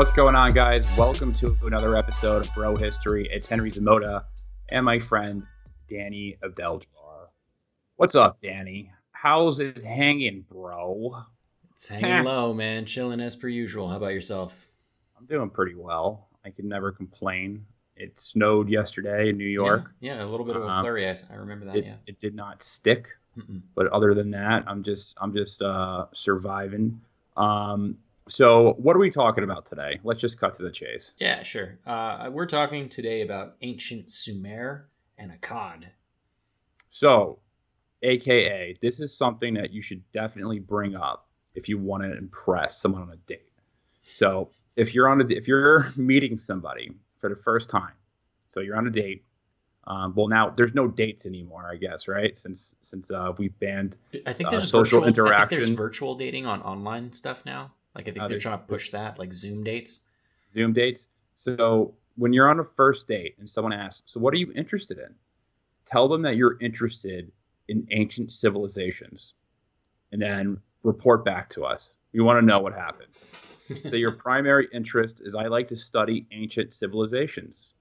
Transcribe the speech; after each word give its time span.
What's 0.00 0.12
going 0.12 0.34
on, 0.34 0.54
guys? 0.54 0.86
Welcome 0.96 1.34
to 1.34 1.54
another 1.60 1.94
episode 1.94 2.46
of 2.46 2.54
Bro 2.54 2.76
History. 2.76 3.28
It's 3.30 3.46
Henry 3.46 3.70
Zamota 3.70 4.24
and 4.70 4.82
my 4.82 4.98
friend 4.98 5.42
Danny 5.90 6.38
Abdeljar. 6.42 7.26
What's 7.96 8.14
up, 8.14 8.40
Danny? 8.42 8.90
How's 9.12 9.60
it 9.60 9.84
hanging, 9.84 10.46
bro? 10.50 11.22
It's 11.74 11.86
hanging 11.88 12.24
low, 12.24 12.54
man. 12.54 12.86
Chilling 12.86 13.20
as 13.20 13.36
per 13.36 13.48
usual. 13.48 13.90
How 13.90 13.98
about 13.98 14.14
yourself? 14.14 14.70
I'm 15.18 15.26
doing 15.26 15.50
pretty 15.50 15.74
well. 15.74 16.28
I 16.46 16.48
can 16.48 16.66
never 16.66 16.92
complain. 16.92 17.66
It 17.94 18.18
snowed 18.18 18.70
yesterday 18.70 19.28
in 19.28 19.36
New 19.36 19.44
York. 19.44 19.90
Yeah, 20.00 20.14
yeah, 20.14 20.24
a 20.24 20.28
little 20.28 20.46
bit 20.46 20.56
of 20.56 20.62
a 20.62 20.66
Um, 20.66 20.82
flurry. 20.82 21.10
I, 21.10 21.18
I 21.30 21.34
remember 21.34 21.66
that. 21.66 21.76
It, 21.76 21.84
yeah. 21.84 21.96
it 22.06 22.18
did 22.18 22.34
not 22.34 22.62
stick, 22.62 23.06
Mm-mm. 23.36 23.60
but 23.74 23.86
other 23.88 24.14
than 24.14 24.30
that, 24.30 24.64
I'm 24.66 24.82
just 24.82 25.14
I'm 25.20 25.34
just 25.34 25.60
uh, 25.60 26.06
surviving. 26.14 27.02
Um, 27.36 27.98
so, 28.30 28.74
what 28.78 28.94
are 28.94 29.00
we 29.00 29.10
talking 29.10 29.44
about 29.44 29.66
today? 29.66 30.00
Let's 30.04 30.20
just 30.20 30.38
cut 30.38 30.54
to 30.54 30.62
the 30.62 30.70
chase. 30.70 31.14
Yeah, 31.18 31.42
sure. 31.42 31.78
Uh, 31.86 32.30
we're 32.32 32.46
talking 32.46 32.88
today 32.88 33.22
about 33.22 33.56
ancient 33.62 34.10
Sumer 34.10 34.88
and 35.18 35.32
Akkad. 35.32 35.84
So, 36.90 37.38
AKA, 38.02 38.78
this 38.80 39.00
is 39.00 39.16
something 39.16 39.54
that 39.54 39.72
you 39.72 39.82
should 39.82 40.02
definitely 40.12 40.58
bring 40.60 40.94
up 40.94 41.28
if 41.54 41.68
you 41.68 41.78
want 41.78 42.02
to 42.04 42.16
impress 42.16 42.80
someone 42.80 43.02
on 43.02 43.10
a 43.10 43.16
date. 43.26 43.52
So, 44.02 44.50
if 44.76 44.94
you're 44.94 45.08
on 45.08 45.20
a 45.20 45.24
if 45.26 45.48
you're 45.48 45.92
meeting 45.96 46.38
somebody 46.38 46.92
for 47.18 47.28
the 47.28 47.36
first 47.36 47.68
time, 47.68 47.92
so 48.48 48.60
you're 48.60 48.76
on 48.76 48.86
a 48.86 48.90
date. 48.90 49.24
Um, 49.86 50.14
well, 50.14 50.28
now 50.28 50.50
there's 50.50 50.74
no 50.74 50.86
dates 50.86 51.26
anymore, 51.26 51.68
I 51.70 51.76
guess, 51.76 52.06
right? 52.06 52.38
Since 52.38 52.74
since 52.82 53.10
uh, 53.10 53.32
we 53.38 53.48
banned 53.48 53.96
I 54.26 54.32
think 54.32 54.48
Uh, 54.48 54.50
there's 54.52 54.68
social 54.68 55.00
virtual, 55.00 55.28
I 55.28 55.46
think 55.46 55.50
there's 55.50 55.70
virtual 55.70 56.14
dating 56.14 56.46
on 56.46 56.62
online 56.62 57.12
stuff 57.12 57.44
now. 57.44 57.72
Like 57.94 58.08
I 58.08 58.12
think 58.12 58.24
Uh, 58.24 58.28
they're 58.28 58.38
trying 58.38 58.58
to 58.58 58.64
push 58.66 58.90
that, 58.90 59.18
like 59.18 59.32
Zoom 59.32 59.64
dates. 59.64 60.02
Zoom 60.52 60.72
dates. 60.72 61.08
So 61.34 61.94
when 62.16 62.32
you're 62.32 62.48
on 62.48 62.60
a 62.60 62.64
first 62.64 63.08
date 63.08 63.36
and 63.38 63.48
someone 63.48 63.72
asks, 63.72 64.12
"So 64.12 64.20
what 64.20 64.34
are 64.34 64.38
you 64.38 64.52
interested 64.54 64.98
in?" 64.98 65.14
Tell 65.86 66.08
them 66.08 66.22
that 66.22 66.36
you're 66.36 66.56
interested 66.60 67.32
in 67.68 67.86
ancient 67.90 68.32
civilizations, 68.32 69.34
and 70.12 70.20
then 70.20 70.60
report 70.82 71.24
back 71.24 71.48
to 71.50 71.64
us. 71.64 71.94
We 72.12 72.20
want 72.20 72.40
to 72.40 72.46
know 72.46 72.60
what 72.60 72.72
happens. 72.72 73.26
so 73.88 73.96
your 73.96 74.12
primary 74.26 74.68
interest 74.72 75.20
is 75.24 75.34
I 75.34 75.46
like 75.46 75.68
to 75.68 75.76
study 75.76 76.26
ancient 76.32 76.74
civilizations. 76.74 77.74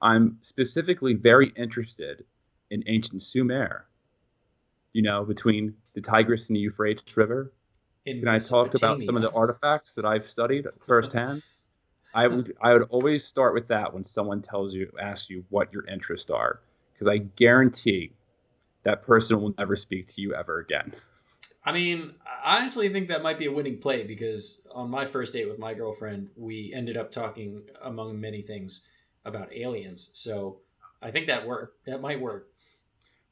I'm 0.00 0.38
specifically 0.42 1.14
very 1.14 1.52
interested 1.56 2.24
in 2.70 2.82
ancient 2.86 3.22
Sumer. 3.22 3.86
You 4.92 5.02
know, 5.02 5.24
between 5.24 5.74
the 5.94 6.00
Tigris 6.00 6.48
and 6.48 6.56
the 6.56 6.60
Euphrates 6.60 7.16
River. 7.16 7.52
Can 8.06 8.28
I 8.28 8.38
talk 8.38 8.74
about 8.74 9.02
some 9.02 9.16
of 9.16 9.22
the 9.22 9.30
artifacts 9.30 9.94
that 9.94 10.04
I've 10.04 10.28
studied 10.28 10.66
firsthand? 10.86 11.42
I 12.14 12.26
would 12.26 12.54
I 12.60 12.72
would 12.72 12.82
always 12.90 13.24
start 13.24 13.54
with 13.54 13.68
that 13.68 13.92
when 13.92 14.04
someone 14.04 14.42
tells 14.42 14.74
you 14.74 14.90
asks 15.00 15.30
you 15.30 15.44
what 15.50 15.72
your 15.72 15.86
interests 15.86 16.30
are 16.30 16.60
because 16.92 17.08
I 17.08 17.18
guarantee 17.18 18.12
that 18.82 19.02
person 19.02 19.40
will 19.40 19.54
never 19.56 19.76
speak 19.76 20.08
to 20.08 20.20
you 20.20 20.34
ever 20.34 20.58
again. 20.58 20.92
I 21.64 21.72
mean, 21.72 22.14
I 22.44 22.58
honestly 22.58 22.88
think 22.88 23.08
that 23.08 23.22
might 23.22 23.38
be 23.38 23.46
a 23.46 23.52
winning 23.52 23.78
play 23.78 24.02
because 24.02 24.60
on 24.74 24.90
my 24.90 25.06
first 25.06 25.32
date 25.32 25.48
with 25.48 25.58
my 25.58 25.74
girlfriend, 25.74 26.30
we 26.36 26.72
ended 26.74 26.96
up 26.96 27.12
talking, 27.12 27.62
among 27.80 28.20
many 28.20 28.42
things, 28.42 28.84
about 29.24 29.54
aliens. 29.54 30.10
So 30.12 30.58
I 31.00 31.12
think 31.12 31.28
that 31.28 31.46
work 31.46 31.74
that 31.86 32.00
might 32.00 32.20
work. 32.20 32.48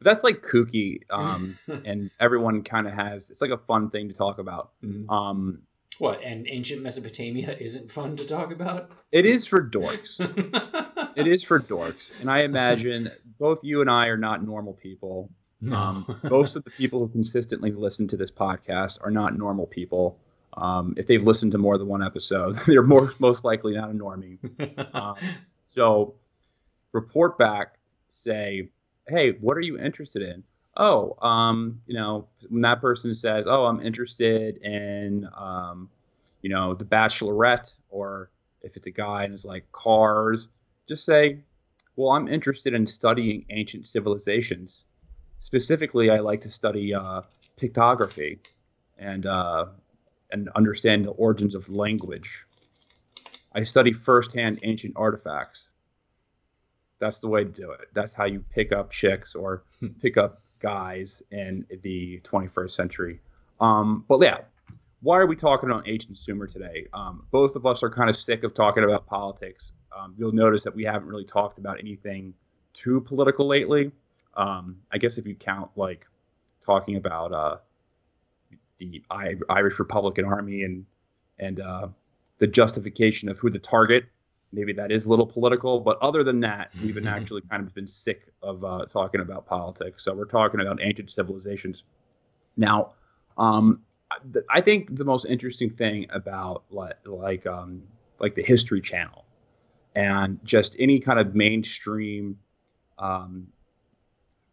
But 0.01 0.13
that's 0.13 0.25
like 0.25 0.43
kooky, 0.43 1.03
um, 1.11 1.59
and 1.85 2.11
everyone 2.19 2.63
kind 2.63 2.87
of 2.89 2.95
has. 2.95 3.31
It's 3.31 3.41
like 3.41 3.51
a 3.51 3.59
fun 3.59 3.91
thing 3.91 4.09
to 4.09 4.15
talk 4.15 4.39
about. 4.39 4.71
Mhm. 4.85 5.09
Um, 5.11 5.63
What? 5.99 6.21
And 6.25 6.47
ancient 6.49 6.83
Mesopotamia 6.83 7.57
isn't 7.61 7.93
fun 7.93 8.17
to 8.17 8.27
talk 8.27 8.51
about? 8.53 8.91
it 9.13 9.27
is 9.27 9.45
for 9.47 9.63
dorks. 9.63 10.19
it 11.17 11.27
is 11.27 11.45
for 11.45 11.61
dorks, 11.61 12.13
and 12.21 12.31
I 12.31 12.43
imagine 12.43 13.11
both 13.39 13.63
you 13.65 13.81
and 13.83 13.91
I 13.91 14.07
are 14.07 14.17
not 14.17 14.43
normal 14.45 14.73
people. 14.75 15.31
Um, 15.71 16.19
most 16.23 16.57
of 16.57 16.65
the 16.65 16.71
people 16.71 17.01
who 17.01 17.09
consistently 17.09 17.71
listen 17.71 18.09
to 18.09 18.17
this 18.17 18.31
podcast 18.31 18.99
are 19.05 19.11
not 19.11 19.37
normal 19.37 19.67
people. 19.67 20.17
Um, 20.57 20.95
if 20.97 21.07
they've 21.07 21.23
listened 21.23 21.53
to 21.53 21.59
more 21.59 21.77
than 21.77 21.87
one 21.87 22.03
episode, 22.03 22.57
they're 22.67 22.83
more 22.83 23.13
most 23.19 23.45
likely 23.45 23.75
not 23.75 23.91
a 23.91 23.93
normie. 23.93 24.39
Um, 24.95 25.17
so 25.61 26.15
report 26.93 27.37
back, 27.37 27.75
say, 28.09 28.71
hey, 29.11 29.33
what 29.33 29.57
are 29.57 29.61
you 29.61 29.79
interested 29.79 30.23
in? 30.23 30.43
Oh, 30.77 31.17
um, 31.21 31.83
you 31.87 31.95
know, 31.95 32.29
when 32.49 32.63
that 32.63 32.81
person 32.81 33.13
says, 33.13 33.47
oh, 33.49 33.67
I'm 33.67 33.81
interested 33.81 34.57
in, 34.59 35.29
um, 35.37 35.91
you 36.43 36.49
know, 36.49 36.75
The 36.75 36.85
Bachelorette, 36.85 37.73
or 37.91 38.31
if 38.63 38.77
it's 38.77 38.87
a 38.87 38.91
guy 38.91 39.25
and 39.25 39.35
it's 39.35 39.45
like 39.45 39.71
cars, 39.73 40.49
just 40.89 41.05
say, 41.05 41.41
well, 41.97 42.13
I'm 42.13 42.29
interested 42.29 42.73
in 42.73 42.87
studying 42.87 43.45
ancient 43.51 43.87
civilizations. 43.87 44.85
Specifically, 45.41 46.11
I 46.11 46.21
like 46.21 46.41
to 46.43 46.51
study 46.51 46.95
uh, 46.95 47.23
pictography 47.61 48.39
and 48.99 49.27
uh, 49.27 49.67
and 50.31 50.49
understand 50.55 51.05
the 51.05 51.11
origins 51.11 51.55
of 51.55 51.69
language. 51.69 52.45
I 53.55 53.65
study 53.65 53.93
firsthand 53.93 54.61
ancient 54.63 54.95
artifacts. 54.97 55.73
That's 57.01 57.19
the 57.19 57.29
way 57.29 57.45
to 57.45 57.51
do 57.51 57.73
it. 57.73 57.89
That's 57.95 58.15
how 58.15 58.27
you 58.27 58.45
pick 58.55 58.73
up 58.73 58.91
chicks 58.91 59.35
or 59.35 59.65
pick 60.03 60.17
up 60.17 60.43
guys 60.61 61.23
in 61.33 61.67
the 61.83 62.21
21st 62.21 62.71
century. 62.71 63.21
Um, 63.61 64.05
but 64.09 64.21
yeah, 64.23 64.39
why 65.03 65.19
are 65.19 65.27
we 65.27 65.35
talking 65.35 65.71
about 65.71 65.89
ancient 65.89 66.19
Sumer 66.19 66.47
today? 66.47 66.87
Um, 66.93 67.27
both 67.31 67.57
of 67.57 67.67
us 67.67 67.83
are 67.83 67.91
kind 67.91 68.11
of 68.11 68.17
sick 68.17 68.45
of 68.45 68.55
talking 68.55 68.85
about 68.85 69.07
politics. 69.07 69.73
Um, 69.99 70.15
you'll 70.17 70.33
notice 70.33 70.63
that 70.65 70.75
we 70.75 70.85
haven't 70.85 71.09
really 71.09 71.25
talked 71.25 71.59
about 71.59 71.81
anything 71.81 72.35
too 72.75 73.01
political 73.01 73.47
lately. 73.47 73.91
Um, 74.37 74.77
I 74.93 74.99
guess 74.99 75.19
if 75.19 75.27
you 75.27 75.35
count 75.35 75.71
like 75.77 76.07
talking 76.61 76.97
about 76.97 77.33
uh, 77.33 77.57
the 78.79 79.03
I- 79.11 79.35
Irish 79.49 79.79
Republican 79.79 80.25
Army 80.25 80.65
and 80.65 80.85
and 81.39 81.61
uh, 81.61 81.89
the 82.39 82.47
justification 82.47 83.29
of 83.31 83.39
who 83.39 83.49
the 83.51 83.59
target, 83.59 84.05
maybe 84.53 84.73
that 84.73 84.91
is 84.91 85.07
a 85.07 85.11
little 85.11 85.27
political. 85.27 85.81
But 85.81 85.99
other 86.01 86.25
than 86.25 86.41
that, 86.41 86.71
we've 86.83 86.95
been 86.95 87.07
actually 87.07 87.43
kind 87.43 87.67
of 87.67 87.75
been 87.75 87.89
sick 87.89 88.33
of 88.43 88.65
uh, 88.65 88.87
talking 88.87 89.21
about 89.21 89.47
politics. 89.47 90.05
So 90.05 90.15
we're 90.15 90.25
talking 90.25 90.61
about 90.61 90.81
ancient 90.83 91.11
civilizations. 91.11 91.85
Now, 92.57 92.93
um, 93.39 93.83
I 94.51 94.61
think 94.61 94.97
the 94.97 95.05
most 95.05 95.25
interesting 95.27 95.71
thing 95.71 96.07
about 96.11 96.65
like 96.71 96.97
like 97.07 97.47
um, 97.47 97.83
like 98.19 98.35
the 98.35 98.43
History 98.43 98.81
Channel 98.81 99.25
and 99.95 100.39
just 100.45 100.77
any 100.79 101.01
kind 101.01 101.19
of 101.19 101.35
mainstream 101.35 102.39
um, 102.99 103.47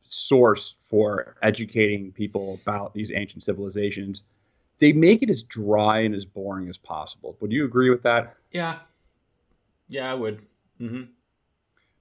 source 0.07 0.75
for 0.89 1.35
educating 1.41 2.11
people 2.11 2.59
about 2.63 2.93
these 2.93 3.11
ancient 3.13 3.43
civilizations, 3.43 4.23
they 4.79 4.93
make 4.93 5.21
it 5.21 5.29
as 5.29 5.43
dry 5.43 5.99
and 5.99 6.15
as 6.15 6.25
boring 6.25 6.69
as 6.69 6.77
possible. 6.77 7.35
Would 7.39 7.51
you 7.51 7.65
agree 7.65 7.89
with 7.89 8.03
that? 8.03 8.35
yeah. 8.51 8.79
Yeah, 9.87 10.11
I 10.11 10.13
would. 10.13 10.45
hmm 10.77 11.03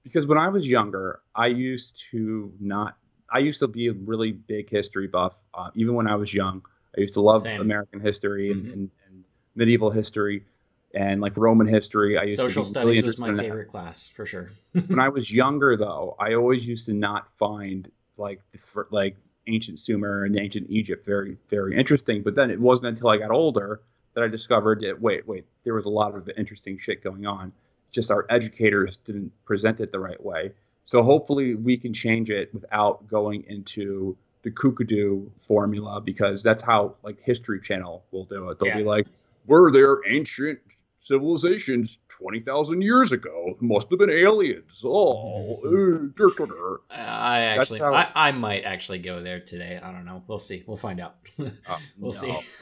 Because 0.03 0.25
when 0.27 0.37
I 0.37 0.49
was 0.49 0.67
younger, 0.67 1.21
I 1.35 1.47
used 1.47 2.01
to 2.11 2.51
not. 2.59 2.97
I 3.29 3.39
used 3.39 3.59
to 3.59 3.67
be 3.67 3.87
a 3.87 3.93
really 3.93 4.31
big 4.31 4.69
history 4.69 5.07
buff. 5.07 5.35
Uh, 5.53 5.69
even 5.75 5.95
when 5.95 6.07
I 6.07 6.15
was 6.15 6.33
young, 6.33 6.61
I 6.97 7.01
used 7.01 7.13
to 7.15 7.21
love 7.21 7.41
Same. 7.43 7.59
American 7.59 7.99
history 7.99 8.51
and, 8.51 8.65
Mhm. 8.65 8.73
and, 8.73 8.91
and 9.07 9.23
medieval 9.55 9.91
history 9.91 10.45
and 10.93 11.19
like 11.19 11.35
Roman 11.35 11.67
history. 11.67 12.17
I 12.17 12.23
used 12.23 12.37
Social 12.37 12.63
to 12.63 12.71
be 12.71 12.79
really 12.79 12.97
studies 12.99 13.03
was 13.03 13.17
my 13.17 13.35
favorite 13.37 13.67
class 13.67 14.07
for 14.07 14.25
sure. 14.25 14.49
when 14.87 14.99
I 14.99 15.09
was 15.09 15.29
younger, 15.29 15.75
though, 15.75 16.15
I 16.19 16.35
always 16.35 16.65
used 16.65 16.85
to 16.85 16.93
not 16.93 17.27
find 17.37 17.91
like 18.15 18.41
for, 18.57 18.87
like 18.91 19.17
ancient 19.47 19.79
Sumer 19.79 20.23
and 20.25 20.37
ancient 20.39 20.69
Egypt 20.69 21.05
very 21.05 21.37
very 21.49 21.77
interesting. 21.77 22.23
But 22.23 22.35
then 22.35 22.49
it 22.49 22.59
wasn't 22.59 22.87
until 22.87 23.09
I 23.09 23.17
got 23.17 23.31
older 23.31 23.81
that 24.13 24.23
I 24.23 24.27
discovered 24.27 24.81
that 24.81 24.99
wait 25.01 25.27
wait 25.27 25.45
there 25.63 25.73
was 25.73 25.85
a 25.85 25.89
lot 25.89 26.15
of 26.15 26.29
interesting 26.37 26.77
shit 26.77 27.03
going 27.03 27.25
on. 27.25 27.51
Just 27.91 28.11
our 28.11 28.25
educators 28.29 28.97
didn't 29.05 29.31
present 29.45 29.79
it 29.79 29.91
the 29.91 29.99
right 29.99 30.23
way. 30.23 30.51
So 30.85 31.03
hopefully 31.03 31.55
we 31.55 31.77
can 31.77 31.93
change 31.93 32.29
it 32.29 32.53
without 32.53 33.07
going 33.07 33.43
into 33.47 34.15
the 34.43 34.51
kookadoo 34.51 35.29
formula 35.47 35.99
because 35.99 36.43
that's 36.43 36.63
how 36.63 36.95
like 37.03 37.19
History 37.21 37.59
Channel 37.59 38.03
will 38.11 38.25
do 38.25 38.49
it. 38.49 38.59
They'll 38.59 38.69
yeah. 38.69 38.77
be 38.77 38.83
like, 38.83 39.07
"Were 39.45 39.71
there 39.71 39.99
ancient 40.07 40.59
civilizations 41.07 41.99
20,000 42.09 42.81
years 42.81 43.11
ago. 43.13 43.55
Must 43.61 43.89
have 43.89 43.99
been 43.99 44.09
aliens. 44.09 44.81
Oh, 44.83 45.61
uh, 45.65 46.93
I 46.93 47.41
actually, 47.41 47.79
how... 47.79 47.93
I, 47.93 48.09
I 48.13 48.31
might 48.31 48.63
actually 48.63 48.99
go 48.99 49.23
there 49.23 49.39
today. 49.39 49.79
I 49.81 49.91
don't 49.91 50.05
know. 50.05 50.23
We'll 50.27 50.39
see. 50.39 50.63
We'll 50.67 50.77
find 50.77 50.99
out. 50.99 51.15
Uh, 51.39 51.77
we'll 51.97 52.11
see. 52.11 52.37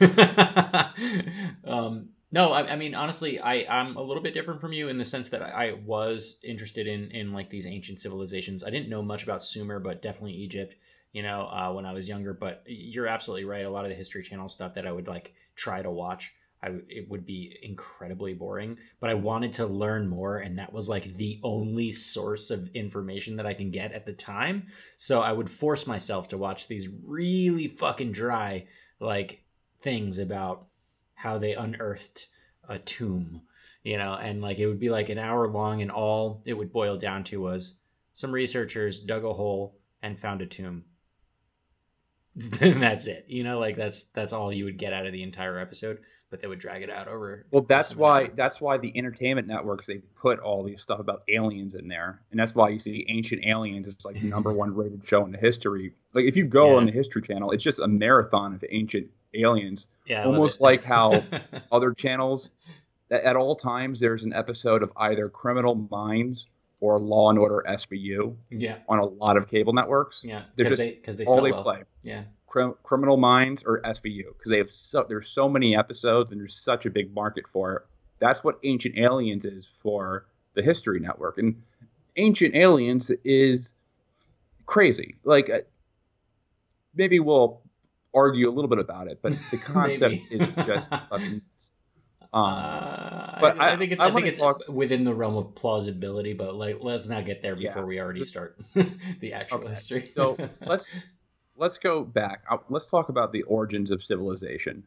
um, 1.64 2.10
no, 2.32 2.52
I, 2.52 2.72
I, 2.72 2.76
mean, 2.76 2.94
honestly, 2.94 3.38
I, 3.38 3.64
I'm 3.68 3.96
a 3.96 4.02
little 4.02 4.22
bit 4.22 4.34
different 4.34 4.60
from 4.60 4.72
you 4.72 4.88
in 4.88 4.98
the 4.98 5.04
sense 5.04 5.28
that 5.30 5.42
I, 5.42 5.68
I, 5.68 5.72
was 5.84 6.38
interested 6.42 6.86
in, 6.86 7.10
in 7.10 7.32
like 7.32 7.50
these 7.50 7.66
ancient 7.66 8.00
civilizations. 8.00 8.64
I 8.64 8.70
didn't 8.70 8.88
know 8.88 9.02
much 9.02 9.22
about 9.22 9.42
Sumer, 9.42 9.78
but 9.78 10.02
definitely 10.02 10.32
Egypt, 10.32 10.74
you 11.12 11.22
know, 11.22 11.42
uh, 11.42 11.72
when 11.72 11.86
I 11.86 11.92
was 11.92 12.08
younger. 12.08 12.34
But 12.34 12.62
you're 12.66 13.06
absolutely 13.06 13.44
right. 13.44 13.64
A 13.64 13.70
lot 13.70 13.84
of 13.84 13.90
the 13.90 13.96
History 13.96 14.22
Channel 14.22 14.48
stuff 14.48 14.74
that 14.74 14.86
I 14.86 14.92
would 14.92 15.08
like 15.08 15.34
try 15.54 15.82
to 15.82 15.90
watch 15.90 16.32
I, 16.62 16.70
it 16.88 17.08
would 17.10 17.26
be 17.26 17.56
incredibly 17.62 18.34
boring, 18.34 18.78
but 18.98 19.10
I 19.10 19.14
wanted 19.14 19.52
to 19.54 19.66
learn 19.66 20.08
more, 20.08 20.38
and 20.38 20.58
that 20.58 20.72
was 20.72 20.88
like 20.88 21.14
the 21.16 21.38
only 21.42 21.92
source 21.92 22.50
of 22.50 22.70
information 22.74 23.36
that 23.36 23.46
I 23.46 23.54
can 23.54 23.70
get 23.70 23.92
at 23.92 24.06
the 24.06 24.12
time. 24.12 24.66
So 24.96 25.20
I 25.20 25.32
would 25.32 25.50
force 25.50 25.86
myself 25.86 26.28
to 26.28 26.38
watch 26.38 26.66
these 26.66 26.88
really 27.04 27.68
fucking 27.68 28.12
dry, 28.12 28.66
like 29.00 29.44
things 29.82 30.18
about 30.18 30.66
how 31.16 31.38
they 31.38 31.54
unearthed 31.54 32.28
a 32.68 32.78
tomb, 32.78 33.42
you 33.82 33.98
know, 33.98 34.14
and 34.14 34.40
like 34.40 34.58
it 34.58 34.66
would 34.66 34.78
be 34.78 34.90
like 34.90 35.08
an 35.08 35.18
hour 35.18 35.48
long, 35.48 35.82
and 35.82 35.90
all 35.90 36.42
it 36.46 36.54
would 36.54 36.72
boil 36.72 36.96
down 36.96 37.24
to 37.24 37.40
was 37.40 37.74
some 38.12 38.30
researchers 38.32 39.00
dug 39.00 39.24
a 39.24 39.32
hole 39.32 39.78
and 40.02 40.18
found 40.18 40.40
a 40.40 40.46
tomb. 40.46 40.84
that's 42.36 43.06
it, 43.06 43.24
you 43.28 43.42
know, 43.42 43.58
like 43.58 43.76
that's 43.76 44.04
that's 44.04 44.32
all 44.32 44.52
you 44.52 44.64
would 44.64 44.78
get 44.78 44.92
out 44.92 45.06
of 45.06 45.12
the 45.12 45.22
entire 45.22 45.58
episode 45.58 45.98
but 46.30 46.40
they 46.40 46.48
would 46.48 46.58
drag 46.58 46.82
it 46.82 46.90
out 46.90 47.08
over. 47.08 47.46
Well, 47.50 47.64
that's 47.68 47.94
why 47.94 48.30
that's 48.34 48.60
why 48.60 48.78
the 48.78 48.92
entertainment 48.96 49.46
networks 49.46 49.86
they 49.86 49.98
put 50.20 50.40
all 50.40 50.64
these 50.64 50.82
stuff 50.82 50.98
about 50.98 51.22
aliens 51.28 51.74
in 51.74 51.88
there, 51.88 52.20
and 52.30 52.40
that's 52.40 52.54
why 52.54 52.68
you 52.70 52.78
see 52.78 53.06
Ancient 53.08 53.44
Aliens 53.44 53.86
is 53.86 53.96
like 54.04 54.20
the 54.20 54.26
number 54.26 54.52
one 54.52 54.74
rated 54.74 55.06
show 55.06 55.24
in 55.24 55.32
the 55.32 55.38
history. 55.38 55.92
Like 56.14 56.24
if 56.24 56.36
you 56.36 56.44
go 56.44 56.72
yeah. 56.72 56.76
on 56.76 56.86
the 56.86 56.92
History 56.92 57.22
Channel, 57.22 57.52
it's 57.52 57.64
just 57.64 57.78
a 57.78 57.86
marathon 57.86 58.54
of 58.54 58.64
Ancient 58.70 59.06
Aliens. 59.42 59.86
Yeah, 60.06 60.24
almost 60.24 60.60
like 60.60 60.84
how 60.84 61.24
other 61.72 61.92
channels 61.92 62.50
at 63.10 63.36
all 63.36 63.56
times 63.56 64.00
there's 64.00 64.22
an 64.22 64.32
episode 64.32 64.82
of 64.82 64.92
either 64.96 65.28
Criminal 65.28 65.74
Minds 65.74 66.46
or 66.80 66.98
Law 66.98 67.30
and 67.30 67.38
Order 67.38 67.64
SVU. 67.68 68.36
Yeah. 68.50 68.78
On 68.88 68.98
a 68.98 69.04
lot 69.04 69.36
of 69.36 69.48
cable 69.48 69.72
networks. 69.72 70.24
Yeah. 70.24 70.44
They're 70.56 70.70
just 70.70 70.82
because 70.82 71.16
they, 71.16 71.24
all 71.24 71.42
they 71.42 71.52
well. 71.52 71.62
play. 71.62 71.82
Yeah. 72.02 72.24
Criminal 72.46 73.16
Minds 73.16 73.62
or 73.66 73.82
SVU 73.82 74.24
because 74.36 74.50
they 74.50 74.58
have 74.58 74.72
so 74.72 75.04
there's 75.06 75.28
so 75.28 75.48
many 75.48 75.76
episodes 75.76 76.32
and 76.32 76.40
there's 76.40 76.56
such 76.56 76.86
a 76.86 76.90
big 76.90 77.14
market 77.14 77.44
for 77.52 77.76
it. 77.76 77.82
That's 78.18 78.42
what 78.42 78.58
Ancient 78.64 78.96
Aliens 78.96 79.44
is 79.44 79.68
for 79.82 80.24
the 80.54 80.62
History 80.62 80.98
Network, 80.98 81.36
and 81.36 81.60
Ancient 82.16 82.54
Aliens 82.54 83.10
is 83.24 83.74
crazy. 84.64 85.16
Like 85.22 85.50
uh, 85.50 85.58
maybe 86.94 87.20
we'll 87.20 87.60
argue 88.16 88.48
a 88.48 88.52
little 88.52 88.68
bit 88.68 88.78
about 88.78 89.08
it, 89.08 89.20
but 89.22 89.38
the 89.50 89.58
concept 89.58 90.16
is 90.30 90.48
just. 90.66 90.92
Um, 92.32 92.42
uh, 92.42 93.40
but 93.40 93.58
I, 93.58 93.72
I, 93.72 93.76
think 93.78 93.92
it's 93.92 94.00
I, 94.02 94.08
I 94.08 94.10
think 94.10 94.26
it's 94.26 94.40
talk... 94.40 94.62
within 94.68 95.04
the 95.04 95.14
realm 95.14 95.36
of 95.36 95.54
plausibility, 95.54 96.34
but 96.34 96.54
like 96.54 96.78
let's 96.82 97.08
not 97.08 97.24
get 97.24 97.40
there 97.40 97.56
before 97.56 97.82
yeah. 97.82 97.86
we 97.86 98.00
already 98.00 98.24
start 98.24 98.58
the 99.20 99.32
actual 99.32 99.60
okay. 99.60 99.68
history. 99.68 100.10
so 100.14 100.36
let's 100.66 100.96
let's 101.56 101.78
go 101.78 102.04
back. 102.04 102.42
Uh, 102.50 102.58
let's 102.68 102.86
talk 102.86 103.08
about 103.08 103.32
the 103.32 103.42
origins 103.44 103.90
of 103.90 104.02
civilization, 104.02 104.84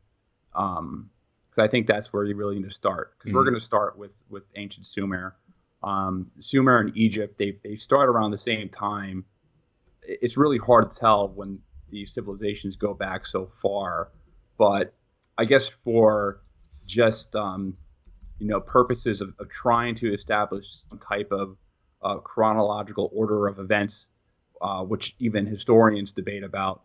because 0.52 0.78
um, 0.78 1.10
I 1.58 1.68
think 1.68 1.88
that's 1.88 2.14
where 2.14 2.24
you 2.26 2.36
really 2.36 2.56
need 2.60 2.70
to 2.70 2.76
start. 2.76 3.14
Because 3.18 3.30
mm-hmm. 3.30 3.38
we're 3.38 3.46
going 3.46 3.60
to 3.60 3.66
start 3.66 3.98
with 3.98 4.12
with 4.30 4.44
ancient 4.56 4.86
Sumer. 4.86 5.36
Um, 5.81 6.30
Sumer 6.40 6.80
and 6.80 6.96
Egypt, 6.96 7.40
they 7.40 7.58
they 7.64 7.78
start 7.78 8.10
around 8.10 8.30
the 8.30 8.38
same 8.38 8.70
time. 8.70 9.26
It's 10.04 10.38
really 10.38 10.58
hard 10.60 10.92
to 10.92 11.00
tell 11.00 11.30
when 11.30 11.60
these 11.92 12.14
civilizations 12.14 12.76
go 12.76 12.94
back 12.94 13.26
so 13.26 13.50
far, 13.62 14.10
but 14.58 14.94
I 15.38 15.46
guess 15.46 15.70
for 15.70 16.42
just 16.86 17.36
um, 17.36 17.76
you 18.40 18.48
know 18.48 18.60
purposes 18.60 19.22
of, 19.22 19.34
of, 19.40 19.50
trying 19.50 19.96
to 19.96 20.14
establish 20.14 20.82
some 20.90 21.00
type 21.00 21.32
of 21.32 21.58
uh, 22.02 22.18
chronological 22.18 23.10
order 23.14 23.48
of 23.48 23.60
events 23.60 24.08
uh, 24.62 24.84
which 24.84 25.16
even 25.20 25.46
historians 25.46 26.12
debate 26.12 26.44
about. 26.44 26.82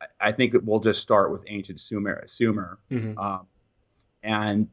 I, 0.00 0.28
I 0.28 0.32
think 0.32 0.54
we'll 0.64 0.80
just 0.80 1.02
start 1.02 1.32
with 1.32 1.42
ancient 1.46 1.80
Sumer. 1.80 2.24
Sumer. 2.26 2.78
Mm-hmm. 2.90 3.18
Um, 3.18 3.46
and 4.22 4.68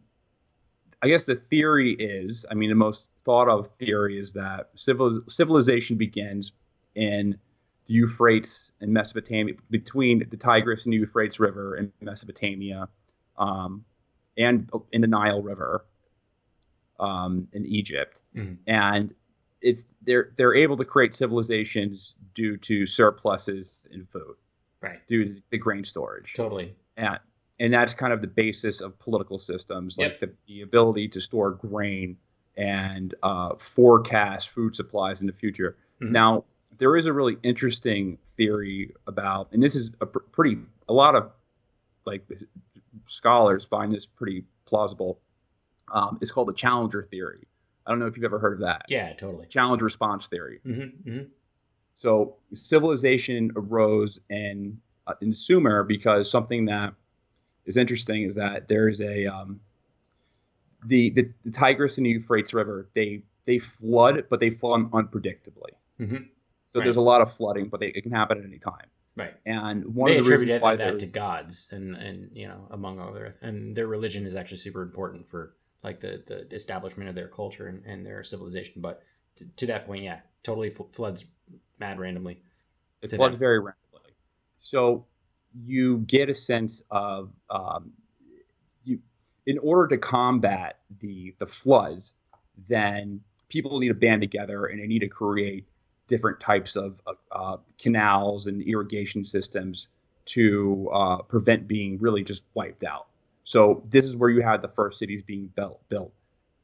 I 1.01 1.07
guess 1.07 1.25
the 1.25 1.35
theory 1.35 1.93
is, 1.93 2.45
I 2.49 2.53
mean, 2.53 2.69
the 2.69 2.75
most 2.75 3.09
thought 3.25 3.49
of 3.49 3.69
theory 3.77 4.17
is 4.17 4.33
that 4.33 4.69
civil, 4.75 5.21
civilization 5.27 5.97
begins 5.97 6.53
in 6.95 7.37
the 7.85 7.93
Euphrates 7.93 8.71
and 8.81 8.91
Mesopotamia, 8.91 9.53
between 9.69 10.27
the 10.29 10.37
Tigris 10.37 10.85
and 10.85 10.93
the 10.93 10.97
Euphrates 10.97 11.39
River 11.39 11.77
in 11.77 11.91
Mesopotamia, 12.01 12.89
um, 13.37 13.85
and 14.37 14.69
in 14.91 15.01
the 15.01 15.07
Nile 15.07 15.41
River 15.41 15.85
um, 16.99 17.47
in 17.53 17.65
Egypt. 17.65 18.21
Mm-hmm. 18.35 18.53
And 18.67 19.13
it's 19.61 19.83
they're 20.01 20.31
they're 20.35 20.55
able 20.55 20.77
to 20.77 20.85
create 20.85 21.15
civilizations 21.15 22.15
due 22.33 22.57
to 22.57 22.85
surpluses 22.85 23.87
in 23.91 24.05
food, 24.05 24.35
right? 24.81 25.05
Due 25.07 25.33
to 25.33 25.41
the 25.49 25.57
grain 25.57 25.83
storage. 25.83 26.33
Totally. 26.35 26.75
And 26.97 27.19
and 27.59 27.73
that's 27.73 27.93
kind 27.93 28.13
of 28.13 28.21
the 28.21 28.27
basis 28.27 28.81
of 28.81 28.99
political 28.99 29.37
systems, 29.37 29.97
like 29.97 30.11
yep. 30.11 30.19
the, 30.19 30.31
the 30.47 30.61
ability 30.61 31.07
to 31.09 31.21
store 31.21 31.51
grain 31.51 32.17
and 32.57 33.15
uh, 33.23 33.55
forecast 33.57 34.49
food 34.49 34.75
supplies 34.75 35.21
in 35.21 35.27
the 35.27 35.33
future. 35.33 35.77
Mm-hmm. 36.01 36.11
Now, 36.11 36.43
there 36.77 36.95
is 36.97 37.05
a 37.05 37.13
really 37.13 37.37
interesting 37.43 38.17
theory 38.37 38.93
about, 39.07 39.49
and 39.51 39.61
this 39.61 39.75
is 39.75 39.91
a 40.01 40.05
pr- 40.05 40.19
pretty, 40.31 40.57
a 40.89 40.93
lot 40.93 41.15
of 41.15 41.31
like 42.05 42.23
scholars 43.07 43.65
find 43.65 43.93
this 43.93 44.05
pretty 44.05 44.43
plausible. 44.65 45.19
Um, 45.91 46.17
it's 46.21 46.31
called 46.31 46.47
the 46.47 46.53
Challenger 46.53 47.07
theory. 47.09 47.47
I 47.85 47.91
don't 47.91 47.99
know 47.99 48.07
if 48.07 48.17
you've 48.17 48.25
ever 48.25 48.39
heard 48.39 48.53
of 48.53 48.59
that. 48.59 48.85
Yeah, 48.89 49.13
totally. 49.13 49.45
Challenge 49.47 49.81
response 49.81 50.27
theory. 50.27 50.59
Mm-hmm, 50.65 51.09
mm-hmm. 51.09 51.23
So 51.95 52.35
civilization 52.53 53.51
arose 53.55 54.19
in 54.29 54.79
uh, 55.07 55.13
in 55.21 55.33
Sumer 55.35 55.83
because 55.83 56.29
something 56.29 56.65
that 56.65 56.93
is 57.65 57.77
interesting 57.77 58.23
is 58.23 58.35
that 58.35 58.67
there's 58.67 59.01
a 59.01 59.27
um, 59.27 59.59
the, 60.85 61.11
the, 61.11 61.29
the 61.45 61.51
Tigris 61.51 61.97
and 61.97 62.05
the 62.05 62.11
Euphrates 62.11 62.53
River 62.53 62.87
they 62.93 63.21
they 63.45 63.59
flood, 63.59 64.25
but 64.29 64.39
they 64.39 64.49
flood 64.49 64.91
unpredictably. 64.91 65.71
Mm-hmm. 65.99 66.23
So 66.75 66.79
right. 66.79 66.83
there's 66.87 66.97
a 66.97 67.01
lot 67.01 67.21
of 67.21 67.31
flooding, 67.31 67.69
but 67.69 67.79
they, 67.79 67.87
it 67.87 68.01
can 68.01 68.11
happen 68.11 68.37
at 68.37 68.43
any 68.43 68.59
time. 68.59 68.87
Right. 69.15 69.33
And 69.45 69.95
one 69.95 70.11
they 70.11 70.17
of 70.17 70.25
the 70.25 70.33
attributed 70.33 70.61
that, 70.61 70.77
that 70.77 70.99
to 70.99 71.05
gods 71.05 71.69
and 71.71 71.95
and 71.95 72.31
you 72.33 72.49
know 72.49 72.67
among 72.69 72.99
other 72.99 73.37
and 73.41 73.73
their 73.73 73.87
religion 73.87 74.25
is 74.25 74.35
actually 74.35 74.57
super 74.57 74.81
important 74.81 75.25
for 75.25 75.55
like 75.85 76.01
the 76.01 76.21
the 76.27 76.53
establishment 76.53 77.07
of 77.07 77.15
their 77.15 77.29
culture 77.29 77.67
and, 77.67 77.85
and 77.85 78.05
their 78.05 78.25
civilization. 78.25 78.81
But 78.81 79.03
to, 79.37 79.45
to, 79.55 79.67
that 79.67 79.85
point, 79.85 80.03
yeah, 80.03 80.19
totally 80.43 80.69
fl- 80.69 80.91
floods 80.91 81.23
mad 81.79 81.97
randomly. 81.97 82.41
It 83.01 83.11
floods 83.11 83.35
them. 83.35 83.39
very 83.39 83.59
randomly. 83.59 84.15
So 84.59 85.05
you 85.63 85.99
get 85.99 86.29
a 86.29 86.33
sense 86.33 86.83
of 86.91 87.31
um, 87.49 87.91
you 88.83 88.99
in 89.45 89.59
order 89.59 89.95
to 89.95 89.97
combat 89.97 90.79
the 90.99 91.33
the 91.39 91.47
floods, 91.47 92.15
then 92.67 93.21
people 93.47 93.79
need 93.79 93.87
to 93.87 93.93
band 93.93 94.19
together 94.19 94.65
and 94.65 94.81
they 94.81 94.87
need 94.87 94.99
to 94.99 95.07
create 95.07 95.65
different 96.07 96.39
types 96.39 96.75
of 96.75 96.99
uh, 97.31 97.57
canals 97.79 98.47
and 98.47 98.61
irrigation 98.61 99.25
systems 99.25 99.87
to 100.25 100.89
uh, 100.93 101.17
prevent 101.17 101.67
being 101.67 101.97
really 101.99 102.23
just 102.23 102.43
wiped 102.53 102.83
out. 102.83 103.07
So 103.43 103.83
this 103.89 104.05
is 104.05 104.15
where 104.15 104.29
you 104.29 104.41
had 104.41 104.61
the 104.61 104.69
first 104.69 104.99
cities 104.99 105.21
being 105.21 105.51
built 105.55 105.79
built 105.89 106.11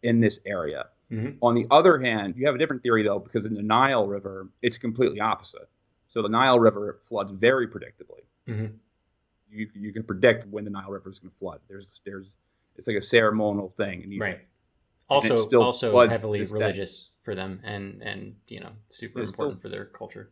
in 0.04 0.20
this 0.20 0.40
area. 0.46 0.88
Mm-hmm. 1.12 1.38
On 1.42 1.54
the 1.54 1.68
other 1.70 2.00
hand, 2.00 2.36
you 2.38 2.46
have 2.46 2.56
a 2.56 2.58
different 2.58 2.82
theory 2.82 3.04
though, 3.04 3.20
because 3.20 3.46
in 3.46 3.54
the 3.54 3.62
Nile 3.62 4.08
River, 4.08 4.48
it's 4.62 4.78
completely 4.78 5.20
opposite. 5.20 5.70
So 6.08 6.22
the 6.22 6.30
Nile 6.30 6.60
River 6.60 7.00
floods 7.08 7.32
very 7.32 7.68
predictably. 7.68 8.24
Mm-hmm. 8.48 8.74
You 9.52 9.70
you 9.76 9.94
can 9.94 10.04
predict 10.04 10.48
when 10.48 10.64
the 10.64 10.72
Nile 10.72 10.90
River 10.90 11.10
is 11.10 11.20
going 11.20 11.32
to 11.32 11.38
flood. 11.38 11.60
There's 11.68 12.02
there's 12.06 12.36
it's 12.78 12.88
like 12.88 12.98
a 12.98 13.02
ceremonial 13.02 13.74
thing. 13.78 14.02
And 14.04 14.12
you, 14.12 14.22
right. 14.22 14.40
Also 15.10 15.48
also 15.50 16.08
heavily 16.08 16.44
religious 16.46 17.04
day. 17.04 17.11
For 17.24 17.36
them 17.36 17.60
and 17.64 18.02
and 18.02 18.36
you 18.48 18.60
know 18.60 18.72
super 18.90 19.22
it's 19.22 19.32
important 19.32 19.60
still, 19.60 19.62
for 19.62 19.70
their 19.70 19.86
culture. 19.86 20.30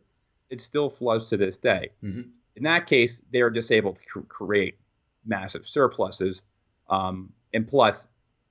it 0.50 0.60
still 0.60 0.90
floods 0.90 1.26
to 1.26 1.36
this 1.36 1.56
day. 1.58 1.90
Mhm. 2.02 2.30
In 2.56 2.62
that 2.64 2.86
case, 2.86 3.22
they 3.32 3.40
are 3.40 3.50
just 3.50 3.70
able 3.70 3.94
to 3.94 4.02
cr- 4.04 4.20
create 4.20 4.76
massive 5.24 5.66
surpluses. 5.66 6.42
Um, 6.88 7.32
and 7.54 7.66
plus, 7.68 8.08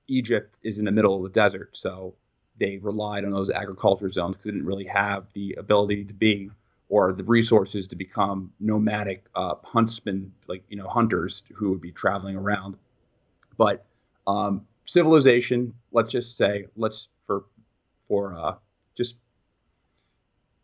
Egypt 0.08 0.58
is 0.62 0.78
in 0.78 0.84
the 0.86 0.90
middle 0.90 1.16
of 1.16 1.22
the 1.22 1.28
desert, 1.28 1.76
so 1.76 2.14
they 2.58 2.78
relied 2.78 3.24
on 3.24 3.30
those 3.30 3.50
agriculture 3.50 4.10
zones 4.10 4.32
because 4.36 4.44
they 4.46 4.50
didn't 4.52 4.66
really 4.66 4.86
have 4.86 5.26
the 5.34 5.54
ability 5.58 6.04
to 6.04 6.14
be 6.14 6.50
or 6.88 7.12
the 7.12 7.24
resources 7.24 7.86
to 7.86 7.96
become 7.96 8.52
nomadic 8.60 9.26
uh, 9.34 9.54
huntsmen, 9.62 10.32
like 10.48 10.64
you 10.68 10.76
know 10.76 10.88
hunters 10.88 11.42
who 11.54 11.70
would 11.70 11.80
be 11.80 11.92
traveling 11.92 12.36
around. 12.36 12.76
But 13.56 13.84
um, 14.26 14.66
civilization, 14.86 15.72
let's 15.92 16.10
just 16.10 16.36
say, 16.36 16.66
let's 16.76 17.08
for 18.10 18.36
uh, 18.36 18.56
just 18.96 19.14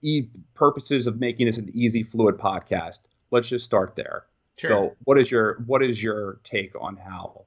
e- 0.02 0.28
purposes 0.54 1.06
of 1.06 1.20
making 1.20 1.46
this 1.46 1.58
an 1.58 1.70
easy, 1.72 2.02
fluid 2.02 2.36
podcast, 2.36 2.98
let's 3.30 3.48
just 3.48 3.64
start 3.64 3.94
there. 3.94 4.24
Sure. 4.58 4.68
So, 4.68 4.96
what 5.04 5.18
is 5.18 5.30
your 5.30 5.62
what 5.66 5.82
is 5.82 6.02
your 6.02 6.40
take 6.42 6.72
on 6.78 6.96
how 6.96 7.44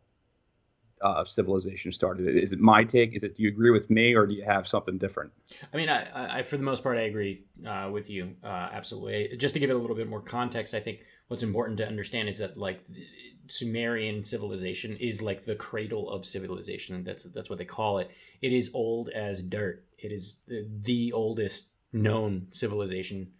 uh, 1.01 1.25
civilization 1.25 1.91
started? 1.91 2.37
Is 2.37 2.53
it 2.53 2.59
my 2.59 2.83
take? 2.83 3.13
Is 3.13 3.23
it 3.23 3.35
do 3.35 3.43
you 3.43 3.49
agree 3.49 3.71
with 3.71 3.89
me, 3.89 4.13
or 4.13 4.25
do 4.25 4.33
you 4.33 4.45
have 4.45 4.67
something 4.67 4.97
different? 4.97 5.31
I 5.73 5.77
mean, 5.77 5.89
I, 5.89 6.05
I, 6.13 6.39
I 6.39 6.43
for 6.43 6.55
the 6.55 6.63
most 6.63 6.81
part, 6.81 6.97
I 6.97 7.01
agree 7.01 7.43
uh, 7.67 7.89
with 7.91 8.09
you. 8.09 8.35
Uh, 8.41 8.47
absolutely. 8.47 9.35
Just 9.37 9.53
to 9.55 9.59
give 9.59 9.69
it 9.69 9.75
a 9.75 9.79
little 9.79 9.97
bit 9.97 10.07
more 10.07 10.21
context, 10.21 10.73
I 10.73 10.79
think 10.79 10.99
what's 11.27 11.43
important 11.43 11.77
to 11.79 11.87
understand 11.87 12.29
is 12.29 12.37
that 12.37 12.57
like 12.57 12.85
Sumerian 13.47 14.23
civilization 14.23 14.95
is 14.97 15.21
like 15.21 15.45
the 15.45 15.55
cradle 15.55 16.09
of 16.09 16.25
civilization. 16.25 17.03
That's 17.03 17.23
that's 17.23 17.49
what 17.49 17.57
they 17.57 17.65
call 17.65 17.97
it. 17.97 18.11
It 18.41 18.53
is 18.53 18.71
old 18.73 19.09
as 19.09 19.41
dirt. 19.41 19.83
It 20.01 20.11
is 20.11 20.39
the, 20.47 20.67
the 20.81 21.13
oldest 21.13 21.69
known 21.91 22.47
civilization, 22.51 23.31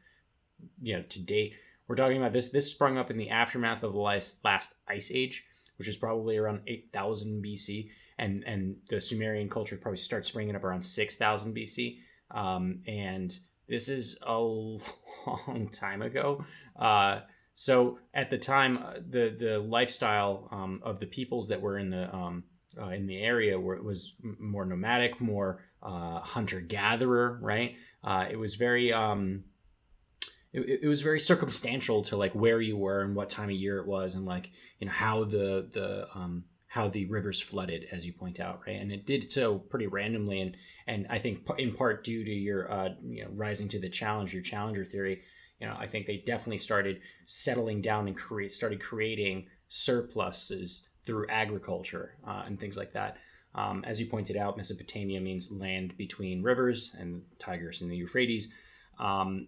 you 0.81 0.97
know, 0.97 1.03
to 1.03 1.21
date. 1.21 1.53
We're 1.87 1.95
talking 1.95 2.17
about 2.17 2.33
this. 2.33 2.49
This 2.49 2.71
sprung 2.71 2.97
up 2.97 3.09
in 3.09 3.17
the 3.17 3.29
aftermath 3.29 3.83
of 3.83 3.93
the 3.93 3.99
last, 3.99 4.43
last 4.43 4.73
ice 4.87 5.11
age, 5.13 5.45
which 5.77 5.87
is 5.87 5.97
probably 5.97 6.37
around 6.37 6.61
8000 6.67 7.43
BC 7.43 7.89
and 8.19 8.43
and 8.45 8.75
the 8.89 9.01
Sumerian 9.01 9.49
culture 9.49 9.77
probably 9.77 9.97
starts 9.97 10.27
springing 10.27 10.55
up 10.55 10.63
around 10.63 10.83
6000 10.83 11.55
BC. 11.55 11.99
Um, 12.31 12.83
and 12.85 13.37
this 13.67 13.89
is 13.89 14.19
a 14.21 14.37
long 14.37 15.69
time 15.73 16.01
ago. 16.01 16.45
Uh, 16.77 17.21
so 17.55 17.97
at 18.13 18.29
the 18.29 18.37
time, 18.37 18.77
uh, 18.77 18.93
the 18.95 19.35
the 19.39 19.59
lifestyle 19.59 20.47
um, 20.51 20.81
of 20.83 20.99
the 20.99 21.07
peoples 21.07 21.47
that 21.47 21.61
were 21.61 21.79
in 21.79 21.89
the 21.89 22.13
um, 22.13 22.43
uh, 22.79 22.89
in 22.89 23.07
the 23.07 23.17
area 23.17 23.59
were, 23.59 23.81
was 23.81 24.13
more 24.21 24.65
nomadic, 24.65 25.19
more 25.19 25.63
uh, 25.81 26.19
hunter 26.19 26.59
gatherer, 26.59 27.39
right? 27.41 27.75
Uh, 28.03 28.25
it 28.29 28.37
was 28.37 28.55
very 28.55 28.93
um, 28.93 29.43
it, 30.53 30.79
it 30.83 30.87
was 30.87 31.01
very 31.01 31.19
circumstantial 31.19 32.01
to 32.03 32.17
like 32.17 32.33
where 32.33 32.61
you 32.61 32.77
were 32.77 33.01
and 33.01 33.15
what 33.15 33.29
time 33.29 33.49
of 33.49 33.55
year 33.55 33.77
it 33.79 33.87
was 33.87 34.15
and 34.15 34.25
like 34.25 34.51
you 34.79 34.87
know 34.87 34.93
how 34.93 35.23
the 35.23 35.67
the 35.71 36.07
um 36.13 36.43
how 36.67 36.87
the 36.87 37.05
rivers 37.05 37.41
flooded 37.41 37.85
as 37.91 38.05
you 38.05 38.13
point 38.13 38.39
out 38.39 38.61
right 38.65 38.79
and 38.79 38.91
it 38.91 39.05
did 39.05 39.29
so 39.29 39.57
pretty 39.57 39.87
randomly 39.87 40.41
and 40.41 40.55
and 40.87 41.07
i 41.09 41.19
think 41.19 41.47
in 41.57 41.73
part 41.73 42.03
due 42.03 42.23
to 42.23 42.31
your 42.31 42.71
uh 42.71 42.89
you 43.03 43.23
know 43.23 43.29
rising 43.33 43.67
to 43.67 43.79
the 43.79 43.89
challenge 43.89 44.33
your 44.33 44.43
challenger 44.43 44.85
theory 44.85 45.21
you 45.59 45.67
know 45.67 45.75
i 45.79 45.87
think 45.87 46.05
they 46.05 46.17
definitely 46.17 46.57
started 46.57 47.01
settling 47.25 47.81
down 47.81 48.07
and 48.07 48.17
create 48.17 48.51
started 48.51 48.79
creating 48.79 49.45
surpluses 49.67 50.87
through 51.05 51.27
agriculture 51.29 52.15
uh, 52.27 52.43
and 52.45 52.59
things 52.59 52.77
like 52.77 52.93
that 52.93 53.17
um, 53.55 53.83
as 53.85 53.99
you 53.99 54.05
pointed 54.05 54.37
out 54.37 54.57
mesopotamia 54.57 55.19
means 55.19 55.51
land 55.51 55.95
between 55.97 56.43
rivers 56.43 56.95
and 56.97 57.21
tigris 57.39 57.81
and 57.81 57.91
the 57.91 57.97
euphrates 57.97 58.49
um, 58.99 59.47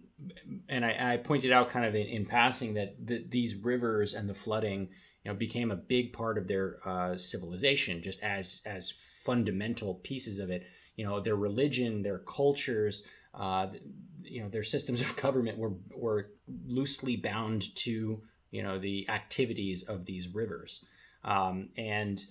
and 0.68 0.84
I, 0.84 1.12
I 1.12 1.16
pointed 1.18 1.52
out 1.52 1.68
kind 1.68 1.84
of 1.84 1.94
in, 1.94 2.06
in 2.06 2.24
passing 2.24 2.74
that 2.74 2.94
the, 3.04 3.24
these 3.28 3.54
rivers 3.54 4.14
and 4.14 4.28
the 4.28 4.34
flooding, 4.34 4.88
you 5.24 5.30
know, 5.30 5.34
became 5.34 5.70
a 5.70 5.76
big 5.76 6.12
part 6.12 6.38
of 6.38 6.48
their 6.48 6.78
uh, 6.86 7.16
civilization, 7.16 8.02
just 8.02 8.22
as 8.22 8.62
as 8.64 8.92
fundamental 9.24 9.96
pieces 9.96 10.38
of 10.38 10.50
it. 10.50 10.64
You 10.96 11.06
know, 11.06 11.20
their 11.20 11.36
religion, 11.36 12.02
their 12.02 12.18
cultures, 12.18 13.04
uh, 13.34 13.68
you 14.22 14.42
know, 14.42 14.48
their 14.48 14.64
systems 14.64 15.00
of 15.02 15.14
government 15.16 15.58
were 15.58 15.74
were 15.94 16.30
loosely 16.66 17.16
bound 17.16 17.74
to 17.76 18.22
you 18.50 18.62
know 18.62 18.78
the 18.78 19.08
activities 19.10 19.82
of 19.82 20.06
these 20.06 20.28
rivers, 20.28 20.82
um, 21.24 21.68
and 21.76 22.24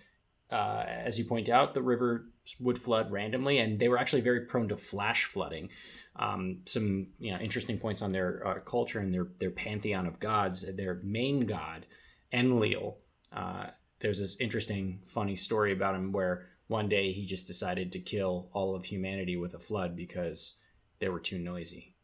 uh, 0.52 0.84
as 0.88 1.18
you 1.18 1.26
point 1.26 1.50
out, 1.50 1.74
the 1.74 1.82
river 1.82 2.26
would 2.60 2.78
flood 2.78 3.12
randomly, 3.12 3.60
and 3.60 3.80
they 3.80 3.90
were 3.90 3.98
actually 3.98 4.22
very 4.22 4.42
prone 4.42 4.68
to 4.70 4.78
flash 4.78 5.26
flooding 5.26 5.70
um, 6.18 6.60
some 6.66 7.08
you 7.20 7.32
know 7.32 7.40
interesting 7.40 7.80
points 7.80 8.02
on 8.02 8.12
their 8.12 8.46
uh, 8.46 8.60
culture 8.60 9.00
and 9.00 9.14
their 9.14 9.28
their 9.40 9.52
pantheon 9.52 10.06
of 10.06 10.20
gods. 10.20 10.66
Their 10.76 11.00
main 11.04 11.46
god, 11.46 11.86
Enlil. 12.32 12.98
Uh, 13.32 13.68
there's 14.00 14.20
this 14.20 14.36
interesting, 14.40 15.00
funny 15.06 15.36
story 15.36 15.72
about 15.72 15.96
him 15.96 16.12
where 16.12 16.48
one 16.68 16.90
day 16.90 17.12
he 17.12 17.26
just 17.26 17.48
decided 17.48 17.92
to 17.92 18.00
kill 18.00 18.50
all 18.52 18.76
of 18.76 18.86
humanity 18.86 19.38
with 19.38 19.54
a 19.54 19.60
flood 19.60 19.96
because 19.96 20.56
they 21.00 21.08
were 21.08 21.20
too 21.20 21.38
noisy. 21.38 21.96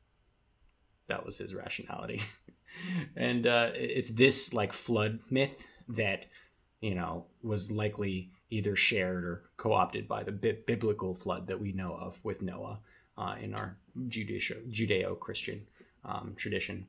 That 1.08 1.26
was 1.26 1.38
his 1.38 1.56
rationality, 1.56 2.22
and 3.16 3.46
uh, 3.46 3.72
it's 3.74 4.12
this 4.12 4.54
like 4.54 4.74
flood 4.74 5.20
myth 5.30 5.66
that 5.90 6.28
you 6.80 6.96
know 6.96 7.26
was 7.44 7.72
likely 7.72 8.32
either 8.50 8.76
shared 8.76 9.24
or 9.24 9.44
co-opted 9.58 10.08
by 10.08 10.24
the 10.24 10.32
bi- 10.32 10.58
biblical 10.66 11.14
flood 11.14 11.48
that 11.48 11.60
we 11.60 11.72
know 11.72 11.94
of 11.94 12.24
with 12.24 12.42
Noah 12.42 12.80
uh, 13.18 13.36
in 13.42 13.54
our 13.54 13.78
Judeo 14.08 14.40
Judeo 14.72 15.20
Christian 15.20 15.66
um, 16.06 16.34
tradition. 16.38 16.88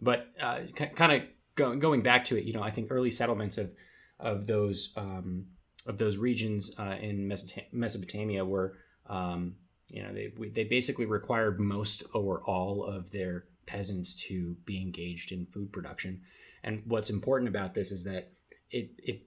But 0.00 0.28
uh, 0.40 0.60
k- 0.74 0.92
kind 0.94 1.12
of 1.12 1.22
go- 1.54 1.76
going 1.76 2.02
back 2.02 2.24
to 2.26 2.36
it, 2.36 2.44
you 2.44 2.52
know, 2.52 2.62
I 2.62 2.70
think 2.70 2.88
early 2.90 3.10
settlements 3.10 3.58
of 3.58 3.70
of 4.18 4.46
those 4.46 4.92
um, 4.96 5.46
of 5.86 5.98
those 5.98 6.16
regions 6.16 6.72
uh, 6.78 6.96
in 7.00 7.28
Mesopot- 7.28 7.72
Mesopotamia 7.72 8.44
were, 8.44 8.78
um, 9.06 9.56
you 9.88 10.02
know, 10.02 10.12
they 10.12 10.32
they 10.48 10.64
basically 10.64 11.06
required 11.06 11.60
most 11.60 12.02
or 12.14 12.42
all 12.44 12.84
of 12.84 13.10
their 13.10 13.44
peasants 13.66 14.14
to 14.14 14.56
be 14.64 14.80
engaged 14.80 15.32
in 15.32 15.46
food 15.46 15.72
production. 15.72 16.22
And 16.64 16.82
what's 16.86 17.10
important 17.10 17.48
about 17.48 17.74
this 17.74 17.92
is 17.92 18.04
that 18.04 18.32
it 18.70 18.90
it 18.98 19.22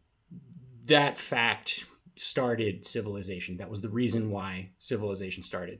that 0.90 1.18
fact 1.18 1.86
started 2.16 2.86
civilization. 2.86 3.58
That 3.58 3.70
was 3.70 3.82
the 3.82 3.90
reason 3.90 4.30
why 4.30 4.72
civilization 4.80 5.42
started. 5.44 5.80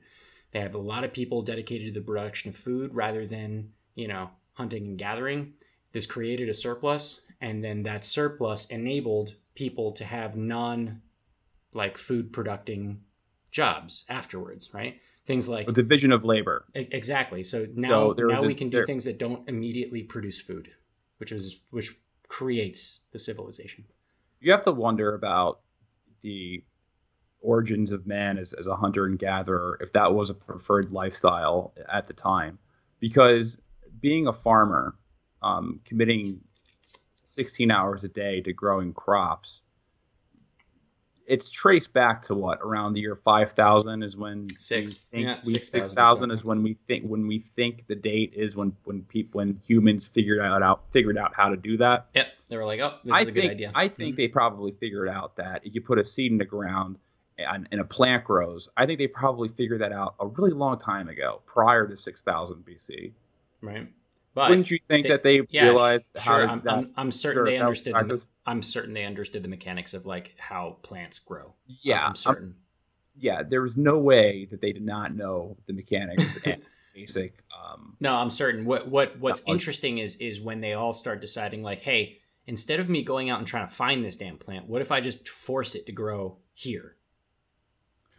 They 0.52 0.62
have 0.62 0.74
a 0.74 0.80
lot 0.80 1.04
of 1.04 1.14
people 1.14 1.42
dedicated 1.42 1.94
to 1.94 2.00
the 2.00 2.06
production 2.06 2.50
of 2.50 2.56
food 2.56 2.96
rather 2.96 3.28
than, 3.28 3.74
you 3.94 4.08
know, 4.08 4.30
hunting 4.54 4.86
and 4.88 4.98
gathering. 4.98 5.54
This 5.92 6.06
created 6.06 6.50
a 6.50 6.54
surplus, 6.54 7.22
and 7.42 7.64
then 7.64 7.84
that 7.84 8.06
surplus 8.06 8.66
enabled 8.68 9.36
people 9.56 9.92
to 9.94 10.06
have 10.06 10.36
non 10.36 11.02
like 11.74 11.98
food 11.98 12.32
producing 12.34 13.02
jobs 13.52 14.06
afterwards, 14.10 14.74
right? 14.74 15.00
Things 15.26 15.48
like 15.48 15.68
A 15.70 15.72
division 15.72 16.12
of 16.12 16.26
labor. 16.26 16.66
Exactly. 16.74 17.44
So 17.44 17.68
now, 17.76 18.08
was 18.08 18.18
now 18.18 18.42
a- 18.44 18.48
we 18.48 18.56
can 18.56 18.70
do 18.70 18.78
there- 18.78 18.88
things 18.88 19.04
that 19.04 19.20
don't 19.20 19.48
immediately 19.48 20.02
produce 20.04 20.40
food, 20.42 20.72
which 21.18 21.32
is 21.32 21.60
which 21.70 21.96
creates 22.28 23.02
the 23.12 23.20
civilization. 23.20 23.86
You 24.40 24.52
have 24.52 24.64
to 24.66 24.72
wonder 24.72 25.14
about 25.16 25.60
the 26.22 26.64
origins 27.42 27.92
of 27.92 28.06
man 28.06 28.38
as, 28.38 28.54
as 28.54 28.68
a 28.68 28.76
hunter 28.76 29.06
and 29.06 29.18
gatherer, 29.18 29.78
if 29.82 29.94
that 29.94 30.14
was 30.14 30.30
a 30.30 30.34
preferred 30.34 30.92
lifestyle 30.92 31.74
at 31.92 32.08
the 32.08 32.14
time. 32.14 32.60
Because 33.00 33.58
being 34.02 34.28
a 34.28 34.34
farmer, 34.34 34.96
um, 35.42 35.80
committing 35.86 36.42
16 37.26 37.72
hours 37.72 38.04
a 38.04 38.10
day 38.10 38.42
to 38.42 38.54
growing 38.54 38.94
crops, 38.94 39.62
it's 41.30 41.52
traced 41.52 41.94
back 41.94 42.22
to 42.24 42.34
what 42.34 42.60
around 42.62 42.94
the 42.94 43.00
year 43.00 43.16
5000 43.16 44.04
is 44.04 44.18
when 44.18 44.50
Six. 44.58 45.00
we 45.14 45.24
think 45.24 45.28
Yeah, 45.28 45.42
6,000 45.44 45.82
or 45.82 45.88
6000 45.88 46.32
is 46.32 46.44
when 46.44 46.64
we 46.64 46.76
think 46.88 47.06
when 47.06 47.28
we 47.28 47.40
think 47.56 47.86
the 47.88 47.96
date 47.96 48.34
is 48.36 48.56
when 48.56 48.76
when 48.84 49.04
people 49.04 49.38
when 49.38 49.60
humans 49.66 50.06
figured 50.06 50.42
out, 50.42 50.64
out 50.64 50.82
figured 50.92 51.18
out 51.18 51.34
how 51.36 51.50
to 51.50 51.56
do 51.56 51.78
that 51.78 52.08
Yep. 52.16 52.28
They 52.50 52.58
were 52.58 52.66
like, 52.66 52.80
oh, 52.80 52.96
this 53.04 53.14
I 53.14 53.22
is 53.22 53.28
a 53.28 53.32
think, 53.32 53.44
good 53.44 53.52
idea. 53.52 53.72
I 53.76 53.88
think 53.88 54.16
mhm. 54.16 54.18
they 54.18 54.28
probably 54.28 54.72
figured 54.72 55.08
out 55.08 55.36
that 55.36 55.62
if 55.64 55.76
you 55.76 55.82
put 55.82 56.00
a 56.00 56.06
seed 56.06 56.32
in 56.32 56.40
the 56.40 56.46
ground 56.46 56.98
and, 57.38 57.68
and 57.72 57.80
a 57.80 57.84
plant 57.86 58.24
grows, 58.26 58.70
I 58.76 58.88
think 58.88 58.98
they 58.98 59.08
probably 59.08 59.50
figured 59.50 59.82
that 59.82 59.92
out 59.92 60.16
a 60.20 60.26
really 60.26 60.52
long 60.52 60.80
time 60.80 61.10
ago, 61.10 61.42
prior 61.46 61.88
to 61.88 61.96
6000 61.96 62.66
BC. 62.66 63.12
right. 63.62 63.88
But 64.36 64.50
Wouldn't 64.52 64.70
you 64.72 64.80
think 64.88 65.04
they- 65.04 65.10
that 65.10 65.24
they 65.24 65.42
yeah, 65.50 65.64
realized 65.66 66.12
sh- 66.16 66.20
how 66.22 66.38
to 66.38 66.44
I'm, 66.46 66.62
that? 66.62 66.74
I'm, 66.74 66.94
I'm 66.96 67.12
certain 67.12 67.38
Sure, 67.40 67.46
they 67.46 67.58
understood. 67.58 67.94
The, 67.96 68.26
I'm 68.46 68.62
certain 68.62 68.94
they 68.94 69.06
understood 69.06 69.44
the 69.44 69.50
mechanics 69.50 69.94
of 69.94 70.06
like 70.06 70.34
how 70.38 70.78
plants 70.84 71.20
grow. 71.20 71.56
yeah, 71.82 72.00
I'm 72.00 72.06
I'm- 72.08 72.16
certain. 72.16 72.56
yeah. 73.18 73.42
There 73.44 73.62
was 73.62 73.76
no 73.78 73.98
way 73.98 74.48
that 74.52 74.62
they 74.62 74.72
did 74.72 74.86
not 74.86 75.14
know 75.16 75.58
the 75.68 75.74
mechanics 75.74 76.38
and 76.46 76.62
basic. 76.96 77.44
Um, 77.54 77.96
No, 78.00 78.16
I'm 78.16 78.30
certain. 78.30 78.66
What 78.66 78.88
what 78.88 79.20
what's 79.20 79.42
Uh, 79.42 79.52
interesting 79.54 79.98
is 79.98 80.16
is 80.18 80.40
when 80.40 80.62
they 80.62 80.74
all 80.74 80.94
start 80.94 81.22
deciding 81.22 81.64
like, 81.64 81.82
hey, 81.82 82.20
instead 82.46 82.80
of 82.80 82.88
me 82.90 83.04
going 83.04 83.30
out 83.30 83.40
and 83.40 83.48
trying 83.48 83.68
to 83.68 83.74
find 83.74 84.06
this 84.06 84.16
damn 84.16 84.38
plant, 84.38 84.68
what 84.68 84.82
if 84.82 84.92
I 84.92 85.02
just 85.02 85.28
force 85.28 85.76
it 85.76 85.86
to 85.88 85.92
grow 85.92 86.38
here? 86.54 86.96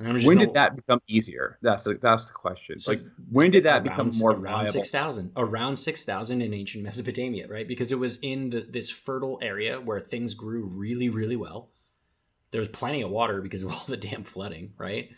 When 0.01 0.23
gonna... 0.23 0.41
did 0.41 0.55
that 0.55 0.77
become 0.77 1.01
easier? 1.09 1.59
That's 1.61 1.85
the, 1.85 1.99
that's 2.01 2.29
the 2.29 2.33
question. 2.33 2.79
So 2.79 2.93
like 2.93 3.03
when 3.31 3.51
did 3.51 3.65
that 3.65 3.83
become 3.83 4.11
more 4.19 4.31
around 4.31 4.43
viable? 4.43 4.73
Six 4.73 4.91
thousand, 4.91 5.33
around 5.37 5.77
six 5.77 6.05
thousand 6.05 6.41
in 6.41 6.55
ancient 6.55 6.85
Mesopotamia, 6.85 7.47
right? 7.49 7.69
Because 7.69 7.93
it 7.93 7.99
was 7.99 8.19
in 8.23 8.51
the, 8.51 8.61
this 8.61 8.91
fertile 8.91 9.39
area 9.43 9.79
where 9.79 10.01
things 10.01 10.33
grew 10.33 10.65
really, 10.65 11.11
really 11.11 11.37
well. 11.37 11.69
There 12.51 12.61
was 12.61 12.69
plenty 12.69 13.03
of 13.03 13.11
water 13.11 13.43
because 13.43 13.63
of 13.63 13.73
all 13.73 13.85
the 13.87 13.97
damn 13.97 14.25
flooding, 14.25 14.73
right? 14.79 15.11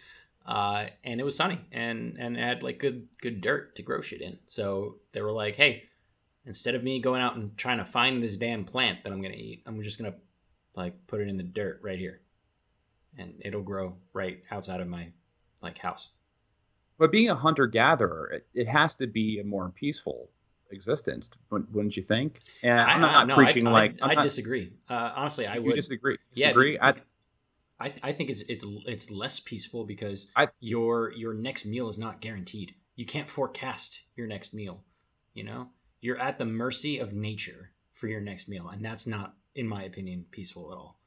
Uh, 0.45 0.87
and 1.05 1.21
it 1.21 1.25
was 1.25 1.37
sunny 1.37 1.61
and 1.71 2.17
and 2.19 2.37
had 2.37 2.65
like 2.65 2.81
good 2.81 3.07
good 3.21 3.41
dirt 3.41 3.77
to 3.77 3.83
grow 3.83 4.01
shit 4.01 4.21
in. 4.21 4.39
So 4.49 4.97
they 5.13 5.23
were 5.23 5.31
like, 5.31 5.55
hey, 5.55 5.85
instead 6.45 6.75
of 6.75 6.83
me 6.83 6.99
going 6.99 7.23
out 7.23 7.37
and 7.37 7.57
trying 7.57 7.79
to 7.79 7.85
find 7.85 8.21
this 8.21 8.37
damn 8.37 8.65
plant 8.65 9.05
that 9.05 9.13
I'm 9.13 9.23
gonna 9.23 9.35
eat, 9.35 9.63
I'm 9.65 9.81
just 9.85 9.99
gonna 9.99 10.15
like 10.75 11.07
put 11.07 11.21
it 11.21 11.29
in 11.29 11.37
the 11.37 11.45
dirt 11.45 11.79
right 11.85 11.99
here 11.99 12.23
and 13.19 13.35
it'll 13.41 13.63
grow 13.63 13.97
right 14.13 14.43
outside 14.51 14.81
of 14.81 14.89
my 14.89 15.09
like 15.63 15.79
house. 15.79 16.11
But 16.99 17.11
being 17.11 17.31
a 17.31 17.35
hunter 17.35 17.67
gatherer, 17.67 18.31
it, 18.33 18.47
it 18.55 18.69
has 18.69 18.95
to 18.97 19.07
be 19.07 19.41
a 19.41 19.45
more 19.45 19.71
peaceful 19.71 20.29
existence, 20.71 21.31
wouldn't 21.51 21.97
you 21.97 22.03
think? 22.03 22.41
And 22.63 22.81
I'm 22.81 23.01
not, 23.01 23.15
I, 23.15 23.25
no, 23.25 23.35
preaching 23.35 23.67
I, 23.67 23.71
like 23.71 23.99
I, 24.03 24.15
I 24.17 24.23
disagree. 24.23 24.73
Uh, 24.89 25.13
honestly, 25.17 25.47
I 25.47 25.59
would 25.59 25.75
disagree. 25.75 26.19
Disagree. 26.35 26.75
Yeah, 26.75 26.93
I, 27.81 27.93
I 28.03 28.13
think 28.13 28.31
it's 28.31 28.43
it's 28.43 28.65
it's 28.87 29.11
less 29.11 29.41
peaceful 29.41 29.85
because 29.85 30.29
I, 30.37 30.49
your 30.61 31.13
your 31.13 31.35
next 31.35 31.67
meal 31.67 31.89
is 31.89 31.99
not 31.99 32.21
guaranteed. 32.21 32.75
You 32.95 33.07
can't 33.07 33.29
forecast 33.29 34.03
your 34.15 34.29
next 34.29 34.55
meal. 34.55 34.85
You 35.35 35.45
know, 35.45 35.71
you're 36.01 36.19
at 36.19 36.39
the 36.39 36.45
mercy 36.45 36.99
of 36.99 37.13
nature 37.13 37.71
for 37.93 38.07
your 38.07 38.21
next 38.21 38.49
meal, 38.49 38.69
and 38.69 38.85
that's 38.85 39.07
not, 39.07 39.35
in 39.57 39.67
my 39.67 39.83
opinion, 39.83 40.27
peaceful 40.31 40.71
at 40.71 40.77
all 40.77 40.99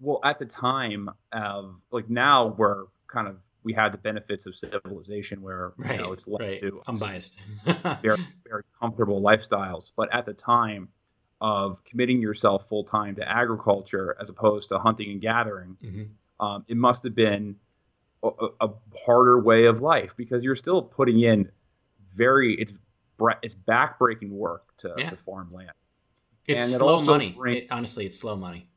well 0.00 0.20
at 0.24 0.38
the 0.38 0.46
time 0.46 1.10
of 1.32 1.76
like 1.90 2.08
now 2.10 2.54
we're 2.58 2.84
kind 3.08 3.28
of 3.28 3.36
we 3.62 3.72
had 3.72 3.92
the 3.92 3.98
benefits 3.98 4.46
of 4.46 4.54
civilization 4.54 5.42
where 5.42 5.72
right, 5.76 5.96
you 5.96 6.02
know 6.02 6.12
it's 6.12 6.26
led 6.26 6.40
right. 6.40 6.60
to 6.60 6.82
unbiased 6.86 7.38
very 8.02 8.18
very 8.46 8.62
comfortable 8.78 9.20
lifestyles 9.20 9.90
but 9.96 10.12
at 10.12 10.26
the 10.26 10.34
time 10.34 10.88
of 11.40 11.82
committing 11.84 12.20
yourself 12.20 12.68
full 12.68 12.84
time 12.84 13.14
to 13.16 13.28
agriculture 13.28 14.16
as 14.20 14.28
opposed 14.28 14.68
to 14.68 14.78
hunting 14.78 15.10
and 15.10 15.20
gathering 15.20 15.76
mm-hmm. 15.82 16.46
um, 16.46 16.64
it 16.68 16.76
must 16.76 17.02
have 17.02 17.14
been 17.14 17.56
a, 18.22 18.30
a, 18.60 18.68
harder 19.04 19.38
way 19.40 19.66
of 19.66 19.80
life 19.80 20.14
because 20.16 20.42
you're 20.42 20.56
still 20.56 20.80
putting 20.80 21.20
in 21.20 21.50
very 22.14 22.54
it's 22.54 22.72
it's 23.42 23.54
backbreaking 23.54 24.30
work 24.30 24.62
to, 24.78 24.94
yeah. 24.96 25.10
to 25.10 25.16
farm 25.16 25.52
land 25.52 25.70
it's 26.46 26.64
and 26.64 26.72
slow 26.72 26.96
it 26.96 27.04
money 27.04 27.32
bring, 27.32 27.56
it, 27.56 27.66
honestly 27.70 28.06
it's 28.06 28.18
slow 28.18 28.36
money 28.36 28.68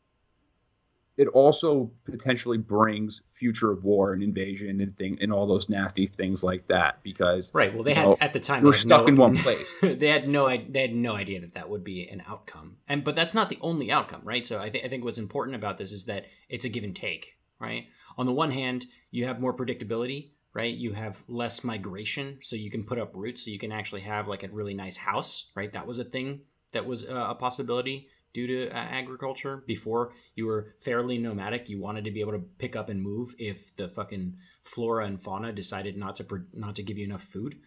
it 1.18 1.28
also 1.30 1.92
potentially 2.06 2.60
brings 2.60 3.24
future 3.34 3.72
of 3.72 3.84
war 3.84 4.14
and 4.14 4.22
invasion 4.22 4.80
and 4.82 4.96
thing 4.98 5.18
and 5.20 5.34
all 5.34 5.48
those 5.48 5.68
nasty 5.68 6.06
things 6.06 6.44
like 6.44 6.68
that 6.68 7.02
because 7.04 7.52
right. 7.54 7.74
Well 7.74 7.84
they 7.84 7.96
had 7.96 8.06
know, 8.06 8.18
at 8.22 8.34
the 8.34 8.40
time 8.40 8.64
they're 8.64 8.74
stuck 8.74 9.02
no, 9.02 9.08
in 9.08 9.18
one 9.18 9.38
place. 9.38 9.76
they 9.82 10.08
had 10.08 10.28
no 10.28 10.48
they 10.48 10.82
had 10.82 10.94
no 10.94 11.16
idea 11.16 11.42
that 11.42 11.56
that 11.56 11.70
would 11.70 11.84
be 11.84 12.08
an 12.08 12.22
outcome. 12.28 12.78
And 12.88 13.04
but 13.04 13.16
that's 13.16 13.34
not 13.34 13.50
the 13.50 13.58
only 13.62 13.92
outcome 13.92 14.22
right? 14.24 14.46
So 14.46 14.62
I, 14.62 14.70
th- 14.70 14.86
I 14.86 14.88
think 14.88 15.04
what's 15.04 15.18
important 15.18 15.56
about 15.56 15.80
this 15.80 15.92
is 15.92 16.06
that 16.06 16.26
it's 16.50 16.66
a 16.66 16.70
give 16.70 16.84
and 16.84 16.96
take 16.96 17.38
right? 17.60 17.88
On 18.18 18.28
the 18.28 18.32
one 18.32 18.52
hand 18.52 18.86
you 19.10 19.26
have 19.26 19.42
more 19.42 19.56
predictability 19.56 20.32
right? 20.54 20.74
You 20.74 20.94
have 20.94 21.24
less 21.28 21.64
migration 21.64 22.38
so 22.42 22.56
you 22.56 22.70
can 22.70 22.84
put 22.84 23.00
up 23.00 23.12
roots 23.16 23.44
so 23.44 23.52
you 23.52 23.60
can 23.60 23.72
actually 23.72 24.02
have 24.02 24.28
like 24.28 24.44
a 24.44 24.50
really 24.50 24.76
nice 24.76 24.98
house 24.98 25.50
right? 25.56 25.74
That 25.74 25.88
was 25.88 25.98
a 25.98 26.06
thing 26.06 26.42
that 26.74 26.86
was 26.86 27.06
uh, 27.06 27.28
a 27.30 27.36
possibility 27.36 28.08
due 28.38 28.46
to 28.46 28.70
uh, 28.70 28.76
agriculture. 28.76 29.64
Before 29.66 30.14
you 30.36 30.46
were 30.46 30.76
fairly 30.78 31.18
nomadic, 31.18 31.70
you 31.70 31.80
wanted 31.80 32.06
to 32.06 32.12
be 32.12 32.20
able 32.20 32.34
to 32.34 32.46
pick 32.60 32.76
up 32.76 32.88
and 32.88 33.02
move 33.02 33.34
if 33.40 33.76
the 33.78 33.90
fucking 33.90 34.38
flora 34.62 35.08
and 35.08 35.20
fauna 35.20 35.52
decided 35.52 35.98
not 35.98 36.16
to 36.18 36.26
not 36.54 36.76
to 36.76 36.84
give 36.84 37.00
you 37.00 37.06
enough 37.06 37.24
food, 37.24 37.58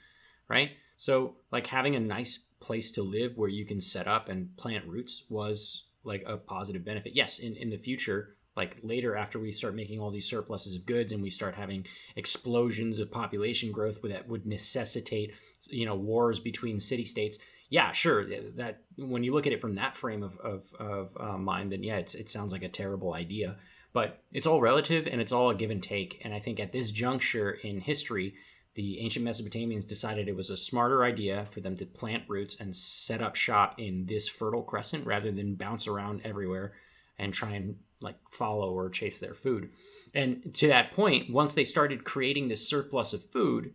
right? 0.49 0.71
So 0.97 1.35
like 1.51 1.67
having 1.67 1.97
a 1.97 2.01
nice 2.01 2.39
place 2.61 2.93
to 2.93 3.03
live 3.03 3.37
where 3.37 3.49
you 3.49 3.65
can 3.65 3.81
set 3.81 4.07
up 4.07 4.29
and 4.29 4.57
plant 4.57 4.87
roots 4.87 5.25
was 5.29 5.87
like 6.05 6.23
a 6.25 6.37
positive 6.37 6.85
benefit. 6.85 7.17
Yes, 7.17 7.41
in 7.41 7.57
in 7.57 7.71
the 7.71 7.77
future, 7.77 8.37
like 8.57 8.77
later 8.85 9.17
after 9.17 9.41
we 9.41 9.51
start 9.51 9.75
making 9.75 9.99
all 9.99 10.13
these 10.13 10.31
surpluses 10.31 10.77
of 10.77 10.87
goods 10.87 11.13
and 11.13 11.21
we 11.21 11.31
start 11.31 11.57
having 11.57 11.85
explosions 12.15 13.01
of 13.01 13.11
population 13.11 13.73
growth 13.73 14.01
that 14.03 14.29
would 14.29 14.47
necessitate 14.47 15.33
you 15.69 15.85
know 15.85 15.97
wars 15.97 16.39
between 16.39 16.79
city 16.79 17.05
states 17.05 17.39
yeah, 17.71 17.93
sure. 17.93 18.27
That 18.57 18.83
when 18.99 19.23
you 19.23 19.33
look 19.33 19.47
at 19.47 19.53
it 19.53 19.61
from 19.61 19.77
that 19.77 19.97
frame 19.97 20.23
of 20.23 20.37
of, 20.41 20.65
of 20.79 21.17
uh, 21.19 21.39
mind, 21.39 21.73
then 21.73 21.83
yeah, 21.83 21.97
it's, 21.97 22.15
it 22.15 22.29
sounds 22.29 22.53
like 22.53 22.65
a 22.65 22.69
terrible 22.69 23.15
idea. 23.15 23.57
But 23.93 24.23
it's 24.33 24.47
all 24.47 24.61
relative 24.61 25.09
and 25.11 25.21
it's 25.21 25.33
all 25.33 25.51
a 25.51 25.55
give 25.55 25.71
and 25.71 25.83
take. 25.83 26.21
And 26.23 26.35
I 26.35 26.41
think 26.41 26.61
at 26.61 26.73
this 26.73 26.91
juncture 26.91 27.51
in 27.51 27.81
history, 27.81 28.35
the 28.75 29.01
ancient 29.01 29.25
Mesopotamians 29.25 29.87
decided 29.87 30.29
it 30.29 30.37
was 30.37 30.51
a 30.51 30.57
smarter 30.57 31.05
idea 31.05 31.47
for 31.51 31.61
them 31.61 31.77
to 31.77 31.87
plant 31.87 32.25
roots 32.29 32.57
and 32.61 32.75
set 32.75 33.23
up 33.23 33.35
shop 33.35 33.77
in 33.79 34.07
this 34.07 34.29
fertile 34.29 34.63
crescent 34.63 35.07
rather 35.07 35.33
than 35.33 35.57
bounce 35.57 35.89
around 35.89 36.21
everywhere 36.25 36.73
and 37.19 37.35
try 37.35 37.51
and 37.51 37.77
like 38.01 38.17
follow 38.31 38.73
or 38.73 38.89
chase 38.89 39.19
their 39.19 39.35
food. 39.35 39.71
And 40.15 40.55
to 40.55 40.69
that 40.69 40.93
point, 40.93 41.31
once 41.31 41.53
they 41.53 41.65
started 41.65 42.05
creating 42.05 42.49
this 42.49 42.67
surplus 42.67 43.13
of 43.13 43.25
food, 43.31 43.75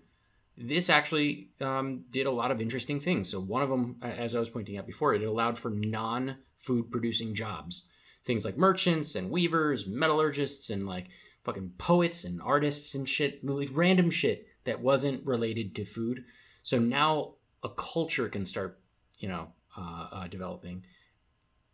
this 0.58 0.90
actually 0.90 1.50
um, 1.60 2.06
did 2.10 2.26
a 2.26 2.32
lot 2.32 2.52
of 2.52 2.62
interesting 2.62 3.00
things. 3.00 3.30
So 3.30 3.40
one 3.40 3.62
of 3.62 3.70
them, 3.70 3.98
as 4.02 4.36
I 4.36 4.40
was 4.40 4.50
pointing 4.50 4.78
out 4.78 4.88
before, 4.88 5.14
it 5.14 5.24
allowed 5.24 5.58
for 5.58 5.70
non-food 5.70 6.92
producing 6.92 7.36
jobs, 7.36 7.88
things 8.24 8.46
like 8.46 8.58
merchants 8.58 9.16
and 9.16 9.30
weavers, 9.30 9.86
metallurgists, 9.88 10.70
and 10.70 10.88
like 10.88 11.08
fucking 11.44 11.74
poets 11.78 12.24
and 12.24 12.42
artists 12.42 12.96
and 12.96 13.08
shit, 13.08 13.44
like 13.44 13.70
random 13.72 14.10
shit 14.10 14.48
that 14.64 14.82
wasn't 14.82 15.26
related 15.26 15.76
to 15.76 15.86
food. 15.86 16.24
So 16.64 16.80
now 16.80 17.36
a 17.64 17.70
culture 17.70 18.30
can 18.30 18.46
start, 18.46 18.80
you 19.20 19.28
know, 19.28 19.50
uh, 19.78 20.08
uh, 20.12 20.28
developing. 20.28 20.86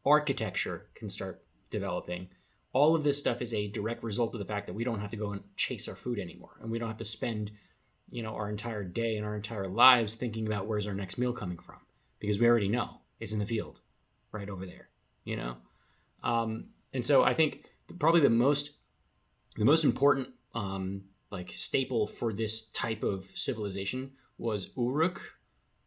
Architecture 0.06 0.88
can 0.96 1.10
start 1.10 1.44
developing. 1.70 2.30
All 2.74 2.96
of 2.96 3.04
this 3.04 3.20
stuff 3.20 3.42
is 3.42 3.54
a 3.54 3.68
direct 3.68 4.04
result 4.04 4.34
of 4.34 4.40
the 4.40 4.46
fact 4.46 4.68
that 4.68 4.74
we 4.74 4.84
don't 4.84 5.02
have 5.02 5.12
to 5.12 5.18
go 5.18 5.32
and 5.32 5.44
chase 5.56 5.88
our 5.88 5.96
food 5.96 6.20
anymore, 6.20 6.58
and 6.62 6.72
we 6.72 6.80
don't 6.80 6.88
have 6.88 6.98
to 6.98 7.06
spend 7.06 7.52
you 8.10 8.24
know 8.24 8.36
our 8.36 8.50
entire 8.50 8.84
day 8.84 9.18
and 9.18 9.26
our 9.26 9.36
entire 9.36 9.66
lives 9.66 10.16
thinking 10.16 10.48
about 10.48 10.68
where's 10.68 10.88
our 10.88 10.94
next 10.94 11.18
meal 11.18 11.34
coming 11.34 11.58
from 11.58 11.78
because 12.20 12.40
we 12.40 12.48
already 12.48 12.70
know 12.70 13.02
it's 13.20 13.32
in 13.32 13.40
the 13.40 13.46
field 13.46 13.82
right 14.32 14.50
over 14.50 14.66
there 14.66 14.88
you 15.24 15.36
know? 15.36 15.58
Um, 16.24 16.70
and 16.94 17.06
so 17.06 17.24
i 17.24 17.34
think 17.34 17.70
probably 18.00 18.22
the 18.22 18.30
most 18.30 18.72
the 19.58 19.66
most 19.66 19.84
important 19.84 20.30
um, 20.56 21.04
like 21.30 21.52
staple 21.52 22.08
for 22.08 22.34
this 22.34 22.64
type 22.68 23.04
of 23.04 23.32
civilization 23.36 24.12
was 24.38 24.70
uruk 24.78 25.22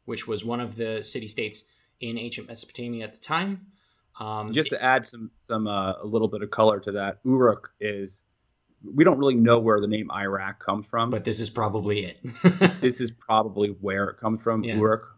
which 0.05 0.27
was 0.27 0.44
one 0.44 0.61
of 0.61 0.77
the 0.77 1.03
city 1.03 1.29
states 1.29 1.64
in 2.00 2.18
ancient 2.18 2.48
mesopotamia 2.48 3.05
at 3.05 3.14
the 3.14 3.20
time. 3.20 3.66
Um, 4.20 4.53
just 4.53 4.70
to 4.70 4.83
add 4.83 5.07
some 5.07 5.31
some 5.38 5.66
uh, 5.66 5.94
a 6.00 6.05
little 6.05 6.29
bit 6.29 6.42
of 6.42 6.50
color 6.50 6.79
to 6.81 6.92
that 6.92 7.18
uruk 7.24 7.72
is 7.81 8.22
we 8.92 9.05
don't 9.05 9.18
really 9.18 9.35
know 9.35 9.59
where 9.59 9.81
the 9.81 9.87
name 9.87 10.11
Iraq 10.11 10.64
comes 10.64 10.87
from. 10.87 11.11
But 11.11 11.25
this 11.25 11.40
is 11.40 11.51
probably 11.51 12.05
it. 12.05 12.20
this 12.81 13.01
is 13.01 13.11
probably 13.11 13.68
where 13.81 14.09
it 14.09 14.18
comes 14.18 14.42
from. 14.42 14.64
Yeah. 14.64 14.77
Uruk. 14.77 15.11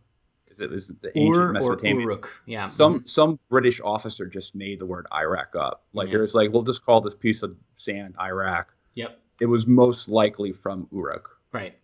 Is 0.49 0.61
it, 0.61 0.73
is 0.73 0.91
it 0.91 1.03
the 1.03 1.19
ancient 1.19 1.37
Ur 1.37 1.53
Mesopotamia? 1.53 2.01
Uruk. 2.01 2.31
Yeah. 2.47 2.69
Some 2.69 3.01
mm-hmm. 3.01 3.07
some 3.07 3.39
British 3.51 3.81
officer 3.81 4.27
just 4.27 4.55
made 4.55 4.81
the 4.81 4.87
word 4.87 5.07
Iraq 5.13 5.55
up. 5.55 5.85
Like 5.93 6.09
yeah. 6.09 6.19
there's 6.19 6.35
like 6.35 6.51
we'll 6.51 6.63
just 6.63 6.85
call 6.85 7.01
this 7.01 7.15
piece 7.15 7.43
of 7.43 7.57
sand 7.77 8.15
Iraq. 8.21 8.69
Yep. 8.95 9.19
It 9.41 9.47
was 9.47 9.67
most 9.67 10.09
likely 10.09 10.53
from 10.53 10.89
Uruk. 10.93 11.29
Right. 11.53 11.79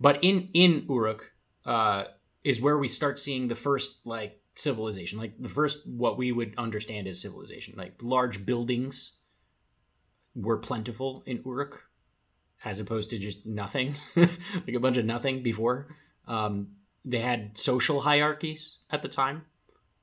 But 0.00 0.18
in 0.22 0.48
in 0.52 0.86
Uruk 0.88 1.32
uh, 1.64 2.04
is 2.42 2.60
where 2.60 2.78
we 2.78 2.88
start 2.88 3.18
seeing 3.18 3.48
the 3.48 3.54
first 3.54 4.00
like 4.04 4.40
civilization, 4.56 5.18
like 5.18 5.34
the 5.38 5.48
first 5.48 5.86
what 5.86 6.18
we 6.18 6.32
would 6.32 6.54
understand 6.58 7.06
as 7.06 7.20
civilization, 7.20 7.74
like 7.76 7.94
large 8.02 8.44
buildings 8.44 9.17
were 10.38 10.58
plentiful 10.58 11.22
in 11.26 11.42
Uruk, 11.44 11.82
as 12.64 12.78
opposed 12.78 13.10
to 13.10 13.18
just 13.18 13.44
nothing, 13.44 13.96
like 14.16 14.74
a 14.74 14.80
bunch 14.80 14.96
of 14.96 15.04
nothing 15.04 15.42
before. 15.42 15.88
Um, 16.26 16.68
they 17.04 17.18
had 17.18 17.58
social 17.58 18.00
hierarchies 18.00 18.78
at 18.90 19.02
the 19.02 19.08
time. 19.08 19.46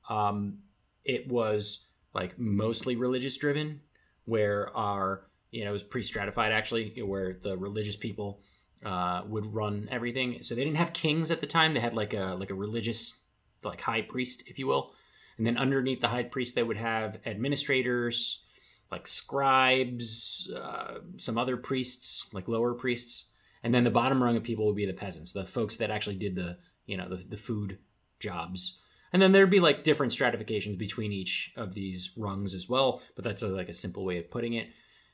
Um, 0.09 0.59
it 1.03 1.27
was 1.27 1.85
like 2.13 2.37
mostly 2.37 2.95
religious 2.95 3.37
driven, 3.37 3.81
where 4.25 4.75
our 4.75 5.27
you 5.51 5.63
know 5.63 5.69
it 5.69 5.73
was 5.73 5.83
pre-stratified 5.83 6.51
actually, 6.51 7.01
where 7.01 7.37
the 7.41 7.57
religious 7.57 7.95
people 7.95 8.41
uh, 8.83 9.21
would 9.27 9.53
run 9.53 9.87
everything. 9.91 10.41
So 10.41 10.55
they 10.55 10.63
didn't 10.63 10.77
have 10.77 10.93
kings 10.93 11.31
at 11.31 11.41
the 11.41 11.47
time. 11.47 11.73
They 11.73 11.79
had 11.79 11.93
like 11.93 12.13
a 12.13 12.35
like 12.39 12.49
a 12.49 12.55
religious 12.55 13.15
like 13.63 13.81
high 13.81 14.01
priest, 14.01 14.43
if 14.47 14.59
you 14.59 14.67
will, 14.67 14.93
and 15.37 15.45
then 15.45 15.57
underneath 15.57 16.01
the 16.01 16.09
high 16.09 16.23
priest 16.23 16.55
they 16.55 16.63
would 16.63 16.77
have 16.77 17.19
administrators, 17.25 18.43
like 18.91 19.07
scribes, 19.07 20.51
uh, 20.55 20.99
some 21.17 21.37
other 21.37 21.57
priests, 21.57 22.27
like 22.33 22.47
lower 22.47 22.73
priests, 22.73 23.25
and 23.63 23.73
then 23.73 23.83
the 23.83 23.89
bottom 23.89 24.21
rung 24.21 24.37
of 24.37 24.43
people 24.43 24.65
would 24.67 24.75
be 24.75 24.85
the 24.85 24.93
peasants, 24.93 25.33
the 25.33 25.45
folks 25.45 25.75
that 25.77 25.91
actually 25.91 26.15
did 26.15 26.35
the 26.35 26.57
you 26.85 26.97
know 26.97 27.09
the, 27.09 27.17
the 27.17 27.37
food 27.37 27.79
jobs. 28.19 28.77
And 29.13 29.21
then 29.21 29.31
there'd 29.31 29.49
be 29.49 29.59
like 29.59 29.83
different 29.83 30.13
stratifications 30.13 30.75
between 30.75 31.13
each 31.13 31.53
of 31.55 31.73
these 31.73 32.11
rungs 32.17 32.53
as 32.53 32.67
well, 32.67 33.01
but 33.15 33.23
that's 33.23 33.43
a, 33.43 33.47
like 33.47 33.69
a 33.69 33.73
simple 33.73 34.03
way 34.03 34.17
of 34.17 34.29
putting 34.29 34.53
it. 34.53 34.67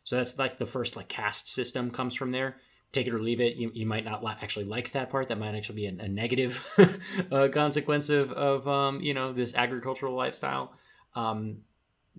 So 0.04 0.18
that's 0.18 0.38
like 0.38 0.58
the 0.58 0.66
first 0.66 0.96
like 0.96 1.08
caste 1.08 1.50
system 1.50 1.92
comes 1.92 2.16
from 2.16 2.32
there. 2.32 2.58
Take 2.92 3.08
it 3.08 3.14
or 3.14 3.20
leave 3.20 3.40
it. 3.40 3.56
You, 3.56 3.72
you 3.74 3.86
might 3.86 4.04
not 4.04 4.24
li- 4.24 4.36
actually 4.42 4.66
like 4.66 4.92
that 4.92 5.10
part. 5.10 5.30
That 5.30 5.40
might 5.40 5.56
actually 5.56 5.76
be 5.76 5.86
a, 5.86 6.04
a 6.04 6.08
negative 6.08 6.66
uh, 7.32 7.48
consequence 7.54 8.10
of, 8.10 8.32
of 8.32 8.68
um, 8.68 9.02
you 9.02 9.14
know 9.14 9.32
this 9.32 9.54
agricultural 9.54 10.16
lifestyle. 10.16 10.74
Um, 11.16 11.60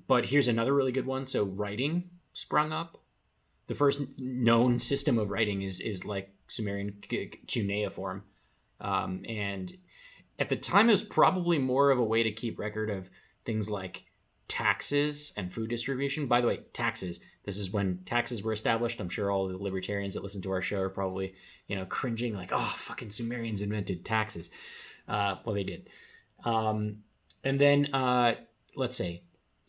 but 0.07 0.26
here's 0.26 0.48
another 0.48 0.74
really 0.74 0.92
good 0.92 1.07
one. 1.07 1.26
So 1.26 1.44
writing 1.44 2.11
sprung 2.33 2.72
up. 2.72 2.98
The 3.66 3.74
first 3.74 4.00
known 4.18 4.78
system 4.78 5.18
of 5.18 5.31
writing 5.31 5.62
is 5.62 5.81
is 5.81 6.05
like 6.05 6.35
Sumerian 6.48 6.96
cuneiform, 7.46 8.24
um, 8.81 9.24
and 9.28 9.72
at 10.38 10.48
the 10.48 10.57
time 10.57 10.88
it 10.88 10.92
was 10.92 11.05
probably 11.05 11.59
more 11.59 11.90
of 11.90 11.98
a 11.98 12.05
way 12.05 12.22
to 12.22 12.33
keep 12.33 12.59
record 12.59 12.90
of 12.90 13.09
things 13.44 13.70
like 13.70 14.05
taxes 14.48 15.33
and 15.37 15.52
food 15.52 15.70
distribution. 15.70 16.26
By 16.26 16.40
the 16.40 16.48
way, 16.48 16.61
taxes. 16.72 17.20
This 17.44 17.59
is 17.59 17.72
when 17.72 18.00
taxes 18.05 18.42
were 18.42 18.52
established. 18.52 19.00
I'm 19.00 19.09
sure 19.09 19.31
all 19.31 19.48
the 19.48 19.57
libertarians 19.57 20.14
that 20.14 20.22
listen 20.22 20.42
to 20.42 20.52
our 20.52 20.62
show 20.62 20.78
are 20.78 20.88
probably, 20.88 21.35
you 21.66 21.76
know, 21.76 21.87
cringing 21.87 22.35
like, 22.35 22.50
"Oh, 22.52 22.74
fucking 22.76 23.11
Sumerians 23.11 23.62
invented 23.62 24.05
taxes." 24.05 24.50
Uh, 25.09 25.37
well, 25.44 25.55
they 25.55 25.64
did. 25.64 25.88
Um, 26.44 26.98
and 27.44 27.61
then 27.61 27.94
uh, 27.94 28.35
let's 28.76 28.96
say 28.96 29.22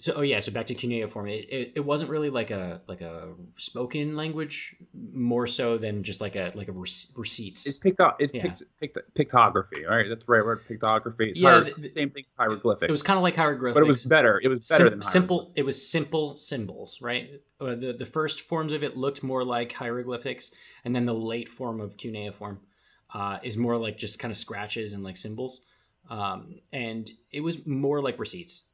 so 0.04 0.12
oh 0.18 0.22
yeah 0.22 0.42
so 0.42 0.52
back 0.52 0.66
to 0.66 0.76
cuneiform 0.76 1.30
it, 1.30 1.48
it, 1.50 1.72
it, 1.78 1.80
wasn't 1.80 2.10
really 2.10 2.30
like 2.30 2.52
a 2.52 2.82
like 2.88 3.00
a 3.00 3.30
spoken 3.56 4.18
language 4.18 4.76
more 5.14 5.48
so 5.48 5.78
than 5.78 6.04
just 6.04 6.20
like 6.20 6.36
a 6.36 6.52
like 6.56 6.68
a 6.68 6.74
receipts. 6.74 7.66
It's 7.66 7.78
picked 7.78 8.00
picto 8.00 8.14
it's 8.20 8.34
yeah. 8.34 8.42
pict, 8.42 8.64
pict, 8.82 9.16
pictography 9.16 9.90
all 9.90 9.96
right? 9.96 10.06
That's 10.10 10.26
the 10.26 10.32
right 10.32 10.44
word 10.44 10.60
pictography. 10.70 11.30
It's 11.30 11.40
yeah 11.40 11.62
the, 11.62 11.90
same 11.96 12.10
thing 12.10 12.26
as 12.28 12.36
hieroglyphics. 12.38 12.90
it 12.90 12.92
was 12.92 13.02
kind 13.02 13.16
of 13.16 13.24
like 13.24 13.38
hieroglyphics. 13.38 13.76
But 13.76 13.84
it 13.84 13.88
was 13.88 14.04
better 14.04 14.42
it 14.44 14.50
was 14.50 14.68
better 14.68 14.90
Sim- 14.90 15.00
than 15.00 15.02
simple 15.04 15.54
it 15.56 15.64
was 15.64 15.90
simple 15.90 16.36
symbols 16.36 17.00
right? 17.02 17.42
Uh, 17.62 17.76
the 17.76 17.96
the 17.98 18.06
first 18.06 18.42
forms 18.42 18.74
of 18.74 18.84
it 18.84 18.98
looked 18.98 19.24
more 19.24 19.46
like 19.46 19.72
hieroglyphics 19.72 20.52
and 20.84 20.94
then 20.94 21.06
the 21.06 21.14
late 21.14 21.48
form 21.48 21.80
of 21.80 21.96
cuneiform 21.96 22.60
uh, 23.14 23.38
is 23.42 23.56
more 23.56 23.78
like 23.78 23.98
just 23.98 24.20
kind 24.20 24.34
of 24.34 24.38
scratches 24.38 24.92
and 24.92 25.02
like 25.02 25.16
symbols. 25.16 25.62
Um, 26.10 26.56
and 26.74 27.10
it 27.32 27.40
was 27.40 27.66
more 27.66 28.02
like 28.02 28.20
receipts 28.20 28.66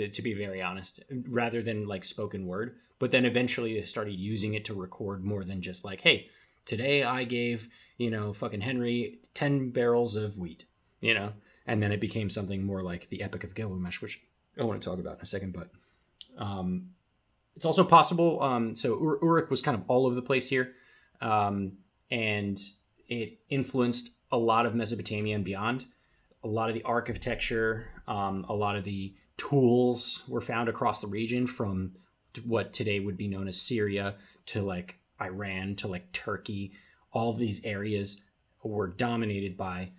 to, 0.00 0.08
to 0.08 0.22
be 0.22 0.32
very 0.32 0.62
honest, 0.62 1.00
rather 1.28 1.62
than 1.62 1.86
like 1.86 2.04
spoken 2.04 2.46
word. 2.46 2.76
But 2.98 3.10
then 3.10 3.24
eventually 3.24 3.74
they 3.74 3.82
started 3.82 4.14
using 4.14 4.54
it 4.54 4.64
to 4.66 4.74
record 4.74 5.24
more 5.24 5.44
than 5.44 5.62
just 5.62 5.84
like, 5.84 6.00
hey, 6.00 6.28
today 6.66 7.02
I 7.02 7.24
gave, 7.24 7.68
you 7.98 8.10
know, 8.10 8.32
fucking 8.32 8.62
Henry 8.62 9.18
10 9.34 9.70
barrels 9.70 10.16
of 10.16 10.38
wheat, 10.38 10.64
you 11.00 11.14
know? 11.14 11.32
And 11.66 11.82
then 11.82 11.92
it 11.92 12.00
became 12.00 12.30
something 12.30 12.64
more 12.64 12.82
like 12.82 13.08
the 13.08 13.22
Epic 13.22 13.44
of 13.44 13.54
Gilgamesh, 13.54 14.00
which 14.00 14.20
I 14.58 14.64
want 14.64 14.80
to 14.80 14.88
talk 14.88 14.98
about 14.98 15.16
in 15.16 15.22
a 15.22 15.26
second. 15.26 15.52
But 15.52 15.70
um, 16.38 16.90
it's 17.56 17.66
also 17.66 17.84
possible. 17.84 18.42
Um, 18.42 18.74
so 18.74 18.94
Ur- 18.94 19.18
Uruk 19.22 19.50
was 19.50 19.62
kind 19.62 19.76
of 19.76 19.84
all 19.86 20.06
over 20.06 20.14
the 20.14 20.22
place 20.22 20.48
here. 20.48 20.72
Um, 21.20 21.72
and 22.10 22.58
it 23.08 23.38
influenced 23.50 24.10
a 24.32 24.36
lot 24.36 24.66
of 24.66 24.74
Mesopotamia 24.74 25.34
and 25.34 25.44
beyond. 25.44 25.86
A 26.42 26.48
lot 26.48 26.70
of 26.70 26.74
the 26.74 26.82
architecture, 26.82 27.86
um, 28.08 28.46
a 28.48 28.54
lot 28.54 28.76
of 28.76 28.84
the 28.84 29.14
tools 29.40 30.22
were 30.28 30.42
found 30.42 30.68
across 30.68 31.00
the 31.00 31.06
region 31.06 31.46
from 31.46 31.92
what 32.44 32.74
today 32.74 33.00
would 33.00 33.16
be 33.16 33.26
known 33.26 33.48
as 33.48 33.60
Syria 33.60 34.16
to 34.46 34.60
like 34.60 34.98
Iran 35.20 35.76
to 35.76 35.88
like 35.88 36.12
Turkey. 36.12 36.72
All 37.12 37.32
these 37.32 37.64
areas 37.64 38.20
were 38.62 38.88
dominated 38.88 39.56
by 39.56 39.92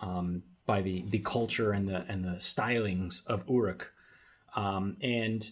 um, 0.00 0.42
by 0.66 0.82
the 0.82 1.04
the 1.08 1.20
culture 1.20 1.70
and 1.70 1.88
the 1.88 2.04
and 2.08 2.24
the 2.24 2.38
stylings 2.40 3.24
of 3.28 3.44
Uruk, 3.48 3.92
um, 4.56 4.96
and 5.00 5.48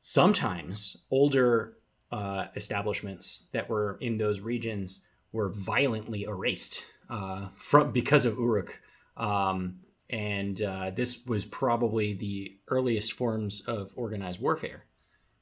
sometimes 0.00 0.96
older 1.12 1.74
uh, 2.10 2.46
establishments 2.56 3.44
that 3.52 3.70
were 3.70 3.98
in 4.00 4.18
those 4.18 4.40
regions 4.40 5.04
were 5.30 5.48
violently 5.48 6.24
erased 6.24 6.84
uh, 7.08 7.46
from 7.54 7.92
because 7.92 8.24
of 8.24 8.36
Uruk. 8.36 8.80
Um, 9.16 9.78
and 10.14 10.62
uh, 10.62 10.90
this 10.90 11.26
was 11.26 11.44
probably 11.44 12.14
the 12.14 12.56
earliest 12.68 13.12
forms 13.12 13.62
of 13.62 13.92
organized 13.96 14.40
warfare 14.40 14.84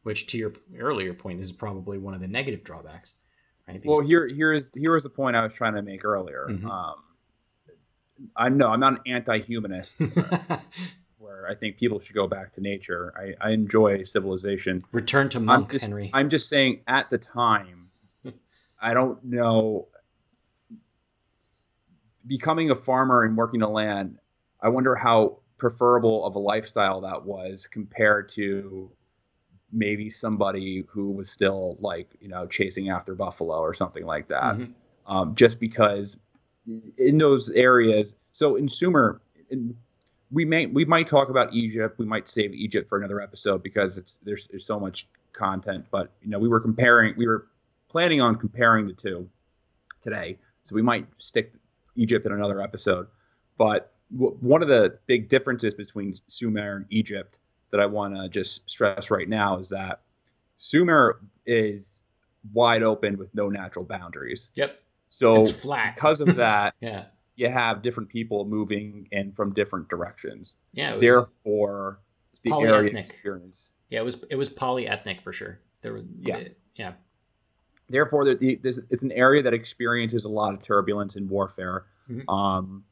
which 0.02 0.26
to 0.26 0.38
your 0.38 0.52
earlier 0.78 1.12
point 1.12 1.38
this 1.38 1.46
is 1.46 1.52
probably 1.52 1.98
one 1.98 2.14
of 2.14 2.20
the 2.20 2.28
negative 2.28 2.64
drawbacks 2.64 3.14
right? 3.68 3.74
Because 3.74 3.98
well 3.98 4.06
here 4.06 4.26
here 4.26 4.52
is 4.52 4.70
here 4.74 4.94
was 4.94 5.02
the 5.02 5.10
point 5.10 5.36
i 5.36 5.44
was 5.44 5.52
trying 5.52 5.74
to 5.74 5.82
make 5.82 6.04
earlier. 6.04 6.46
Mm-hmm. 6.48 6.70
um, 6.70 6.94
i 8.34 8.48
know 8.48 8.68
i'm 8.68 8.80
not 8.80 8.94
an 8.94 9.00
anti-humanist 9.06 9.96
where 11.18 11.46
i 11.48 11.54
think 11.54 11.76
people 11.76 12.00
should 12.00 12.14
go 12.14 12.26
back 12.26 12.54
to 12.54 12.60
nature. 12.62 13.12
I, 13.16 13.48
I 13.48 13.50
enjoy 13.50 14.04
civilization. 14.04 14.84
Return 14.90 15.28
to 15.30 15.40
monk 15.40 15.66
I'm 15.66 15.70
just, 15.70 15.84
henry. 15.84 16.10
I'm 16.14 16.30
just 16.30 16.48
saying 16.48 16.80
at 16.88 17.10
the 17.10 17.18
time 17.18 17.90
i 18.80 18.94
don't 18.94 19.22
know 19.22 19.88
becoming 22.26 22.70
a 22.70 22.74
farmer 22.74 23.24
and 23.24 23.36
working 23.36 23.60
the 23.60 23.68
land 23.68 24.18
I 24.62 24.68
wonder 24.68 24.94
how 24.94 25.38
preferable 25.58 26.24
of 26.24 26.34
a 26.34 26.38
lifestyle 26.38 27.00
that 27.00 27.24
was 27.24 27.66
compared 27.66 28.28
to 28.30 28.90
maybe 29.72 30.10
somebody 30.10 30.84
who 30.88 31.10
was 31.10 31.30
still 31.30 31.76
like 31.80 32.08
you 32.20 32.28
know 32.28 32.46
chasing 32.46 32.90
after 32.90 33.14
buffalo 33.14 33.58
or 33.58 33.74
something 33.74 34.04
like 34.04 34.28
that. 34.28 34.54
Mm-hmm. 34.56 34.72
Um, 35.06 35.34
just 35.34 35.58
because 35.58 36.16
in 36.98 37.18
those 37.18 37.48
areas, 37.50 38.14
so 38.32 38.56
in 38.56 38.68
Sumer, 38.68 39.20
in, 39.50 39.74
we 40.30 40.44
may 40.44 40.66
we 40.66 40.84
might 40.84 41.06
talk 41.06 41.28
about 41.28 41.52
Egypt. 41.52 41.98
We 41.98 42.06
might 42.06 42.28
save 42.28 42.52
Egypt 42.54 42.88
for 42.88 42.98
another 42.98 43.20
episode 43.20 43.62
because 43.62 43.98
it's 43.98 44.18
there's 44.22 44.46
there's 44.48 44.66
so 44.66 44.78
much 44.78 45.08
content. 45.32 45.86
But 45.90 46.12
you 46.22 46.30
know 46.30 46.38
we 46.38 46.48
were 46.48 46.60
comparing 46.60 47.14
we 47.16 47.26
were 47.26 47.48
planning 47.88 48.20
on 48.20 48.36
comparing 48.36 48.86
the 48.86 48.94
two 48.94 49.28
today, 50.02 50.38
so 50.62 50.74
we 50.74 50.82
might 50.82 51.06
stick 51.18 51.52
Egypt 51.96 52.26
in 52.26 52.32
another 52.32 52.60
episode. 52.60 53.06
But 53.58 53.91
one 54.12 54.62
of 54.62 54.68
the 54.68 54.98
big 55.06 55.28
differences 55.28 55.74
between 55.74 56.14
Sumer 56.28 56.76
and 56.76 56.86
Egypt 56.90 57.38
that 57.70 57.80
I 57.80 57.86
want 57.86 58.14
to 58.14 58.28
just 58.28 58.68
stress 58.70 59.10
right 59.10 59.28
now 59.28 59.58
is 59.58 59.68
that 59.70 60.00
Sumer 60.58 61.20
is 61.46 62.02
wide 62.52 62.82
open 62.82 63.16
with 63.16 63.34
no 63.34 63.48
natural 63.48 63.84
boundaries. 63.84 64.50
Yep. 64.54 64.80
So 65.10 65.46
flat 65.46 65.94
because 65.94 66.20
of 66.20 66.36
that, 66.36 66.74
yeah, 66.80 67.06
you 67.36 67.48
have 67.48 67.82
different 67.82 68.08
people 68.08 68.44
moving 68.44 69.08
in 69.12 69.32
from 69.32 69.52
different 69.52 69.88
directions. 69.88 70.54
Yeah. 70.72 70.96
Therefore, 70.96 72.00
the 72.42 72.52
area 72.52 72.98
experience. 72.98 73.72
Yeah, 73.90 74.00
it 74.00 74.04
was 74.04 74.24
it 74.30 74.36
was 74.36 74.48
polyethnic 74.48 75.22
for 75.22 75.32
sure. 75.32 75.60
There 75.80 75.92
were 75.92 76.04
yeah 76.20 76.38
the, 76.38 76.54
yeah. 76.76 76.92
Therefore, 77.88 78.24
the, 78.24 78.58
this, 78.62 78.80
it's 78.88 79.02
an 79.02 79.12
area 79.12 79.42
that 79.42 79.52
experiences 79.52 80.24
a 80.24 80.28
lot 80.28 80.54
of 80.54 80.62
turbulence 80.62 81.16
and 81.16 81.28
warfare. 81.28 81.84
Mm-hmm. 82.10 82.28
Um, 82.30 82.84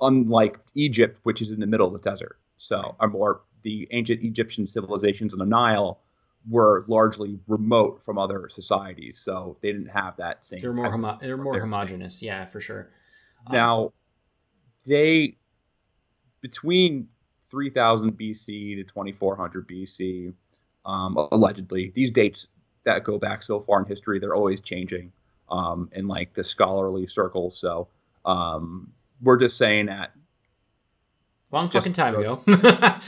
unlike 0.00 0.58
Egypt, 0.74 1.18
which 1.22 1.42
is 1.42 1.50
in 1.50 1.60
the 1.60 1.66
middle 1.66 1.86
of 1.86 1.92
the 1.92 2.10
desert. 2.10 2.38
So, 2.56 2.96
or 3.00 3.08
more 3.08 3.40
the 3.62 3.88
ancient 3.90 4.22
Egyptian 4.22 4.66
civilizations 4.66 5.32
on 5.32 5.38
the 5.38 5.46
Nile 5.46 6.00
were 6.48 6.84
largely 6.88 7.38
remote 7.46 8.02
from 8.04 8.18
other 8.18 8.48
societies, 8.48 9.18
so 9.18 9.56
they 9.60 9.72
didn't 9.72 9.88
have 9.88 10.16
that 10.16 10.44
same. 10.44 10.60
They're 10.60 10.72
more 10.72 10.90
homo- 10.90 11.18
they're 11.20 11.36
more 11.36 11.58
homogenous, 11.60 12.22
yeah, 12.22 12.46
for 12.46 12.60
sure. 12.60 12.90
Um, 13.46 13.52
now, 13.52 13.92
they 14.86 15.36
between 16.40 17.08
3000 17.50 18.12
BC 18.12 18.76
to 18.76 18.84
2400 18.84 19.66
BC, 19.66 20.32
um, 20.86 21.28
allegedly, 21.32 21.92
these 21.94 22.10
dates 22.10 22.48
that 22.84 23.04
go 23.04 23.18
back 23.18 23.42
so 23.42 23.60
far 23.60 23.80
in 23.80 23.86
history, 23.86 24.18
they're 24.18 24.34
always 24.34 24.60
changing 24.60 25.12
um, 25.50 25.90
in 25.92 26.06
like 26.06 26.32
the 26.34 26.44
scholarly 26.44 27.06
circles. 27.06 27.58
So 27.58 27.88
um, 28.24 28.92
we're 29.22 29.36
just 29.36 29.56
saying 29.58 29.86
that 29.86 30.12
long 31.50 31.68
fucking 31.68 31.92
time 31.92 32.14
ago, 32.14 32.42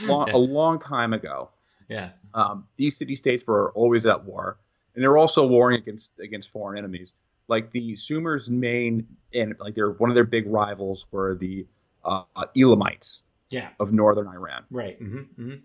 long, 0.07 0.29
a 0.31 0.37
long 0.37 0.79
time 0.79 1.13
ago. 1.13 1.49
Yeah. 1.89 2.09
Um, 2.33 2.67
these 2.77 2.97
city 2.97 3.15
states 3.15 3.45
were 3.45 3.71
always 3.73 4.05
at 4.05 4.23
war, 4.23 4.57
and 4.95 5.03
they're 5.03 5.17
also 5.17 5.45
warring 5.45 5.79
against 5.79 6.11
against 6.19 6.49
foreign 6.51 6.77
enemies. 6.77 7.13
Like 7.47 7.71
the 7.71 7.95
Sumer's 7.95 8.49
main 8.49 9.05
and 9.33 9.55
like 9.59 9.75
their 9.75 9.91
one 9.91 10.09
of 10.09 10.15
their 10.15 10.23
big 10.23 10.47
rivals 10.47 11.05
were 11.11 11.35
the 11.35 11.65
uh, 12.05 12.23
Elamites. 12.55 13.21
Yeah. 13.49 13.67
Of 13.81 13.91
northern 13.91 14.27
Iran. 14.27 14.63
Right. 14.71 14.97
Mm-hmm, 15.01 15.17
mm-hmm. 15.17 15.55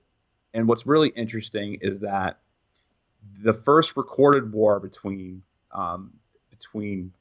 And 0.55 0.67
what's 0.67 0.87
really 0.87 1.11
interesting 1.11 1.79
is 1.81 2.01
that 2.01 2.41
the 3.45 3.55
first 3.55 3.97
recorded 3.97 4.53
war 4.53 4.81
between 4.81 5.43
um, 5.71 6.13
between 6.51 7.13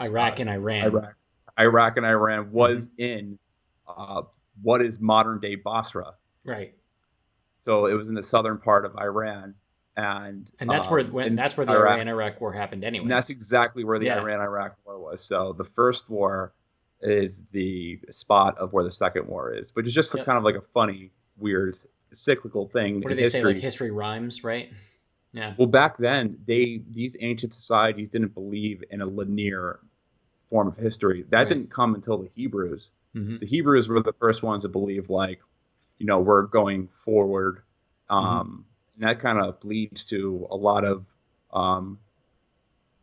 Iraq 0.00 0.34
uh, 0.34 0.36
and 0.40 0.48
Iran. 0.48 0.84
Iraq 0.84 1.17
Iraq 1.58 1.96
and 1.96 2.06
Iran 2.06 2.52
was 2.52 2.88
mm-hmm. 2.88 3.02
in 3.02 3.38
uh, 3.86 4.22
what 4.62 4.82
is 4.82 5.00
modern 5.00 5.40
day 5.40 5.54
Basra. 5.56 6.14
Right. 6.44 6.74
So 7.56 7.86
it 7.86 7.94
was 7.94 8.08
in 8.08 8.14
the 8.14 8.22
southern 8.22 8.58
part 8.58 8.84
of 8.84 8.96
Iran, 8.96 9.54
and 9.96 10.48
and 10.60 10.70
that's 10.70 10.86
um, 10.86 10.92
where 10.92 11.04
when, 11.04 11.34
that's 11.34 11.56
where 11.56 11.66
the 11.66 11.72
Iran 11.72 12.06
Iraq 12.06 12.40
war 12.40 12.52
happened 12.52 12.84
anyway. 12.84 13.02
And 13.02 13.10
that's 13.10 13.30
exactly 13.30 13.84
where 13.84 13.98
the 13.98 14.06
yeah. 14.06 14.20
Iran 14.20 14.40
Iraq 14.40 14.76
war 14.86 14.98
was. 14.98 15.22
So 15.22 15.52
the 15.52 15.64
first 15.64 16.08
war 16.08 16.52
is 17.00 17.44
the 17.52 17.98
spot 18.10 18.56
of 18.58 18.72
where 18.72 18.84
the 18.84 18.92
second 18.92 19.26
war 19.26 19.52
is, 19.52 19.70
which 19.74 19.86
is 19.86 19.94
just 19.94 20.14
yep. 20.14 20.24
kind 20.24 20.38
of 20.38 20.44
like 20.44 20.54
a 20.54 20.62
funny, 20.72 21.10
weird, 21.36 21.76
cyclical 22.12 22.68
thing. 22.68 23.00
What 23.00 23.10
do 23.10 23.16
they 23.16 23.22
history. 23.22 23.40
say? 23.40 23.44
Like 23.46 23.56
history 23.56 23.90
rhymes, 23.90 24.44
right? 24.44 24.70
Yeah. 25.32 25.54
Well, 25.58 25.66
back 25.66 25.98
then, 25.98 26.38
they 26.46 26.82
these 26.90 27.16
ancient 27.20 27.54
societies 27.54 28.08
didn't 28.08 28.34
believe 28.34 28.82
in 28.90 29.00
a 29.00 29.06
linear 29.06 29.80
form 30.50 30.68
of 30.68 30.76
history. 30.76 31.24
That 31.30 31.38
Right. 31.40 31.48
didn't 31.48 31.70
come 31.70 31.94
until 31.94 32.18
the 32.18 32.28
Hebrews. 32.28 32.90
Mhm. 33.14 33.40
The 33.40 33.46
Hebrews 33.46 33.88
were 33.88 34.02
the 34.02 34.12
first 34.14 34.42
ones 34.42 34.62
to 34.62 34.68
believe, 34.68 35.10
like, 35.10 35.40
you 35.98 36.06
know, 36.06 36.20
we're 36.20 36.42
going 36.42 36.88
forward. 37.04 37.62
Um, 38.08 38.64
And 38.94 39.06
that 39.08 39.20
kind 39.20 39.38
of 39.38 39.64
leads 39.64 40.04
to 40.06 40.48
a 40.50 40.56
lot 40.56 40.84
of 40.84 41.04
um, 41.52 41.98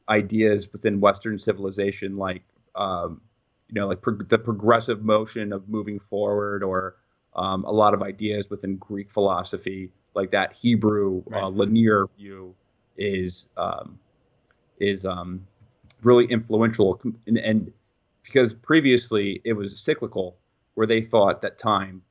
ideas 0.10 0.71
within 0.71 0.99
Western 0.99 1.39
civilization, 1.39 2.15
like, 2.15 2.43
um, 2.75 3.21
you 3.69 3.75
know, 3.75 3.88
like 3.88 4.01
prog- 4.01 4.27
the 4.29 4.38
progressive 4.38 5.03
motion 5.03 5.51
of 5.53 5.67
moving 5.69 5.99
forward, 5.99 6.63
or 6.63 6.95
um, 7.36 7.63
a 7.65 7.71
lot 7.71 7.93
of 7.93 8.01
ideas 8.03 8.49
within 8.49 8.75
Greek 8.77 9.10
philosophy, 9.10 9.91
like 10.13 10.31
that 10.31 10.53
Hebrew 10.53 11.23
uh, 11.34 11.49
linear 11.49 12.08
view 12.17 12.53
is 12.97 13.47
um, 13.58 13.97
is 14.79 15.05
um, 15.05 15.47
really 16.05 16.25
influential, 16.25 17.01
and, 17.27 17.37
and 17.37 17.71
because 18.23 18.53
previously 18.53 19.41
it 19.43 19.53
was 19.53 19.77
cyclical, 19.79 20.37
where 20.75 20.87
they 20.87 21.01
thought 21.01 21.41
that 21.41 21.59
time 21.59 22.01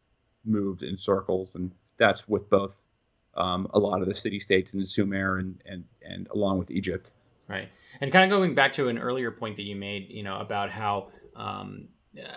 moved 0.45 0.83
in 0.83 0.99
circles, 0.99 1.55
and 1.55 1.71
that's 1.97 2.29
with 2.29 2.49
both 2.51 2.81
um, 3.37 3.69
a 3.73 3.79
lot 3.79 4.03
of 4.03 4.09
the 4.09 4.15
city 4.15 4.41
states 4.41 4.75
in 4.75 4.85
Sumer 4.85 5.39
and, 5.39 5.63
and 5.65 5.85
and 6.03 6.29
along 6.35 6.59
with 6.59 6.71
Egypt. 6.71 7.11
Right. 7.49 7.69
And 8.01 8.13
kind 8.13 8.25
of 8.25 8.31
going 8.31 8.55
back 8.55 8.73
to 8.75 8.89
an 8.89 8.99
earlier 8.99 9.31
point 9.31 9.57
that 9.57 9.63
you 9.63 9.77
made, 9.77 10.09
you 10.11 10.23
know, 10.23 10.39
about 10.39 10.71
how 10.71 11.09
um, 11.37 11.89
uh, 12.19 12.29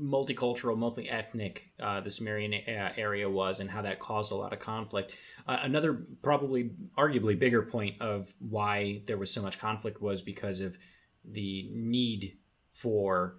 multicultural, 0.00 0.76
multi-ethnic 0.76 1.70
uh, 1.80 2.00
the 2.00 2.10
Sumerian 2.10 2.52
a- 2.52 2.98
area 2.98 3.28
was, 3.28 3.60
and 3.60 3.70
how 3.70 3.82
that 3.82 4.00
caused 4.00 4.32
a 4.32 4.34
lot 4.34 4.52
of 4.52 4.58
conflict. 4.58 5.12
Uh, 5.46 5.58
another, 5.62 6.04
probably, 6.22 6.70
arguably 6.98 7.38
bigger 7.38 7.62
point 7.62 8.00
of 8.00 8.32
why 8.40 9.02
there 9.06 9.18
was 9.18 9.30
so 9.30 9.40
much 9.40 9.58
conflict 9.58 10.02
was 10.02 10.20
because 10.20 10.60
of 10.60 10.76
the 11.24 11.70
need 11.72 12.36
for 12.72 13.36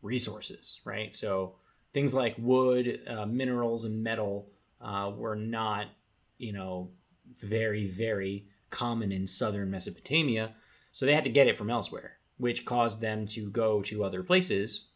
resources, 0.00 0.80
right? 0.84 1.14
So 1.14 1.56
things 1.92 2.14
like 2.14 2.34
wood, 2.38 3.02
uh, 3.06 3.26
minerals, 3.26 3.84
and 3.84 4.02
metal 4.02 4.48
uh, 4.80 5.12
were 5.14 5.36
not, 5.36 5.86
you 6.38 6.52
know, 6.52 6.90
very, 7.38 7.86
very 7.86 8.46
common 8.70 9.12
in 9.12 9.26
southern 9.26 9.70
Mesopotamia. 9.70 10.54
So 10.90 11.06
they 11.06 11.14
had 11.14 11.24
to 11.24 11.30
get 11.30 11.46
it 11.46 11.56
from 11.56 11.70
elsewhere, 11.70 12.16
which 12.38 12.64
caused 12.64 13.00
them 13.00 13.26
to 13.28 13.50
go 13.50 13.82
to 13.82 14.04
other 14.04 14.22
places 14.22 14.88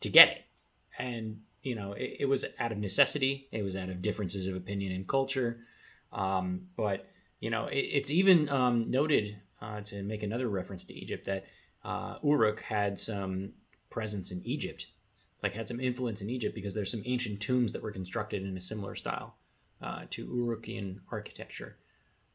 to 0.00 0.08
get 0.08 0.28
it. 0.28 0.44
And, 0.98 1.40
you 1.62 1.74
know, 1.74 1.92
it, 1.92 2.16
it 2.20 2.24
was 2.26 2.44
out 2.58 2.72
of 2.72 2.78
necessity, 2.78 3.48
it 3.52 3.62
was 3.62 3.76
out 3.76 3.88
of 3.88 4.02
differences 4.02 4.46
of 4.46 4.56
opinion 4.56 4.92
and 4.92 5.06
culture. 5.06 5.58
Um, 6.12 6.68
but, 6.76 7.08
you 7.40 7.50
know, 7.50 7.66
it, 7.66 7.78
it's 7.78 8.10
even 8.10 8.48
um, 8.48 8.90
noted, 8.90 9.36
uh, 9.60 9.80
to 9.82 10.02
make 10.02 10.22
another 10.22 10.48
reference 10.48 10.84
to 10.84 10.94
Egypt, 10.94 11.26
that 11.26 11.44
uh, 11.84 12.18
Uruk 12.22 12.60
had 12.62 12.98
some 12.98 13.52
presence 13.90 14.30
in 14.30 14.42
Egypt, 14.44 14.86
like 15.42 15.54
had 15.54 15.68
some 15.68 15.80
influence 15.80 16.20
in 16.20 16.30
Egypt 16.30 16.54
because 16.54 16.74
there's 16.74 16.90
some 16.90 17.02
ancient 17.04 17.40
tombs 17.40 17.72
that 17.72 17.82
were 17.82 17.92
constructed 17.92 18.42
in 18.42 18.56
a 18.56 18.60
similar 18.60 18.94
style 18.94 19.36
uh, 19.82 20.02
to 20.10 20.26
Urukian 20.26 21.00
architecture. 21.10 21.76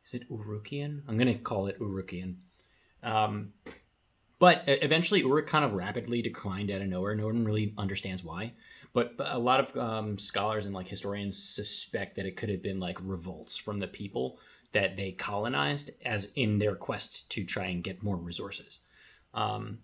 Is 0.06 0.14
it 0.14 0.30
Urukian? 0.30 1.02
I'm 1.08 1.18
going 1.18 1.28
to 1.32 1.40
call 1.40 1.68
it 1.68 1.80
Urukian. 1.80 2.36
Um, 3.04 3.54
but 4.42 4.64
eventually, 4.66 5.20
Uruk 5.20 5.46
kind 5.46 5.64
of 5.64 5.74
rapidly 5.74 6.24
declined 6.24 6.72
out 6.72 6.82
of 6.82 6.88
nowhere. 6.88 7.14
No 7.14 7.28
one 7.28 7.46
really 7.46 7.76
understands 7.78 8.24
why. 8.24 8.54
But, 8.92 9.16
but 9.16 9.32
a 9.32 9.38
lot 9.38 9.60
of 9.60 9.78
um, 9.78 10.18
scholars 10.18 10.66
and 10.66 10.74
like 10.74 10.88
historians 10.88 11.38
suspect 11.38 12.16
that 12.16 12.26
it 12.26 12.38
could 12.38 12.50
have 12.50 12.64
been 12.64 12.80
like 12.80 12.98
revolts 13.04 13.56
from 13.56 13.78
the 13.78 13.88
people 13.88 14.40
that 14.72 14.98
they 14.98 15.12
colonized, 15.12 15.92
as 16.04 16.30
in 16.36 16.58
their 16.58 16.74
quest 16.74 17.30
to 17.30 17.44
try 17.44 17.66
and 17.66 17.84
get 17.84 18.02
more 18.02 18.18
resources. 18.18 18.80
Um, 19.36 19.78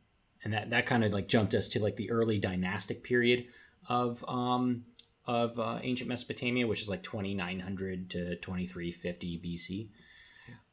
and 0.43 0.51
that 0.53 0.71
that 0.71 0.87
kind 0.87 1.03
of 1.03 1.11
like 1.11 1.27
jumped 1.27 1.53
us 1.53 1.67
to 1.67 1.79
like 1.79 1.95
the 1.95 2.09
early 2.09 2.39
dynastic 2.39 3.03
period 3.03 3.45
of 3.87 4.25
um, 4.27 4.85
of 5.27 5.59
uh, 5.59 5.77
ancient 5.83 6.09
Mesopotamia, 6.09 6.65
which 6.65 6.81
is 6.81 6.89
like 6.89 7.03
2900 7.03 8.09
to 8.09 8.35
2350 8.37 9.39
BC. 9.45 9.89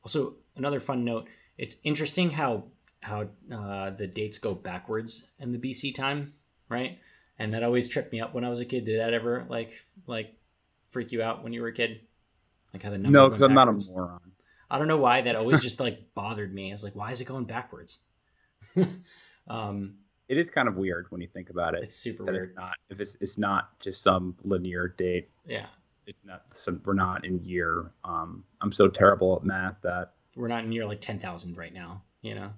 Also, 0.03 0.37
another 0.57 0.81
fun 0.81 1.05
note: 1.05 1.29
it's 1.59 1.77
interesting 1.85 2.31
how 2.31 2.65
how 3.05 3.29
uh, 3.55 3.91
the 3.91 4.07
dates 4.07 4.39
go 4.39 4.55
backwards 4.55 5.25
in 5.39 5.53
the 5.53 5.59
BC 5.59 5.95
time, 5.95 6.33
right? 6.71 6.99
And 7.39 7.53
that 7.53 7.63
always 7.63 7.87
tripped 7.87 8.13
me 8.13 8.21
up 8.21 8.33
when 8.35 8.45
I 8.45 8.49
was 8.49 8.61
a 8.61 8.65
kid. 8.65 8.87
Did 8.87 8.99
that 8.99 9.13
ever 9.13 9.45
like 9.49 9.73
like 10.07 10.35
freak 10.89 11.13
you 11.13 11.23
out 11.23 11.43
when 11.45 11.53
you 11.53 11.61
were 11.61 11.69
a 11.69 11.73
kid? 11.73 12.01
Like 12.73 12.83
how 12.83 12.91
the 12.91 12.97
numbers 12.99 13.13
No, 13.13 13.29
because 13.29 13.43
I'm 13.43 13.55
not 13.55 13.69
a 13.69 13.73
moron. 13.73 14.21
I 14.71 14.79
don't 14.79 14.89
know 14.89 14.97
why 14.97 15.21
that 15.21 15.37
always 15.37 15.61
just 15.61 15.79
like 15.87 16.15
bothered 16.15 16.55
me. 16.55 16.71
I 16.71 16.75
was 16.75 16.83
like, 16.83 16.97
why 16.97 17.13
is 17.13 17.21
it 17.21 17.27
going 17.27 17.45
backwards? 17.45 17.99
um, 19.49 19.97
It 20.29 20.39
is 20.39 20.49
kind 20.49 20.69
of 20.69 20.77
weird 20.77 21.07
when 21.11 21.21
you 21.21 21.29
think 21.29 21.51
about 21.51 21.75
it. 21.75 21.83
it's 21.83 21.97
super 21.97 22.25
weird. 22.25 22.51
it's 22.51 22.57
not 22.57 22.75
if 22.89 23.01
it's 23.01 23.17
it's 23.21 23.39
not 23.39 23.79
just 23.81 24.03
some 24.03 24.35
linear 24.43 24.89
date. 24.89 25.29
Yeah, 25.47 25.67
It's 26.07 26.21
not 26.25 26.45
some 26.55 26.81
we're 26.85 26.95
not 26.95 27.25
in 27.27 27.45
year. 27.45 27.93
Um, 28.05 28.45
I'm 28.63 28.73
so 28.73 28.89
terrible 28.89 29.37
at 29.37 29.45
math 29.45 29.77
that 29.83 30.15
we're 30.37 30.49
not 30.49 30.67
near 30.67 30.87
like 30.87 31.01
ten 31.03 31.19
thousand 31.19 31.57
right 31.59 31.75
now. 31.75 32.03
You 32.23 32.35
know, 32.37 32.51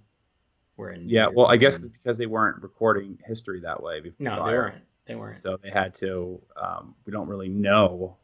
we're 0.76 0.90
in. 0.90 1.08
yeah. 1.08 1.26
Well, 1.32 1.46
I 1.46 1.56
guess 1.56 1.76
it's 1.78 1.86
because 1.88 2.18
they 2.18 2.26
weren't 2.26 2.62
recording 2.62 3.18
history 3.26 3.60
that 3.60 3.82
way 3.82 4.00
before. 4.00 4.16
no, 4.24 4.36
they 4.46 4.52
weren't. 4.52 4.84
They 5.06 5.14
weren't. 5.14 5.36
So 5.36 5.56
they 5.62 5.70
had 5.70 5.94
to. 5.96 6.40
Um, 6.60 6.94
we 7.04 7.12
don't 7.12 7.28
really 7.28 7.48
know 7.48 8.16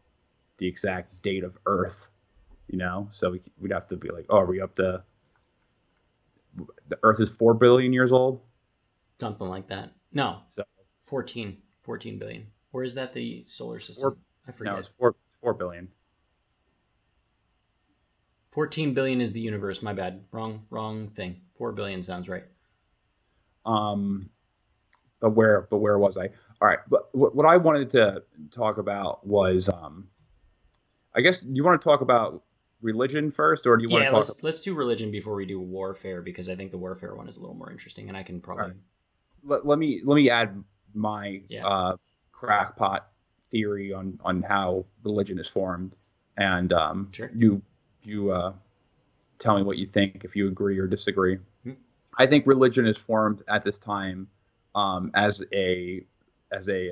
the 0.58 0.66
exact 0.66 1.22
date 1.22 1.44
of 1.44 1.56
Earth, 1.66 2.10
you 2.68 2.78
know. 2.78 3.08
So 3.10 3.30
we, 3.30 3.42
we'd 3.60 3.72
have 3.72 3.86
to 3.88 3.96
be 3.96 4.10
like, 4.10 4.26
oh, 4.30 4.38
are 4.38 4.46
we 4.46 4.60
up 4.60 4.74
to? 4.76 5.02
The 6.88 6.98
Earth 7.02 7.20
is 7.20 7.30
four 7.30 7.54
billion 7.54 7.92
years 7.92 8.12
old. 8.12 8.40
Something 9.20 9.46
like 9.48 9.68
that. 9.68 9.92
No, 10.12 10.40
So 10.48 10.64
14, 11.04 11.56
14 11.82 12.18
billion. 12.18 12.46
Or 12.72 12.84
is 12.84 12.94
that 12.94 13.14
the 13.14 13.42
solar 13.44 13.78
system? 13.78 14.02
Four- 14.02 14.16
I 14.46 14.52
forget. 14.52 14.72
no, 14.72 14.78
it's 14.78 14.90
four 14.98 15.14
four 15.40 15.54
billion. 15.54 15.88
14 18.52 18.94
billion 18.94 19.20
is 19.20 19.32
the 19.32 19.40
universe. 19.40 19.82
My 19.82 19.92
bad. 19.92 20.24
Wrong, 20.30 20.62
wrong 20.70 21.08
thing. 21.08 21.40
4 21.56 21.72
billion 21.72 22.02
sounds 22.02 22.28
right. 22.28 22.44
Um, 23.64 24.30
but 25.20 25.30
where 25.30 25.62
but 25.70 25.78
where 25.78 25.98
was 25.98 26.18
I? 26.18 26.30
All 26.60 26.68
right, 26.68 26.80
but 26.88 27.08
what, 27.12 27.34
what 27.34 27.46
I 27.46 27.56
wanted 27.56 27.90
to 27.90 28.22
talk 28.50 28.78
about 28.78 29.26
was, 29.26 29.68
um, 29.68 30.08
I 31.14 31.20
guess 31.20 31.42
you 31.44 31.64
want 31.64 31.80
to 31.80 31.84
talk 31.84 32.00
about 32.00 32.42
religion 32.80 33.30
first, 33.30 33.66
or 33.66 33.76
do 33.76 33.84
you 33.84 33.88
want 33.88 34.02
yeah, 34.04 34.10
to 34.10 34.16
talk? 34.16 34.28
let's, 34.28 34.42
let's 34.42 34.60
do 34.60 34.74
religion 34.74 35.10
before 35.12 35.34
we 35.34 35.46
do 35.46 35.60
warfare 35.60 36.22
because 36.22 36.48
I 36.48 36.56
think 36.56 36.72
the 36.72 36.78
warfare 36.78 37.14
one 37.14 37.28
is 37.28 37.36
a 37.36 37.40
little 37.40 37.54
more 37.54 37.70
interesting 37.70 38.08
and 38.08 38.16
I 38.16 38.22
can 38.24 38.40
probably. 38.40 38.62
Alright. 38.64 38.76
let, 39.44 39.66
let 39.66 39.78
me 39.78 40.02
let 40.04 40.16
me 40.16 40.28
add 40.30 40.62
my 40.94 41.40
Yeah. 41.48 41.66
uh, 41.66 41.96
crackpot 42.32 43.06
theory 43.52 43.92
on 43.92 44.18
on 44.24 44.42
how 44.42 44.86
religion 45.04 45.38
is 45.38 45.48
formed, 45.48 45.96
and 46.36 46.72
um, 46.72 47.08
Sure. 47.12 47.30
you 47.34 47.62
you 48.04 48.30
uh, 48.30 48.52
tell 49.38 49.56
me 49.56 49.62
what 49.62 49.78
you 49.78 49.86
think 49.86 50.22
if 50.24 50.34
you 50.36 50.48
agree 50.48 50.78
or 50.78 50.86
disagree. 50.86 51.38
Hmm. 51.64 51.72
I 52.18 52.26
think 52.26 52.46
religion 52.46 52.86
is 52.86 52.96
formed 52.96 53.42
at 53.48 53.64
this 53.64 53.78
time 53.78 54.28
um, 54.74 55.10
as 55.14 55.42
a 55.52 56.04
as 56.52 56.68
a 56.68 56.90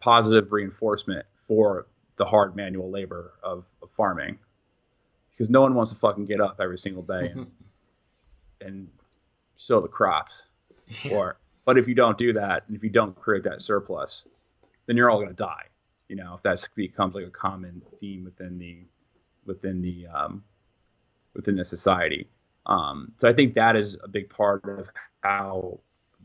positive 0.00 0.52
reinforcement 0.52 1.24
for 1.46 1.86
the 2.16 2.24
hard 2.24 2.56
manual 2.56 2.90
labor 2.90 3.34
of, 3.42 3.64
of 3.82 3.90
farming, 3.96 4.38
because 5.30 5.50
no 5.50 5.60
one 5.60 5.74
wants 5.74 5.92
to 5.92 5.98
fucking 5.98 6.26
get 6.26 6.40
up 6.40 6.58
every 6.60 6.78
single 6.78 7.02
day 7.02 7.30
and, 7.34 7.46
and 8.60 8.88
sow 9.56 9.80
the 9.80 9.88
crops 9.88 10.46
Yeah. 11.04 11.12
or 11.14 11.36
but 11.64 11.78
if 11.78 11.86
you 11.86 11.94
don't 11.94 12.18
do 12.18 12.32
that 12.32 12.64
and 12.66 12.76
if 12.76 12.82
you 12.82 12.90
don't 12.90 13.14
create 13.14 13.44
that 13.44 13.62
surplus 13.62 14.26
then 14.86 14.96
you're 14.96 15.08
all 15.10 15.18
going 15.18 15.28
to 15.28 15.34
die 15.34 15.64
you 16.08 16.16
know 16.16 16.34
if 16.34 16.42
that 16.42 16.66
becomes 16.74 17.14
like 17.14 17.24
a 17.26 17.30
common 17.30 17.80
theme 18.00 18.24
within 18.24 18.58
the 18.58 18.78
within 19.46 19.80
the 19.80 20.06
um, 20.08 20.42
within 21.34 21.56
the 21.56 21.64
society 21.64 22.28
um, 22.66 23.12
so 23.20 23.28
i 23.28 23.32
think 23.32 23.54
that 23.54 23.76
is 23.76 23.98
a 24.04 24.08
big 24.08 24.28
part 24.30 24.64
of 24.68 24.88
how 25.22 25.78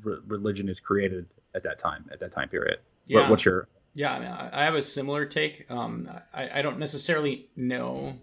re- 0.03 0.19
religion 0.27 0.69
is 0.69 0.79
created 0.79 1.25
at 1.55 1.63
that 1.63 1.79
time 1.79 2.05
at 2.11 2.19
that 2.19 2.31
time 2.31 2.49
period 2.49 2.79
Yeah. 3.07 3.21
what, 3.21 3.29
what's 3.31 3.45
your 3.45 3.67
Yeah, 3.93 4.13
I, 4.13 4.19
mean, 4.19 4.29
I 4.29 4.61
I 4.61 4.63
have 4.65 4.75
a 4.75 4.81
similar 4.81 5.25
take. 5.25 5.65
Um, 5.71 6.07
I, 6.33 6.59
I 6.59 6.61
don't 6.61 6.77
necessarily 6.77 7.49
know 7.55 8.13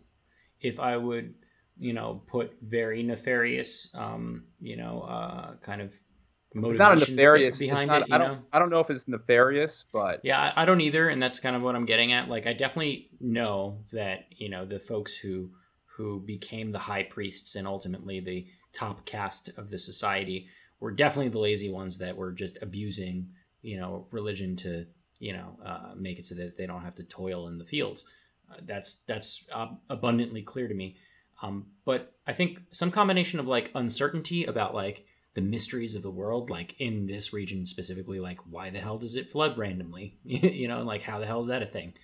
if 0.61 0.79
I 0.79 0.97
would, 0.97 1.35
you 1.77 1.93
know, 1.93 2.23
put 2.29 2.53
very 2.63 3.03
nefarious, 3.03 3.91
um, 3.95 4.45
you 4.61 4.77
know, 4.77 5.03
uh, 5.03 5.57
kind 5.63 5.83
of 5.83 5.89
it's 5.91 5.99
not 6.55 6.93
a 6.93 6.95
motivations 6.95 7.09
nefarious 7.11 7.59
behind 7.59 7.89
not, 7.89 8.03
it. 8.03 8.09
You 8.09 8.15
i 8.15 8.19
don't 8.19 8.33
know? 8.33 8.39
i 8.53 8.59
don't 8.61 8.71
know 8.71 8.79
if 8.79 8.89
it's 8.89 9.09
nefarious 9.09 9.85
but 9.93 10.21
Yeah, 10.23 10.39
I, 10.41 10.63
I 10.63 10.65
don't 10.65 10.81
either, 10.81 11.09
and 11.09 11.21
that's 11.21 11.41
kind 11.41 11.57
of 11.57 11.63
what 11.63 11.75
I'm 11.75 11.87
getting 11.87 12.13
at. 12.13 12.29
Like, 12.29 12.47
I 12.47 12.53
definitely 12.53 13.09
know 13.21 13.79
that 13.93 14.27
you 14.31 14.49
know 14.49 14.65
the 14.65 14.79
folks 14.79 15.17
who 15.17 15.51
who 15.97 16.21
became 16.21 16.73
the 16.73 16.79
high 16.79 17.03
priests 17.03 17.55
and 17.55 17.67
ultimately 17.67 18.21
the 18.21 18.47
top 18.73 19.05
caste 19.05 19.51
of 19.57 19.71
the 19.71 19.79
society 19.79 20.49
were 20.81 20.91
definitely 20.91 21.31
the 21.31 21.39
lazy 21.39 21.71
ones 21.71 21.99
that 21.99 22.17
were 22.17 22.33
just 22.33 22.59
abusing 22.61 23.29
you 23.63 23.79
know 23.79 24.07
religion 24.11 24.55
to 24.55 24.87
you 25.19 25.33
know 25.33 25.59
uh, 25.65 25.95
make 25.97 26.19
it 26.19 26.27
so 26.27 26.35
that 26.35 26.57
they 26.57 26.67
don't 26.67 26.83
have 26.83 26.95
to 26.95 27.03
toil 27.03 27.49
in 27.49 27.59
the 27.59 27.65
fields. 27.65 28.05
Uh, 28.51 28.57
that's 28.67 29.01
that's 29.07 29.45
abundantly 29.89 30.43
clear 30.43 30.69
to 30.69 30.75
me. 30.75 30.97
Um, 31.43 31.67
but 31.85 32.13
I 32.27 32.33
think 32.33 32.61
some 32.71 32.91
combination 32.91 33.41
of 33.41 33.47
like 33.47 33.71
uncertainty 33.75 34.45
about 34.45 34.75
like 34.75 35.07
the 35.35 35.41
mysteries 35.41 35.95
of 35.95 36.03
the 36.03 36.11
world, 36.11 36.51
like 36.51 36.77
in 36.79 37.07
this 37.07 37.33
region 37.33 37.67
specifically, 37.67 38.21
like 38.21 38.39
why 38.49 38.71
the 38.71 38.79
hell 38.79 38.99
does 38.99 39.17
it 39.17 39.33
flood 39.33 39.59
randomly? 39.59 40.19
you 40.25 40.69
know, 40.69 40.81
like 40.81 41.03
how 41.03 41.19
the 41.19 41.27
hell 41.27 41.41
is 41.41 41.49
that 41.49 41.63
a 41.63 41.67
thing? 41.67 41.95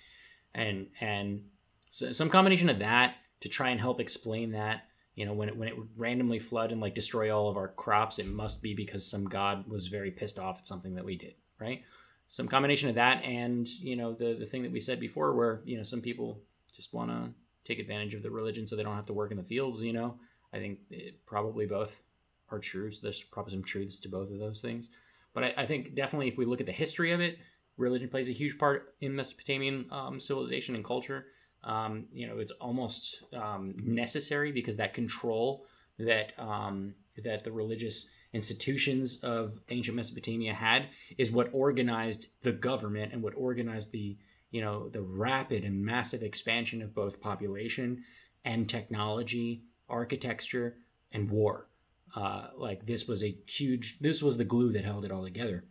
And 0.53 0.87
and 0.99 1.43
so 1.89 2.11
some 2.11 2.29
combination 2.29 2.69
of 2.69 2.79
that 2.79 3.15
to 3.41 3.49
try 3.49 3.69
and 3.69 3.79
help 3.79 3.99
explain 3.99 4.51
that. 4.51 4.85
You 5.15 5.25
know, 5.25 5.33
when 5.33 5.49
it 5.49 5.57
when 5.57 5.67
it 5.67 5.77
would 5.77 5.89
randomly 5.97 6.39
flood 6.39 6.71
and 6.71 6.79
like 6.79 6.95
destroy 6.95 7.35
all 7.35 7.49
of 7.49 7.57
our 7.57 7.67
crops, 7.67 8.17
it 8.17 8.27
must 8.27 8.61
be 8.61 8.73
because 8.73 9.05
some 9.05 9.25
god 9.25 9.67
was 9.67 9.87
very 9.87 10.09
pissed 10.09 10.39
off 10.39 10.59
at 10.59 10.67
something 10.67 10.95
that 10.95 11.05
we 11.05 11.17
did, 11.17 11.35
right? 11.59 11.83
Some 12.27 12.47
combination 12.47 12.87
of 12.87 12.95
that 12.95 13.23
and 13.23 13.67
you 13.67 13.97
know 13.97 14.13
the 14.13 14.35
the 14.39 14.45
thing 14.45 14.63
that 14.63 14.71
we 14.71 14.79
said 14.79 14.99
before, 14.99 15.33
where 15.33 15.61
you 15.65 15.77
know 15.77 15.83
some 15.83 16.01
people 16.01 16.39
just 16.73 16.93
want 16.93 17.11
to 17.11 17.29
take 17.65 17.79
advantage 17.79 18.13
of 18.13 18.23
the 18.23 18.31
religion 18.31 18.65
so 18.65 18.75
they 18.75 18.83
don't 18.83 18.95
have 18.95 19.05
to 19.07 19.13
work 19.13 19.31
in 19.31 19.37
the 19.37 19.43
fields. 19.43 19.83
You 19.83 19.93
know, 19.93 20.15
I 20.53 20.57
think 20.57 20.79
it, 20.89 21.25
probably 21.25 21.65
both 21.65 22.01
are 22.49 22.59
true. 22.59 22.91
So 22.91 23.01
there's 23.03 23.21
probably 23.21 23.51
some 23.51 23.63
truths 23.63 23.97
to 23.99 24.09
both 24.09 24.31
of 24.31 24.39
those 24.39 24.61
things. 24.61 24.89
But 25.33 25.43
I, 25.43 25.53
I, 25.57 25.65
think 25.65 25.95
definitely 25.95 26.27
if 26.27 26.37
we 26.37 26.45
look 26.45 26.59
at 26.59 26.65
the 26.65 26.73
history 26.73 27.13
of 27.13 27.21
it, 27.21 27.37
religion 27.77 28.09
plays 28.09 28.27
a 28.27 28.33
huge 28.33 28.57
part 28.57 28.95
in 28.99 29.15
Mesopotamian 29.15 29.85
um, 29.91 30.19
civilization 30.19 30.75
and 30.75 30.83
culture. 30.83 31.27
Um, 31.63 32.05
you 32.11 32.27
know, 32.27 32.39
it's 32.39 32.51
almost 32.53 33.23
um, 33.33 33.75
necessary 33.83 34.51
because 34.51 34.77
that 34.77 34.93
control 34.93 35.65
that 35.99 36.33
um, 36.39 36.95
that 37.23 37.43
the 37.43 37.51
religious 37.51 38.07
institutions 38.33 39.17
of 39.23 39.59
ancient 39.69 39.95
Mesopotamia 39.95 40.53
had 40.53 40.87
is 41.17 41.31
what 41.31 41.49
organized 41.53 42.27
the 42.41 42.51
government 42.51 43.13
and 43.13 43.21
what 43.21 43.33
organized 43.35 43.91
the 43.91 44.17
you 44.51 44.61
know 44.61 44.89
the 44.89 45.01
rapid 45.01 45.63
and 45.63 45.83
massive 45.83 46.23
expansion 46.23 46.81
of 46.81 46.95
both 46.95 47.21
population 47.21 48.03
and 48.43 48.67
technology, 48.67 49.63
architecture, 49.89 50.77
and 51.11 51.29
war. 51.29 51.67
Uh, 52.15 52.47
like 52.57 52.85
this 52.85 53.07
was 53.07 53.23
a 53.23 53.37
huge. 53.45 53.97
This 53.99 54.21
was 54.21 54.37
the 54.37 54.43
glue 54.43 54.71
that 54.73 54.85
held 54.85 55.05
it 55.05 55.11
all 55.11 55.23
together. 55.23 55.63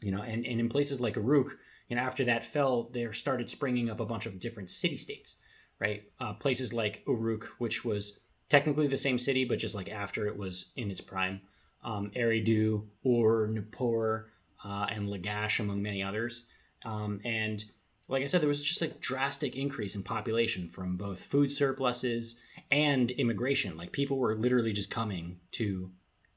You 0.00 0.12
know, 0.12 0.22
and, 0.22 0.46
and 0.46 0.60
in 0.60 0.68
places 0.68 1.00
like 1.00 1.16
Uruk, 1.16 1.58
know, 1.96 2.02
after 2.02 2.24
that 2.24 2.44
fell, 2.44 2.90
there 2.92 3.12
started 3.12 3.50
springing 3.50 3.90
up 3.90 4.00
a 4.00 4.06
bunch 4.06 4.26
of 4.26 4.40
different 4.40 4.70
city 4.70 4.96
states, 4.96 5.36
right? 5.78 6.04
Uh, 6.20 6.34
places 6.34 6.72
like 6.72 7.02
Uruk, 7.06 7.54
which 7.58 7.84
was 7.84 8.20
technically 8.48 8.86
the 8.86 8.96
same 8.96 9.18
city, 9.18 9.44
but 9.44 9.58
just 9.58 9.74
like 9.74 9.88
after 9.88 10.26
it 10.26 10.36
was 10.36 10.72
in 10.76 10.90
its 10.90 11.00
prime. 11.00 11.40
Um, 11.84 12.10
Eridu, 12.16 12.84
Ur, 13.06 13.48
Nippur, 13.48 14.26
uh, 14.64 14.86
and 14.90 15.08
Lagash, 15.08 15.60
among 15.60 15.82
many 15.82 16.02
others. 16.02 16.44
Um, 16.84 17.20
and 17.24 17.64
like 18.08 18.22
I 18.22 18.26
said, 18.26 18.40
there 18.40 18.48
was 18.48 18.62
just 18.62 18.82
a 18.82 18.88
drastic 18.88 19.54
increase 19.54 19.94
in 19.94 20.02
population 20.02 20.68
from 20.68 20.96
both 20.96 21.20
food 21.20 21.52
surpluses 21.52 22.36
and 22.70 23.10
immigration. 23.12 23.76
Like 23.76 23.92
people 23.92 24.16
were 24.16 24.34
literally 24.34 24.72
just 24.72 24.90
coming 24.90 25.40
to 25.52 25.90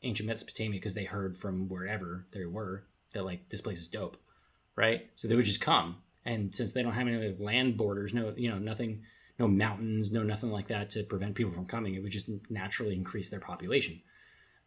ancient 0.03 0.27
Mesopotamia 0.27 0.79
because 0.79 0.93
they 0.93 1.05
heard 1.05 1.37
from 1.37 1.69
wherever 1.69 2.25
they 2.33 2.45
were 2.45 2.83
that 3.13 3.23
like 3.23 3.49
this 3.49 3.61
place 3.61 3.79
is 3.79 3.87
dope, 3.87 4.17
right? 4.81 5.07
So 5.15 5.27
they 5.27 5.35
would 5.35 5.45
just 5.45 5.61
come, 5.61 5.97
and 6.25 6.53
since 6.55 6.73
they 6.73 6.81
don't 6.81 6.93
have 6.93 7.07
any 7.07 7.35
land 7.39 7.77
borders, 7.77 8.15
no, 8.15 8.33
you 8.35 8.49
know, 8.49 8.57
nothing, 8.57 9.03
no 9.37 9.47
mountains, 9.47 10.11
no 10.11 10.23
nothing 10.23 10.49
like 10.51 10.67
that 10.67 10.89
to 10.91 11.03
prevent 11.03 11.35
people 11.35 11.53
from 11.53 11.67
coming, 11.67 11.93
it 11.93 12.01
would 12.01 12.11
just 12.11 12.29
naturally 12.49 12.95
increase 12.95 13.29
their 13.29 13.39
population. 13.39 14.01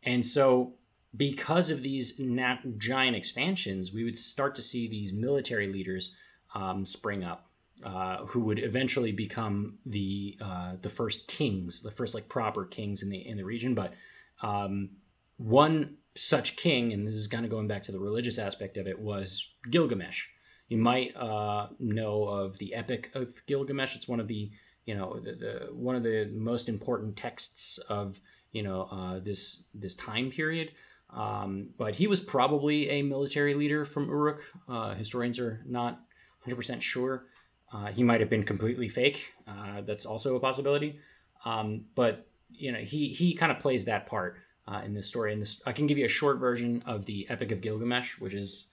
And 0.05 0.25
so, 0.25 0.75
because 1.17 1.69
of 1.69 1.83
these 1.83 2.17
nat- 2.19 2.79
giant 2.79 3.17
expansions, 3.17 3.93
we 3.93 4.05
would 4.05 4.17
start 4.17 4.55
to 4.55 4.63
see 4.63 4.89
these 4.89 5.13
military 5.13 5.67
leaders 5.67 6.15
um, 6.55 6.87
spring 6.87 7.25
up, 7.25 7.49
uh, 7.85 8.19
who 8.27 8.41
would 8.41 8.61
eventually 8.61 9.11
become 9.11 9.79
the 9.85 10.39
uh, 10.41 10.73
the 10.81 10.89
first 10.89 11.27
kings, 11.27 11.83
the 11.83 11.91
first 11.91 12.15
like 12.15 12.29
proper 12.29 12.65
kings 12.65 13.03
in 13.03 13.11
the 13.11 13.19
in 13.19 13.37
the 13.37 13.45
region. 13.45 13.75
But 13.75 13.95
um, 14.43 14.91
one 15.39 15.97
such 16.17 16.57
king, 16.57 16.93
and 16.93 17.07
this 17.07 17.15
is 17.15 17.29
kind 17.29 17.45
of 17.45 17.51
going 17.51 17.69
back 17.69 17.83
to 17.85 17.93
the 17.93 17.99
religious 17.99 18.39
aspect 18.39 18.77
of 18.77 18.87
it, 18.87 18.99
was 18.99 19.47
Gilgamesh. 19.71 20.27
You 20.69 20.79
might 20.79 21.15
uh, 21.17 21.69
know 21.79 22.25
of 22.25 22.59
the 22.59 22.75
Epic 22.75 23.11
of 23.15 23.45
Gilgamesh. 23.47 23.97
It's 23.97 24.09
one 24.09 24.21
of 24.21 24.29
the 24.29 24.51
you 24.87 24.95
know 24.95 25.19
the, 25.19 25.33
the 25.33 25.69
one 25.73 25.97
of 25.97 26.03
the 26.03 26.31
most 26.33 26.69
important 26.69 27.17
texts 27.17 27.79
of 27.89 28.21
you 28.53 28.63
know 28.63 28.83
uh, 28.91 29.19
this 29.19 29.65
this 29.75 29.95
time 29.95 30.31
period. 30.31 30.73
Um, 31.11 31.69
but 31.79 31.95
he 31.95 32.07
was 32.07 32.21
probably 32.21 32.91
a 32.91 33.03
military 33.03 33.55
leader 33.55 33.85
from 33.85 34.09
Uruk. 34.09 34.43
Uh, 34.69 34.95
historians 34.95 35.39
are 35.39 35.63
not 35.65 36.01
100% 36.49 36.83
sure. 36.83 37.27
Uh, 37.73 37.87
he 37.87 38.03
might 38.03 38.21
have 38.21 38.29
been 38.29 38.43
completely 38.43 38.89
fake. 38.89 39.33
Uh, 39.47 39.83
that's 39.83 40.07
also 40.07 40.35
a 40.35 40.41
possibility. 40.41 40.99
Um, 41.45 41.85
but 41.95 42.27
you 42.51 42.73
know, 42.73 42.79
he 42.79 43.09
he 43.09 43.35
kind 43.35 43.53
of 43.53 43.59
plays 43.59 43.85
that 43.85 44.07
part 44.07 44.39
uh, 44.67 44.83
in 44.85 44.95
this 44.95 45.07
story. 45.07 45.33
And 45.33 45.43
this, 45.43 45.61
I 45.67 45.73
can 45.73 45.87
give 45.87 45.99
you 45.99 46.05
a 46.05 46.09
short 46.09 46.39
version 46.39 46.83
of 46.87 47.05
the 47.07 47.27
Epic 47.29 47.53
of 47.53 47.61
Gilgamesh, 47.61 48.19
which 48.19 48.35
is 48.35 48.69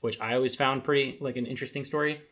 which 0.00 0.20
I 0.20 0.34
always 0.34 0.56
found 0.56 0.84
pretty 0.84 1.18
like 1.20 1.36
an 1.36 1.46
interesting 1.46 1.84
story. 1.84 2.22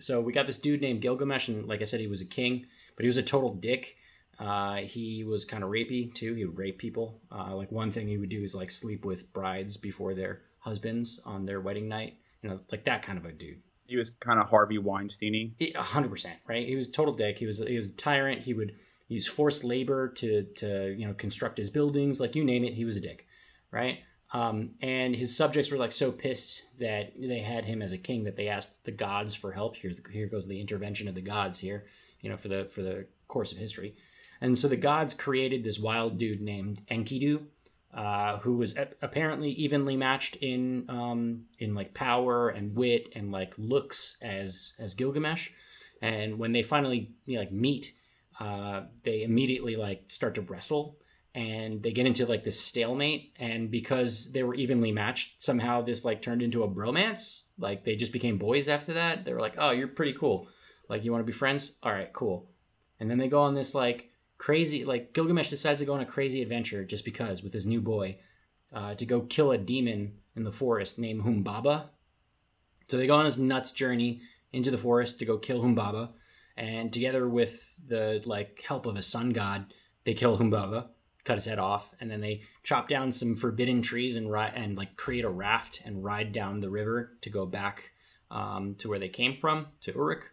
So 0.00 0.20
we 0.20 0.32
got 0.32 0.46
this 0.46 0.58
dude 0.58 0.80
named 0.80 1.02
Gilgamesh, 1.02 1.48
and 1.48 1.66
like 1.66 1.82
I 1.82 1.84
said, 1.84 2.00
he 2.00 2.06
was 2.06 2.22
a 2.22 2.26
king, 2.26 2.66
but 2.96 3.04
he 3.04 3.08
was 3.08 3.16
a 3.16 3.22
total 3.22 3.54
dick. 3.54 3.96
Uh, 4.38 4.76
he 4.76 5.24
was 5.24 5.44
kind 5.44 5.64
of 5.64 5.70
rapey 5.70 6.14
too. 6.14 6.34
He 6.34 6.44
would 6.44 6.58
rape 6.58 6.78
people. 6.78 7.20
Uh, 7.30 7.54
like 7.54 7.72
one 7.72 7.90
thing 7.90 8.06
he 8.06 8.18
would 8.18 8.28
do 8.28 8.42
is 8.42 8.54
like 8.54 8.70
sleep 8.70 9.04
with 9.04 9.32
brides 9.32 9.76
before 9.76 10.14
their 10.14 10.42
husbands 10.60 11.20
on 11.24 11.44
their 11.44 11.60
wedding 11.60 11.88
night. 11.88 12.14
You 12.42 12.50
know, 12.50 12.60
like 12.70 12.84
that 12.84 13.02
kind 13.02 13.18
of 13.18 13.24
a 13.24 13.32
dude 13.32 13.62
he 13.88 13.96
was 13.96 14.14
kind 14.20 14.38
of 14.38 14.48
Harvey 14.48 14.78
Weinstein. 14.78 15.54
hundred 15.74 16.10
percent, 16.10 16.36
right? 16.46 16.66
He 16.66 16.76
was 16.76 16.88
total 16.88 17.14
dick. 17.14 17.38
He 17.38 17.46
was 17.46 17.58
he 17.58 17.76
was 17.76 17.88
a 17.88 17.92
tyrant. 17.92 18.42
He 18.42 18.52
would 18.52 18.74
use 19.08 19.26
forced 19.26 19.64
labor 19.64 20.08
to 20.08 20.44
to 20.56 20.94
you 20.96 21.06
know 21.06 21.14
construct 21.14 21.58
his 21.58 21.70
buildings, 21.70 22.20
like 22.20 22.36
you 22.36 22.44
name 22.44 22.64
it. 22.64 22.74
He 22.74 22.84
was 22.84 22.96
a 22.96 23.00
dick, 23.00 23.26
right? 23.70 23.98
Um, 24.32 24.72
and 24.82 25.16
his 25.16 25.34
subjects 25.34 25.70
were 25.70 25.78
like 25.78 25.92
so 25.92 26.12
pissed 26.12 26.64
that 26.78 27.14
they 27.18 27.40
had 27.40 27.64
him 27.64 27.80
as 27.80 27.92
a 27.92 27.98
king 27.98 28.24
that 28.24 28.36
they 28.36 28.48
asked 28.48 28.84
the 28.84 28.92
gods 28.92 29.34
for 29.34 29.52
help. 29.52 29.76
Here's 29.76 29.98
the, 29.98 30.10
here 30.10 30.26
goes 30.26 30.46
the 30.46 30.60
intervention 30.60 31.08
of 31.08 31.14
the 31.14 31.22
gods 31.22 31.58
here, 31.58 31.86
you 32.20 32.28
know, 32.28 32.36
for 32.36 32.48
the 32.48 32.66
for 32.66 32.82
the 32.82 33.06
course 33.26 33.52
of 33.52 33.58
history. 33.58 33.96
And 34.40 34.58
so 34.58 34.68
the 34.68 34.76
gods 34.76 35.14
created 35.14 35.64
this 35.64 35.80
wild 35.80 36.18
dude 36.18 36.40
named 36.40 36.82
Enkidu, 36.90 37.46
uh, 37.92 38.38
who 38.38 38.58
was 38.58 38.76
apparently 39.00 39.50
evenly 39.50 39.96
matched 39.96 40.36
in 40.36 40.84
um, 40.90 41.46
in 41.58 41.74
like 41.74 41.94
power 41.94 42.50
and 42.50 42.76
wit 42.76 43.08
and 43.16 43.32
like 43.32 43.54
looks 43.56 44.18
as 44.20 44.74
as 44.78 44.94
Gilgamesh. 44.94 45.48
And 46.02 46.38
when 46.38 46.52
they 46.52 46.62
finally 46.62 47.12
you 47.24 47.34
know, 47.34 47.40
like 47.40 47.50
meet, 47.50 47.94
uh, 48.38 48.82
they 49.04 49.22
immediately 49.22 49.76
like 49.76 50.04
start 50.08 50.34
to 50.36 50.42
wrestle 50.42 50.98
and 51.34 51.82
they 51.82 51.92
get 51.92 52.06
into 52.06 52.26
like 52.26 52.44
this 52.44 52.60
stalemate. 52.60 53.32
And 53.36 53.70
because 53.70 54.32
they 54.32 54.42
were 54.42 54.54
evenly 54.54 54.92
matched, 54.92 55.42
somehow 55.42 55.82
this 55.82 56.04
like 56.04 56.22
turned 56.22 56.42
into 56.42 56.62
a 56.62 56.68
bromance. 56.68 57.42
Like 57.58 57.84
they 57.84 57.96
just 57.96 58.12
became 58.12 58.38
boys 58.38 58.68
after 58.68 58.94
that. 58.94 59.24
They 59.24 59.32
were 59.32 59.40
like, 59.40 59.54
"Oh, 59.58 59.70
you're 59.70 59.88
pretty 59.88 60.14
cool. 60.14 60.48
Like 60.88 61.04
you 61.04 61.12
want 61.12 61.22
to 61.22 61.30
be 61.30 61.36
friends? 61.36 61.72
All 61.82 61.92
right, 61.92 62.12
cool." 62.12 62.50
And 63.00 63.10
then 63.10 63.18
they 63.18 63.28
go 63.28 63.40
on 63.42 63.54
this 63.54 63.74
like 63.74 64.10
crazy 64.38 64.84
like 64.84 65.12
Gilgamesh 65.12 65.48
decides 65.48 65.80
to 65.80 65.86
go 65.86 65.94
on 65.94 66.00
a 66.00 66.06
crazy 66.06 66.42
adventure 66.42 66.84
just 66.84 67.04
because 67.04 67.42
with 67.42 67.52
his 67.52 67.66
new 67.66 67.80
boy 67.80 68.18
uh, 68.72 68.94
to 68.94 69.04
go 69.04 69.22
kill 69.22 69.50
a 69.50 69.58
demon 69.58 70.18
in 70.36 70.44
the 70.44 70.52
forest 70.52 70.98
named 70.98 71.22
Humbaba. 71.22 71.88
So 72.88 72.96
they 72.96 73.06
go 73.06 73.16
on 73.16 73.24
this 73.24 73.38
nuts 73.38 73.72
journey 73.72 74.22
into 74.52 74.70
the 74.70 74.78
forest 74.78 75.18
to 75.18 75.24
go 75.24 75.38
kill 75.38 75.62
Humbaba, 75.62 76.10
and 76.58 76.92
together 76.92 77.28
with 77.28 77.74
the 77.86 78.20
like 78.24 78.62
help 78.66 78.84
of 78.84 78.96
a 78.96 79.02
sun 79.02 79.30
god, 79.30 79.72
they 80.04 80.12
kill 80.12 80.38
Humbaba, 80.38 80.88
cut 81.24 81.36
his 81.36 81.46
head 81.46 81.60
off, 81.60 81.94
and 82.00 82.10
then 82.10 82.20
they 82.20 82.42
chop 82.64 82.88
down 82.88 83.12
some 83.12 83.36
forbidden 83.36 83.80
trees 83.80 84.16
and 84.16 84.30
ride 84.30 84.52
and 84.56 84.76
like 84.76 84.96
create 84.96 85.24
a 85.24 85.30
raft 85.30 85.80
and 85.84 86.02
ride 86.04 86.32
down 86.32 86.58
the 86.58 86.68
river 86.68 87.12
to 87.20 87.30
go 87.30 87.46
back 87.46 87.92
um, 88.32 88.74
to 88.74 88.88
where 88.88 88.98
they 88.98 89.08
came 89.08 89.36
from 89.36 89.68
to 89.82 89.92
Uruk. 89.92 90.32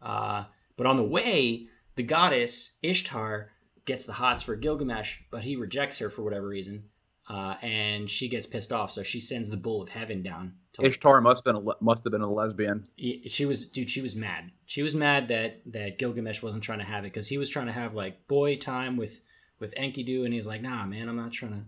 Uh, 0.00 0.44
but 0.78 0.86
on 0.86 0.96
the 0.96 1.02
way, 1.02 1.68
the 1.94 2.02
goddess 2.02 2.72
Ishtar 2.82 3.50
gets 3.84 4.06
the 4.06 4.14
hots 4.14 4.42
for 4.42 4.56
Gilgamesh, 4.56 5.18
but 5.30 5.44
he 5.44 5.56
rejects 5.56 5.98
her 5.98 6.08
for 6.08 6.22
whatever 6.22 6.48
reason, 6.48 6.84
uh, 7.28 7.54
and 7.62 8.08
she 8.08 8.28
gets 8.28 8.46
pissed 8.46 8.72
off. 8.72 8.90
So 8.90 9.02
she 9.02 9.20
sends 9.20 9.50
the 9.50 9.56
bull 9.56 9.82
of 9.82 9.90
heaven 9.90 10.22
down. 10.22 10.54
To, 10.74 10.86
Ishtar 10.86 11.20
must 11.20 11.44
have 11.44 11.54
been 11.54 11.68
a, 11.68 11.74
must 11.80 12.04
have 12.04 12.12
been 12.12 12.22
a 12.22 12.30
lesbian. 12.30 12.86
She 13.26 13.46
was, 13.46 13.66
dude. 13.66 13.90
She 13.90 14.00
was 14.00 14.14
mad. 14.14 14.50
She 14.66 14.82
was 14.82 14.94
mad 14.94 15.28
that 15.28 15.60
that 15.72 15.98
Gilgamesh 15.98 16.42
wasn't 16.42 16.64
trying 16.64 16.80
to 16.80 16.84
have 16.84 17.04
it 17.04 17.12
because 17.12 17.28
he 17.28 17.38
was 17.38 17.48
trying 17.48 17.66
to 17.66 17.72
have 17.72 17.94
like 17.94 18.26
boy 18.28 18.56
time 18.56 18.96
with 18.96 19.20
with 19.58 19.74
Enkidu, 19.74 20.24
and 20.24 20.34
he's 20.34 20.46
like, 20.46 20.62
nah, 20.62 20.84
man, 20.84 21.08
I'm 21.08 21.16
not 21.16 21.32
trying 21.32 21.52
to 21.52 21.60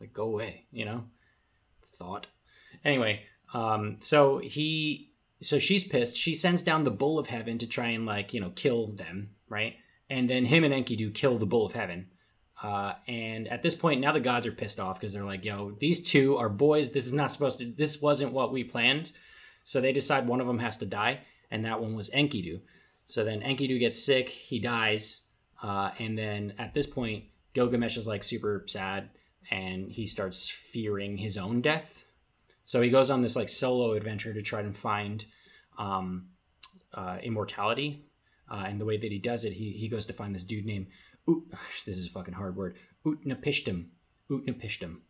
like 0.00 0.12
go 0.12 0.24
away. 0.24 0.64
You 0.72 0.84
know, 0.86 1.04
thought. 1.98 2.28
Anyway, 2.84 3.22
um, 3.52 3.96
so 4.00 4.38
he 4.38 5.12
so 5.40 5.58
she's 5.58 5.84
pissed. 5.84 6.16
She 6.16 6.34
sends 6.34 6.62
down 6.62 6.84
the 6.84 6.90
bull 6.90 7.18
of 7.18 7.26
heaven 7.26 7.58
to 7.58 7.66
try 7.66 7.88
and 7.88 8.06
like 8.06 8.32
you 8.32 8.40
know 8.40 8.50
kill 8.50 8.86
them 8.86 9.30
right? 9.48 9.76
And 10.08 10.28
then 10.30 10.46
him 10.46 10.64
and 10.64 10.72
Enkidu 10.72 11.12
kill 11.14 11.38
the 11.38 11.46
Bull 11.46 11.66
of 11.66 11.72
Heaven. 11.72 12.08
Uh, 12.62 12.94
and 13.06 13.48
at 13.48 13.62
this 13.62 13.74
point, 13.74 14.00
now 14.00 14.12
the 14.12 14.20
gods 14.20 14.46
are 14.46 14.52
pissed 14.52 14.80
off 14.80 14.98
because 14.98 15.12
they're 15.12 15.24
like, 15.24 15.44
"Yo, 15.44 15.72
these 15.78 16.00
two 16.00 16.36
are 16.36 16.48
boys. 16.48 16.92
This 16.92 17.06
is 17.06 17.12
not 17.12 17.30
supposed 17.32 17.58
to. 17.58 17.66
This 17.66 18.00
wasn't 18.00 18.32
what 18.32 18.52
we 18.52 18.64
planned." 18.64 19.12
So 19.62 19.80
they 19.80 19.92
decide 19.92 20.26
one 20.26 20.40
of 20.40 20.46
them 20.46 20.60
has 20.60 20.76
to 20.78 20.86
die, 20.86 21.20
and 21.50 21.64
that 21.64 21.80
one 21.80 21.94
was 21.94 22.08
Enkidu. 22.10 22.60
So 23.06 23.24
then 23.24 23.40
Enkidu 23.40 23.78
gets 23.78 24.02
sick. 24.02 24.28
He 24.28 24.58
dies. 24.58 25.22
Uh, 25.62 25.90
and 25.98 26.18
then 26.18 26.54
at 26.58 26.74
this 26.74 26.86
point, 26.86 27.24
Gilgamesh 27.54 27.96
is 27.96 28.06
like 28.06 28.22
super 28.22 28.64
sad 28.66 29.10
and 29.50 29.90
he 29.90 30.06
starts 30.06 30.50
fearing 30.50 31.16
his 31.16 31.38
own 31.38 31.60
death. 31.60 32.04
So 32.64 32.82
he 32.82 32.90
goes 32.90 33.10
on 33.10 33.22
this 33.22 33.36
like 33.36 33.48
solo 33.48 33.92
adventure 33.92 34.34
to 34.34 34.42
try 34.42 34.60
and 34.60 34.76
find 34.76 35.24
um, 35.78 36.28
uh, 36.92 37.18
immortality. 37.22 38.04
Uh, 38.50 38.64
and 38.66 38.80
the 38.80 38.84
way 38.84 38.96
that 38.96 39.10
he 39.10 39.18
does 39.18 39.44
it, 39.44 39.52
he, 39.52 39.70
he 39.70 39.88
goes 39.88 40.06
to 40.06 40.12
find 40.12 40.34
this 40.34 40.44
dude 40.44 40.66
named, 40.66 40.86
This 41.26 41.98
is 41.98 42.06
a 42.06 42.10
fucking 42.10 42.34
hard 42.34 42.56
word, 42.56 42.76
Utnapishtim. 43.04 43.86
Utnapishtim. 44.30 45.00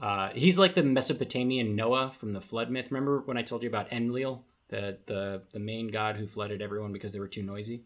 Uh, 0.00 0.30
he's 0.34 0.58
like 0.58 0.74
the 0.74 0.82
Mesopotamian 0.82 1.76
Noah 1.76 2.10
from 2.10 2.32
the 2.32 2.40
flood 2.40 2.70
myth. 2.70 2.90
Remember 2.90 3.20
when 3.20 3.36
I 3.36 3.42
told 3.42 3.62
you 3.62 3.68
about 3.68 3.92
Enlil, 3.92 4.44
the, 4.68 4.98
the, 5.06 5.42
the 5.52 5.58
main 5.58 5.88
god 5.88 6.16
who 6.16 6.26
flooded 6.26 6.62
everyone 6.62 6.92
because 6.92 7.12
they 7.12 7.20
were 7.20 7.28
too 7.28 7.42
noisy? 7.42 7.84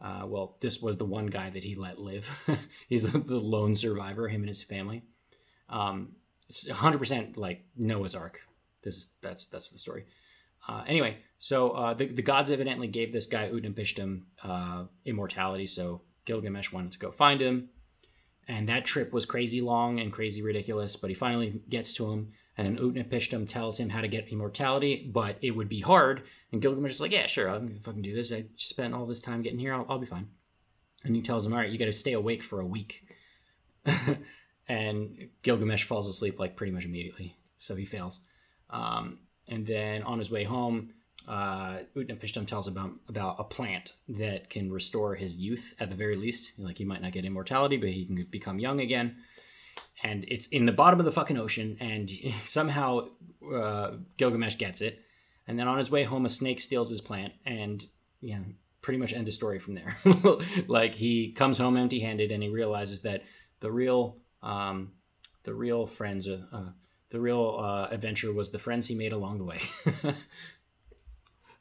Uh, 0.00 0.24
well, 0.26 0.56
this 0.60 0.82
was 0.82 0.98
the 0.98 1.04
one 1.04 1.26
guy 1.26 1.48
that 1.50 1.64
he 1.64 1.74
let 1.74 1.98
live. 1.98 2.36
he's 2.88 3.10
the, 3.10 3.18
the, 3.18 3.36
lone 3.36 3.74
survivor, 3.74 4.28
him 4.28 4.42
and 4.42 4.48
his 4.48 4.62
family. 4.62 5.02
Um, 5.70 6.16
100% 6.50 7.38
like 7.38 7.64
Noah's 7.76 8.14
Ark. 8.14 8.42
This 8.82 9.08
that's 9.22 9.46
that's 9.46 9.70
the 9.70 9.78
story. 9.78 10.04
Uh, 10.68 10.84
anyway, 10.86 11.18
so 11.38 11.70
uh, 11.70 11.94
the, 11.94 12.06
the 12.06 12.20
gods 12.20 12.50
evidently 12.50 12.86
gave 12.86 13.12
this 13.14 13.26
guy 13.26 13.48
Utnapishtim 13.48 14.22
uh, 14.42 14.84
immortality, 15.06 15.64
so 15.64 16.02
Gilgamesh 16.24 16.72
wanted 16.72 16.92
to 16.92 16.98
go 16.98 17.10
find 17.10 17.40
him. 17.40 17.70
And 18.46 18.68
that 18.68 18.84
trip 18.84 19.12
was 19.12 19.24
crazy 19.24 19.60
long 19.60 19.98
and 19.98 20.12
crazy 20.12 20.42
ridiculous, 20.42 20.96
but 20.96 21.10
he 21.10 21.14
finally 21.14 21.62
gets 21.68 21.94
to 21.94 22.12
him. 22.12 22.32
And 22.56 22.66
then 22.66 22.84
Utnapishtim 22.84 23.48
tells 23.48 23.80
him 23.80 23.88
how 23.88 24.00
to 24.00 24.08
get 24.08 24.28
immortality, 24.28 25.10
but 25.12 25.38
it 25.40 25.52
would 25.52 25.68
be 25.68 25.80
hard. 25.80 26.22
And 26.52 26.60
Gilgamesh 26.62 26.92
is 26.92 27.00
like, 27.00 27.10
yeah, 27.10 27.26
sure, 27.26 27.48
I'm 27.48 27.74
to 27.74 27.80
fucking 27.80 28.02
do 28.02 28.14
this. 28.14 28.32
I 28.32 28.44
spent 28.56 28.94
all 28.94 29.06
this 29.06 29.20
time 29.20 29.42
getting 29.42 29.58
here. 29.58 29.74
I'll, 29.74 29.86
I'll 29.88 29.98
be 29.98 30.06
fine. 30.06 30.28
And 31.04 31.16
he 31.16 31.22
tells 31.22 31.44
him, 31.44 31.52
all 31.52 31.58
right, 31.58 31.70
you 31.70 31.78
got 31.78 31.86
to 31.86 31.92
stay 31.92 32.12
awake 32.12 32.42
for 32.42 32.60
a 32.60 32.66
week. 32.66 33.08
and 34.68 35.28
Gilgamesh 35.42 35.84
falls 35.84 36.06
asleep 36.06 36.38
like 36.38 36.56
pretty 36.56 36.72
much 36.72 36.84
immediately. 36.84 37.36
So 37.58 37.74
he 37.74 37.84
fails. 37.84 38.20
Um, 38.70 39.18
and 39.48 39.66
then 39.66 40.02
on 40.02 40.18
his 40.18 40.30
way 40.30 40.44
home, 40.44 40.92
uh, 41.26 41.78
Utnapishtim 41.96 42.46
tells 42.46 42.68
about 42.68 42.92
about 43.08 43.36
a 43.38 43.44
plant 43.44 43.94
that 44.08 44.50
can 44.50 44.70
restore 44.70 45.14
his 45.14 45.36
youth 45.36 45.74
at 45.80 45.88
the 45.88 45.96
very 45.96 46.16
least. 46.16 46.52
Like 46.58 46.78
he 46.78 46.84
might 46.84 47.02
not 47.02 47.12
get 47.12 47.24
immortality, 47.24 47.76
but 47.76 47.88
he 47.90 48.04
can 48.04 48.26
become 48.30 48.58
young 48.58 48.80
again. 48.80 49.16
And 50.02 50.24
it's 50.28 50.46
in 50.48 50.66
the 50.66 50.72
bottom 50.72 50.98
of 50.98 51.06
the 51.06 51.12
fucking 51.12 51.38
ocean, 51.38 51.76
and 51.80 52.10
somehow 52.44 53.08
uh, 53.54 53.92
Gilgamesh 54.16 54.58
gets 54.58 54.80
it. 54.80 55.00
And 55.46 55.58
then 55.58 55.68
on 55.68 55.78
his 55.78 55.90
way 55.90 56.04
home, 56.04 56.24
a 56.24 56.30
snake 56.30 56.60
steals 56.60 56.90
his 56.90 57.00
plant, 57.00 57.32
and 57.44 57.84
you 58.20 58.34
know, 58.34 58.44
pretty 58.82 58.98
much 58.98 59.12
end 59.12 59.28
of 59.28 59.34
story 59.34 59.58
from 59.58 59.74
there. 59.74 59.96
like 60.68 60.94
he 60.94 61.32
comes 61.32 61.58
home 61.58 61.76
empty-handed, 61.76 62.32
and 62.32 62.42
he 62.42 62.50
realizes 62.50 63.02
that 63.02 63.24
the 63.60 63.72
real 63.72 64.18
um, 64.42 64.92
the 65.44 65.54
real 65.54 65.86
friends. 65.86 66.28
Uh, 66.28 66.72
the 67.10 67.20
real 67.20 67.60
uh, 67.60 67.86
adventure 67.94 68.32
was 68.32 68.50
the 68.50 68.58
friends 68.58 68.88
he 68.88 68.94
made 68.96 69.12
along 69.12 69.38
the 69.38 69.44
way. 69.44 69.60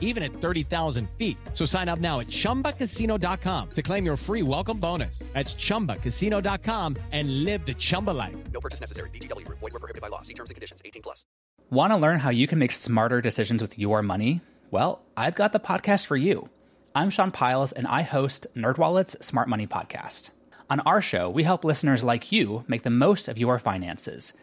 even 0.00 0.24
at 0.24 0.32
30,000 0.32 1.08
feet. 1.16 1.36
So 1.54 1.64
sign 1.64 1.88
up 1.88 2.00
now 2.00 2.18
at 2.18 2.26
ChumbaCasino.com 2.26 3.70
to 3.70 3.82
claim 3.82 4.04
your 4.04 4.16
free 4.16 4.42
welcome 4.42 4.78
bonus. 4.78 5.20
That's 5.32 5.54
ChumbaCasino.com 5.54 6.96
and 7.12 7.44
live 7.44 7.64
the 7.64 7.74
Chumba 7.74 8.10
life. 8.10 8.36
No 8.52 8.60
purchase 8.60 8.80
necessary. 8.80 9.10
VGW. 9.10 9.46
Void 9.48 9.62
were 9.62 9.78
prohibited 9.78 10.02
by 10.02 10.08
law. 10.08 10.22
See 10.22 10.34
terms 10.34 10.50
and 10.50 10.56
conditions. 10.56 10.82
18 10.84 11.02
plus. 11.02 11.24
Want 11.70 11.92
to 11.92 11.96
learn 11.96 12.18
how 12.18 12.30
you 12.30 12.46
can 12.46 12.58
make 12.58 12.72
smarter 12.72 13.20
decisions 13.20 13.62
with 13.62 13.78
your 13.78 14.02
money? 14.02 14.40
Well, 14.70 15.02
I've 15.16 15.34
got 15.34 15.52
the 15.52 15.60
podcast 15.60 16.06
for 16.06 16.16
you. 16.16 16.48
I'm 16.94 17.10
Sean 17.10 17.30
Pyles, 17.30 17.72
and 17.72 17.86
I 17.86 18.02
host 18.02 18.46
NerdWallet's 18.56 19.24
Smart 19.24 19.48
Money 19.48 19.66
Podcast. 19.66 20.30
On 20.70 20.80
our 20.80 21.00
show, 21.00 21.30
we 21.30 21.44
help 21.44 21.64
listeners 21.64 22.02
like 22.02 22.32
you 22.32 22.64
make 22.66 22.82
the 22.82 22.90
most 22.90 23.28
of 23.28 23.38
your 23.38 23.58
finances– 23.58 24.32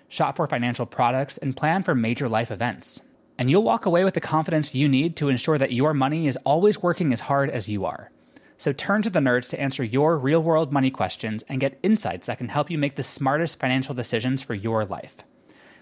shop 0.11 0.35
for 0.35 0.45
financial 0.45 0.85
products, 0.85 1.37
and 1.37 1.55
plan 1.55 1.83
for 1.83 1.95
major 1.95 2.27
life 2.27 2.51
events. 2.51 3.01
And 3.37 3.49
you'll 3.49 3.63
walk 3.63 3.85
away 3.85 4.03
with 4.03 4.13
the 4.13 4.19
confidence 4.19 4.75
you 4.75 4.87
need 4.87 5.15
to 5.15 5.29
ensure 5.29 5.57
that 5.57 5.71
your 5.71 5.93
money 5.93 6.27
is 6.27 6.37
always 6.45 6.83
working 6.83 7.13
as 7.13 7.21
hard 7.21 7.49
as 7.49 7.69
you 7.69 7.85
are. 7.85 8.11
So 8.57 8.73
turn 8.73 9.01
to 9.03 9.09
the 9.09 9.19
nerds 9.19 9.49
to 9.49 9.59
answer 9.59 9.83
your 9.83 10.19
real 10.19 10.43
world 10.43 10.71
money 10.71 10.91
questions 10.91 11.43
and 11.47 11.61
get 11.61 11.79
insights 11.81 12.27
that 12.27 12.37
can 12.37 12.49
help 12.49 12.69
you 12.69 12.77
make 12.77 12.97
the 12.97 13.03
smartest 13.03 13.57
financial 13.57 13.95
decisions 13.95 14.41
for 14.41 14.53
your 14.53 14.85
life. 14.85 15.15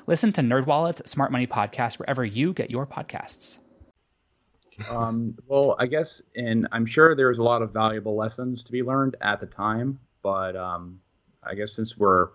Listen 0.07 0.31
to 0.33 0.41
NerdWallet's 0.41 1.09
Smart 1.09 1.31
Money 1.31 1.47
Podcast 1.47 1.99
wherever 1.99 2.23
you 2.23 2.53
get 2.53 2.71
your 2.71 2.85
podcasts. 2.85 3.57
Um, 4.89 5.35
well, 5.47 5.75
I 5.79 5.87
guess, 5.87 6.21
and 6.35 6.67
I'm 6.71 6.85
sure 6.85 7.15
there's 7.15 7.39
a 7.39 7.43
lot 7.43 7.61
of 7.63 7.73
valuable 7.73 8.15
lessons 8.15 8.63
to 8.63 8.71
be 8.71 8.83
learned 8.83 9.17
at 9.21 9.41
the 9.41 9.47
time, 9.47 9.99
but 10.21 10.55
um, 10.55 11.01
I 11.43 11.55
guess 11.55 11.73
since 11.73 11.97
we're 11.97 12.29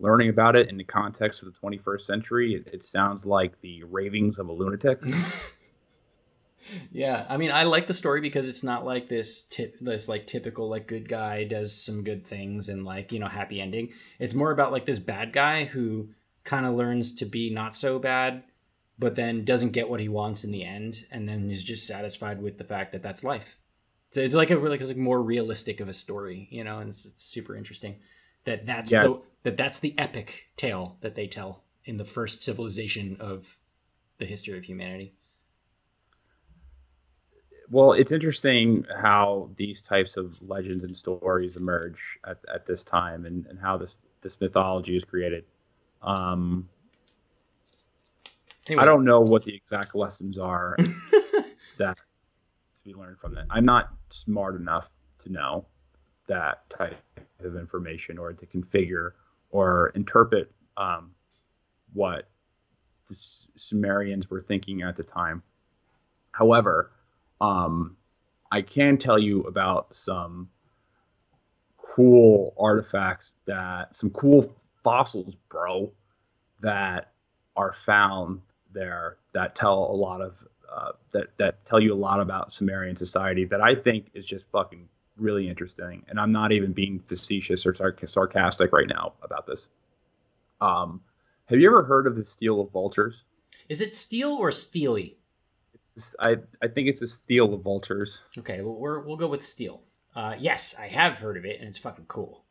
learning 0.00 0.28
about 0.28 0.56
it 0.56 0.68
in 0.68 0.76
the 0.76 0.84
context 0.84 1.42
of 1.42 1.52
the 1.52 1.58
21st 1.60 2.00
century, 2.00 2.54
it, 2.54 2.72
it 2.72 2.84
sounds 2.84 3.24
like 3.24 3.60
the 3.60 3.82
ravings 3.84 4.38
of 4.38 4.48
a 4.48 4.52
lunatic. 4.52 5.00
yeah, 6.92 7.26
I 7.28 7.36
mean, 7.36 7.52
I 7.52 7.64
like 7.64 7.86
the 7.86 7.94
story 7.94 8.20
because 8.20 8.48
it's 8.48 8.62
not 8.62 8.84
like 8.84 9.08
this 9.08 9.42
tip, 9.42 9.78
this 9.80 10.08
like 10.08 10.26
typical 10.26 10.68
like 10.68 10.88
good 10.88 11.08
guy 11.08 11.44
does 11.44 11.74
some 11.74 12.02
good 12.02 12.26
things 12.26 12.68
and 12.68 12.84
like 12.84 13.12
you 13.12 13.18
know 13.18 13.28
happy 13.28 13.60
ending. 13.60 13.92
It's 14.18 14.34
more 14.34 14.50
about 14.50 14.72
like 14.72 14.86
this 14.86 14.98
bad 14.98 15.32
guy 15.32 15.64
who 15.64 16.10
kind 16.42 16.66
of 16.66 16.74
learns 16.74 17.14
to 17.14 17.24
be 17.24 17.50
not 17.50 17.76
so 17.76 17.98
bad, 17.98 18.42
but 18.98 19.14
then 19.14 19.44
doesn't 19.44 19.72
get 19.72 19.88
what 19.88 20.00
he 20.00 20.08
wants 20.08 20.44
in 20.44 20.50
the 20.50 20.64
end, 20.64 21.06
and 21.10 21.28
then 21.28 21.50
is 21.50 21.64
just 21.64 21.86
satisfied 21.86 22.42
with 22.42 22.58
the 22.58 22.64
fact 22.64 22.92
that 22.92 23.02
that's 23.02 23.24
life. 23.24 23.58
So 24.10 24.20
it's 24.20 24.34
like 24.34 24.50
a 24.50 24.58
really 24.58 24.78
like 24.78 24.96
more 24.96 25.22
realistic 25.22 25.80
of 25.80 25.88
a 25.88 25.92
story, 25.92 26.46
you 26.50 26.62
know, 26.62 26.78
and 26.78 26.88
it's, 26.88 27.04
it's 27.04 27.24
super 27.24 27.56
interesting 27.56 27.96
that 28.44 28.66
that's 28.66 28.92
yeah. 28.92 29.02
the 29.02 29.20
that 29.42 29.56
that's 29.56 29.78
the 29.78 29.96
epic 29.98 30.46
tale 30.56 30.96
that 31.00 31.14
they 31.14 31.26
tell 31.26 31.62
in 31.84 31.96
the 31.96 32.04
first 32.04 32.42
civilization 32.42 33.16
of 33.20 33.58
the 34.18 34.26
history 34.26 34.56
of 34.56 34.64
humanity. 34.64 35.14
Well, 37.70 37.92
it's 37.92 38.12
interesting 38.12 38.84
how 39.00 39.50
these 39.56 39.80
types 39.82 40.16
of 40.16 40.36
legends 40.42 40.84
and 40.84 40.96
stories 40.96 41.56
emerge 41.56 42.18
at, 42.26 42.38
at 42.52 42.66
this 42.66 42.84
time 42.84 43.24
and, 43.24 43.46
and 43.46 43.58
how 43.58 43.76
this, 43.76 43.96
this 44.20 44.40
mythology 44.40 44.96
is 44.96 45.04
created. 45.04 45.44
Um, 46.02 46.68
anyway. 48.68 48.82
I 48.82 48.84
don't 48.84 49.04
know 49.04 49.20
what 49.20 49.44
the 49.44 49.54
exact 49.54 49.94
lessons 49.94 50.38
are 50.38 50.76
that 51.78 51.96
to 51.96 52.84
be 52.84 52.94
learned 52.94 53.18
from 53.18 53.34
that. 53.34 53.46
I'm 53.50 53.64
not 53.64 53.94
smart 54.10 54.56
enough 54.56 54.90
to 55.20 55.32
know 55.32 55.66
that 56.26 56.68
type 56.70 56.96
of 57.42 57.56
information 57.56 58.18
or 58.18 58.32
to 58.32 58.46
configure 58.46 59.12
or 59.50 59.88
interpret 59.94 60.50
um, 60.76 61.12
what 61.92 62.28
the 63.08 63.14
Sumerians 63.14 64.30
were 64.30 64.40
thinking 64.40 64.82
at 64.82 64.96
the 64.96 65.02
time. 65.04 65.42
However, 66.32 66.90
um, 67.40 67.96
I 68.50 68.62
can 68.62 68.98
tell 68.98 69.18
you 69.18 69.42
about 69.42 69.94
some 69.94 70.48
cool 71.76 72.54
artifacts 72.58 73.34
that 73.46 73.96
some 73.96 74.10
cool 74.10 74.54
fossils, 74.82 75.34
bro, 75.48 75.92
that 76.60 77.12
are 77.56 77.72
found 77.72 78.40
there 78.72 79.18
that 79.32 79.54
tell 79.54 79.90
a 79.90 79.94
lot 79.96 80.20
of 80.20 80.44
uh, 80.72 80.92
that 81.12 81.36
that 81.38 81.64
tell 81.64 81.80
you 81.80 81.92
a 81.92 81.96
lot 81.96 82.20
about 82.20 82.52
Sumerian 82.52 82.96
society 82.96 83.44
that 83.44 83.60
I 83.60 83.74
think 83.74 84.10
is 84.14 84.24
just 84.24 84.50
fucking 84.50 84.88
really 85.16 85.48
interesting, 85.48 86.04
and 86.08 86.18
I'm 86.18 86.32
not 86.32 86.52
even 86.52 86.72
being 86.72 87.00
facetious 87.06 87.66
or 87.66 87.74
sarcastic 88.06 88.72
right 88.72 88.88
now 88.88 89.14
about 89.22 89.46
this. 89.46 89.68
Um, 90.60 91.00
have 91.46 91.60
you 91.60 91.68
ever 91.68 91.82
heard 91.82 92.06
of 92.06 92.16
the 92.16 92.24
Stele 92.24 92.60
of 92.60 92.70
Vultures? 92.70 93.24
Is 93.68 93.80
it 93.80 93.94
steel 93.94 94.30
or 94.30 94.50
steely? 94.50 95.16
It's 95.74 95.94
just, 95.94 96.16
I 96.20 96.36
I 96.62 96.68
think 96.68 96.88
it's 96.88 97.00
the 97.00 97.06
steel 97.06 97.54
of 97.54 97.62
vultures. 97.62 98.22
Okay, 98.38 98.60
well, 98.60 98.74
we're, 98.74 99.00
we'll 99.00 99.16
go 99.16 99.28
with 99.28 99.46
steel. 99.46 99.82
Uh, 100.14 100.34
yes, 100.38 100.74
I 100.78 100.88
have 100.88 101.18
heard 101.18 101.36
of 101.36 101.44
it, 101.44 101.60
and 101.60 101.68
it's 101.68 101.78
fucking 101.78 102.06
cool. 102.06 102.44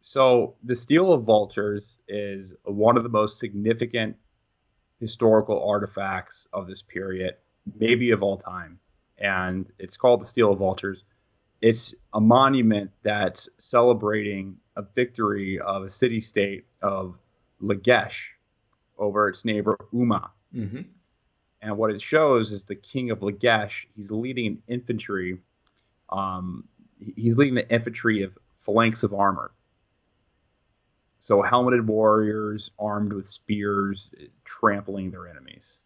So 0.00 0.54
the 0.64 0.76
stele 0.76 1.12
of 1.12 1.24
vultures 1.24 1.98
is 2.08 2.54
one 2.64 2.96
of 2.96 3.02
the 3.02 3.08
most 3.08 3.38
significant 3.38 4.16
historical 5.00 5.68
artifacts 5.68 6.46
of 6.52 6.66
this 6.66 6.82
period, 6.82 7.34
maybe 7.78 8.10
of 8.10 8.22
all 8.22 8.36
time, 8.38 8.78
and 9.18 9.66
it's 9.78 9.96
called 9.96 10.20
the 10.20 10.26
stele 10.26 10.52
of 10.52 10.58
vultures. 10.58 11.04
It's 11.60 11.94
a 12.14 12.20
monument 12.20 12.90
that's 13.02 13.48
celebrating 13.58 14.56
a 14.76 14.82
victory 14.82 15.58
of 15.58 15.82
a 15.82 15.90
city 15.90 16.20
state 16.20 16.66
of 16.82 17.18
Lagash 17.62 18.28
over 18.98 19.28
its 19.28 19.44
neighbor 19.44 19.76
Umma. 19.92 20.30
Mm-hmm. 20.54 20.82
And 21.60 21.76
what 21.76 21.90
it 21.90 22.00
shows 22.00 22.52
is 22.52 22.64
the 22.64 22.76
king 22.76 23.10
of 23.10 23.20
Lagash. 23.20 23.86
He's 23.96 24.10
leading 24.10 24.46
an 24.46 24.62
infantry. 24.68 25.38
Um, 26.10 26.64
he's 27.16 27.36
leading 27.36 27.56
the 27.56 27.68
infantry 27.68 28.22
of 28.22 28.38
phalanx 28.64 29.02
of 29.02 29.12
armor. 29.12 29.50
So 31.18 31.42
helmeted 31.42 31.86
warriors 31.86 32.70
armed 32.78 33.12
with 33.12 33.26
spears, 33.26 34.10
trampling 34.44 35.10
their 35.10 35.26
enemies. 35.26 35.78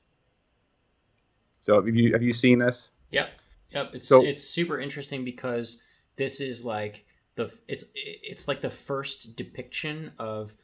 So 1.63 1.77
have 1.77 1.89
you 1.89 2.13
have 2.13 2.23
you 2.23 2.33
seen 2.33 2.59
this? 2.59 2.91
Yep. 3.11 3.31
Yep. 3.75 3.95
It's 3.95 4.09
So- 4.09 4.25
it's 4.25 4.43
super 4.43 4.79
interesting 4.81 5.25
because 5.25 5.81
this 6.17 6.41
is 6.41 6.65
like 6.65 7.07
the 7.35 7.53
it's 7.69 7.85
it's 7.95 8.47
like 8.49 8.61
the 8.61 8.71
first 8.71 9.37
depiction 9.37 10.13
of 10.19 10.55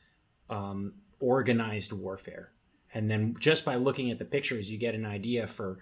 um, 0.50 0.94
organized 1.20 1.92
warfare, 1.92 2.52
and 2.92 3.10
then 3.10 3.34
just 3.38 3.64
by 3.64 3.76
looking 3.76 4.10
at 4.10 4.18
the 4.18 4.24
pictures, 4.24 4.70
you 4.70 4.78
get 4.78 4.94
an 4.94 5.06
idea 5.06 5.46
for 5.46 5.78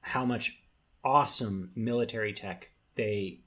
how 0.00 0.24
much 0.24 0.62
awesome 1.04 1.70
military 1.74 2.32
tech 2.32 2.70
they 2.94 3.40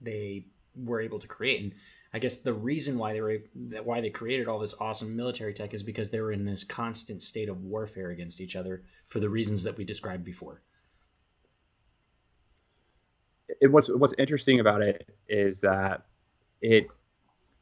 they 0.00 0.46
were 0.74 1.00
able 1.00 1.18
to 1.18 1.26
create. 1.26 1.62
And 1.62 1.72
I 2.12 2.18
guess 2.18 2.36
the 2.36 2.52
reason 2.54 2.98
why 2.98 3.12
they 3.14 3.20
were 3.20 3.38
why 3.82 4.00
they 4.00 4.10
created 4.10 4.48
all 4.48 4.58
this 4.58 4.74
awesome 4.78 5.16
military 5.16 5.54
tech 5.54 5.72
is 5.74 5.82
because 5.82 6.10
they 6.10 6.20
were 6.20 6.32
in 6.32 6.44
this 6.44 6.64
constant 6.64 7.22
state 7.22 7.48
of 7.48 7.62
warfare 7.62 8.10
against 8.10 8.40
each 8.40 8.56
other 8.56 8.84
for 9.06 9.20
the 9.20 9.28
reasons 9.30 9.62
that 9.62 9.76
we 9.76 9.84
described 9.84 10.24
before. 10.24 10.62
It, 13.60 13.68
what's 13.68 13.88
what's 13.88 14.14
interesting 14.18 14.60
about 14.60 14.82
it 14.82 15.08
is 15.28 15.60
that 15.60 16.06
it 16.60 16.86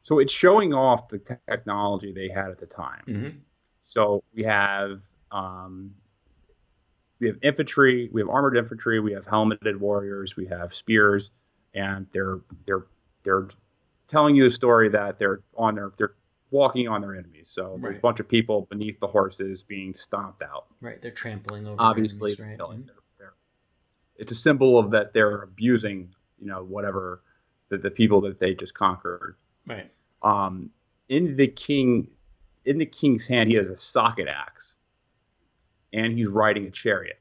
so 0.03 0.19
it's 0.19 0.33
showing 0.33 0.73
off 0.73 1.07
the 1.09 1.19
technology 1.49 2.11
they 2.13 2.29
had 2.29 2.49
at 2.49 2.59
the 2.59 2.67
time. 2.67 3.03
Mm-hmm. 3.07 3.37
So 3.83 4.23
we 4.33 4.43
have 4.43 5.01
um, 5.31 5.95
we 7.19 7.27
have 7.27 7.37
infantry, 7.41 8.09
we 8.11 8.21
have 8.21 8.29
armored 8.29 8.57
infantry, 8.57 8.99
we 8.99 9.13
have 9.13 9.25
helmeted 9.25 9.79
warriors, 9.79 10.35
we 10.35 10.45
have 10.47 10.73
spears, 10.73 11.31
and 11.73 12.07
they're 12.11 12.39
they're 12.65 12.85
they're 13.23 13.47
telling 14.07 14.35
you 14.35 14.45
a 14.45 14.51
story 14.51 14.89
that 14.89 15.17
they're 15.17 15.41
on 15.57 15.75
their 15.75 15.91
they're 15.97 16.13
walking 16.51 16.87
on 16.87 17.01
their 17.01 17.15
enemies. 17.15 17.49
So 17.51 17.79
there's 17.81 17.97
a 17.97 17.99
bunch 17.99 18.19
of 18.19 18.27
people 18.27 18.67
beneath 18.69 18.99
the 18.99 19.07
horses 19.07 19.63
being 19.63 19.95
stomped 19.95 20.43
out. 20.43 20.67
Right, 20.81 21.01
they're 21.01 21.11
trampling 21.11 21.65
over. 21.67 21.77
Obviously, 21.79 22.33
enemies, 22.33 22.47
right? 22.47 22.57
killing. 22.57 22.79
Mhm. 22.79 22.85
They're- 22.87 22.95
it's 24.17 24.31
a 24.31 24.35
symbol 24.35 24.77
of 24.77 24.91
that 24.91 25.13
they're 25.13 25.41
abusing, 25.41 26.13
you 26.39 26.47
know, 26.47 26.63
whatever 26.63 27.21
the, 27.69 27.77
the 27.77 27.91
people 27.91 28.21
that 28.21 28.39
they 28.39 28.53
just 28.53 28.73
conquered. 28.73 29.35
Right. 29.65 29.91
Um, 30.21 30.69
in 31.09 31.35
the 31.35 31.47
king, 31.47 32.07
in 32.65 32.77
the 32.77 32.85
king's 32.85 33.27
hand, 33.27 33.49
he 33.49 33.55
has 33.55 33.69
a 33.69 33.77
socket 33.77 34.27
axe, 34.27 34.77
and 35.93 36.17
he's 36.17 36.27
riding 36.27 36.65
a 36.65 36.71
chariot. 36.71 37.19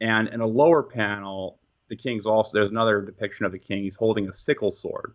And 0.00 0.28
in 0.28 0.40
a 0.40 0.46
lower 0.46 0.82
panel, 0.82 1.58
the 1.88 1.96
king's 1.96 2.26
also 2.26 2.50
there's 2.52 2.70
another 2.70 3.00
depiction 3.00 3.46
of 3.46 3.52
the 3.52 3.58
king. 3.58 3.82
He's 3.82 3.96
holding 3.96 4.28
a 4.28 4.32
sickle 4.32 4.70
sword. 4.70 5.14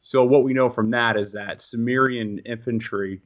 So 0.00 0.24
what 0.24 0.44
we 0.44 0.54
know 0.54 0.70
from 0.70 0.90
that 0.92 1.16
is 1.16 1.32
that 1.32 1.60
Sumerian 1.60 2.38
infantry, 2.40 3.20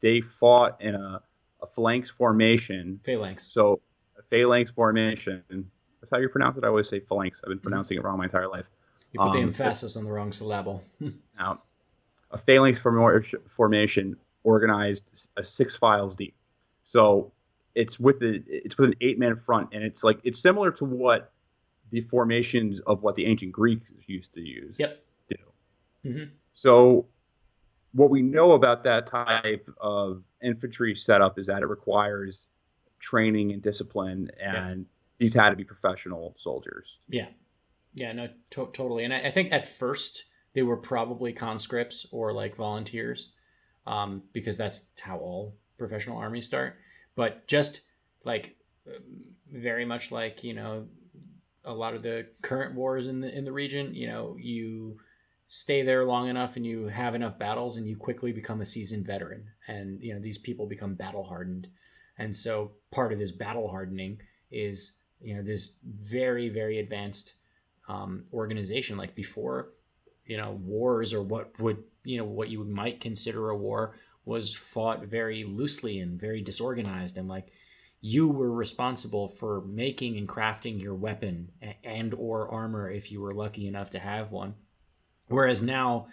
they 0.00 0.20
fought 0.20 0.80
in 0.80 0.94
a, 0.94 1.20
a 1.62 1.66
phalanx 1.66 2.10
formation. 2.10 3.00
Phalanx. 3.04 3.52
So 3.52 3.80
phalanx 4.30 4.70
formation. 4.70 5.42
That's 6.00 6.10
how 6.10 6.18
you 6.18 6.28
pronounce 6.28 6.56
it. 6.56 6.64
I 6.64 6.68
always 6.68 6.88
say 6.88 7.00
phalanx. 7.00 7.40
I've 7.44 7.48
been 7.48 7.58
pronouncing 7.58 7.96
it 7.98 8.04
wrong 8.04 8.18
my 8.18 8.24
entire 8.24 8.48
life. 8.48 8.66
You 9.12 9.20
put 9.20 9.32
the 9.32 9.38
um, 9.38 9.44
emphasis 9.44 9.96
on 9.96 10.04
the 10.04 10.10
wrong 10.12 10.32
syllable. 10.32 10.82
Now, 11.38 11.60
a 12.30 12.38
phalanx 12.38 12.78
formation 12.78 14.16
organized 14.42 15.04
uh, 15.36 15.42
six 15.42 15.76
files 15.76 16.16
deep. 16.16 16.34
So 16.84 17.32
it's 17.74 18.00
with 18.00 18.22
a, 18.22 18.42
it's 18.48 18.78
with 18.78 18.90
an 18.90 18.96
eight 19.02 19.18
man 19.18 19.36
front, 19.36 19.68
and 19.72 19.82
it's 19.82 20.02
like 20.02 20.18
it's 20.24 20.40
similar 20.40 20.70
to 20.72 20.84
what 20.84 21.32
the 21.90 22.00
formations 22.02 22.80
of 22.80 23.02
what 23.02 23.14
the 23.16 23.26
ancient 23.26 23.52
Greeks 23.52 23.92
used 24.06 24.32
to 24.34 24.40
use. 24.40 24.78
yep. 24.78 25.04
Do. 25.28 25.36
Mhm. 26.10 26.30
So 26.54 27.06
what 27.92 28.10
we 28.10 28.22
know 28.22 28.52
about 28.52 28.82
that 28.84 29.06
type 29.06 29.68
of 29.80 30.22
infantry 30.42 30.94
setup 30.96 31.38
is 31.38 31.46
that 31.46 31.62
it 31.62 31.66
requires 31.66 32.46
training 33.06 33.52
and 33.52 33.62
discipline, 33.62 34.28
and 34.40 34.84
these 35.18 35.32
had 35.32 35.50
to 35.50 35.56
be 35.56 35.64
professional 35.64 36.34
soldiers. 36.36 36.98
Yeah. 37.08 37.28
Yeah, 37.94 38.12
no, 38.12 38.28
to- 38.50 38.70
totally. 38.72 39.04
And 39.04 39.14
I, 39.14 39.28
I 39.28 39.30
think 39.30 39.52
at 39.52 39.68
first 39.68 40.24
they 40.54 40.62
were 40.62 40.76
probably 40.76 41.32
conscripts 41.32 42.04
or 42.10 42.32
like 42.32 42.56
volunteers, 42.56 43.30
um, 43.86 44.22
because 44.32 44.56
that's 44.56 44.86
how 45.00 45.18
all 45.18 45.54
professional 45.78 46.18
armies 46.18 46.46
start. 46.46 46.76
But 47.14 47.46
just 47.46 47.82
like 48.24 48.56
very 49.50 49.84
much 49.84 50.10
like 50.10 50.42
you 50.42 50.52
know 50.52 50.86
a 51.64 51.72
lot 51.72 51.94
of 51.94 52.02
the 52.02 52.26
current 52.42 52.74
wars 52.74 53.06
in 53.06 53.20
the 53.20 53.32
in 53.34 53.44
the 53.44 53.52
region, 53.52 53.94
you 53.94 54.08
know, 54.08 54.36
you 54.38 54.98
stay 55.48 55.82
there 55.82 56.04
long 56.04 56.28
enough 56.28 56.56
and 56.56 56.66
you 56.66 56.88
have 56.88 57.14
enough 57.14 57.38
battles 57.38 57.76
and 57.76 57.88
you 57.88 57.96
quickly 57.96 58.32
become 58.32 58.60
a 58.60 58.66
seasoned 58.66 59.06
veteran 59.06 59.46
and 59.68 60.02
you 60.02 60.12
know 60.12 60.20
these 60.20 60.38
people 60.38 60.66
become 60.66 60.94
battle 60.94 61.22
hardened 61.22 61.68
and 62.18 62.34
so 62.34 62.72
part 62.90 63.12
of 63.12 63.18
this 63.18 63.32
battle 63.32 63.68
hardening 63.68 64.20
is 64.50 64.96
you 65.20 65.34
know 65.34 65.42
this 65.42 65.72
very 65.84 66.48
very 66.48 66.78
advanced 66.78 67.34
um, 67.88 68.24
organization. 68.32 68.96
Like 68.96 69.14
before 69.14 69.70
you 70.24 70.36
know 70.36 70.52
wars 70.62 71.12
or 71.12 71.22
what 71.22 71.58
would 71.60 71.82
you 72.04 72.18
know 72.18 72.24
what 72.24 72.48
you 72.48 72.64
might 72.64 73.00
consider 73.00 73.50
a 73.50 73.56
war 73.56 73.96
was 74.24 74.54
fought 74.54 75.04
very 75.04 75.44
loosely 75.44 76.00
and 76.00 76.20
very 76.20 76.42
disorganized. 76.42 77.16
And 77.16 77.28
like 77.28 77.52
you 78.00 78.28
were 78.28 78.52
responsible 78.52 79.28
for 79.28 79.62
making 79.62 80.18
and 80.18 80.28
crafting 80.28 80.82
your 80.82 80.94
weapon 80.94 81.50
and 81.82 82.12
or 82.14 82.48
armor 82.48 82.90
if 82.90 83.10
you 83.10 83.20
were 83.20 83.34
lucky 83.34 83.66
enough 83.66 83.90
to 83.90 83.98
have 83.98 84.32
one. 84.32 84.54
Whereas 85.28 85.62
now 85.62 86.08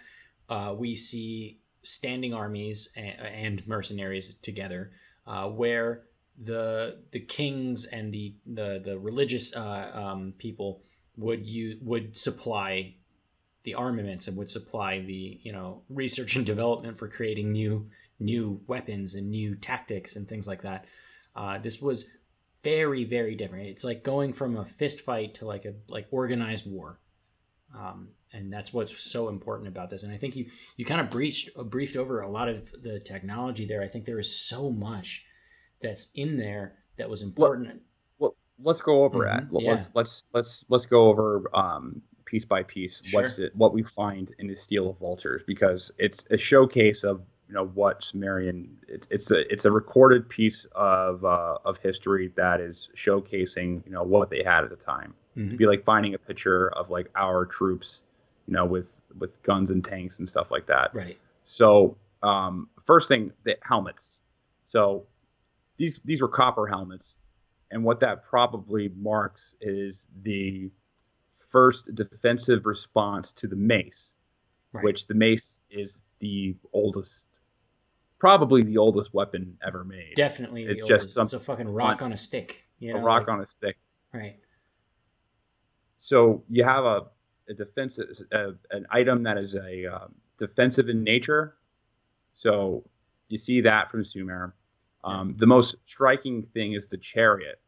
uh, 0.48 0.74
we 0.76 0.96
see 0.96 1.58
standing 1.82 2.32
armies 2.32 2.88
and, 2.96 3.20
and 3.20 3.66
mercenaries 3.66 4.34
together 4.36 4.92
uh, 5.26 5.48
where 5.48 6.02
the 6.38 6.98
the 7.12 7.20
kings 7.20 7.84
and 7.86 8.12
the 8.12 8.34
the, 8.46 8.80
the 8.84 8.98
religious 8.98 9.54
uh, 9.54 9.90
um, 9.94 10.34
people 10.38 10.82
would 11.16 11.46
you 11.46 11.78
would 11.80 12.16
supply 12.16 12.94
the 13.62 13.74
armaments 13.74 14.28
and 14.28 14.36
would 14.36 14.50
supply 14.50 15.00
the 15.00 15.38
you 15.42 15.52
know 15.52 15.82
research 15.88 16.36
and 16.36 16.44
development 16.44 16.98
for 16.98 17.08
creating 17.08 17.52
new 17.52 17.88
new 18.20 18.60
weapons 18.66 19.14
and 19.14 19.30
new 19.30 19.54
tactics 19.54 20.16
and 20.16 20.28
things 20.28 20.46
like 20.46 20.62
that. 20.62 20.84
Uh, 21.36 21.58
this 21.58 21.80
was 21.80 22.04
very 22.62 23.04
very 23.04 23.34
different. 23.34 23.68
It's 23.68 23.84
like 23.84 24.02
going 24.02 24.32
from 24.32 24.56
a 24.56 24.64
fist 24.64 25.00
fight 25.00 25.34
to 25.34 25.46
like 25.46 25.64
a 25.64 25.74
like 25.88 26.06
organized 26.10 26.70
war, 26.70 26.98
um, 27.76 28.08
and 28.32 28.52
that's 28.52 28.72
what's 28.72 29.10
so 29.10 29.28
important 29.28 29.68
about 29.68 29.90
this. 29.90 30.02
And 30.02 30.12
I 30.12 30.16
think 30.16 30.36
you 30.36 30.46
you 30.76 30.84
kind 30.84 31.00
of 31.00 31.10
breached 31.10 31.50
briefed 31.56 31.96
over 31.96 32.20
a 32.20 32.30
lot 32.30 32.48
of 32.48 32.70
the 32.82 33.00
technology 33.00 33.66
there. 33.66 33.82
I 33.82 33.88
think 33.88 34.04
there 34.04 34.18
is 34.18 34.34
so 34.34 34.70
much 34.70 35.24
that's 35.82 36.10
in 36.14 36.36
there 36.38 36.78
that 36.96 37.10
was 37.10 37.22
important. 37.22 37.82
Well, 38.18 38.36
let's 38.62 38.80
go 38.80 39.04
over 39.04 39.20
Mhm, 39.20 39.52
it. 39.54 39.62
Yeah. 39.62 39.70
Let's 39.72 39.90
let's 39.94 40.26
let's 40.32 40.64
let's 40.68 40.86
go 40.86 41.08
over 41.08 41.50
um, 41.54 42.02
piece 42.24 42.44
by 42.44 42.62
piece 42.62 43.02
what's 43.12 43.38
it 43.38 43.54
what 43.54 43.72
we 43.74 43.82
find 43.82 44.34
in 44.38 44.46
the 44.46 44.56
Stele 44.56 44.90
of 44.90 44.98
Vultures 44.98 45.42
because 45.46 45.90
it's 45.98 46.24
a 46.30 46.38
showcase 46.38 47.04
of 47.04 47.22
you 47.48 47.54
know 47.54 47.66
what 47.66 48.02
Sumerian. 48.02 48.76
It, 48.88 49.06
it's 49.10 49.30
a 49.30 49.52
it's 49.52 49.64
a 49.64 49.70
recorded 49.70 50.28
piece 50.28 50.66
of 50.72 51.24
uh, 51.24 51.58
of 51.64 51.78
history 51.78 52.32
that 52.36 52.60
is 52.60 52.88
showcasing 52.96 53.84
you 53.84 53.92
know 53.92 54.02
what 54.02 54.30
they 54.30 54.42
had 54.44 54.64
at 54.64 54.70
the 54.70 54.76
time. 54.76 55.14
Mhm. 55.36 55.46
It'd 55.46 55.58
be 55.58 55.66
like 55.66 55.84
finding 55.84 56.14
a 56.14 56.18
picture 56.18 56.70
of 56.70 56.90
like 56.90 57.10
our 57.16 57.44
troops, 57.46 58.02
you 58.46 58.54
know, 58.54 58.64
with 58.64 58.92
with 59.18 59.40
guns 59.42 59.70
and 59.70 59.84
tanks 59.84 60.18
and 60.18 60.28
stuff 60.28 60.50
like 60.50 60.66
that. 60.66 60.90
Right. 60.94 61.18
So 61.44 61.96
um, 62.22 62.68
first 62.86 63.08
thing, 63.08 63.32
the 63.44 63.56
helmets. 63.62 64.20
So 64.64 65.06
these 65.76 66.00
these 66.04 66.20
were 66.22 66.28
copper 66.28 66.66
helmets, 66.66 67.16
and 67.70 67.84
what 67.84 68.00
that 68.00 68.24
probably 68.24 68.90
marks 68.96 69.54
is 69.60 70.08
the 70.22 70.70
first 71.50 71.94
defensive 71.94 72.66
response 72.66 73.30
to 73.32 73.46
the 73.46 73.54
mace, 73.56 74.14
Right. 74.72 74.82
which 74.84 75.06
the 75.06 75.14
mace 75.14 75.60
is 75.70 76.02
the 76.18 76.56
oldest, 76.72 77.26
probably 78.18 78.62
the 78.62 78.76
oldest 78.78 79.12
weapon 79.14 79.56
ever 79.64 79.84
made. 79.84 80.14
Definitely, 80.16 80.64
It's 80.64 80.82
the 80.82 80.88
just 80.88 81.02
oldest. 81.04 81.14
some- 81.14 81.24
it's 81.26 81.32
a 81.34 81.40
fucking 81.40 81.68
rock 81.68 82.02
on 82.02 82.12
a 82.12 82.16
stick. 82.16 82.64
You 82.80 82.92
know, 82.92 82.98
a 83.00 83.02
rock 83.02 83.22
like- 83.22 83.28
on 83.28 83.40
a 83.40 83.46
stick. 83.46 83.76
right. 84.12 84.38
So 86.04 86.44
you 86.50 86.64
have 86.64 86.84
a, 86.84 87.06
a 87.48 87.54
defense, 87.54 87.98
a, 88.30 88.52
an 88.70 88.86
item 88.90 89.22
that 89.22 89.38
is 89.38 89.54
a 89.54 89.86
um, 89.86 90.14
defensive 90.38 90.90
in 90.90 91.02
nature. 91.02 91.56
So 92.34 92.84
you 93.28 93.38
see 93.38 93.62
that 93.62 93.90
from 93.90 94.04
Sumer. 94.04 94.54
Um, 95.02 95.32
The 95.32 95.46
most 95.46 95.76
striking 95.84 96.42
thing 96.52 96.74
is 96.74 96.86
the 96.86 96.98
chariot. 96.98 97.58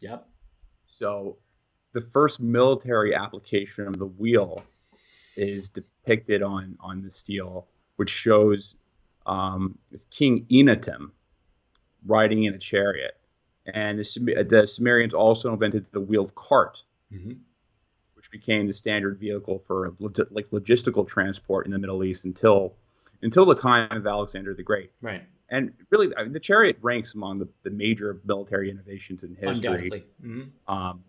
Yep. 0.00 0.26
So 0.88 1.36
the 1.92 2.00
first 2.00 2.40
military 2.40 3.14
application 3.14 3.86
of 3.86 4.00
the 4.00 4.06
wheel 4.06 4.64
is 5.36 5.68
depicted 5.68 6.42
on 6.42 6.76
on 6.80 7.02
the 7.02 7.10
steel, 7.12 7.68
which 7.96 8.10
shows 8.10 8.74
um, 9.26 9.78
it's 9.92 10.06
King 10.06 10.44
Eannatum 10.50 11.12
riding 12.04 12.44
in 12.46 12.54
a 12.54 12.58
chariot. 12.58 13.16
And 13.72 13.96
the, 13.96 14.04
Sum- 14.04 14.24
the 14.24 14.66
Sumerians 14.66 15.14
also 15.14 15.52
invented 15.52 15.86
the 15.92 16.00
wheeled 16.00 16.34
cart, 16.34 16.82
hmm 17.12 17.34
which 18.30 18.40
became 18.40 18.66
the 18.66 18.72
standard 18.72 19.18
vehicle 19.18 19.62
for 19.66 19.94
like 20.30 20.50
logistical 20.50 21.06
transport 21.06 21.66
in 21.66 21.72
the 21.72 21.78
Middle 21.78 22.04
East 22.04 22.24
until 22.24 22.74
until 23.22 23.44
the 23.44 23.54
time 23.54 23.90
of 23.92 24.06
Alexander 24.06 24.54
the 24.54 24.62
Great. 24.62 24.90
Right. 25.02 25.22
And 25.50 25.72
really, 25.90 26.14
I 26.16 26.22
mean, 26.22 26.32
the 26.32 26.40
chariot 26.40 26.78
ranks 26.80 27.14
among 27.14 27.38
the, 27.40 27.48
the 27.64 27.70
major 27.70 28.20
military 28.24 28.70
innovations 28.70 29.24
in 29.24 29.30
history. 29.34 29.48
Undoubtedly. 29.90 30.04
hmm 30.20 30.42
Um, 30.68 31.04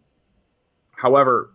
however, 0.94 1.52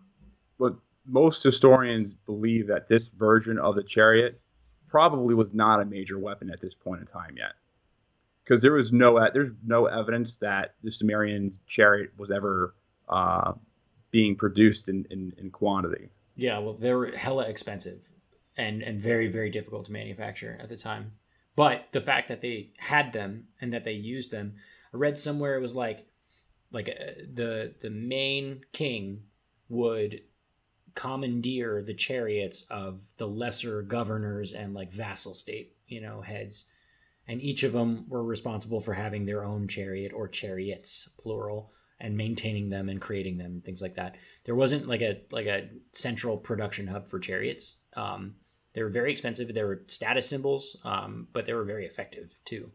what 0.58 0.74
most 1.04 1.42
historians 1.42 2.14
believe 2.14 2.68
that 2.68 2.88
this 2.88 3.08
version 3.08 3.58
of 3.58 3.74
the 3.74 3.82
chariot 3.82 4.40
probably 4.88 5.34
was 5.34 5.52
not 5.52 5.82
a 5.82 5.84
major 5.84 6.18
weapon 6.18 6.48
at 6.50 6.60
this 6.60 6.74
point 6.74 7.00
in 7.00 7.06
time 7.06 7.34
yet, 7.36 7.52
because 8.44 8.62
there 8.62 8.72
was 8.72 8.92
no 8.92 9.18
there's 9.34 9.50
no 9.66 9.86
evidence 9.86 10.36
that 10.36 10.74
the 10.82 10.90
Sumerian 10.90 11.52
chariot 11.66 12.12
was 12.16 12.30
ever 12.30 12.74
uh, 13.08 13.52
being 14.10 14.36
produced 14.36 14.88
in, 14.88 15.06
in, 15.10 15.32
in 15.38 15.50
quantity. 15.50 16.08
Yeah, 16.34 16.58
well, 16.58 16.74
they 16.74 16.92
were 16.92 17.08
hella 17.12 17.44
expensive 17.44 18.00
and 18.56 18.82
and 18.82 19.00
very 19.00 19.28
very 19.28 19.50
difficult 19.50 19.86
to 19.86 19.92
manufacture 19.92 20.58
at 20.60 20.68
the 20.68 20.76
time. 20.76 21.12
But 21.54 21.88
the 21.92 22.00
fact 22.00 22.28
that 22.28 22.42
they 22.42 22.72
had 22.78 23.12
them 23.12 23.48
and 23.60 23.72
that 23.72 23.84
they 23.84 23.92
used 23.92 24.30
them, 24.30 24.54
I 24.92 24.98
read 24.98 25.18
somewhere 25.18 25.56
it 25.56 25.62
was 25.62 25.74
like 25.74 26.06
like 26.72 26.88
uh, 26.88 27.22
the 27.32 27.74
the 27.80 27.90
main 27.90 28.62
king 28.72 29.22
would 29.68 30.22
commandeer 30.94 31.82
the 31.82 31.94
chariots 31.94 32.64
of 32.70 33.00
the 33.18 33.28
lesser 33.28 33.82
governors 33.82 34.54
and 34.54 34.74
like 34.74 34.90
vassal 34.90 35.34
state, 35.34 35.76
you 35.86 36.00
know, 36.00 36.22
heads. 36.22 36.66
And 37.28 37.42
each 37.42 37.64
of 37.64 37.72
them 37.72 38.06
were 38.08 38.22
responsible 38.22 38.80
for 38.80 38.94
having 38.94 39.26
their 39.26 39.44
own 39.44 39.66
chariot 39.68 40.12
or 40.14 40.28
chariots, 40.28 41.08
plural, 41.18 41.72
and 41.98 42.16
maintaining 42.16 42.68
them 42.68 42.88
and 42.88 43.00
creating 43.00 43.38
them, 43.38 43.62
things 43.64 43.80
like 43.80 43.94
that. 43.96 44.16
There 44.44 44.54
wasn't 44.54 44.86
like 44.88 45.00
a 45.00 45.20
like 45.30 45.46
a 45.46 45.68
central 45.92 46.36
production 46.36 46.86
hub 46.86 47.08
for 47.08 47.18
chariots. 47.18 47.76
Um, 47.94 48.36
they 48.74 48.82
were 48.82 48.90
very 48.90 49.10
expensive. 49.10 49.52
They 49.52 49.62
were 49.64 49.82
status 49.86 50.28
symbols, 50.28 50.76
um, 50.84 51.28
but 51.32 51.46
they 51.46 51.54
were 51.54 51.64
very 51.64 51.86
effective 51.86 52.38
too. 52.44 52.70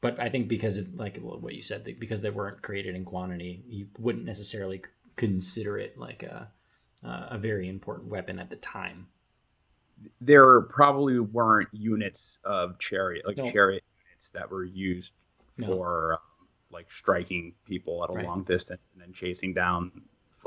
But 0.00 0.20
I 0.20 0.28
think 0.28 0.48
because 0.48 0.76
of 0.76 0.94
like 0.94 1.16
what 1.18 1.54
you 1.54 1.62
said, 1.62 1.84
because 1.98 2.22
they 2.22 2.30
weren't 2.30 2.62
created 2.62 2.94
in 2.94 3.04
quantity, 3.04 3.64
you 3.66 3.88
wouldn't 3.98 4.24
necessarily 4.24 4.82
consider 5.16 5.78
it 5.78 5.98
like 5.98 6.22
a 6.22 6.50
a 7.02 7.36
very 7.36 7.68
important 7.68 8.08
weapon 8.08 8.38
at 8.38 8.48
the 8.48 8.56
time. 8.56 9.08
There 10.20 10.62
probably 10.62 11.18
weren't 11.18 11.68
units 11.72 12.38
of 12.44 12.78
chariot 12.78 13.26
like 13.26 13.36
No. 13.36 13.50
chariot 13.50 13.82
units 14.06 14.30
that 14.32 14.50
were 14.50 14.64
used 14.64 15.12
No. 15.58 15.66
for 15.66 16.18
like 16.74 16.90
striking 16.92 17.54
people 17.66 18.04
at 18.04 18.10
a 18.10 18.12
Right. 18.12 18.26
long 18.26 18.42
distance 18.42 18.80
and 18.92 19.00
then 19.02 19.12
chasing 19.14 19.54
down 19.54 19.90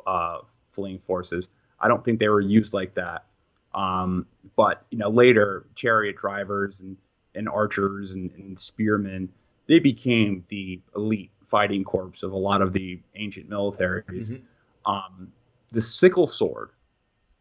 uh, 0.06 0.40
fleeing 0.74 1.00
forces. 1.00 1.50
I 1.80 1.88
don't 1.88 2.04
think 2.06 2.20
they 2.20 2.28
were 2.30 2.42
used 2.42 2.74
like 2.74 2.94
that. 2.96 3.26
Um, 3.74 4.28
but 4.56 4.86
you 4.92 4.98
know, 4.98 5.10
later 5.10 5.66
chariot 5.76 6.18
drivers 6.18 6.80
and, 6.82 6.96
and 7.36 7.48
archers 7.50 8.12
and, 8.12 8.32
and 8.38 8.60
spearmen 8.60 9.30
they 9.68 9.80
became 9.80 10.46
the 10.48 10.80
elite 10.96 11.30
fighting 11.50 11.84
corps 11.84 12.24
of 12.24 12.32
a 12.32 12.38
lot 12.38 12.62
of 12.62 12.72
the 12.74 13.00
ancient 13.16 13.50
militaries. 13.50 14.32
Mhm. 14.32 14.42
Um, 14.86 15.32
the 15.72 15.82
sickle 15.82 16.26
sword, 16.28 16.70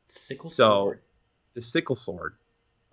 Sickle 0.08 0.50
So- 0.50 0.68
sword. 0.68 1.00
the 1.54 1.62
sickle 1.62 1.94
sword, 1.96 2.34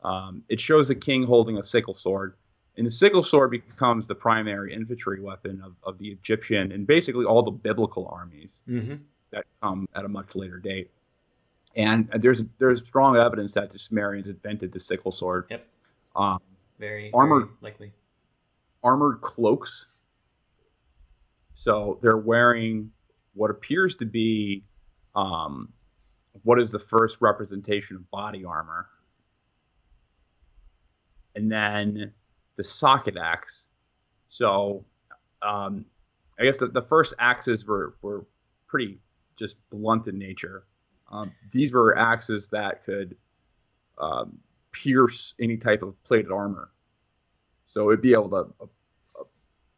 um, 0.04 0.44
it 0.50 0.60
shows 0.62 0.90
a 0.92 0.96
king 0.96 1.24
holding 1.24 1.58
a 1.58 1.64
sickle 1.64 1.94
sword. 1.96 2.36
And 2.78 2.88
the 2.88 2.92
sickle 2.92 3.22
sword 3.24 3.52
becomes 3.52 4.08
the 4.08 4.16
primary 4.16 4.74
infantry 4.74 5.22
weapon 5.22 5.62
of, 5.64 5.76
of 5.84 5.98
the 6.00 6.10
Egyptian 6.10 6.72
and 6.72 6.88
basically 6.88 7.24
all 7.26 7.44
the 7.44 7.52
biblical 7.52 8.08
armies 8.12 8.62
Mm-hmm. 8.68 8.96
that 9.32 9.46
come 9.62 9.88
at 9.96 10.06
a 10.06 10.08
much 10.08 10.36
later 10.36 10.58
date. 10.58 10.90
And 11.76 12.10
there's 12.20 12.44
there's 12.60 12.80
strong 12.86 13.16
evidence 13.18 13.52
that 13.54 13.72
the 13.72 13.78
Sumerians 13.80 14.28
invented 14.28 14.72
the 14.72 14.80
sickle 14.80 15.12
sword. 15.12 15.46
Yep. 15.50 15.68
Um, 16.16 16.40
Very 16.80 17.12
Armored- 17.14 17.46
very 17.48 17.58
likely. 17.62 17.92
armored 18.84 19.22
cloaks. 19.22 19.88
So 21.56 22.00
they're 22.02 22.18
wearing 22.18 22.92
what 23.36 23.50
appears 23.52 23.96
to 23.98 24.06
be 24.06 24.64
um, 25.16 25.72
what 26.44 26.60
is 26.60 26.72
the 26.72 26.80
first 26.80 27.18
representation 27.22 27.96
of 27.98 28.10
body 28.12 28.44
armor. 28.46 28.88
And 31.36 31.52
then 31.52 32.14
the 32.56 32.64
socket 32.64 33.18
axe. 33.18 33.68
So 34.30 34.86
um, 35.42 35.86
I 36.40 36.44
guess 36.44 36.58
the, 36.58 36.68
the 36.68 36.82
first 36.82 37.14
axes 37.20 37.66
were, 37.66 37.96
were 38.02 38.26
pretty 38.68 39.00
just 39.36 39.58
blunt 39.70 40.08
in 40.08 40.18
nature. 40.18 40.66
Um, 41.12 41.32
these 41.52 41.72
were 41.72 41.98
axes 41.98 42.48
that 42.48 42.84
could 42.84 43.16
um, 44.00 44.40
pierce 44.72 45.34
any 45.40 45.58
type 45.58 45.84
of 45.84 46.02
plated 46.04 46.32
armor. 46.32 46.72
So 47.68 47.90
it'd 47.90 48.02
be 48.02 48.12
able 48.12 48.30
to 48.30 48.36
uh, 48.36 48.66
uh, 49.20 49.24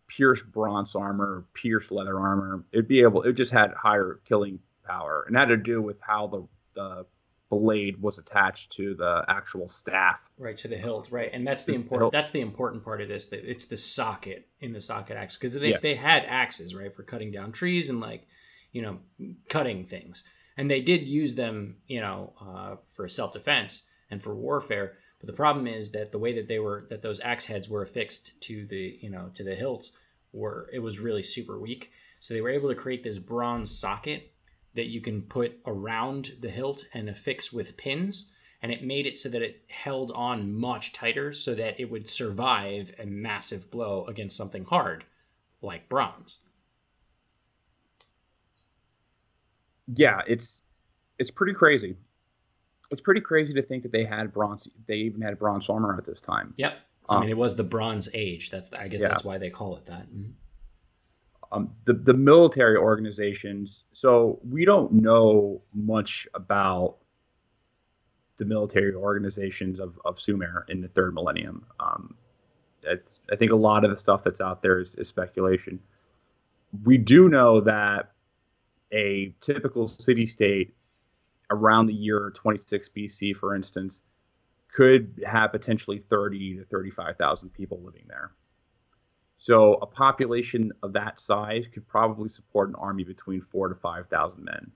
pierce 0.07 0.41
bronze 0.41 0.95
armor, 0.95 1.45
pierce 1.53 1.91
leather 1.91 2.19
armor. 2.19 2.63
It'd 2.71 2.87
be 2.87 3.01
able. 3.01 3.23
It 3.23 3.33
just 3.33 3.51
had 3.51 3.71
higher 3.73 4.19
killing 4.25 4.59
power, 4.85 5.25
and 5.27 5.35
had 5.35 5.49
to 5.49 5.57
do 5.57 5.81
with 5.81 5.99
how 6.01 6.27
the 6.27 6.47
the 6.75 7.05
blade 7.49 8.01
was 8.01 8.17
attached 8.17 8.71
to 8.73 8.95
the 8.95 9.23
actual 9.27 9.69
staff. 9.69 10.19
Right 10.37 10.57
to 10.57 10.67
the 10.67 10.77
hilt, 10.77 11.11
right, 11.11 11.29
and 11.31 11.45
that's 11.45 11.63
the 11.63 11.73
important. 11.75 12.11
That's 12.11 12.31
the 12.31 12.41
important 12.41 12.83
part 12.83 13.01
of 13.01 13.07
this. 13.07 13.25
That 13.25 13.49
it's 13.49 13.65
the 13.65 13.77
socket 13.77 14.47
in 14.59 14.73
the 14.73 14.81
socket 14.81 15.17
axe 15.17 15.37
because 15.37 15.53
they 15.53 15.71
Yeah. 15.71 15.79
they 15.81 15.95
had 15.95 16.25
axes, 16.25 16.73
right, 16.75 16.93
for 16.93 17.03
cutting 17.03 17.31
down 17.31 17.51
trees 17.51 17.89
and 17.89 17.99
like, 17.99 18.27
you 18.71 18.81
know, 18.81 18.99
cutting 19.49 19.85
things, 19.85 20.23
and 20.57 20.69
they 20.69 20.81
did 20.81 21.07
use 21.07 21.35
them, 21.35 21.77
you 21.87 22.01
know, 22.01 22.33
uh, 22.41 22.75
for 22.91 23.07
self 23.07 23.33
defense 23.33 23.83
and 24.09 24.21
for 24.21 24.35
warfare. 24.35 24.97
But 25.19 25.27
the 25.27 25.33
problem 25.33 25.67
is 25.67 25.91
that 25.91 26.11
the 26.11 26.19
way 26.19 26.33
that 26.33 26.47
they 26.47 26.59
were 26.59 26.85
that 26.89 27.01
those 27.01 27.19
axe 27.21 27.45
heads 27.45 27.69
were 27.69 27.81
affixed 27.81 28.39
to 28.41 28.65
the 28.65 28.97
you 29.01 29.09
know 29.09 29.29
to 29.35 29.43
the 29.43 29.55
hilts 29.55 29.93
were 30.33 30.69
it 30.73 30.79
was 30.79 30.99
really 30.99 31.23
super 31.23 31.59
weak. 31.59 31.91
So 32.19 32.33
they 32.33 32.41
were 32.41 32.49
able 32.49 32.69
to 32.69 32.75
create 32.75 33.03
this 33.03 33.19
bronze 33.19 33.77
socket 33.77 34.31
that 34.75 34.85
you 34.87 35.01
can 35.01 35.21
put 35.23 35.57
around 35.65 36.33
the 36.39 36.49
hilt 36.49 36.85
and 36.93 37.09
affix 37.09 37.51
with 37.51 37.77
pins 37.77 38.29
and 38.61 38.71
it 38.71 38.83
made 38.83 39.05
it 39.05 39.15
so 39.17 39.29
that 39.29 39.41
it 39.41 39.63
held 39.67 40.11
on 40.11 40.53
much 40.53 40.91
tighter 40.93 41.31
so 41.33 41.53
that 41.55 41.79
it 41.79 41.89
would 41.91 42.09
survive 42.09 42.93
a 42.99 43.05
massive 43.05 43.69
blow 43.71 44.05
against 44.05 44.35
something 44.37 44.65
hard 44.65 45.03
like 45.61 45.87
bronze. 45.89 46.39
Yeah, 49.95 50.21
it's 50.27 50.61
it's 51.19 51.31
pretty 51.31 51.53
crazy. 51.53 51.95
It's 52.91 53.01
pretty 53.01 53.21
crazy 53.21 53.53
to 53.53 53.61
think 53.61 53.83
that 53.83 53.91
they 53.91 54.03
had 54.03 54.33
bronze. 54.33 54.67
They 54.87 54.95
even 54.95 55.21
had 55.21 55.37
bronze 55.39 55.69
armor 55.69 55.95
at 55.97 56.05
this 56.05 56.21
time. 56.21 56.53
Yep. 56.57 56.77
I 57.07 57.15
Um, 57.15 57.21
mean, 57.21 57.29
it 57.29 57.37
was 57.37 57.55
the 57.55 57.63
Bronze 57.63 58.09
Age. 58.13 58.49
That's 58.49 58.71
I 58.73 58.87
guess 58.87 59.01
Yeah. 59.01 59.09
that's 59.09 59.23
why 59.23 59.37
they 59.37 59.49
call 59.51 59.77
it 59.77 59.85
that. 59.85 60.07
Mhm. 60.11 60.33
Um, 61.51 61.71
the 61.85 61.93
the 61.93 62.13
military 62.13 62.77
organizations. 62.77 63.83
So 63.93 64.39
we 64.49 64.65
don't 64.65 64.91
know 64.91 65.61
much 65.73 66.27
about 66.33 66.97
the 68.37 68.45
military 68.45 68.93
organizations 68.93 69.79
of, 69.79 69.99
of 70.03 70.19
Sumer 70.19 70.65
in 70.67 70.81
the 70.81 70.89
third 70.89 71.13
millennium. 71.13 71.65
Um, 71.79 72.15
I 72.87 73.35
think 73.35 73.51
a 73.51 73.55
lot 73.55 73.83
of 73.83 73.91
the 73.91 73.97
stuff 73.97 74.23
that's 74.23 74.41
out 74.41 74.61
there 74.61 74.79
is, 74.79 74.93
is 74.95 75.07
speculation. 75.07 75.79
We 76.83 76.97
do 76.97 77.29
know 77.29 77.61
that 77.61 78.11
a 78.91 79.33
typical 79.41 79.87
city 79.87 80.27
state 80.27 80.75
around 81.49 81.87
the 81.87 81.93
year 81.93 82.31
26 82.35 82.89
BC, 82.95 83.35
for 83.35 83.55
instance, 83.55 84.01
could 84.71 85.23
have 85.25 85.51
potentially 85.51 85.99
30 86.09 86.57
to 86.57 86.65
35,000 86.65 87.49
people 87.49 87.81
living 87.81 88.03
there. 88.07 88.31
So 89.37 89.73
a 89.75 89.85
population 89.85 90.71
of 90.81 90.93
that 90.93 91.19
size 91.19 91.65
could 91.73 91.87
probably 91.87 92.29
support 92.29 92.69
an 92.69 92.75
army 92.75 93.03
between 93.03 93.41
four 93.41 93.67
to 93.67 93.75
five 93.75 94.07
thousand 94.07 94.45
men. 94.45 94.71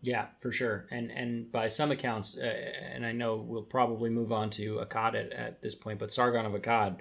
Yeah, 0.00 0.26
for 0.40 0.50
sure. 0.50 0.86
And 0.90 1.10
and 1.10 1.50
by 1.52 1.68
some 1.68 1.90
accounts, 1.92 2.36
uh, 2.36 2.42
and 2.42 3.06
I 3.06 3.12
know 3.12 3.36
we'll 3.36 3.62
probably 3.62 4.10
move 4.10 4.32
on 4.32 4.50
to 4.50 4.82
Akkad 4.84 5.14
at, 5.14 5.32
at 5.32 5.62
this 5.62 5.74
point, 5.74 5.98
but 5.98 6.12
Sargon 6.12 6.46
of 6.46 6.52
Akkad 6.52 6.98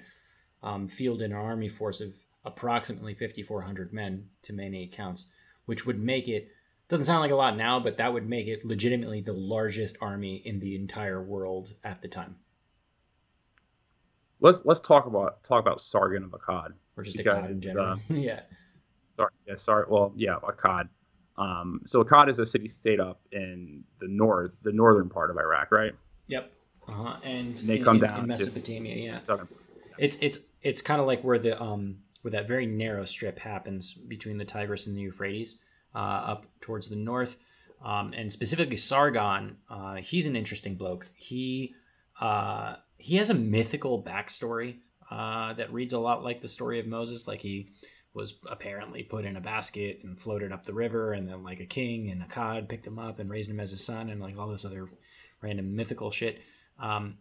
um, 0.61 0.87
fielded 0.87 1.31
an 1.31 1.37
army 1.37 1.69
force 1.69 2.01
of 2.01 2.13
approximately 2.45 3.13
5,400 3.13 3.93
men 3.93 4.27
to 4.43 4.53
many 4.53 4.83
accounts, 4.83 5.27
which 5.65 5.85
would 5.85 5.99
make 5.99 6.27
it 6.27 6.49
doesn't 6.89 7.05
sound 7.05 7.21
like 7.21 7.31
a 7.31 7.35
lot 7.35 7.55
now, 7.55 7.79
but 7.79 7.97
that 7.97 8.11
would 8.11 8.27
make 8.27 8.47
it 8.47 8.65
legitimately 8.65 9.21
the 9.21 9.31
largest 9.31 9.97
army 10.01 10.41
in 10.43 10.59
the 10.59 10.75
entire 10.75 11.23
world 11.23 11.73
at 11.85 12.01
the 12.01 12.07
time. 12.07 12.35
Let's 14.41 14.61
let's 14.65 14.79
talk 14.79 15.05
about 15.05 15.43
talk 15.43 15.61
about 15.61 15.79
Sargon 15.79 16.23
of 16.23 16.31
Akkad. 16.31 16.73
Or 16.97 17.03
just 17.03 17.17
Akkad 17.17 17.49
in 17.49 17.61
general. 17.61 17.93
Uh, 17.93 17.97
yeah. 18.09 18.41
Sorry, 19.13 19.31
yeah, 19.47 19.55
sorry. 19.55 19.85
Well, 19.87 20.13
yeah, 20.15 20.35
Akkad. 20.43 20.89
Um, 21.37 21.81
so 21.85 22.03
Akkad 22.03 22.29
is 22.29 22.39
a 22.39 22.45
city 22.45 22.67
state 22.67 22.99
up 22.99 23.21
in 23.31 23.83
the 23.99 24.07
north, 24.07 24.51
the 24.63 24.71
northern 24.71 25.09
part 25.09 25.31
of 25.31 25.37
Iraq, 25.37 25.71
right? 25.71 25.93
Yep. 26.27 26.51
Uh-huh. 26.87 27.17
And, 27.23 27.57
and 27.59 27.69
they 27.69 27.77
in, 27.77 27.83
come 27.83 27.95
in, 27.97 28.01
down 28.01 28.19
in 28.21 28.27
Mesopotamia. 28.27 28.95
Yeah. 28.95 29.19
Southern. 29.19 29.47
It's 29.97 30.17
it's 30.21 30.39
it's 30.61 30.81
kind 30.81 30.99
of 30.99 31.07
like 31.07 31.23
where 31.23 31.39
the 31.39 31.61
um 31.61 31.99
where 32.21 32.31
that 32.31 32.47
very 32.47 32.65
narrow 32.65 33.05
strip 33.05 33.39
happens 33.39 33.93
between 33.93 34.37
the 34.37 34.45
Tigris 34.45 34.87
and 34.87 34.95
the 34.95 35.01
Euphrates, 35.01 35.55
uh, 35.95 35.97
up 35.97 36.45
towards 36.61 36.87
the 36.87 36.95
north. 36.95 37.37
Um, 37.83 38.13
and 38.15 38.31
specifically 38.31 38.77
Sargon, 38.77 39.57
uh, 39.69 39.95
he's 39.95 40.27
an 40.27 40.35
interesting 40.35 40.75
bloke. 40.75 41.07
He 41.15 41.73
uh, 42.19 42.75
he 43.01 43.17
has 43.17 43.29
a 43.29 43.35
mythical 43.35 44.01
backstory 44.01 44.77
uh, 45.09 45.53
that 45.53 45.73
reads 45.73 45.93
a 45.93 45.99
lot 45.99 46.23
like 46.23 46.41
the 46.41 46.47
story 46.47 46.79
of 46.79 46.87
Moses. 46.87 47.27
Like 47.27 47.41
he 47.41 47.69
was 48.13 48.35
apparently 48.49 49.03
put 49.03 49.25
in 49.25 49.35
a 49.35 49.41
basket 49.41 49.99
and 50.03 50.19
floated 50.19 50.51
up 50.51 50.65
the 50.65 50.73
river, 50.73 51.13
and 51.13 51.27
then 51.27 51.43
like 51.43 51.59
a 51.59 51.65
king 51.65 52.09
and 52.09 52.21
a 52.21 52.27
cod 52.27 52.69
picked 52.69 52.87
him 52.87 52.99
up 52.99 53.19
and 53.19 53.29
raised 53.29 53.49
him 53.49 53.59
as 53.59 53.71
his 53.71 53.83
son, 53.83 54.09
and 54.09 54.21
like 54.21 54.37
all 54.37 54.49
this 54.49 54.65
other 54.65 54.89
random 55.41 55.75
mythical 55.75 56.11
shit. 56.11 56.41
Um, 56.79 57.17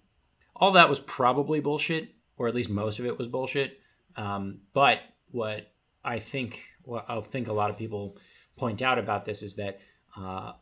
all 0.55 0.73
that 0.73 0.89
was 0.89 1.01
probably 1.01 1.61
bullshit, 1.61 2.11
or 2.37 2.49
at 2.49 2.55
least 2.55 2.71
most 2.71 2.99
of 2.99 3.07
it 3.07 3.19
was 3.19 3.29
bullshit. 3.29 3.81
Um, 4.17 4.61
but 4.75 4.99
what 5.31 5.73
I 6.05 6.19
think, 6.19 6.65
what 6.83 7.07
I 7.09 7.21
think 7.21 7.49
a 7.49 7.53
lot 7.53 7.71
of 7.71 7.79
people 7.79 8.19
point 8.57 8.83
out 8.83 8.99
about 8.99 9.25
this 9.25 9.43
is 9.43 9.57
that 9.57 9.81
uh, 10.17 10.53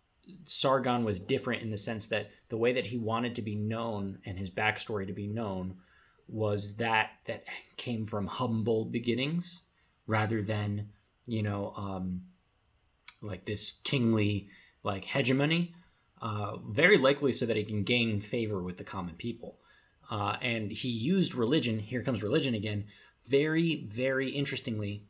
Sargon 0.45 1.05
was 1.05 1.21
different 1.21 1.63
in 1.63 1.71
the 1.71 1.79
sense 1.79 2.07
that 2.07 2.31
the 2.49 2.57
way 2.57 2.73
that 2.73 2.87
he 2.87 2.99
wanted 2.99 3.35
to 3.37 3.43
be 3.43 3.55
known 3.55 4.19
and 4.25 4.39
his 4.39 4.51
backstory 4.51 5.07
to 5.07 5.13
be 5.13 5.27
known 5.27 5.77
was 6.29 6.77
that 6.77 7.11
that 7.25 7.45
came 7.77 8.05
from 8.05 8.27
humble 8.27 8.85
beginnings 8.85 9.63
rather 10.07 10.43
than 10.43 10.91
you 11.27 11.43
know 11.43 11.73
um, 11.77 12.23
like 13.23 13.45
this 13.45 13.79
kingly 13.85 14.49
like 14.83 15.05
hegemony 15.05 15.75
uh, 16.21 16.57
very 16.69 16.99
likely 16.99 17.33
so 17.33 17.47
that 17.47 17.57
he 17.57 17.65
can 17.65 17.85
gain 17.85 18.21
favor 18.21 18.61
with 18.63 18.77
the 18.77 18.85
common 18.85 19.15
people. 19.15 19.57
Uh, 20.11 20.37
and 20.43 20.73
he 20.73 20.89
used 20.89 21.35
religion 21.35 21.79
here 21.79 22.03
comes 22.03 22.23
religion 22.23 22.55
again 22.55 22.85
very 23.27 23.87
very 23.87 24.31
interestingly 24.31 25.05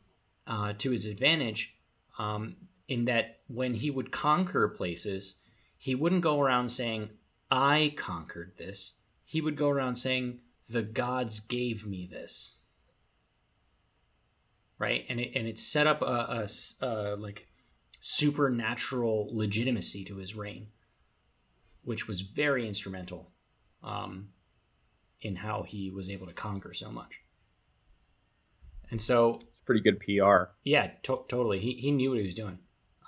uh, 0.45 0.73
to 0.77 0.91
his 0.91 1.05
advantage 1.05 1.73
um, 2.17 2.55
in 2.89 3.05
that 3.05 3.39
when 3.47 3.75
he 3.75 3.89
would 3.89 4.11
conquer 4.11 4.67
places 4.67 5.35
he 5.77 5.95
wouldn't 5.95 6.21
go 6.21 6.39
around 6.41 6.69
saying 6.69 7.09
i 7.49 7.93
conquered 7.95 8.53
this 8.57 8.93
he 9.23 9.39
would 9.39 9.55
go 9.55 9.69
around 9.69 9.95
saying 9.95 10.39
the 10.67 10.83
gods 10.83 11.39
gave 11.39 11.85
me 11.87 12.07
this 12.11 12.59
right? 14.79 15.05
And 15.09 15.19
it 15.19 15.33
and 15.35 15.47
it 15.47 15.59
set 15.59 15.85
up 15.85 16.01
a, 16.01 16.47
a, 16.81 16.85
a 16.85 17.15
like 17.17 17.47
supernatural 17.99 19.29
legitimacy 19.31 20.05
to 20.05 20.15
his 20.15 20.35
reign, 20.35 20.67
which 21.83 22.07
was 22.07 22.21
very 22.21 22.67
instrumental 22.67 23.29
um, 23.83 24.29
in 25.21 25.35
how 25.35 25.63
he 25.63 25.91
was 25.91 26.09
able 26.09 26.25
to 26.25 26.33
conquer 26.33 26.73
so 26.73 26.89
much. 26.89 27.19
And 28.89 28.99
so, 28.99 29.35
it's 29.35 29.59
pretty 29.65 29.81
good 29.81 29.99
PR. 29.99 30.51
Yeah, 30.63 30.91
to- 31.03 31.25
totally. 31.27 31.59
He 31.59 31.73
he 31.73 31.91
knew 31.91 32.09
what 32.09 32.19
he 32.19 32.25
was 32.25 32.33
doing. 32.33 32.57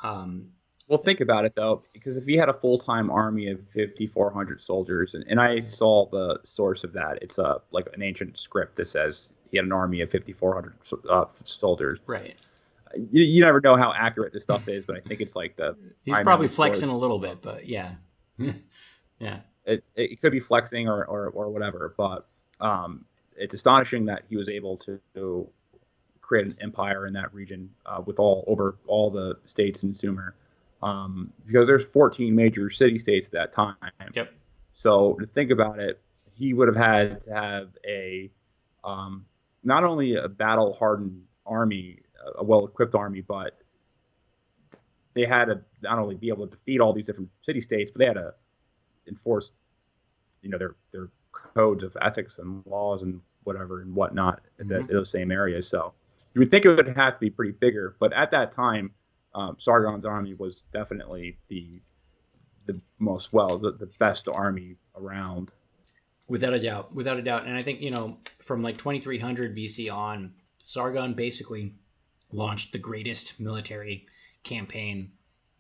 Um, 0.03 0.49
well, 0.87 1.01
think 1.01 1.21
about 1.21 1.45
it 1.45 1.53
though, 1.55 1.83
because 1.93 2.17
if 2.17 2.25
he 2.25 2.35
had 2.35 2.49
a 2.49 2.53
full 2.53 2.77
time 2.77 3.09
army 3.09 3.47
of 3.49 3.59
5,400 3.73 4.59
soldiers, 4.59 5.13
and, 5.13 5.23
and 5.29 5.39
I 5.39 5.61
saw 5.61 6.09
the 6.09 6.39
source 6.43 6.83
of 6.83 6.91
that, 6.93 7.19
it's 7.21 7.37
a 7.37 7.61
like 7.71 7.87
an 7.93 8.03
ancient 8.03 8.37
script 8.37 8.75
that 8.75 8.89
says 8.89 9.31
he 9.51 9.57
had 9.57 9.65
an 9.65 9.71
army 9.71 10.01
of 10.01 10.11
5,400 10.11 10.73
uh, 11.09 11.25
soldiers. 11.43 11.99
Right. 12.05 12.35
You, 12.93 13.23
you 13.23 13.41
never 13.41 13.61
know 13.61 13.77
how 13.77 13.93
accurate 13.93 14.33
this 14.33 14.43
stuff 14.43 14.67
is, 14.67 14.85
but 14.85 14.97
I 14.97 14.99
think 14.99 15.21
it's 15.21 15.33
like 15.35 15.55
the. 15.55 15.77
He's 16.03 16.19
probably 16.19 16.49
flexing 16.49 16.89
source. 16.89 16.95
a 16.95 16.99
little 16.99 17.19
bit, 17.19 17.41
but 17.41 17.67
yeah, 17.67 17.93
yeah. 19.19 19.39
It, 19.65 19.85
it 19.95 20.19
could 20.19 20.33
be 20.33 20.41
flexing 20.41 20.89
or, 20.89 21.05
or, 21.05 21.27
or 21.27 21.49
whatever, 21.51 21.93
but 21.95 22.27
um, 22.59 23.05
it's 23.37 23.53
astonishing 23.53 24.05
that 24.05 24.23
he 24.27 24.35
was 24.35 24.49
able 24.49 24.75
to 24.77 25.47
create 26.31 26.47
an 26.47 26.55
empire 26.61 27.05
in 27.05 27.11
that 27.11 27.33
region 27.33 27.69
uh, 27.85 28.01
with 28.05 28.17
all 28.17 28.45
over 28.47 28.77
all 28.87 29.11
the 29.11 29.37
states 29.47 29.83
in 29.83 29.93
Sumer, 29.93 30.33
um, 30.81 31.29
because 31.45 31.67
there's 31.67 31.83
14 31.83 32.33
major 32.33 32.69
city 32.69 32.97
states 32.97 33.25
at 33.25 33.33
that 33.33 33.53
time. 33.53 33.75
Yep. 34.15 34.33
So 34.71 35.15
to 35.15 35.25
think 35.25 35.51
about 35.51 35.79
it, 35.79 35.99
he 36.33 36.53
would 36.53 36.69
have 36.69 36.77
had 36.77 37.21
to 37.25 37.33
have 37.33 37.67
a 37.85 38.31
um, 38.85 39.25
not 39.65 39.83
only 39.83 40.15
a 40.15 40.29
battle 40.29 40.71
hardened 40.71 41.21
army, 41.45 41.99
a 42.37 42.45
well 42.45 42.65
equipped 42.65 42.95
army, 42.95 43.19
but 43.19 43.59
they 45.13 45.25
had 45.25 45.45
to 45.45 45.59
not 45.83 45.99
only 45.99 46.15
be 46.15 46.29
able 46.29 46.47
to 46.47 46.55
defeat 46.55 46.79
all 46.79 46.93
these 46.93 47.07
different 47.07 47.29
city 47.41 47.59
states, 47.59 47.91
but 47.91 47.99
they 47.99 48.05
had 48.05 48.13
to 48.13 48.33
enforce, 49.05 49.51
you 50.41 50.49
know, 50.49 50.57
their 50.57 50.75
their 50.93 51.09
codes 51.33 51.83
of 51.83 51.97
ethics 52.01 52.37
and 52.37 52.65
laws 52.65 53.03
and 53.03 53.19
whatever 53.43 53.81
and 53.81 53.93
whatnot 53.93 54.39
mm-hmm. 54.61 54.71
in 54.71 54.87
those 54.87 55.09
same 55.09 55.29
areas. 55.29 55.67
So 55.67 55.93
you 56.33 56.39
would 56.39 56.51
think 56.51 56.65
it 56.65 56.69
would 56.69 56.87
have 56.87 57.13
to 57.13 57.19
be 57.19 57.29
pretty 57.29 57.51
bigger, 57.51 57.95
but 57.99 58.13
at 58.13 58.31
that 58.31 58.53
time, 58.53 58.91
um, 59.33 59.55
Sargon's 59.59 60.05
army 60.05 60.33
was 60.33 60.65
definitely 60.73 61.37
the 61.47 61.81
the 62.67 62.79
most 62.99 63.33
well 63.33 63.57
the, 63.57 63.71
the 63.71 63.89
best 63.99 64.27
army 64.27 64.75
around. 64.95 65.51
Without 66.27 66.53
a 66.53 66.59
doubt, 66.59 66.93
without 66.93 67.17
a 67.17 67.21
doubt, 67.21 67.45
and 67.45 67.57
I 67.57 67.63
think 67.63 67.81
you 67.81 67.91
know 67.91 68.17
from 68.39 68.61
like 68.61 68.77
2300 68.77 69.55
BC 69.55 69.93
on, 69.93 70.33
Sargon 70.63 71.13
basically 71.13 71.75
launched 72.31 72.71
the 72.71 72.79
greatest 72.79 73.39
military 73.39 74.05
campaign 74.43 75.11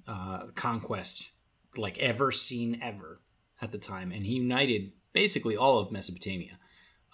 uh, 0.07 0.47
conquest 0.55 1.29
like 1.77 1.97
ever 1.99 2.31
seen 2.31 2.79
ever 2.81 3.19
at 3.61 3.71
the 3.71 3.77
time, 3.77 4.11
and 4.11 4.25
he 4.25 4.33
united 4.33 4.91
basically 5.13 5.57
all 5.57 5.79
of 5.79 5.91
Mesopotamia. 5.91 6.57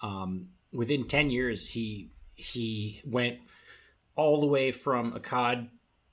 Um, 0.02 0.48
within 0.72 1.06
10 1.06 1.30
years, 1.30 1.70
he 1.70 2.10
he 2.38 3.02
went 3.04 3.38
all 4.14 4.40
the 4.40 4.46
way 4.46 4.70
from 4.70 5.12
Akkad 5.12 5.68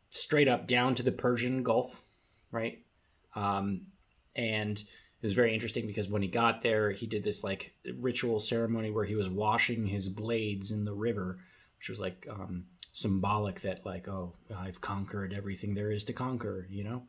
straight 0.10 0.48
up 0.48 0.68
down 0.68 0.96
to 0.96 1.04
the 1.04 1.12
Persian 1.12 1.64
Gulf, 1.64 2.02
right? 2.52 2.80
Um, 3.36 3.88
and 4.36 4.78
it 4.78 5.26
was 5.26 5.34
very 5.34 5.54
interesting 5.54 5.88
because 5.88 6.10
when 6.10 6.22
he 6.22 6.28
got 6.28 6.62
there, 6.62 6.92
he 6.92 7.06
did 7.06 7.24
this 7.24 7.44
like 7.44 7.74
ritual 8.00 8.40
ceremony 8.40 8.92
where 8.92 9.06
he 9.06 9.16
was 9.16 9.30
washing 9.30 9.86
his 9.86 10.10
blades 10.10 10.72
in 10.72 10.84
the 10.86 10.94
river, 10.94 11.38
which 11.78 11.90
was 11.90 12.00
like 12.00 12.28
um, 12.30 12.66
symbolic 12.92 13.62
that 13.62 13.86
like, 13.86 14.08
oh, 14.08 14.34
I've 14.56 14.82
conquered 14.82 15.34
everything 15.34 15.76
there 15.76 15.92
is 15.92 16.04
to 16.06 16.14
conquer, 16.14 16.68
you 16.70 16.84
know. 16.84 17.04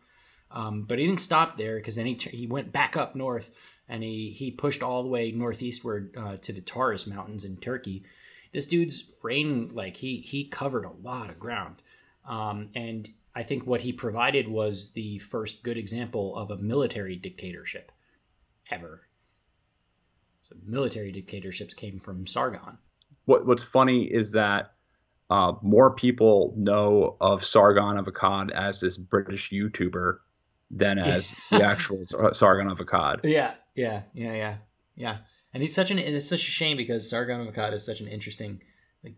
Um, 0.50 0.82
but 0.82 0.98
he 0.98 1.06
didn't 1.06 1.20
stop 1.20 1.58
there 1.58 1.76
because 1.76 1.96
then 1.96 2.06
he 2.06 2.14
t- 2.14 2.36
he 2.36 2.46
went 2.46 2.72
back 2.72 2.96
up 2.96 3.16
north 3.16 3.50
and 3.88 4.02
he 4.02 4.30
he 4.30 4.50
pushed 4.50 4.82
all 4.82 5.02
the 5.02 5.08
way 5.08 5.32
northeastward 5.32 6.14
uh, 6.16 6.36
to 6.36 6.52
the 6.52 6.60
Taurus 6.60 7.06
Mountains 7.06 7.44
in 7.44 7.56
Turkey. 7.56 8.04
This 8.56 8.64
dude's 8.64 9.04
reign 9.22 9.72
like 9.74 9.98
he 9.98 10.16
he 10.16 10.46
covered 10.46 10.86
a 10.86 10.92
lot 11.02 11.28
of 11.28 11.38
ground, 11.38 11.82
um, 12.26 12.70
and 12.74 13.06
I 13.34 13.42
think 13.42 13.66
what 13.66 13.82
he 13.82 13.92
provided 13.92 14.48
was 14.48 14.92
the 14.92 15.18
first 15.18 15.62
good 15.62 15.76
example 15.76 16.34
of 16.34 16.50
a 16.50 16.56
military 16.56 17.16
dictatorship 17.16 17.92
ever. 18.70 19.02
So 20.40 20.56
military 20.64 21.12
dictatorships 21.12 21.74
came 21.74 21.98
from 21.98 22.26
Sargon. 22.26 22.78
What 23.26 23.44
What's 23.44 23.62
funny 23.62 24.04
is 24.04 24.32
that 24.32 24.72
uh, 25.28 25.52
more 25.60 25.90
people 25.90 26.54
know 26.56 27.18
of 27.20 27.44
Sargon 27.44 27.98
of 27.98 28.06
Akkad 28.06 28.52
as 28.52 28.80
this 28.80 28.96
British 28.96 29.50
YouTuber 29.50 30.20
than 30.70 30.98
as 30.98 31.34
the 31.50 31.62
actual 31.62 32.06
Sargon 32.32 32.72
of 32.72 32.78
Akkad. 32.78 33.20
Yeah, 33.22 33.52
yeah, 33.74 34.04
yeah, 34.14 34.32
yeah, 34.32 34.56
yeah. 34.94 35.18
And 35.56 35.62
he's 35.62 35.74
such 35.74 35.90
an 35.90 35.98
it's 35.98 36.28
such 36.28 36.46
a 36.46 36.50
shame 36.50 36.76
because 36.76 37.08
Sargon 37.08 37.40
of 37.40 37.46
Akkad 37.46 37.72
is 37.72 37.82
such 37.82 38.02
an 38.02 38.08
interesting 38.08 38.60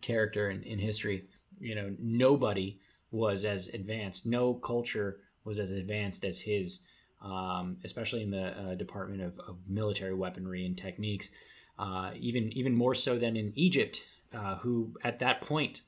character 0.01 0.49
in, 0.49 0.63
in 0.63 0.79
history. 0.79 1.25
You 1.59 1.75
know, 1.75 1.97
nobody 1.99 2.79
was 3.11 3.45
as 3.45 3.67
advanced. 3.67 4.25
No 4.25 4.55
culture 4.55 5.19
was 5.43 5.59
as 5.59 5.73
advanced 5.73 6.25
as 6.25 6.43
his 6.43 6.79
um, 7.21 7.79
especially 7.83 8.23
in 8.23 8.31
the 8.31 8.57
uh, 8.57 8.75
Department 8.77 9.21
of, 9.21 9.41
of, 9.49 9.57
Military 9.67 10.15
Weaponry 10.15 10.65
and 10.65 10.79
Techniques, 10.79 11.31
uh, 11.77 12.13
even 12.15 12.53
even 12.53 12.73
more 12.73 12.95
so 12.95 13.19
than 13.19 13.37
in 13.37 13.53
Egypt, 13.57 14.07
uh, 14.33 14.59
who 14.59 14.95
at 15.03 15.19
that 15.19 15.41
point 15.41 15.83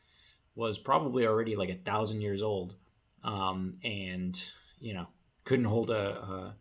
was 0.56 0.78
probably 0.78 1.28
already 1.28 1.54
like 1.54 1.68
a 1.68 1.76
thousand 1.76 2.22
years 2.22 2.42
old, 2.42 2.74
um, 3.22 3.74
and 3.84 4.46
you 4.80 4.94
know 4.94 5.06
couldn't 5.44 5.66
hold 5.66 5.90
a, 5.90 5.94
a 5.94 6.54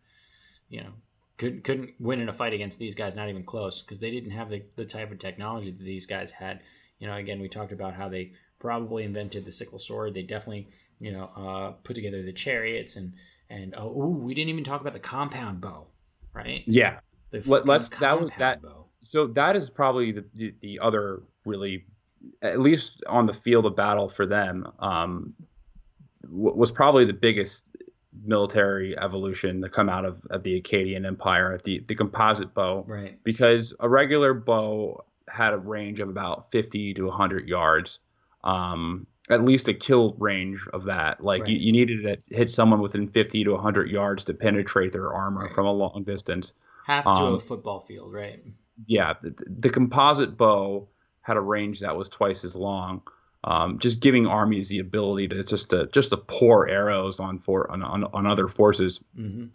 you 0.70 0.82
know 0.82 0.92
couldn't 1.40 1.64
couldn't 1.64 1.92
win 2.00 2.20
in 2.22 2.30
a 2.30 2.34
fight 2.34 2.54
against 2.54 2.78
these 2.78 2.94
guys, 2.94 3.16
not 3.16 3.30
even 3.30 3.44
close, 3.44 3.82
because 3.82 4.00
they 4.00 4.12
didn't 4.12 4.32
have 4.32 4.50
the, 4.52 4.62
the 4.76 4.86
type 4.86 5.12
of 5.12 5.18
technology 5.18 5.72
that 5.72 5.84
these 5.84 6.06
guys 6.06 6.32
had. 6.34 6.62
You 7.00 7.08
know, 7.08 7.16
again, 7.16 7.40
we 7.42 7.50
talked 7.50 7.72
about 7.72 7.96
how 7.96 8.10
they 8.10 8.34
probably 8.60 9.04
invented 9.06 9.46
the 9.46 9.52
sickle 9.52 9.80
sword. 9.80 10.14
They 10.14 10.22
definitely, 10.22 10.68
you 11.00 11.12
know, 11.14 11.30
uh, 11.36 11.72
put 11.84 11.96
together 11.96 12.22
the 12.22 12.34
chariots 12.34 12.96
and 12.98 13.14
and 13.50 13.74
oh, 13.76 13.88
ooh, 13.90 14.20
we 14.24 14.36
didn't 14.36 14.50
even 14.50 14.64
talk 14.64 14.82
about 14.82 14.94
the 14.94 15.00
compound 15.00 15.62
bow, 15.62 15.88
right? 16.34 16.64
Yeah, 16.68 17.00
The 17.32 17.42
Let- 17.48 17.66
let's- 17.66 17.90
that 18.00 18.20
was- 18.22 18.30
that- 18.38 18.62
bow. 18.62 18.86
so 19.02 19.26
that 19.28 19.56
is 19.56 19.70
probably 19.72 20.12
the, 20.12 20.26
the, 20.36 20.54
the 20.60 20.80
other 20.80 21.24
really 21.48 21.86
at 22.42 22.60
least 22.60 23.02
on 23.08 23.26
the 23.26 23.34
field 23.34 23.66
of 23.66 23.76
battle 23.78 24.10
for 24.10 24.26
them 24.26 24.68
um, 24.80 25.34
w- 26.24 26.54
was 26.54 26.70
probably 26.72 27.06
the 27.06 27.14
biggest 27.14 27.64
military 28.24 28.98
evolution 28.98 29.62
that 29.62 29.72
come 29.72 29.90
out 29.90 30.06
of, 30.06 30.22
of 30.30 30.44
the 30.44 30.60
Akkadian 30.62 31.06
Empire, 31.06 31.58
the 31.64 31.84
the 31.88 31.96
composite 31.96 32.54
bow, 32.54 32.84
Right. 32.88 33.22
because 33.24 33.74
a 33.80 33.88
regular 33.90 34.34
bow 34.34 35.04
had 35.28 35.54
a 35.54 35.58
range 35.58 36.00
of 36.00 36.10
about 36.10 36.52
50 36.52 36.94
to 36.96 37.06
100 37.06 37.48
yards, 37.48 38.00
um, 38.44 39.06
at 39.30 39.44
least 39.44 39.68
a 39.68 39.74
kill 39.74 40.16
range 40.18 40.66
of 40.74 40.86
that. 40.86 41.24
Like 41.24 41.48
you, 41.48 41.56
you 41.58 41.72
needed 41.72 42.04
to 42.04 42.36
hit 42.36 42.50
someone 42.50 42.82
within 42.82 43.08
50 43.10 43.44
to 43.44 43.52
100 43.52 43.92
yards 43.92 44.26
to 44.26 44.34
penetrate 44.34 44.92
their 44.92 45.14
armor 45.14 45.42
Right. 45.44 45.54
from 45.54 45.66
a 45.68 45.72
long 45.72 46.04
distance 46.04 46.54
Half 46.86 47.04
to 47.04 47.10
Um, 47.12 47.34
a 47.36 47.40
football 47.40 47.80
field, 47.82 48.12
right? 48.12 48.40
yeah, 48.88 49.14
the, 49.22 49.36
the 49.46 49.70
composite 49.70 50.36
bow 50.38 50.88
had 51.22 51.38
a 51.38 51.42
range 51.42 51.82
that 51.82 51.96
was 51.96 52.10
twice 52.10 52.44
as 52.44 52.56
long, 52.56 53.04
um, 53.44 53.80
just 53.80 54.00
giving 54.00 54.28
armies 54.28 54.70
the 54.70 54.80
ability 54.80 55.28
to 55.30 55.44
just 55.44 55.70
to 55.70 55.88
just 55.88 56.10
to 56.10 56.18
pour 56.18 56.68
arrows 56.68 57.20
on 57.20 57.40
for 57.40 57.70
on, 57.72 57.82
on, 57.82 58.04
on 58.04 58.28
other 58.28 58.48
forces. 58.48 59.02
hmm 59.16 59.46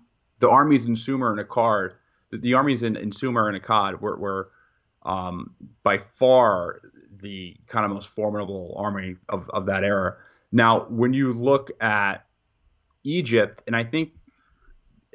The 0.40 0.48
armies 0.48 0.84
in 0.84 0.96
Sumer 0.96 1.32
and 1.32 1.48
Akkad, 1.48 1.92
the, 2.30 2.38
the 2.38 2.54
armies 2.54 2.82
in, 2.82 2.96
in 2.96 3.12
Sumer 3.12 3.48
and 3.48 3.62
Akkad 3.62 4.00
were, 4.00 4.16
were 4.16 4.50
um, 5.02 5.54
by 5.82 5.98
far 5.98 6.80
the 7.22 7.56
kind 7.66 7.84
of 7.84 7.90
most 7.92 8.08
formidable 8.08 8.74
army 8.76 9.16
of, 9.28 9.48
of 9.50 9.66
that 9.66 9.84
era. 9.84 10.16
Now, 10.52 10.80
when 10.88 11.12
you 11.12 11.32
look 11.32 11.70
at 11.80 12.26
Egypt, 13.04 13.62
and 13.66 13.76
I 13.76 13.84
think 13.84 14.12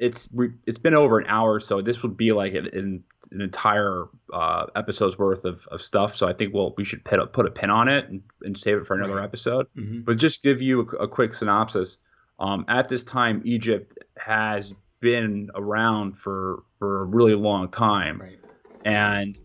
it's 0.00 0.28
re- 0.34 0.54
it's 0.66 0.78
been 0.78 0.94
over 0.94 1.18
an 1.18 1.26
hour, 1.28 1.60
so 1.60 1.82
this 1.82 2.02
would 2.02 2.16
be 2.16 2.32
like 2.32 2.54
an, 2.54 2.66
an, 2.72 3.04
an 3.30 3.40
entire 3.42 4.06
uh, 4.32 4.64
episode's 4.74 5.18
worth 5.18 5.44
of, 5.44 5.66
of 5.70 5.82
stuff. 5.82 6.16
So 6.16 6.26
I 6.26 6.32
think 6.32 6.54
we'll 6.54 6.74
we 6.78 6.84
should 6.84 7.04
put 7.04 7.20
a, 7.20 7.26
put 7.26 7.46
a 7.46 7.50
pin 7.50 7.68
on 7.70 7.86
it 7.88 8.08
and, 8.08 8.22
and 8.42 8.56
save 8.56 8.78
it 8.78 8.86
for 8.86 8.96
another 8.96 9.16
Right. 9.16 9.24
episode. 9.24 9.66
hmm 9.76 10.00
But 10.00 10.16
just 10.16 10.42
give 10.42 10.62
you 10.62 10.80
a, 10.80 11.04
a 11.04 11.08
quick 11.08 11.34
synopsis. 11.34 11.98
Um, 12.38 12.64
at 12.68 12.88
this 12.88 13.04
time, 13.04 13.42
Egypt 13.44 13.98
has 14.18 14.74
been 15.00 15.50
around 15.54 16.18
for 16.18 16.62
for 16.78 17.02
a 17.02 17.04
really 17.04 17.34
long 17.34 17.68
time, 17.70 18.20
Right. 18.22 18.38
and 18.86 19.38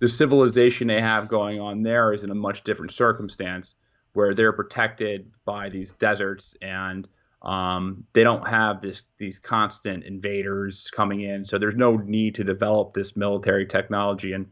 the 0.00 0.08
civilization 0.08 0.88
they 0.88 1.00
have 1.02 1.28
going 1.28 1.60
on 1.60 1.82
there 1.82 2.14
is 2.14 2.24
in 2.24 2.30
a 2.30 2.34
much 2.34 2.64
different 2.64 2.92
circumstance 2.92 3.74
where 4.14 4.32
they're 4.34 4.52
protected 4.54 5.32
by 5.44 5.68
these 5.68 5.92
deserts 5.92 6.56
and 6.62 7.06
um, 7.42 8.04
they 8.14 8.24
don't 8.24 8.46
have 8.48 8.80
this 8.80 9.04
these 9.18 9.38
constant 9.38 10.04
invaders 10.04 10.90
coming 10.90 11.20
in 11.20 11.44
so 11.44 11.56
there's 11.56 11.76
no 11.76 11.96
need 11.96 12.34
to 12.34 12.44
develop 12.44 12.94
this 12.94 13.16
military 13.16 13.66
technology. 13.66 14.32
And 14.32 14.46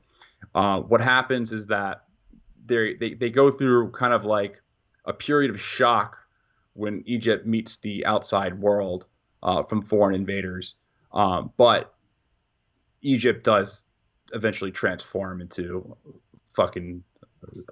uh, 0.54 0.80
what 0.80 1.00
happens 1.00 1.52
is 1.52 1.66
that 1.66 2.04
they 2.66 2.94
they 2.94 3.14
they 3.14 3.30
go 3.30 3.50
through 3.50 3.90
kind 3.90 4.12
of 4.12 4.24
like 4.24 4.62
a 5.04 5.12
period 5.12 5.50
of 5.50 5.60
shock 5.60 6.16
when 6.74 7.02
Egypt 7.06 7.46
meets 7.46 7.76
the 7.78 8.04
outside 8.06 8.58
world 8.60 9.06
uh, 9.42 9.62
from 9.62 9.82
foreign 9.82 10.14
invaders. 10.14 10.74
Um, 11.12 11.52
but 11.56 11.94
Egypt 13.02 13.44
does 13.44 13.84
eventually 14.32 14.72
transform 14.72 15.40
into 15.40 15.96
fucking 16.54 17.02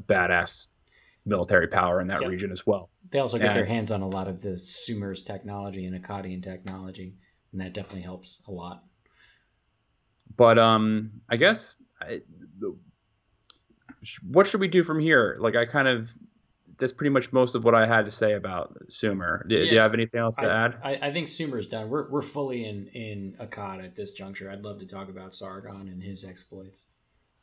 badass 0.06 0.68
military 1.26 1.68
power 1.68 2.00
in 2.00 2.08
that 2.08 2.20
Yep. 2.22 2.30
region 2.30 2.52
as 2.52 2.66
well. 2.66 2.90
They 3.10 3.18
also 3.18 3.38
get 3.38 3.54
their 3.54 3.64
hands 3.64 3.90
on 3.90 4.02
a 4.02 4.08
lot 4.08 4.28
of 4.28 4.42
the 4.42 4.58
Sumer's 4.58 5.22
technology 5.22 5.86
and 5.86 6.02
Akkadian 6.02 6.42
technology, 6.42 7.16
and 7.52 7.60
that 7.60 7.72
definitely 7.72 8.02
helps 8.02 8.42
a 8.48 8.52
lot. 8.52 8.84
But 10.36 10.58
um, 10.58 11.12
I 11.28 11.36
guess 11.36 11.76
I, 12.00 12.20
the- 12.58 12.76
what 14.22 14.46
should 14.46 14.60
we 14.60 14.68
do 14.68 14.82
from 14.84 15.00
here? 15.00 15.36
Like 15.40 15.56
I 15.56 15.64
kind 15.64 15.88
of 15.88 16.10
that's 16.78 16.92
pretty 16.92 17.10
much 17.10 17.32
most 17.32 17.54
of 17.54 17.64
what 17.64 17.74
I 17.74 17.86
had 17.86 18.04
to 18.04 18.10
say 18.10 18.32
about 18.32 18.76
Sumer. 18.88 19.46
Do, 19.48 19.64
do 19.64 19.70
you 19.70 19.78
have 19.78 19.94
anything 19.94 20.20
else 20.20 20.34
to 20.36 20.42
I, 20.46 20.64
add? 20.64 20.76
I, 20.82 20.94
I 21.08 21.12
think 21.12 21.28
Sumer's 21.28 21.68
done. 21.68 21.88
We're, 21.88 22.10
we're 22.10 22.20
fully 22.22 22.64
in 22.66 22.88
in 22.88 23.36
Akkad 23.40 23.82
at 23.84 23.94
this 23.96 24.12
juncture. 24.12 24.50
I'd 24.50 24.62
love 24.62 24.80
to 24.80 24.86
talk 24.86 25.08
about 25.08 25.34
Sargon 25.34 25.88
and 25.88 26.02
his 26.02 26.24
exploits. 26.24 26.84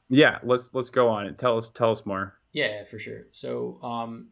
Yeah, 0.10 0.40
let's 0.44 0.70
let's 0.74 0.90
go 0.90 1.08
on 1.08 1.28
and 1.28 1.38
tell 1.38 1.58
us 1.58 1.70
tell 1.74 1.92
us 1.92 2.06
more. 2.06 2.38
Yeah, 2.54 2.84
for 2.84 3.00
sure. 3.00 3.28
So, 3.32 3.80
um, 3.82 4.28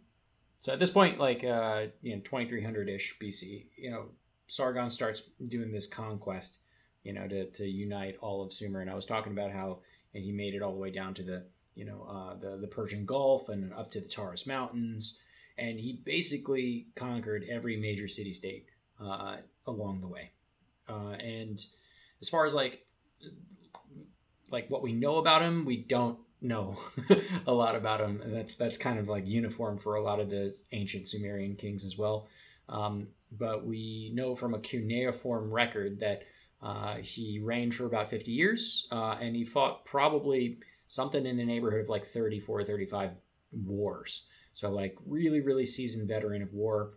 so 0.59 0.73
at 0.73 0.79
this 0.79 0.91
point, 0.91 1.19
like, 1.19 1.43
uh, 1.43 1.87
you 2.01 2.15
know, 2.15 2.21
2300 2.21 2.89
ish 2.89 3.15
BC, 3.21 3.65
you 3.77 3.91
know, 3.91 4.05
Sargon 4.47 4.89
starts 4.89 5.23
doing 5.47 5.71
this 5.71 5.87
conquest, 5.87 6.57
you 7.03 7.13
know, 7.13 7.27
to, 7.27 7.45
to 7.51 7.65
unite 7.65 8.17
all 8.21 8.43
of 8.43 8.51
Sumer. 8.51 8.81
And 8.81 8.89
I 8.89 8.95
was 8.95 9.05
talking 9.05 9.31
about 9.31 9.51
how 9.51 9.79
and 10.13 10.23
he 10.23 10.31
made 10.31 10.55
it 10.55 10.61
all 10.61 10.73
the 10.73 10.79
way 10.79 10.91
down 10.91 11.13
to 11.15 11.23
the, 11.23 11.43
you 11.75 11.85
know, 11.85 12.05
uh, 12.09 12.35
the, 12.35 12.57
the 12.57 12.67
Persian 12.67 13.05
Gulf 13.05 13.49
and 13.49 13.73
up 13.73 13.91
to 13.91 14.01
the 14.01 14.07
Taurus 14.07 14.45
Mountains. 14.45 15.17
And 15.57 15.79
he 15.79 16.01
basically 16.03 16.87
conquered 16.95 17.45
every 17.49 17.77
major 17.77 18.07
city 18.07 18.33
state 18.33 18.67
uh, 18.99 19.37
along 19.67 20.01
the 20.01 20.07
way. 20.07 20.31
Uh, 20.87 21.11
and 21.11 21.63
as 22.21 22.29
far 22.29 22.45
as 22.45 22.53
like, 22.53 22.85
like 24.49 24.69
what 24.69 24.81
we 24.81 24.93
know 24.93 25.17
about 25.17 25.41
him, 25.41 25.63
we 25.63 25.77
don't 25.77 26.17
know 26.41 26.77
a 27.47 27.51
lot 27.51 27.75
about 27.75 28.01
him, 28.01 28.21
and 28.21 28.33
that's 28.33 28.55
that's 28.55 28.77
kind 28.77 28.99
of 28.99 29.07
like 29.07 29.27
uniform 29.27 29.77
for 29.77 29.95
a 29.95 30.01
lot 30.01 30.19
of 30.19 30.29
the 30.29 30.55
ancient 30.71 31.07
Sumerian 31.07 31.55
kings 31.55 31.83
as 31.83 31.97
well. 31.97 32.27
Um, 32.67 33.07
but 33.31 33.65
we 33.65 34.11
know 34.13 34.35
from 34.35 34.53
a 34.53 34.59
cuneiform 34.59 35.51
record 35.51 35.99
that 35.99 36.23
uh, 36.61 36.95
he 36.97 37.39
reigned 37.39 37.75
for 37.75 37.85
about 37.85 38.09
50 38.09 38.31
years, 38.31 38.87
uh, 38.91 39.17
and 39.19 39.35
he 39.35 39.45
fought 39.45 39.85
probably 39.85 40.59
something 40.87 41.25
in 41.25 41.37
the 41.37 41.45
neighborhood 41.45 41.81
of 41.81 41.89
like 41.89 42.05
34, 42.05 42.63
35 42.63 43.11
wars. 43.51 44.23
So 44.53 44.69
like 44.69 44.97
really, 45.05 45.39
really 45.39 45.65
seasoned 45.65 46.07
veteran 46.07 46.41
of 46.41 46.53
war. 46.53 46.93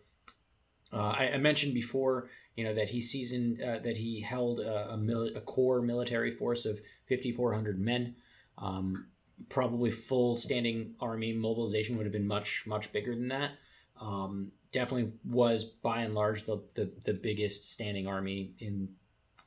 Uh, 0.92 1.10
I, 1.10 1.30
I 1.34 1.36
mentioned 1.38 1.74
before, 1.74 2.28
you 2.56 2.64
know, 2.64 2.74
that 2.74 2.88
he 2.88 3.00
seasoned 3.00 3.62
uh, 3.62 3.78
that 3.78 3.96
he 3.96 4.20
held 4.20 4.60
a, 4.60 4.90
a, 4.90 4.96
mil- 4.96 5.36
a 5.36 5.40
core 5.40 5.80
military 5.80 6.32
force 6.32 6.66
of 6.66 6.80
5,400 7.08 7.80
men. 7.80 8.16
Um, 8.58 9.06
probably 9.48 9.90
full 9.90 10.36
standing 10.36 10.94
army 11.00 11.32
mobilization 11.32 11.96
would 11.96 12.06
have 12.06 12.12
been 12.12 12.26
much 12.26 12.64
much 12.66 12.92
bigger 12.92 13.14
than 13.14 13.28
that. 13.28 13.52
Um, 14.00 14.52
definitely 14.72 15.12
was 15.24 15.64
by 15.64 16.02
and 16.02 16.14
large 16.14 16.44
the, 16.44 16.62
the 16.74 16.90
the 17.04 17.14
biggest 17.14 17.70
standing 17.70 18.06
army 18.06 18.54
in 18.58 18.88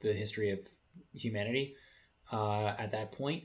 the 0.01 0.13
history 0.13 0.51
of 0.51 0.59
humanity 1.13 1.75
uh, 2.31 2.67
at 2.77 2.91
that 2.91 3.11
point. 3.11 3.43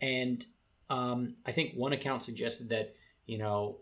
And 0.00 0.44
um, 0.90 1.36
I 1.44 1.52
think 1.52 1.74
one 1.74 1.92
account 1.92 2.24
suggested 2.24 2.70
that 2.70 2.94
you 3.26 3.38
know 3.38 3.78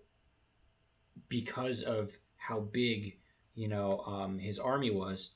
because 1.28 1.82
of 1.82 2.12
how 2.36 2.60
big 2.60 3.18
you 3.54 3.68
know 3.68 4.00
um, 4.06 4.38
his 4.38 4.58
army 4.58 4.90
was, 4.90 5.30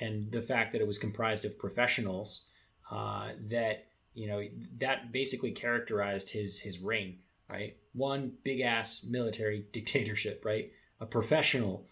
and 0.00 0.30
the 0.30 0.42
fact 0.42 0.72
that 0.72 0.80
it 0.80 0.86
was 0.86 0.98
comprised 0.98 1.44
of 1.44 1.58
professionals, 1.58 2.42
uh, 2.90 3.30
that 3.48 3.87
you 4.18 4.26
know 4.26 4.42
that 4.80 5.12
basically 5.12 5.52
characterized 5.52 6.30
his 6.30 6.58
his 6.58 6.80
reign 6.80 7.18
right? 7.48 7.76
One 7.94 8.32
big 8.44 8.60
ass 8.60 9.04
military 9.08 9.66
dictatorship 9.72 10.44
right? 10.44 10.72
A 11.00 11.06
professional 11.06 11.86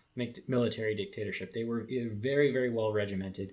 military 0.48 0.94
dictatorship. 0.94 1.52
They 1.52 1.64
were 1.64 1.86
very 1.88 2.52
very 2.52 2.70
well 2.70 2.92
regimented. 2.92 3.52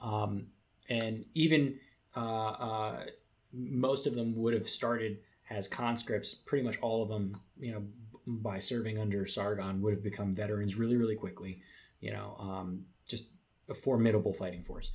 Um, 0.00 0.46
and 0.88 1.24
even 1.34 1.78
uh, 2.16 2.50
uh, 2.50 3.04
most 3.52 4.06
of 4.06 4.14
them 4.14 4.34
would 4.36 4.54
have 4.54 4.68
started 4.68 5.18
as 5.50 5.68
conscripts. 5.68 6.34
Pretty 6.34 6.64
much 6.64 6.78
all 6.80 7.02
of 7.02 7.10
them 7.10 7.38
you 7.60 7.72
know 7.72 7.82
by 8.26 8.58
serving 8.58 8.98
under 8.98 9.26
sargon 9.26 9.82
would 9.82 9.92
have 9.92 10.02
become 10.02 10.32
veterans 10.32 10.74
really 10.74 10.96
really 10.96 11.14
quickly 11.14 11.60
you 12.00 12.12
know 12.12 12.36
um, 12.40 12.86
just 13.06 13.26
a 13.68 13.74
formidable 13.74 14.32
fighting 14.32 14.64
force. 14.64 14.92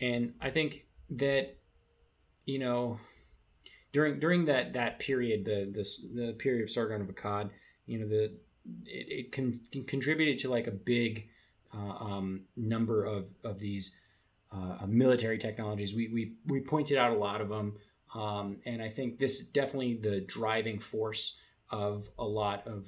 And 0.00 0.34
i 0.40 0.50
think 0.50 0.86
that 1.10 1.56
you 2.44 2.58
know, 2.58 2.98
during 3.92 4.20
during 4.20 4.44
that 4.46 4.72
that 4.74 4.98
period, 4.98 5.44
the 5.44 5.70
this 5.72 6.00
the 6.14 6.32
period 6.38 6.62
of 6.62 6.70
Sargon 6.70 7.00
of 7.00 7.08
Akkad, 7.08 7.50
you 7.86 7.98
know, 7.98 8.08
the 8.08 8.24
it, 8.86 9.26
it 9.26 9.32
con- 9.32 9.60
contributed 9.86 10.38
to 10.40 10.50
like 10.50 10.66
a 10.66 10.72
big 10.72 11.28
uh, 11.74 11.78
um, 11.78 12.42
number 12.56 13.04
of 13.04 13.26
of 13.42 13.58
these 13.58 13.94
uh, 14.52 14.86
military 14.86 15.38
technologies. 15.38 15.94
We 15.94 16.08
we 16.08 16.34
we 16.46 16.60
pointed 16.60 16.98
out 16.98 17.12
a 17.12 17.18
lot 17.18 17.40
of 17.40 17.48
them, 17.48 17.76
um, 18.14 18.58
and 18.66 18.82
I 18.82 18.88
think 18.88 19.18
this 19.18 19.40
is 19.40 19.46
definitely 19.46 19.94
the 19.94 20.20
driving 20.20 20.78
force 20.78 21.36
of 21.70 22.08
a 22.18 22.24
lot 22.24 22.66
of 22.66 22.86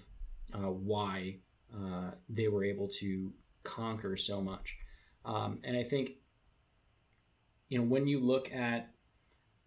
uh, 0.55 0.71
why 0.71 1.37
uh, 1.75 2.13
they 2.29 2.49
were 2.49 2.65
able 2.65 2.89
to 2.89 3.33
conquer 3.65 4.17
so 4.17 4.41
much. 4.41 4.77
Um, 5.25 5.59
and 5.65 5.77
I 5.77 5.83
think, 5.83 6.11
you 7.69 7.79
know, 7.79 7.85
when 7.85 8.07
you 8.07 8.21
look 8.21 8.53
at 8.53 8.91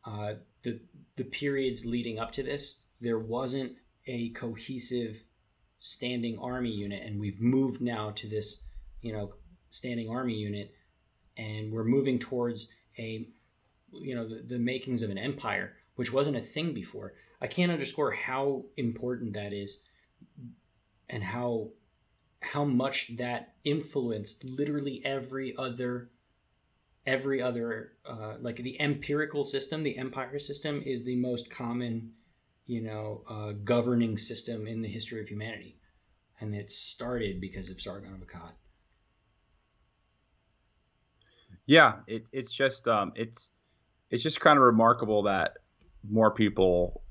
uh, 0.05 0.33
the 0.63 0.79
the 1.15 1.23
periods 1.23 1.85
leading 1.85 2.19
up 2.19 2.31
to 2.31 2.43
this, 2.43 2.81
there 3.01 3.19
wasn't 3.19 3.73
a 4.07 4.29
cohesive 4.29 5.23
standing 5.79 6.37
army 6.39 6.71
unit, 6.71 7.03
and 7.03 7.19
we've 7.19 7.39
moved 7.39 7.81
now 7.81 8.11
to 8.11 8.27
this, 8.27 8.61
you 9.01 9.13
know, 9.13 9.33
standing 9.71 10.09
army 10.09 10.33
unit, 10.35 10.73
and 11.37 11.71
we're 11.71 11.83
moving 11.83 12.19
towards 12.19 12.67
a, 12.97 13.27
you 13.91 14.15
know, 14.15 14.27
the, 14.27 14.41
the 14.47 14.59
makings 14.59 15.01
of 15.01 15.09
an 15.09 15.17
empire, 15.17 15.73
which 15.95 16.11
wasn't 16.11 16.35
a 16.35 16.41
thing 16.41 16.73
before. 16.73 17.13
I 17.41 17.47
can't 17.47 17.71
underscore 17.71 18.11
how 18.11 18.65
important 18.75 19.33
that 19.33 19.53
is, 19.53 19.79
and 21.09 21.23
how 21.23 21.69
how 22.41 22.63
much 22.63 23.17
that 23.17 23.55
influenced 23.65 24.45
literally 24.45 25.01
every 25.03 25.53
other 25.57 26.09
every 27.09 27.41
other 27.41 27.93
uh, 28.07 28.35
like 28.39 28.57
the 28.57 28.79
empirical 28.79 29.43
system 29.43 29.81
the 29.81 29.97
empire 29.97 30.37
system 30.37 30.83
is 30.85 31.03
the 31.03 31.15
most 31.15 31.49
common 31.49 32.11
you 32.67 32.81
know 32.81 33.23
uh, 33.27 33.51
governing 33.63 34.15
system 34.15 34.67
in 34.67 34.81
the 34.83 34.87
history 34.87 35.19
of 35.19 35.27
humanity. 35.27 35.75
And 36.39 36.55
it 36.55 36.71
started 36.71 37.41
because 37.41 37.67
of 37.69 37.81
sargon 37.81 38.13
of 38.13 38.21
akkad. 38.21 38.51
Yeah 41.65 41.95
it, 42.07 42.27
it's 42.31 42.51
just 42.51 42.87
um, 42.87 43.11
it's 43.15 43.49
it's 44.11 44.21
just 44.21 44.39
kind 44.39 44.57
of 44.57 44.63
remarkable 44.63 45.23
that 45.23 45.53
more 46.07 46.31
people 46.31 47.01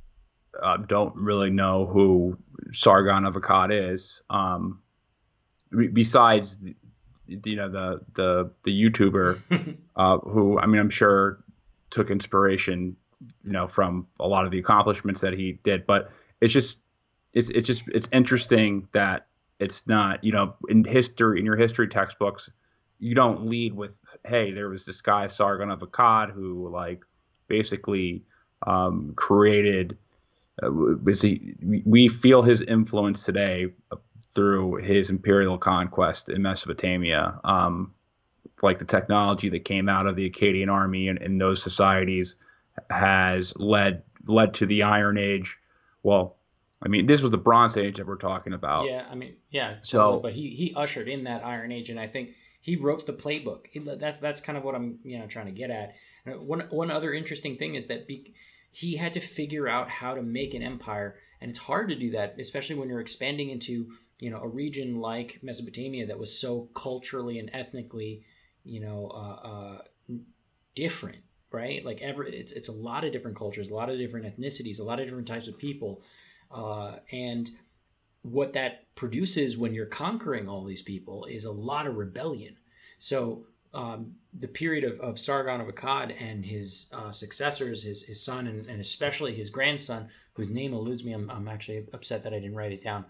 uh, 0.63 0.77
don't 0.77 1.15
really 1.17 1.51
know 1.51 1.87
who 1.87 2.39
sargon 2.73 3.25
of 3.27 3.35
akkad 3.35 3.93
is. 3.93 4.23
Um, 4.31 4.81
besides 5.93 6.59
you 7.29 7.57
know 7.57 7.69
the 7.69 8.01
the 8.15 8.51
the 8.65 8.83
YouTuber 8.83 9.77
uh, 9.97 10.19
who 10.19 10.59
I 10.59 10.67
mean 10.67 10.81
I'm 10.81 10.91
sure 10.91 11.45
took 11.91 12.11
inspiration 12.11 12.97
you 13.45 13.53
know 13.53 13.69
from 13.69 14.07
a 14.21 14.27
lot 14.27 14.45
of 14.45 14.51
the 14.51 14.59
accomplishments 14.59 15.21
that 15.21 15.35
he 15.35 15.59
did, 15.63 15.87
but 15.87 16.11
it's 16.41 16.53
just 16.53 16.79
it's 17.35 17.51
it's 17.51 17.67
just 17.67 17.85
it's 17.89 18.09
interesting 18.13 18.89
that 18.93 19.27
it's 19.61 19.87
not 19.87 20.23
you 20.25 20.33
know 20.33 20.55
in 20.69 20.85
history 20.85 21.39
in 21.39 21.45
your 21.45 21.57
history 21.57 21.89
textbooks 21.89 22.51
you 22.99 23.15
don't 23.15 23.47
lead 23.47 23.75
with 23.75 24.01
hey 24.27 24.53
there 24.53 24.69
was 24.69 24.85
this 24.85 25.01
guy 25.01 25.27
Sargon 25.27 25.71
of 25.71 25.81
Akkad 25.81 26.33
who 26.33 26.69
like 26.69 27.05
basically 27.49 28.25
um, 28.67 29.13
created 29.17 29.97
uh, 30.63 30.71
was 30.71 31.23
he 31.23 31.55
we 31.63 32.09
feel 32.09 32.43
his 32.43 32.61
influence 32.63 33.25
today 33.25 33.67
through 34.29 34.77
his 34.77 35.11
imperial 35.11 35.59
conquest 35.59 36.29
in 36.29 36.43
Mesopotamia. 36.43 37.41
Um, 37.45 37.95
like 38.63 38.79
the 38.79 38.85
technology 38.85 39.49
that 39.51 39.65
came 39.65 39.89
out 39.89 40.07
of 40.07 40.17
the 40.17 40.29
Akkadian 40.29 40.71
army 40.71 41.09
and, 41.09 41.19
and 41.19 41.41
those 41.41 41.63
societies 41.63 42.37
has 42.91 43.55
led 43.57 44.03
led 44.27 44.55
to 44.55 44.67
the 44.67 44.83
Iron 44.83 45.19
Age. 45.19 45.57
Well, 46.03 46.37
I 46.83 46.89
mean, 46.89 47.07
this 47.07 47.21
was 47.21 47.31
the 47.31 47.39
Bronze 47.39 47.77
Age 47.77 47.97
that 47.97 48.07
we're 48.07 48.17
talking 48.17 48.53
about. 48.53 48.87
Yeah, 48.87 49.05
I 49.11 49.15
mean, 49.15 49.37
yeah. 49.51 49.77
So, 49.83 49.99
totally, 49.99 50.23
but 50.23 50.33
he 50.33 50.51
he 50.51 50.75
ushered 50.77 51.09
in 51.09 51.25
that 51.25 51.45
Iron 51.45 51.73
Age, 51.73 51.91
and 51.91 51.99
I 51.99 52.07
think 52.07 52.31
he 52.61 52.77
wrote 52.77 53.07
the 53.07 53.13
playbook. 53.13 53.67
He, 53.71 53.81
that's 53.81 54.21
that's 54.21 54.41
kind 54.41 54.57
of 54.57 54.65
what 54.65 54.75
I'm 54.75 54.99
you 55.03 55.19
know 55.19 55.27
trying 55.27 55.47
to 55.47 55.53
get 55.53 55.71
at. 55.71 55.95
one 56.25 56.61
one 56.71 56.91
other 56.91 57.13
interesting 57.13 57.57
thing 57.57 57.75
is 57.75 57.87
that 57.87 58.07
be, 58.07 58.35
he 58.71 58.97
had 58.97 59.15
to 59.15 59.21
figure 59.21 59.69
out 59.69 59.89
how 59.89 60.15
to 60.15 60.23
make 60.23 60.55
an 60.55 60.63
empire, 60.63 61.17
and 61.41 61.51
it's 61.51 61.59
hard 61.59 61.89
to 61.89 61.97
do 61.97 62.13
that, 62.13 62.37
especially 62.39 62.77
when 62.77 62.89
you're 62.89 63.01
expanding 63.01 63.51
into 63.51 63.89
you 64.19 64.31
know 64.31 64.41
a 64.41 64.49
region 64.49 65.01
like 65.01 65.39
Mesopotamia 65.43 66.07
that 66.07 66.19
was 66.19 66.37
so 66.37 66.69
culturally 66.75 67.39
and 67.39 67.51
ethnically 67.53 68.25
you 68.65 68.81
know 68.81 69.11
uh, 69.15 69.49
uh, 69.49 69.79
different 70.75 71.23
right 71.51 71.85
like 71.85 72.01
every 72.01 72.35
it's, 72.37 72.53
it's 72.53 72.69
a 72.69 72.73
lot 72.73 73.05
of 73.05 73.13
different 73.13 73.37
cultures 73.37 73.71
a 73.71 73.75
lot 73.75 73.89
of 73.89 73.99
different 73.99 74.27
ethnicities 74.27 74.81
a 74.81 74.83
lot 74.83 75.01
of 75.01 75.07
different 75.07 75.29
types 75.29 75.49
of 75.49 75.59
people 75.59 76.03
uh, 76.51 76.97
and 77.13 77.51
what 78.23 78.53
that 78.53 78.95
produces 78.95 79.57
when 79.57 79.73
you're 79.73 79.87
conquering 79.87 80.49
all 80.49 80.65
these 80.65 80.83
people 80.83 81.25
is 81.27 81.45
a 81.45 81.53
lot 81.53 81.87
of 81.87 81.97
rebellion 81.97 82.57
so 82.99 83.45
um, 83.75 84.15
the 84.33 84.49
period 84.49 84.85
of, 84.85 84.99
of 85.01 85.19
Sargon 85.19 85.61
of 85.61 85.69
Akkad 85.69 86.21
and 86.21 86.47
his 86.47 86.87
uh, 86.93 87.11
successors, 87.11 87.83
his, 87.83 88.03
his 88.03 88.23
son, 88.23 88.47
and, 88.47 88.67
and, 88.67 88.81
especially 88.81 89.35
his 89.35 89.51
grandson, 89.51 90.09
whose 90.35 90.49
name 90.49 90.73
eludes 90.73 91.05
me. 91.05 91.13
I'm, 91.13 91.31
I'm 91.31 91.49
actually 91.49 91.87
upset 91.93 92.25
that 92.25 92.33
I 92.33 92.39
didn't 92.39 92.55
write 92.55 92.73
it 92.73 92.83
down. 92.83 93.05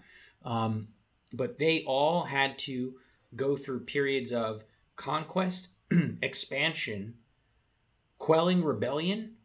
Um, 0.44 0.88
but 1.32 1.58
they 1.58 1.84
all 1.84 2.24
had 2.24 2.58
to 2.58 2.94
go 3.36 3.56
through 3.56 3.80
periods 3.80 4.32
of 4.32 4.64
conquest, 4.96 5.68
expansion, 6.22 7.14
quelling 8.18 8.64
rebellion, 8.64 9.36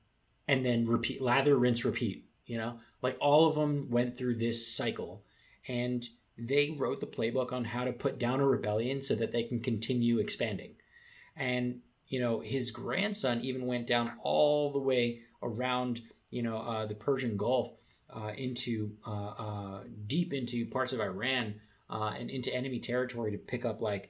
and 0.47 0.65
then 0.65 0.86
repeat, 0.86 1.21
lather, 1.21 1.55
rinse, 1.55 1.86
repeat. 1.86 2.25
You 2.45 2.57
know, 2.57 2.79
like 3.01 3.17
all 3.19 3.47
of 3.47 3.55
them 3.55 3.89
went 3.89 4.17
through 4.17 4.36
this 4.36 4.67
cycle, 4.67 5.23
and 5.67 6.05
they 6.38 6.75
wrote 6.77 6.99
the 6.99 7.07
playbook 7.07 7.53
on 7.53 7.65
how 7.65 7.86
to 7.86 7.93
put 7.93 8.19
down 8.19 8.39
a 8.39 8.47
rebellion 8.47 9.01
so 9.01 9.15
that 9.15 9.31
they 9.31 9.43
can 9.43 9.59
continue 9.59 10.19
expanding. 10.19 10.75
And 11.36 11.81
you 12.07 12.19
know, 12.19 12.41
his 12.41 12.71
grandson 12.71 13.41
even 13.41 13.65
went 13.65 13.88
down 13.88 14.11
all 14.21 14.71
the 14.71 14.79
way 14.79 15.21
around, 15.41 16.01
you 16.29 16.43
know, 16.43 16.57
uh, 16.57 16.86
the 16.86 16.95
Persian 16.95 17.38
Gulf 17.38 17.71
uh, 18.15 18.31
into 18.38 18.91
uh, 19.07 19.29
uh 19.29 19.84
deep 20.05 20.34
into 20.34 20.65
parts 20.67 20.93
of 20.93 20.99
Iran 20.99 21.55
uh, 21.93 22.11
and 22.17 22.29
into 22.31 22.53
enemy 22.53 22.79
territory 22.79 23.31
to 23.31 23.37
pick 23.37 23.63
up 23.63 23.79
like 23.79 24.09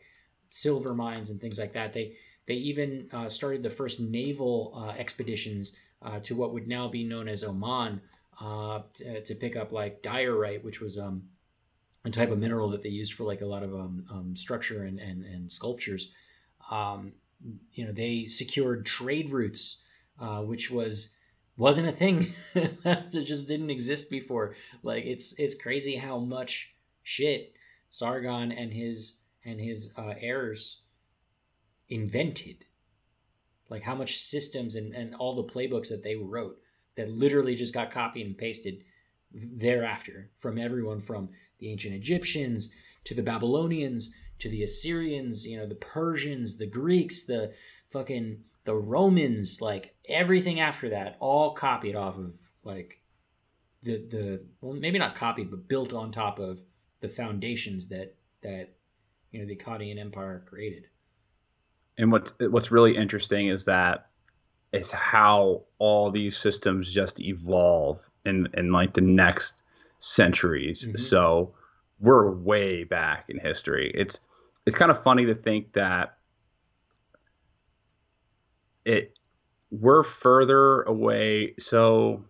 silver 0.50 0.94
mines 0.94 1.30
and 1.30 1.42
things 1.42 1.60
like 1.60 1.74
that. 1.74 1.94
They 1.94 2.16
they 2.48 2.56
even 2.56 3.10
uh, 3.12 3.30
started 3.30 3.62
the 3.62 3.70
first 3.70 4.00
naval 4.00 4.74
uh, 4.76 4.98
expeditions 4.98 5.74
uh, 6.02 6.20
to 6.22 6.36
what 6.36 6.54
would 6.54 6.68
now 6.68 6.88
be 6.88 7.04
known 7.04 7.28
as 7.28 7.44
Oman 7.44 8.02
uh, 8.40 8.82
to, 8.96 9.22
to, 9.22 9.36
pick 9.36 9.56
up 9.56 9.72
like 9.72 10.02
diorite, 10.02 10.64
which 10.64 10.82
was 10.82 10.98
um, 10.98 11.24
a 12.04 12.10
type 12.10 12.32
of 12.32 12.40
mineral 12.40 12.70
that 12.70 12.84
they 12.84 12.90
used 12.90 13.14
for 13.14 13.24
like 13.24 13.42
a 13.42 13.46
lot 13.46 13.64
of 13.64 13.74
um, 13.74 14.06
um, 14.12 14.36
structure 14.36 14.84
and, 14.84 15.00
and, 15.00 15.24
and 15.24 15.50
sculptures. 15.50 16.12
Um, 16.70 17.14
you 17.72 17.86
know, 17.86 17.94
they 17.94 18.26
secured 18.26 18.86
trade 18.86 19.32
routes, 19.32 19.78
uh, 20.20 20.42
which 20.42 20.70
was 20.70 21.12
wasn't 21.56 21.88
a 21.88 21.92
thing 21.92 22.34
that 22.54 23.12
just 23.26 23.48
didn't 23.48 23.70
exist 23.70 24.10
before. 24.10 24.56
Like 24.82 25.06
it's 25.06 25.34
it's 25.38 25.56
crazy 25.56 25.96
how 25.96 26.20
much 26.20 26.74
shit 27.04 27.54
Sargon 27.94 28.52
and 28.52 28.74
his 28.74 29.18
and 29.46 29.62
his 29.62 29.92
uh, 29.96 30.16
heirs 30.20 30.82
invented. 31.90 32.66
Like 33.70 33.84
how 33.84 33.94
much 33.94 34.18
systems 34.18 34.76
and, 34.76 34.96
and 34.96 35.14
all 35.14 35.36
the 35.36 35.44
playbooks 35.44 35.90
that 35.90 36.04
they 36.04 36.16
wrote 36.16 36.58
that 36.96 37.12
literally 37.12 37.54
just 37.54 37.72
got 37.72 37.92
copied 37.92 38.26
and 38.26 38.36
pasted 38.36 38.84
thereafter 39.32 40.32
from 40.36 40.58
everyone 40.58 41.02
from 41.02 41.30
the 41.60 41.72
ancient 41.72 41.94
Egyptians 41.94 42.72
to 43.04 43.14
the 43.14 43.22
Babylonians 43.22 44.12
to 44.40 44.50
the 44.50 44.64
Assyrians, 44.64 45.46
you 45.46 45.56
know, 45.56 45.68
the 45.68 45.76
Persians, 45.76 46.58
the 46.58 46.66
Greeks, 46.66 47.26
the 47.26 47.54
fucking 47.92 48.40
the 48.66 48.76
Romans, 48.76 49.62
like 49.62 49.94
everything 50.10 50.60
after 50.60 50.90
that, 50.90 51.16
all 51.20 51.54
copied 51.54 51.96
off 51.96 52.18
of 52.18 52.40
like 52.64 53.04
the 53.84 53.98
the 53.98 54.46
well 54.62 54.74
maybe 54.74 54.98
not 54.98 55.14
copied 55.14 55.52
but 55.52 55.68
built 55.68 55.94
on 55.94 56.12
top 56.12 56.40
of 56.40 56.64
the 57.04 57.10
foundations 57.10 57.90
that 57.90 58.16
that 58.42 58.70
you 59.32 59.40
know 59.40 59.46
the 59.46 59.56
Akkadian 59.56 60.00
Empire 60.00 60.44
created. 60.50 60.88
And 61.98 62.12
what's 62.12 62.32
what's 62.40 62.72
really 62.72 62.96
interesting 62.96 63.50
is 63.50 63.66
that 63.66 64.08
is 64.72 64.92
how 64.92 65.64
all 65.78 66.10
these 66.10 66.36
systems 66.36 66.92
just 66.92 67.20
evolve 67.20 68.00
in 68.26 68.48
in 68.56 68.72
like 68.72 68.94
the 68.94 69.02
next 69.02 69.56
centuries. 70.00 70.86
Mm-hmm. 70.86 70.98
So 70.98 71.54
we're 72.00 72.32
way 72.32 72.86
back 72.86 73.26
in 73.28 73.38
history. 73.38 73.92
It's 73.94 74.20
it's 74.66 74.78
kind 74.78 74.90
of 74.90 75.04
funny 75.04 75.26
to 75.26 75.36
think 75.36 75.74
that 75.74 76.18
it 78.86 79.20
we're 79.72 80.04
further 80.04 80.84
away. 80.84 81.56
So 81.60 82.24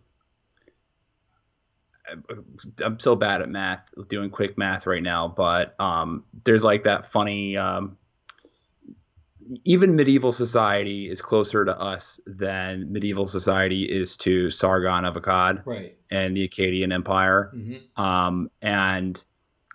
I'm 2.83 2.99
so 2.99 3.15
bad 3.15 3.41
at 3.41 3.49
math, 3.49 3.89
doing 4.07 4.29
quick 4.29 4.57
math 4.57 4.87
right 4.87 5.03
now, 5.03 5.27
but 5.27 5.75
um, 5.79 6.23
there's 6.43 6.63
like 6.63 6.83
that 6.83 7.11
funny. 7.11 7.57
Um, 7.57 7.97
even 9.65 9.95
medieval 9.95 10.31
society 10.31 11.09
is 11.09 11.21
closer 11.21 11.65
to 11.65 11.77
us 11.77 12.19
than 12.25 12.91
medieval 12.91 13.27
society 13.27 13.83
is 13.83 14.15
to 14.17 14.49
Sargon 14.49 15.05
of 15.05 15.15
Akkad 15.15 15.65
right. 15.65 15.97
and 16.09 16.35
the 16.35 16.47
Akkadian 16.47 16.93
Empire. 16.93 17.51
Mm-hmm. 17.53 18.01
Um, 18.01 18.49
and 18.61 19.21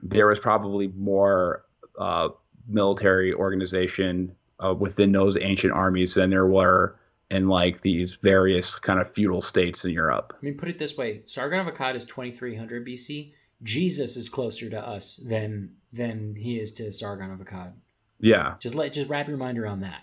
there 0.02 0.26
was 0.26 0.38
probably 0.38 0.88
more 0.88 1.64
uh, 1.98 2.30
military 2.66 3.34
organization 3.34 4.34
uh, 4.60 4.74
within 4.74 5.12
those 5.12 5.36
ancient 5.36 5.72
armies 5.72 6.14
than 6.14 6.30
there 6.30 6.46
were 6.46 6.98
in 7.30 7.48
like 7.48 7.82
these 7.82 8.14
various 8.14 8.78
kind 8.78 9.00
of 9.00 9.10
feudal 9.12 9.42
states 9.42 9.84
in 9.84 9.92
Europe. 9.92 10.34
I 10.40 10.44
mean, 10.44 10.56
put 10.56 10.68
it 10.68 10.78
this 10.78 10.96
way: 10.96 11.22
Sargon 11.24 11.60
of 11.60 11.72
Akkad 11.72 11.94
is 11.94 12.04
2300 12.04 12.86
BC. 12.86 13.32
Jesus 13.62 14.16
is 14.16 14.28
closer 14.28 14.70
to 14.70 14.78
us 14.80 15.20
than 15.24 15.74
than 15.92 16.36
he 16.36 16.58
is 16.58 16.72
to 16.74 16.92
Sargon 16.92 17.30
of 17.32 17.40
Akkad. 17.40 17.72
Yeah, 18.20 18.54
Just 18.58 18.74
let 18.74 18.92
just 18.92 19.08
wrap 19.08 19.28
your 19.28 19.36
mind 19.36 19.58
around 19.58 19.80
that. 19.80 20.02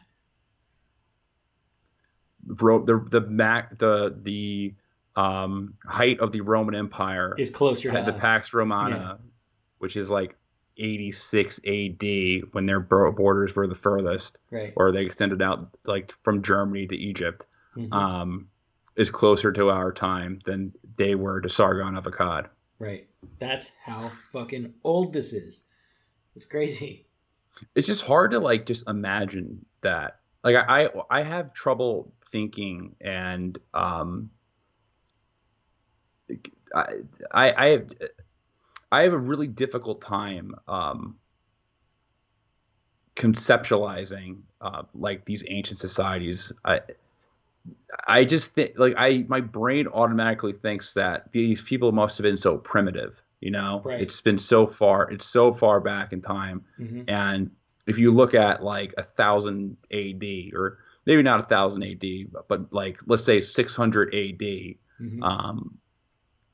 Ro- 2.48 2.86
the 2.86 3.00
the 3.10 3.22
mac 3.22 3.78
the 3.78 4.16
the 4.22 4.76
um, 5.16 5.76
height 5.86 6.20
of 6.20 6.32
the 6.32 6.42
Roman 6.42 6.76
Empire 6.76 7.36
Is 7.38 7.50
closer 7.50 7.90
to 7.92 8.02
the 8.04 8.14
us. 8.14 8.20
Pax 8.20 8.54
Romana, 8.54 9.20
which 9.80 9.96
is 9.96 10.10
like 10.10 10.36
86 10.78 11.60
AD 11.66 12.44
when 12.52 12.66
their 12.66 12.80
borders 12.80 13.56
were 13.56 13.68
the 13.68 13.76
furthest, 13.76 14.40
Right. 14.52 14.74
or 14.76 14.92
they 14.92 15.06
extended 15.06 15.42
out 15.42 15.70
like 15.86 16.12
from 16.24 16.42
Germany 16.42 16.88
to 16.88 16.96
Egypt, 16.96 17.46
Mhm. 17.76 17.94
um, 17.94 18.50
is 18.96 19.10
closer 19.10 19.52
to 19.52 19.70
our 19.70 19.92
time 19.92 20.40
than 20.46 20.74
they 20.98 21.16
were 21.16 21.42
to 21.42 21.50
Sargon 21.50 21.96
of 21.96 22.06
Akkad. 22.06 22.48
right. 22.80 23.08
That's 23.40 23.72
how 23.84 24.10
fucking 24.32 24.74
old 24.84 25.12
this 25.14 25.34
is. 25.34 25.64
It's 26.36 26.46
crazy. 26.46 27.08
It's 27.74 27.88
just 27.88 28.04
hard 28.06 28.32
to 28.32 28.40
like 28.40 28.66
just 28.66 28.88
imagine 28.88 29.66
that. 29.82 30.20
Like 30.44 30.56
I 30.56 30.86
I, 30.86 30.90
I 31.10 31.24
have 31.24 31.54
trouble 31.54 32.14
thinking 32.30 32.96
and 33.02 33.58
um 33.74 34.30
I 36.74 36.86
I 37.32 37.54
I 37.54 37.68
have 37.70 37.90
I 38.96 39.02
have 39.04 39.14
a 39.14 39.18
really 39.18 39.48
difficult 39.48 40.02
time 40.02 40.56
um 40.68 41.18
conceptualizing 43.16 44.42
uh, 44.62 44.84
like 44.94 45.26
these 45.26 45.44
ancient 45.48 45.80
societies. 45.80 46.52
I 46.64 46.82
I 48.08 48.26
just 48.26 48.54
think 48.54 48.74
like 48.78 48.94
I 48.98 49.26
my 49.28 49.42
brain 49.42 49.88
automatically 49.88 50.54
thinks 50.54 50.94
that 50.94 51.32
these 51.32 51.62
people 51.62 51.92
must 51.92 52.18
have 52.18 52.24
been 52.24 52.38
so 52.38 52.58
primitive, 52.58 53.22
you 53.42 53.52
know? 53.52 53.82
Right. 53.84 54.02
It's 54.02 54.22
been 54.22 54.38
so 54.38 54.68
far 54.68 55.12
it's 55.12 55.26
so 55.26 55.52
far 55.52 55.80
back 55.80 56.14
in 56.14 56.22
time 56.22 56.64
hmm 56.78 57.02
and 57.08 57.52
if 57.88 57.98
you 58.00 58.12
look 58.12 58.34
at 58.34 58.64
like 58.64 58.94
a 58.98 59.04
thousand 59.04 59.78
AD 59.92 60.24
or 60.56 60.80
maybe 61.06 61.22
not 61.22 61.40
a 61.40 61.44
thousand 61.44 61.84
AD, 61.84 62.06
but, 62.32 62.48
but 62.48 62.74
like 62.74 63.00
let's 63.06 63.24
say 63.24 63.40
600 63.40 64.16
AD, 64.16 64.76
hmm 64.98 65.24
um, 65.24 65.78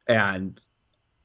and 0.08 0.68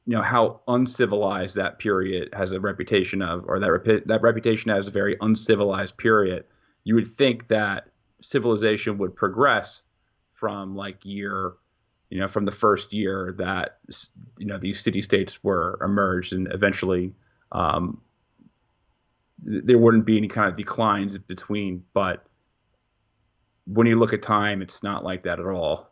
you 0.07 0.15
know 0.15 0.21
how 0.21 0.61
uncivilized 0.69 1.57
that 1.57 1.79
period 1.79 2.29
has 2.33 2.53
a 2.53 2.59
reputation 2.61 3.21
of, 3.21 3.43
or 3.45 3.59
that 3.59 3.69
repu- 3.69 4.05
that 4.05 4.21
reputation 4.21 4.71
has 4.71 4.87
a 4.87 4.91
very 4.91 5.17
uncivilized 5.19 5.97
period. 5.97 6.45
You 6.85 6.95
would 6.95 7.07
think 7.07 7.49
that 7.49 7.89
civilization 8.21 8.97
would 8.99 9.15
progress 9.17 9.83
from 10.31 10.75
like 10.77 11.03
year, 11.03 11.53
you 12.09 12.19
know, 12.21 12.27
from 12.29 12.45
the 12.45 12.51
first 12.51 12.93
year 12.93 13.35
that 13.37 13.79
you 14.39 14.45
know 14.45 14.57
these 14.57 14.79
city 14.81 15.01
states 15.01 15.43
were 15.43 15.77
emerged, 15.83 16.31
and 16.31 16.47
eventually 16.53 17.13
um, 17.51 17.99
there 19.43 19.77
wouldn't 19.77 20.05
be 20.05 20.17
any 20.17 20.29
kind 20.29 20.47
of 20.49 20.55
declines 20.55 21.15
in 21.15 21.23
between. 21.27 21.83
But 21.93 22.25
when 23.65 23.87
you 23.87 23.97
look 23.97 24.13
at 24.13 24.21
time, 24.21 24.61
it's 24.61 24.81
not 24.81 25.03
like 25.03 25.23
that 25.23 25.41
at 25.41 25.45
all. 25.45 25.91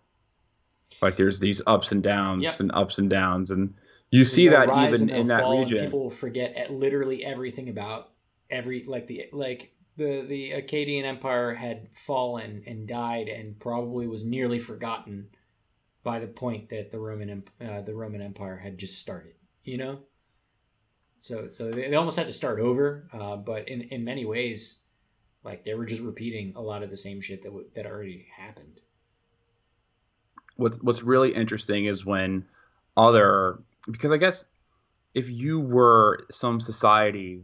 Like 1.02 1.18
there's 1.18 1.42
these 1.42 1.62
ups 1.68 1.92
and 1.92 2.02
downs 2.02 2.44
Yep. 2.44 2.60
and 2.62 2.72
ups 2.74 2.98
and 2.98 3.10
downs, 3.10 3.52
and 3.52 3.74
you 4.12 4.26
see 4.26 4.50
that 4.50 4.70
even 4.70 5.10
in 5.10 5.28
that 5.28 5.48
region. 5.48 5.80
People 5.80 6.04
will 6.04 6.10
forget 6.10 6.56
at 6.56 6.72
literally 6.72 7.24
everything 7.24 7.70
about 7.70 8.12
every 8.50 8.86
like 8.88 9.08
the 9.08 9.26
like 9.32 9.74
the 9.98 10.26
the 10.28 10.52
Akkadian 10.52 11.04
Empire 11.04 11.54
had 11.54 11.90
fallen 11.94 12.64
and 12.68 12.88
died 12.88 13.28
and 13.28 13.60
probably 13.60 14.08
was 14.08 14.24
nearly 14.24 14.60
forgotten 14.60 15.30
by 16.04 16.20
the 16.20 16.28
point 16.28 16.70
that 16.70 16.92
the 16.92 17.00
Roman 17.00 17.44
uh, 17.62 17.82
the 17.82 17.96
Roman 17.96 18.22
Empire 18.22 18.58
had 18.58 18.78
just 18.78 19.00
started. 19.00 19.34
You 19.64 19.78
know, 19.78 20.00
so 21.20 21.50
so 21.50 21.72
they, 21.72 21.90
they 21.90 21.96
almost 21.96 22.18
had 22.18 22.28
to 22.28 22.34
start 22.34 22.60
over. 22.60 23.08
Uh, 23.12 23.36
but 23.38 23.68
in 23.68 23.82
in 23.82 24.04
many 24.04 24.26
ways, 24.26 24.80
like 25.44 25.64
they 25.64 25.74
were 25.74 25.86
just 25.86 26.02
repeating 26.02 26.54
a 26.56 26.62
lot 26.62 26.84
of 26.84 26.90
the 26.90 26.98
same 26.98 27.22
shit 27.22 27.42
that 27.44 27.50
w- 27.50 27.70
that 27.76 27.86
already 27.86 28.28
happened. 28.38 28.82
what's 30.58 30.78
what's 30.82 31.04
really 31.04 31.34
interesting 31.34 31.86
is 31.86 32.06
when 32.06 32.46
other 32.98 33.60
because 33.92 34.12
I 34.12 34.18
guess 34.18 34.44
if 35.14 35.30
you 35.30 35.60
were 35.60 36.26
some 36.32 36.60
society 36.62 37.44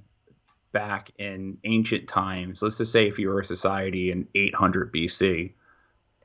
back 0.71 1.11
in 1.17 1.57
ancient 1.63 2.07
times, 2.07 2.61
let's 2.61 2.77
just 2.77 2.91
say 2.91 3.07
if 3.07 3.19
you 3.19 3.29
were 3.29 3.39
a 3.41 3.45
society 3.45 4.11
in 4.11 4.27
800 4.35 4.91
BC 4.93 5.53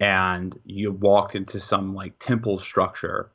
and 0.01 0.59
you 0.65 0.93
walked 0.93 1.35
into 1.37 1.61
some 1.61 1.95
like 1.95 2.19
temple 2.19 2.59
structure, 2.59 3.31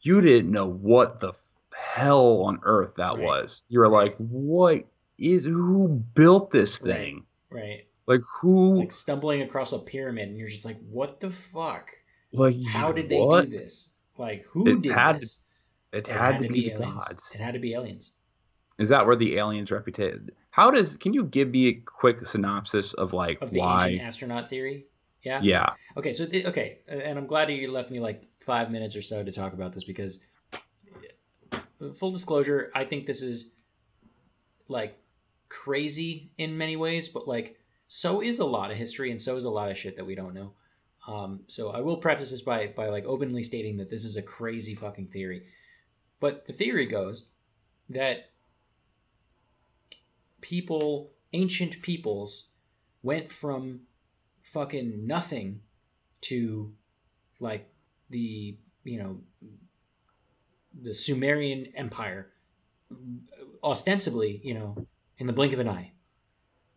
you 0.00 0.20
didn't 0.20 0.50
know 0.50 0.68
what 0.68 1.20
the 1.20 1.32
hell 1.74 2.42
on 2.44 2.60
earth 2.62 2.94
that 2.96 3.16
Right. 3.16 3.22
was. 3.22 3.62
You 3.68 3.80
were 3.80 3.88
like, 3.88 4.16
what 4.18 4.84
is 5.18 5.44
who 5.44 5.88
built 6.14 6.50
this 6.50 6.78
thing? 6.78 7.24
Right, 7.50 7.86
Like 8.06 8.20
who 8.40 8.76
like 8.76 8.92
stumbling 8.92 9.42
across 9.42 9.72
a 9.72 9.78
pyramid, 9.78 10.28
and 10.28 10.38
you're 10.38 10.48
just 10.48 10.64
like, 10.64 10.78
"What 10.90 11.20
the 11.20 11.30
fuck? 11.30 11.90
like 12.32 12.56
How 12.66 12.92
did 12.92 13.08
they 13.08 13.18
what? 13.24 13.44
do 13.44 13.50
this? 13.50 13.90
Like, 14.18 14.44
who 14.46 14.68
It 14.68 14.82
did 14.82 14.92
had 14.92 15.20
this? 15.20 15.38
It 15.92 16.06
had, 16.06 16.40
to, 16.40 16.48
be, 16.48 16.68
the 16.68 16.72
aliens. 16.72 16.94
gods. 16.94 17.32
It 17.34 17.40
had 17.40 17.54
to 17.54 17.60
be 17.60 17.74
aliens. 17.74 18.12
Is 18.78 18.88
that 18.90 19.06
where 19.06 19.16
the 19.16 19.36
aliens 19.36 19.70
reputation? 19.70 20.30
How 20.50 20.70
does? 20.70 20.96
Can 20.96 21.12
you 21.14 21.24
give 21.24 21.50
me 21.50 21.68
a 21.68 21.72
quick 21.74 22.24
synopsis 22.26 22.92
of 22.94 23.12
like 23.12 23.40
Of 23.40 23.50
the 23.50 23.60
why? 23.60 23.88
ancient 23.88 24.06
astronaut 24.06 24.50
theory. 24.50 24.86
Yeah. 25.22 25.40
Yeah, 25.42 25.70
Okay. 25.96 26.12
So 26.12 26.24
th- 26.24 26.46
okay, 26.46 26.78
and 26.86 27.18
I'm 27.18 27.26
glad 27.26 27.50
you 27.50 27.70
left 27.72 27.90
me 27.90 27.98
like 27.98 28.22
five 28.40 28.70
minutes 28.70 28.94
or 28.94 29.02
so 29.02 29.24
to 29.24 29.32
talk 29.32 29.54
about 29.54 29.72
this 29.72 29.82
because, 29.82 30.20
uh, 31.52 31.92
full 31.94 32.12
disclosure, 32.12 32.70
I 32.76 32.84
think 32.84 33.06
this 33.06 33.22
is 33.22 33.50
like 34.68 34.96
crazy 35.48 36.30
in 36.38 36.56
many 36.56 36.76
ways, 36.76 37.08
but 37.08 37.26
like 37.26 37.58
so 37.88 38.22
is 38.22 38.38
a 38.38 38.44
lot 38.44 38.70
of 38.70 38.76
history 38.76 39.10
and 39.10 39.20
so 39.20 39.36
is 39.36 39.44
a 39.44 39.50
lot 39.50 39.70
of 39.70 39.76
shit 39.76 39.96
that 39.96 40.04
we 40.04 40.14
don't 40.14 40.34
know. 40.34 40.52
Um, 41.08 41.40
so 41.46 41.70
I 41.70 41.80
will 41.80 41.96
preface 41.96 42.30
this 42.30 42.42
by 42.42 42.68
by 42.68 42.88
like 42.88 43.04
openly 43.04 43.42
stating 43.42 43.78
that 43.78 43.90
this 43.90 44.04
is 44.04 44.16
a 44.16 44.22
crazy 44.22 44.74
fucking 44.74 45.08
theory. 45.08 45.46
But 46.20 46.46
the 46.46 46.52
theory 46.52 46.86
goes 46.86 47.24
that 47.88 48.30
people, 50.40 51.12
ancient 51.32 51.82
peoples, 51.82 52.46
went 53.02 53.30
from 53.30 53.80
fucking 54.42 55.06
nothing 55.06 55.60
to 56.22 56.72
like 57.38 57.68
the 58.10 58.56
you 58.84 58.98
know 58.98 59.20
the 60.82 60.94
Sumerian 60.94 61.66
Empire, 61.74 62.30
ostensibly, 63.62 64.40
you 64.44 64.54
know, 64.54 64.86
in 65.18 65.26
the 65.26 65.32
blink 65.32 65.52
of 65.52 65.58
an 65.58 65.68
eye, 65.68 65.92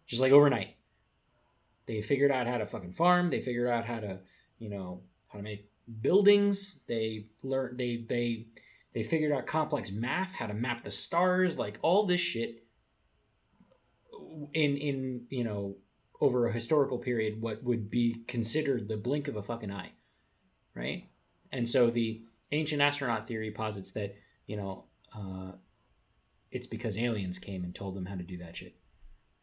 just 0.08 0.22
like 0.22 0.32
overnight. 0.32 0.76
They 1.86 2.02
figured 2.02 2.32
out 2.32 2.48
how 2.48 2.58
to 2.58 2.66
fucking 2.66 2.94
farm. 2.94 3.30
They 3.30 3.42
figured 3.42 3.68
out 3.68 3.86
how 3.86 4.00
to, 4.00 4.20
you 4.60 4.70
know, 4.70 5.02
how 5.30 5.40
to 5.40 5.44
make 5.44 5.70
buildings. 6.02 6.82
They 6.88 7.26
learned. 7.44 7.78
They 7.78 8.06
they 8.08 8.48
they 9.00 9.04
figured 9.04 9.32
out 9.32 9.48
complex 9.48 9.94
math, 9.94 10.34
how 10.34 10.46
to 10.46 10.54
map 10.54 10.84
the 10.84 10.92
stars, 10.92 11.58
like 11.58 11.80
all 11.82 12.06
this 12.06 12.20
shit. 12.20 12.66
In 14.54 14.76
in 14.76 15.26
you 15.30 15.46
know 15.46 15.78
over 16.20 16.48
a 16.48 16.52
historical 16.52 16.98
period, 16.98 17.42
what 17.42 17.64
would 17.64 17.90
be 17.90 18.26
considered 18.28 18.90
the 18.90 18.98
blink 18.98 19.30
of 19.30 19.38
a 19.38 19.42
fucking 19.42 19.72
eye, 19.72 19.94
right? 20.76 21.08
And 21.50 21.70
so 21.70 21.90
the 21.90 22.24
ancient 22.52 22.82
astronaut 22.82 23.26
theory 23.26 23.52
posits 23.52 23.92
that 23.92 24.18
you 24.48 24.58
know 24.58 24.84
uh, 25.16 25.54
it's 26.52 26.68
because 26.68 26.98
aliens 26.98 27.40
came 27.40 27.64
and 27.64 27.74
told 27.74 27.96
them 27.96 28.06
how 28.06 28.16
to 28.16 28.24
do 28.24 28.38
that 28.40 28.58
shit, 28.58 28.76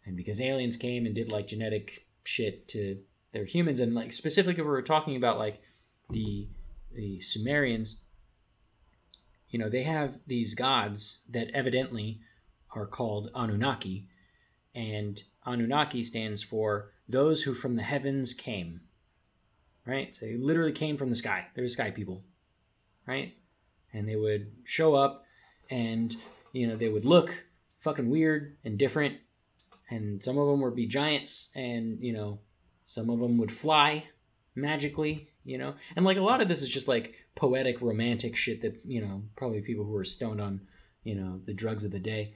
and 0.05 0.19
because 0.19 0.39
aliens 0.39 0.77
came 0.77 1.07
and 1.07 1.15
did 1.15 1.33
like 1.33 1.47
genetic 1.47 2.07
shit 2.25 2.69
to 2.69 2.99
their 3.33 3.47
humans, 3.47 3.81
and 3.81 3.95
like 3.95 4.13
specifically 4.13 4.61
if 4.61 4.67
we 4.67 4.71
were 4.71 4.83
talking 4.83 5.17
about 5.17 5.39
like 5.39 5.63
the 6.11 6.47
the 6.95 7.21
Sumerians, 7.21 7.97
you 9.51 9.59
know, 9.59 9.69
they 9.69 9.85
have 9.85 10.19
these 10.27 10.55
gods 10.55 11.19
that 11.29 11.51
evidently 11.55 12.21
are 12.75 12.87
called 12.87 13.31
Anunnaki, 13.35 14.09
and 14.75 15.23
Anunnaki 15.47 16.03
stands 16.03 16.43
for 16.43 16.93
those 17.09 17.43
who 17.43 17.55
from 17.55 17.77
the 17.77 17.83
heavens 17.83 18.35
came. 18.35 18.81
Right? 19.87 20.15
So 20.15 20.27
they 20.27 20.37
literally 20.37 20.73
came 20.73 20.97
from 20.97 21.11
the 21.11 21.15
sky. 21.15 21.47
They're 21.55 21.65
the 21.65 21.71
sky 21.71 21.91
people. 21.91 22.25
Right? 23.07 23.37
And 23.93 24.09
they 24.09 24.17
would 24.17 24.51
show 24.65 24.95
up 24.95 25.25
and, 25.71 26.15
you 26.53 26.67
know, 26.67 26.77
they 26.77 26.89
would 26.89 27.05
look 27.05 27.45
fucking 27.79 28.11
weird 28.11 28.57
and 28.65 28.77
different. 28.77 29.19
And 29.89 30.21
some 30.21 30.39
of 30.39 30.49
them 30.49 30.61
would 30.63 30.75
be 30.75 30.87
giants 30.87 31.51
and, 31.55 32.01
you 32.01 32.13
know, 32.13 32.41
some 32.85 33.09
of 33.11 33.21
them 33.21 33.39
would 33.39 33.53
fly 33.53 34.05
magically, 34.57 35.29
you 35.45 35.57
know. 35.57 35.75
And 35.95 36.05
like 36.05 36.17
a 36.17 36.23
lot 36.23 36.41
of 36.41 36.49
this 36.49 36.63
is 36.63 36.69
just 36.69 36.89
like 36.89 37.26
poetic, 37.37 37.81
romantic 37.81 38.35
shit 38.35 38.63
that, 38.63 38.85
you 38.85 39.01
know, 39.01 39.23
probably 39.37 39.61
people 39.61 39.85
who 39.85 39.93
were 39.93 40.05
stoned 40.05 40.41
on, 40.41 40.63
you 41.05 41.15
know, 41.15 41.41
the 41.45 41.55
drugs 41.55 41.85
of 41.85 41.93
the 41.93 42.01
day 42.01 42.35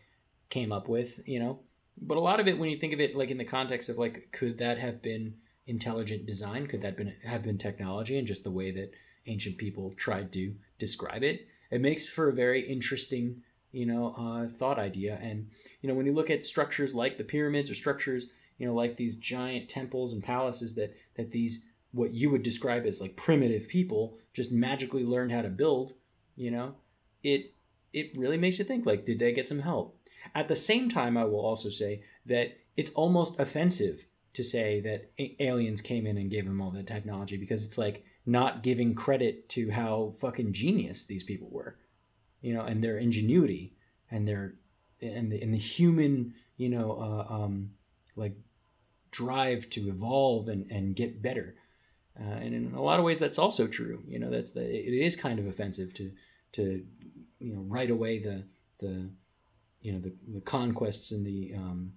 came 0.49 0.71
up 0.71 0.89
with, 0.89 1.21
you 1.27 1.41
know? 1.41 1.59
But 2.01 2.17
a 2.17 2.21
lot 2.21 2.39
of 2.39 2.47
it 2.47 2.59
when 2.59 2.71
you 2.71 2.79
think 2.79 2.93
of 2.93 3.01
it 3.01 3.17
like 3.17 3.31
in 3.31 3.39
the 3.39 3.45
context 3.45 3.89
of 3.89 3.99
like 3.99 4.29
could 4.33 4.59
that 4.59 4.79
have 4.79 5.03
been 5.03 5.35
intelligent 5.67 6.25
design? 6.27 6.67
Could 6.67 6.83
that 6.83 6.97
been 6.97 7.15
have 7.25 7.43
been 7.43 7.59
technology 7.59 8.17
and 8.17 8.27
just 8.27 8.45
the 8.45 8.51
way 8.51 8.71
that 8.71 8.93
ancient 9.27 9.59
people 9.59 9.93
tried 9.93 10.33
to 10.33 10.55
describe 10.79 11.23
it? 11.25 11.47
It 11.71 11.81
makes 11.81 12.09
for 12.09 12.29
a 12.29 12.33
very 12.33 12.63
interesting 12.63 13.43
you 13.73 13.87
know, 13.87 14.15
uh, 14.19 14.49
thought 14.49 14.79
idea. 14.79 15.19
And 15.23 15.49
you 15.81 15.89
know, 15.89 15.95
when 15.95 16.07
you 16.07 16.13
look 16.13 16.31
at 16.31 16.45
structures 16.45 16.95
like 16.95 17.19
the 17.19 17.25
pyramids 17.25 17.71
or 17.71 17.75
structures, 17.75 18.27
you 18.59 18.67
know, 18.67 18.75
like 18.75 18.97
these 18.97 19.17
giant 19.17 19.69
temples 19.69 20.13
and 20.13 20.23
palaces 20.23 20.75
that 20.75 20.95
that 21.17 21.31
these 21.31 21.65
what 21.93 22.13
you 22.13 22.31
would 22.31 22.43
describe 22.43 22.87
as 22.87 23.01
like 23.01 23.17
primitive 23.17 23.69
people 23.69 24.19
just 24.33 24.53
magically 24.53 25.05
learned 25.05 25.33
how 25.33 25.43
to 25.43 25.49
build, 25.49 25.95
you 26.37 26.51
know, 26.51 26.75
it 27.23 27.55
it 27.93 28.13
really 28.17 28.39
makes 28.39 28.59
you 28.59 28.65
think 28.65 28.87
like, 28.87 29.05
did 29.05 29.19
they 29.19 29.33
get 29.33 29.49
some 29.49 29.61
help? 29.61 29.97
At 30.35 30.49
the 30.49 30.57
same 30.57 30.89
time, 30.89 31.17
I 31.17 31.25
will 31.25 31.41
also 31.41 31.71
say 31.71 32.03
that 32.27 32.59
it's 32.77 32.91
almost 32.93 33.41
offensive 33.41 34.07
to 34.33 34.45
say 34.45 34.81
that 34.81 35.11
aliens 35.41 35.81
came 35.81 36.07
in 36.07 36.17
and 36.17 36.31
gave 36.31 36.45
them 36.45 36.61
all 36.61 36.71
that 36.71 36.87
technology 36.87 37.37
because 37.37 37.65
it's 37.65 37.79
like 37.79 38.05
not 38.25 38.63
giving 38.63 38.95
credit 38.95 39.49
to 39.49 39.71
how 39.71 40.15
fucking 40.21 40.53
genius 40.53 41.05
these 41.05 41.25
people 41.25 41.49
were, 41.51 41.79
you 42.41 42.55
know, 42.55 42.63
and 42.63 42.85
their 42.85 42.99
ingenuity 42.99 43.75
and 44.11 44.29
their 44.29 44.55
and 45.03 45.33
the, 45.33 45.43
and 45.43 45.53
the 45.53 45.59
human, 45.59 46.35
you 46.57 46.69
know, 46.69 46.93
uh, 46.93 47.35
um, 47.35 47.71
like 48.15 48.37
drive 49.11 49.69
to 49.71 49.89
evolve 49.89 50.49
and, 50.49 50.71
and 50.71 50.95
get 50.95 51.23
better. 51.23 51.57
Uh, 52.21 52.35
and 52.35 52.55
in 52.55 52.75
a 52.75 52.83
lot 52.83 52.99
of 52.99 53.05
ways, 53.05 53.19
that's 53.19 53.39
also 53.39 53.67
true. 53.67 54.03
You 54.07 54.19
know, 54.19 54.31
that's 54.31 54.51
the 54.53 54.63
it 54.63 54.93
is 54.93 55.17
kind 55.17 55.39
of 55.39 55.47
offensive 55.47 55.95
to 55.95 56.13
to 56.53 56.85
you 57.39 57.55
know 57.55 57.61
right 57.63 57.91
away 57.91 58.19
the 58.19 58.45
the 58.81 59.11
you 59.81 59.93
know 59.93 60.01
the, 60.01 60.13
the 60.29 60.41
conquests 60.41 61.13
and 61.13 61.25
the 61.25 61.55
um, 61.57 61.93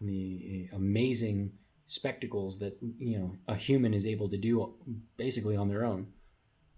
the 0.00 0.68
amazing 0.72 1.52
spectacles 1.86 2.58
that 2.58 2.76
you 2.98 3.18
know 3.18 3.36
a 3.48 3.54
human 3.54 3.94
is 3.94 4.06
able 4.06 4.28
to 4.28 4.36
do 4.36 4.74
basically 5.16 5.56
on 5.56 5.68
their 5.68 5.84
own 5.84 6.08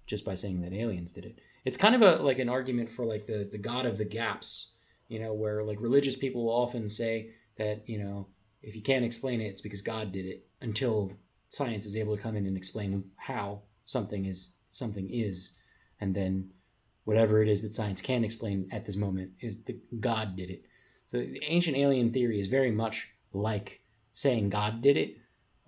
just 0.06 0.24
by 0.24 0.34
saying 0.34 0.60
that 0.60 0.72
aliens 0.72 1.12
did 1.12 1.24
it 1.24 1.38
it's 1.64 1.78
kind 1.78 1.94
of 1.94 2.02
a 2.02 2.22
like 2.22 2.38
an 2.38 2.48
argument 2.48 2.90
for 2.90 3.06
like 3.06 3.26
the 3.26 3.48
the 3.50 3.56
god 3.56 3.86
of 3.86 3.96
the 3.96 4.04
gaps 4.04 4.72
you 5.08 5.18
know 5.18 5.32
where 5.32 5.64
like 5.64 5.80
religious 5.80 6.14
people 6.14 6.50
often 6.50 6.90
say 6.90 7.30
that 7.56 7.82
you 7.88 7.98
know 7.98 8.26
if 8.60 8.76
you 8.76 8.82
can't 8.82 9.04
explain 9.04 9.40
it 9.40 9.46
it's 9.46 9.62
because 9.62 9.80
god 9.80 10.12
did 10.12 10.26
it 10.26 10.46
until 10.60 11.10
science 11.50 11.86
is 11.86 11.96
able 11.96 12.16
to 12.16 12.22
come 12.22 12.36
in 12.36 12.46
and 12.46 12.56
explain 12.56 13.04
how 13.16 13.62
something 13.84 14.26
is 14.26 14.50
something 14.70 15.08
is 15.10 15.52
and 16.00 16.14
then 16.14 16.50
whatever 17.04 17.42
it 17.42 17.48
is 17.48 17.62
that 17.62 17.74
science 17.74 18.02
can 18.02 18.22
explain 18.22 18.68
at 18.70 18.84
this 18.84 18.96
moment 18.96 19.30
is 19.40 19.64
the 19.64 19.78
God 19.98 20.36
did 20.36 20.50
it. 20.50 20.64
So 21.06 21.18
the 21.18 21.40
ancient 21.42 21.76
alien 21.76 22.12
theory 22.12 22.38
is 22.38 22.48
very 22.48 22.70
much 22.70 23.08
like 23.32 23.80
saying 24.12 24.50
God 24.50 24.82
did 24.82 24.98
it, 24.98 25.16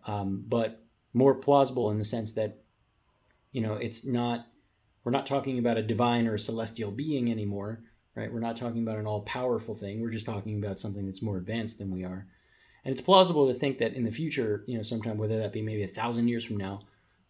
um, 0.07 0.45
but 0.47 0.85
more 1.15 1.35
plausible 1.35 1.91
in 1.91 1.99
the 1.99 2.05
sense 2.05 2.33
that 2.33 2.63
you 3.53 3.63
know 3.63 3.73
it's 3.73 4.05
not 4.05 4.49
we're 5.03 5.13
not 5.13 5.27
talking 5.27 5.59
about 5.59 5.79
a 5.79 5.83
divine 5.83 6.27
or 6.27 6.35
a 6.35 6.39
celestial 6.39 6.91
being 6.91 7.31
anymore, 7.31 7.85
right? 8.15 8.31
We're 8.33 8.41
not 8.41 8.57
talking 8.57 8.83
about 8.83 8.99
an 8.99 9.07
all 9.07 9.23
powerful 9.23 9.75
thing. 9.75 10.03
We're 10.03 10.11
just 10.11 10.27
talking 10.27 10.63
about 10.63 10.79
something 10.79 11.07
that's 11.07 11.23
more 11.23 11.39
advanced 11.39 11.79
than 11.79 11.91
we 11.91 12.05
are. 12.05 12.27
And 12.85 12.93
it's 12.93 13.03
plausible 13.03 13.47
to 13.49 13.59
think 13.59 13.79
that 13.79 13.95
in 13.95 14.05
the 14.05 14.13
future, 14.13 14.65
you 14.67 14.77
know, 14.77 14.83
sometime 14.83 15.19
whether 15.19 15.39
that 15.39 15.53
be 15.53 15.63
maybe 15.63 15.83
a 15.83 15.89
thousand 15.89 16.29
years 16.29 16.45
from 16.45 16.57
now, 16.57 16.81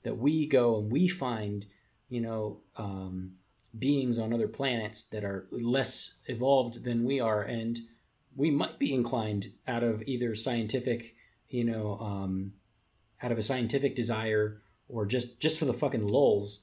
that 0.03 0.17
we 0.17 0.47
go 0.47 0.79
and 0.79 0.91
we 0.91 1.09
find, 1.09 1.67
you 2.09 2.21
know, 2.21 2.61
um, 2.77 3.33
beings 3.79 4.19
on 4.19 4.33
other 4.33 4.49
planets 4.49 5.05
that 5.05 5.25
are 5.25 5.47
less 5.51 6.15
evolved 6.27 6.85
than 6.85 7.05
we 7.05 7.21
are, 7.21 7.43
and 7.43 7.81
we 8.35 8.51
might 8.51 8.79
be 8.79 8.95
inclined 8.95 9.53
out 9.67 9.83
of 9.83 10.03
either 10.07 10.35
scientific, 10.35 11.15
you 11.49 11.65
know, 11.65 11.99
um, 12.01 12.53
out 13.23 13.33
of 13.33 13.39
a 13.39 13.43
scientific 13.43 13.95
desire 13.95 14.63
or 14.89 15.07
just 15.07 15.41
just 15.41 15.59
for 15.59 15.65
the 15.65 15.73
fucking 15.73 16.07
lulls 16.07 16.63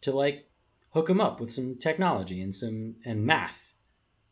to 0.00 0.12
like 0.12 0.48
hook 0.90 1.08
them 1.08 1.20
up 1.20 1.40
with 1.40 1.52
some 1.52 1.76
technology 1.76 2.40
and 2.40 2.54
some 2.54 2.96
and 3.04 3.24
math 3.24 3.74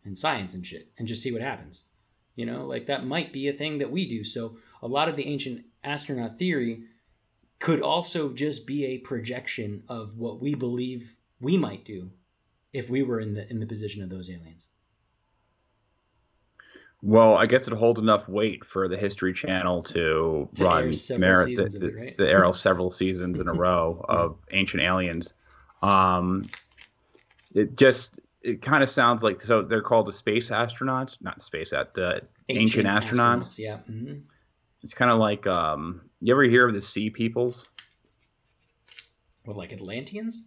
and 0.04 0.18
science 0.18 0.54
and 0.54 0.66
shit 0.66 0.90
and 0.98 1.08
just 1.08 1.22
see 1.22 1.32
what 1.32 1.42
happens. 1.42 1.84
You 2.36 2.46
know, 2.46 2.66
like 2.66 2.86
that 2.86 3.06
might 3.06 3.32
be 3.32 3.48
a 3.48 3.52
thing 3.52 3.78
that 3.78 3.90
we 3.90 4.08
do. 4.08 4.24
So 4.24 4.56
a 4.82 4.88
lot 4.88 5.08
of 5.08 5.16
the 5.16 5.26
ancient 5.26 5.64
astronaut 5.82 6.38
theory 6.38 6.84
could 7.60 7.80
also 7.80 8.32
just 8.32 8.66
be 8.66 8.84
a 8.84 8.98
projection 8.98 9.84
of 9.88 10.18
what 10.18 10.40
we 10.40 10.54
believe 10.54 11.16
we 11.40 11.56
might 11.56 11.84
do 11.84 12.10
if 12.72 12.90
we 12.90 13.02
were 13.02 13.20
in 13.20 13.34
the 13.34 13.48
in 13.50 13.60
the 13.60 13.66
position 13.66 14.02
of 14.02 14.10
those 14.10 14.28
aliens. 14.28 14.66
Well, 17.04 17.36
I 17.36 17.44
guess 17.44 17.68
it 17.68 17.74
holds 17.74 18.00
enough 18.00 18.28
weight 18.30 18.64
for 18.64 18.88
the 18.88 18.96
History 18.96 19.34
Channel 19.34 19.82
to, 19.82 20.48
to 20.54 20.64
run 20.64 20.94
merit 21.18 21.54
the, 21.54 21.64
it, 21.64 21.94
right? 22.00 22.16
the, 22.16 22.26
arrow 22.26 22.52
several 22.52 22.90
seasons 22.90 23.38
in 23.38 23.46
a 23.46 23.52
row 23.66 24.02
of 24.08 24.38
Ancient 24.52 24.82
Aliens. 24.82 25.34
Um, 25.82 26.48
it 27.54 27.76
just 27.76 28.20
it 28.44 28.60
kind 28.60 28.82
of 28.82 28.90
sounds 28.90 29.22
like 29.22 29.40
so 29.40 29.62
they're 29.62 29.82
called 29.82 30.06
the 30.06 30.12
space 30.12 30.50
astronauts, 30.50 31.18
not 31.22 31.42
space 31.42 31.72
at 31.72 31.94
the 31.94 32.20
ancient, 32.48 32.86
ancient 32.86 32.86
astronauts. 32.86 33.38
astronauts. 33.38 33.58
Yeah. 33.58 33.78
Mm-hmm. 33.90 34.14
It's 34.82 34.92
kind 34.92 35.10
of 35.10 35.18
like 35.18 35.46
um, 35.46 36.02
you 36.20 36.34
ever 36.34 36.42
hear 36.44 36.68
of 36.68 36.74
the 36.74 36.82
Sea 36.82 37.08
Peoples? 37.08 37.70
What, 39.44 39.56
like 39.56 39.72
Atlanteans? 39.72 40.42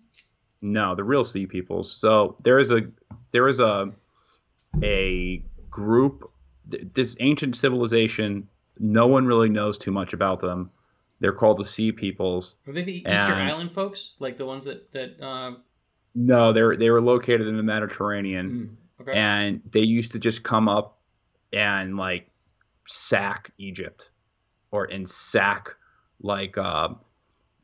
No, 0.61 0.95
the 0.95 1.03
real 1.03 1.24
sea 1.24 1.45
peoples. 1.45 1.95
So 1.95 2.38
there 2.44 2.60
is 2.60 2.72
a 2.72 2.82
there 3.32 3.48
is 3.48 3.60
a 3.60 3.91
a 4.84 5.44
group 5.69 6.32
this 6.65 7.15
ancient 7.19 7.56
civilization 7.56 8.48
no 8.80 9.07
one 9.07 9.26
really 9.26 9.49
knows 9.49 9.78
too 9.78 9.91
much 9.91 10.14
about 10.14 10.40
them. 10.40 10.72
They're 11.19 11.34
called 11.34 11.57
the 11.57 11.65
Sea 11.65 11.91
Peoples. 11.91 12.57
Are 12.68 12.74
they 12.74 12.84
the 12.84 12.98
Easter 12.98 13.10
and, 13.10 13.49
Island 13.49 13.72
folks, 13.72 14.14
like 14.19 14.38
the 14.38 14.45
ones 14.45 14.65
that 14.65 14.91
that? 14.94 15.19
Uh... 15.19 15.56
No, 16.15 16.51
they're 16.51 16.75
they 16.75 16.89
were 16.89 17.01
located 17.01 17.47
in 17.47 17.57
the 17.57 17.63
Mediterranean, 17.63 18.77
mm, 18.99 19.01
okay. 19.01 19.17
and 19.17 19.61
they 19.71 19.81
used 19.81 20.13
to 20.13 20.19
just 20.19 20.43
come 20.43 20.67
up 20.67 20.99
and 21.53 21.97
like 21.97 22.29
sack 22.88 23.51
Egypt, 23.57 24.09
or 24.71 24.85
and 24.85 25.07
sack 25.07 25.75
like 26.21 26.57
uh, 26.57 26.89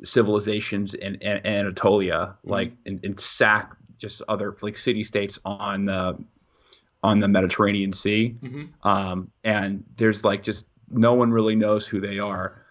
civilizations 0.03 0.93
in, 0.93 1.15
in 1.15 1.45
Anatolia, 1.45 2.37
mm-hmm. 2.37 2.49
like 2.49 2.73
and, 2.85 3.03
and, 3.03 3.19
sack 3.19 3.75
just 3.97 4.21
other 4.27 4.55
like 4.61 4.77
city 4.77 5.03
states 5.03 5.39
on 5.45 5.85
the 5.85 6.17
on 7.01 7.19
the 7.19 7.27
Mediterranean 7.27 7.93
Sea. 7.93 8.35
Mm-hmm. 8.41 8.87
Um, 8.87 9.31
and 9.43 9.83
there's 9.97 10.23
like 10.23 10.43
just 10.43 10.67
no 10.89 11.13
one 11.13 11.31
really 11.31 11.55
knows 11.55 11.85
who 11.85 11.99
they 11.99 12.19
are. 12.19 12.62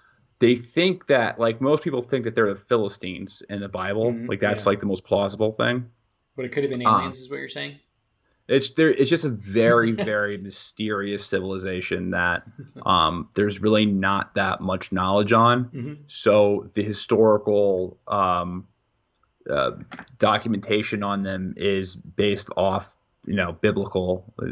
They 0.42 0.56
think 0.56 1.06
that 1.06 1.38
like 1.38 1.60
most 1.60 1.84
people 1.84 2.02
think 2.02 2.24
that 2.24 2.34
they're 2.34 2.52
the 2.52 2.58
Philistines 2.58 3.44
in 3.48 3.60
the 3.60 3.68
Bible. 3.68 4.10
Mm-hmm. 4.10 4.26
Like 4.26 4.40
that's 4.40 4.64
yeah. 4.64 4.70
like 4.70 4.80
the 4.80 4.86
most 4.86 5.04
plausible 5.04 5.52
thing. 5.52 5.88
But 6.34 6.46
it 6.46 6.48
could 6.48 6.64
have 6.64 6.70
been 6.70 6.82
aliens, 6.82 7.16
um, 7.16 7.22
is 7.22 7.30
what 7.30 7.36
you're 7.36 7.48
saying. 7.48 7.78
It's 8.48 8.70
there. 8.70 8.90
It's 8.90 9.08
just 9.08 9.22
a 9.22 9.28
very, 9.28 9.92
very 10.14 10.38
mysterious 10.38 11.24
civilization 11.24 12.10
that 12.10 12.42
um, 12.84 13.28
there's 13.34 13.60
really 13.60 13.86
not 13.86 14.34
that 14.34 14.60
much 14.60 14.90
knowledge 14.90 15.32
on. 15.32 15.66
Mm-hmm. 15.66 15.92
So 16.08 16.66
the 16.74 16.82
historical 16.82 18.00
um, 18.08 18.66
uh, 19.48 19.72
documentation 20.18 21.04
on 21.04 21.22
them 21.22 21.54
is 21.56 21.94
based 21.94 22.50
off, 22.56 22.92
you 23.24 23.34
know, 23.34 23.52
biblical, 23.60 24.32
uh, 24.40 24.46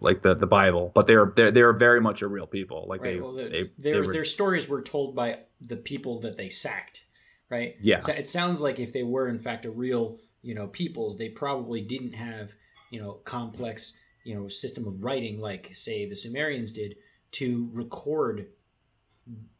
like 0.00 0.22
the 0.22 0.34
the 0.34 0.46
Bible. 0.46 0.92
But 0.94 1.06
they're 1.06 1.32
they're 1.34 1.50
they're 1.50 1.72
very 1.72 2.00
much 2.00 2.22
a 2.22 2.28
real 2.28 2.46
people. 2.46 2.86
Like 2.88 3.02
right. 3.02 3.14
they, 3.14 3.20
well, 3.20 3.32
they, 3.32 3.70
their 3.78 4.00
they 4.00 4.06
were, 4.06 4.12
their 4.12 4.24
stories 4.24 4.68
were 4.68 4.82
told 4.82 5.16
by 5.16 5.40
the 5.60 5.76
people 5.76 6.20
that 6.20 6.36
they 6.36 6.48
sacked, 6.48 7.04
right? 7.50 7.76
Yeah. 7.80 7.98
So 8.00 8.12
it 8.12 8.28
sounds 8.28 8.60
like 8.60 8.78
if 8.78 8.92
they 8.92 9.02
were 9.02 9.28
in 9.28 9.38
fact 9.38 9.64
a 9.64 9.70
real, 9.70 10.18
you 10.42 10.54
know, 10.54 10.68
peoples, 10.68 11.18
they 11.18 11.28
probably 11.28 11.80
didn't 11.80 12.12
have 12.12 12.52
you 12.90 13.00
know 13.00 13.14
complex 13.24 13.92
you 14.24 14.34
know 14.34 14.48
system 14.48 14.86
of 14.86 15.02
writing 15.02 15.40
like 15.40 15.70
say 15.74 16.08
the 16.08 16.16
Sumerians 16.16 16.72
did 16.72 16.96
to 17.32 17.68
record 17.72 18.46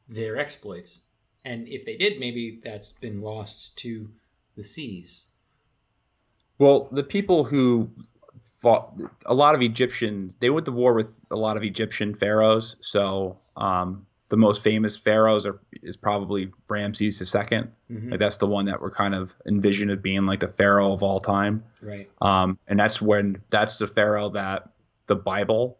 their 0.08 0.36
exploits. 0.36 1.00
And 1.44 1.68
if 1.68 1.84
they 1.84 1.96
did, 1.96 2.18
maybe 2.18 2.60
that's 2.62 2.92
been 2.92 3.20
lost 3.20 3.76
to 3.78 4.10
the 4.56 4.64
seas. 4.64 5.26
Well, 6.58 6.88
the 6.90 7.04
people 7.04 7.44
who 7.44 7.90
fought 8.60 8.92
a 9.26 9.34
lot 9.34 9.54
of 9.54 9.62
Egyptian, 9.62 10.34
they 10.40 10.50
went 10.50 10.66
to 10.66 10.72
war 10.72 10.94
with 10.94 11.14
a 11.30 11.36
lot 11.36 11.56
of 11.56 11.62
Egyptian 11.62 12.14
pharaohs. 12.14 12.76
So 12.80 13.38
um, 13.56 14.06
the 14.28 14.36
most 14.36 14.62
famous 14.62 14.96
pharaohs 14.96 15.46
are 15.46 15.60
is 15.82 15.96
probably 15.96 16.50
Ramses 16.68 17.20
II. 17.22 17.40
Mm-hmm. 17.40 18.10
Like 18.10 18.20
that's 18.20 18.36
the 18.36 18.46
one 18.46 18.66
that 18.66 18.80
we're 18.80 18.90
kind 18.90 19.14
of 19.14 19.34
envisioned 19.46 19.90
as 19.90 19.98
being 19.98 20.26
like 20.26 20.40
the 20.40 20.48
pharaoh 20.48 20.92
of 20.92 21.02
all 21.02 21.20
time. 21.20 21.64
Right. 21.82 22.10
Um, 22.20 22.58
and 22.66 22.78
that's 22.78 23.00
when 23.00 23.40
that's 23.48 23.78
the 23.78 23.86
pharaoh 23.86 24.28
that 24.30 24.70
the 25.06 25.16
Bible 25.16 25.78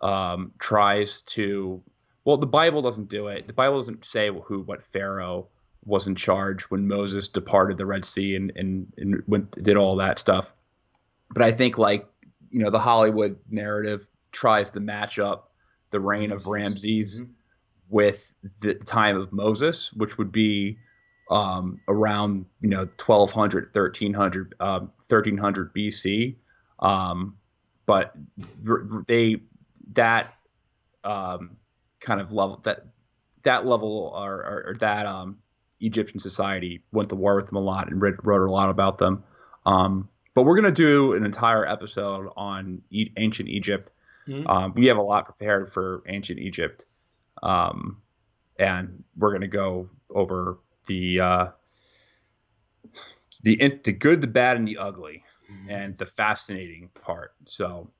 um, 0.00 0.52
tries 0.58 1.22
to. 1.22 1.82
Well, 2.24 2.36
the 2.36 2.46
Bible 2.46 2.82
doesn't 2.82 3.08
do 3.08 3.28
it. 3.28 3.46
The 3.46 3.52
Bible 3.52 3.78
doesn't 3.78 4.04
say 4.04 4.30
who 4.30 4.62
what 4.62 4.82
pharaoh 4.82 5.46
was 5.84 6.08
in 6.08 6.16
charge 6.16 6.64
when 6.64 6.88
Moses 6.88 7.28
departed 7.28 7.76
the 7.78 7.86
Red 7.86 8.04
Sea 8.04 8.34
and 8.34 8.52
and, 8.56 8.92
and 8.98 9.22
went, 9.26 9.62
did 9.62 9.76
all 9.76 9.96
that 9.96 10.18
stuff. 10.18 10.52
But 11.30 11.42
I 11.42 11.52
think 11.52 11.78
like 11.78 12.06
you 12.56 12.62
know 12.64 12.70
the 12.70 12.80
Hollywood 12.80 13.38
narrative 13.50 14.08
tries 14.32 14.70
to 14.72 14.80
match 14.80 15.18
up 15.18 15.52
the 15.90 16.00
reign 16.00 16.32
of 16.32 16.46
Ramses. 16.46 17.20
Mm-hmm 17.20 17.32
with 17.88 18.32
the 18.60 18.74
time 18.74 19.16
of 19.16 19.32
Moses, 19.32 19.92
which 19.92 20.18
would 20.18 20.32
be 20.32 20.78
um, 21.30 21.80
around 21.88 22.46
you 22.60 22.68
know 22.68 22.88
1200, 23.04 23.74
1300, 23.74 24.54
um, 24.60 24.92
1300 25.08 25.74
BC. 25.74 26.36
Um, 26.80 27.36
but 27.86 28.14
they 29.06 29.36
that 29.92 30.34
um, 31.04 31.56
kind 32.00 32.20
of 32.20 32.32
level 32.32 32.60
that 32.64 32.86
that 33.44 33.66
level 33.66 34.12
or, 34.16 34.34
or, 34.34 34.64
or 34.68 34.76
that 34.80 35.06
um, 35.06 35.38
Egyptian 35.80 36.18
society 36.18 36.82
went 36.92 37.08
to 37.10 37.14
war 37.14 37.36
with 37.36 37.46
them 37.46 37.56
a 37.56 37.60
lot 37.60 37.88
and 37.88 38.02
wrote, 38.02 38.16
wrote 38.24 38.44
a 38.44 38.50
lot 38.50 38.70
about 38.70 38.98
them. 38.98 39.22
Um, 39.64 40.08
but 40.36 40.42
we're 40.42 40.54
going 40.54 40.72
to 40.72 40.82
do 40.82 41.14
an 41.14 41.24
entire 41.24 41.66
episode 41.66 42.28
on 42.36 42.82
e- 42.90 43.10
ancient 43.16 43.48
Egypt. 43.48 43.90
Mm-hmm. 44.28 44.46
Um, 44.46 44.74
we 44.74 44.86
have 44.88 44.98
a 44.98 45.02
lot 45.02 45.24
prepared 45.24 45.72
for 45.72 46.02
ancient 46.08 46.38
Egypt, 46.38 46.84
um, 47.42 48.02
and 48.58 49.02
we're 49.16 49.30
going 49.30 49.40
to 49.40 49.48
go 49.48 49.88
over 50.10 50.58
the 50.86 51.20
uh, 51.20 51.46
the 53.44 53.80
the 53.82 53.92
good, 53.92 54.20
the 54.20 54.26
bad, 54.26 54.58
and 54.58 54.68
the 54.68 54.76
ugly, 54.76 55.24
mm-hmm. 55.50 55.70
and 55.70 55.96
the 55.96 56.04
fascinating 56.04 56.90
part. 57.02 57.32
So, 57.46 57.90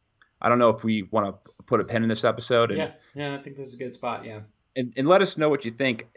I 0.43 0.51
don't 0.51 0.59
know 0.59 0.71
if 0.71 0.85
we 0.85 1.05
want 1.05 1.27
to 1.27 1.53
put 1.65 1.81
a 1.81 1.85
pin 1.85 2.03
in 2.03 2.09
this 2.11 2.25
episode. 2.25 2.71
And, 2.71 2.79
yeah, 2.79 2.93
yeah, 3.15 3.35
I 3.35 3.39
think 3.39 3.57
this 3.57 3.69
is 3.69 3.75
a 3.75 3.79
good 3.79 3.95
spot. 3.95 4.27
Yeah, 4.27 4.41
and, 4.77 4.93
and 4.95 5.09
let 5.09 5.23
us 5.23 5.39
know 5.39 5.49
what 5.49 5.65
you 5.65 5.71
think 5.71 6.09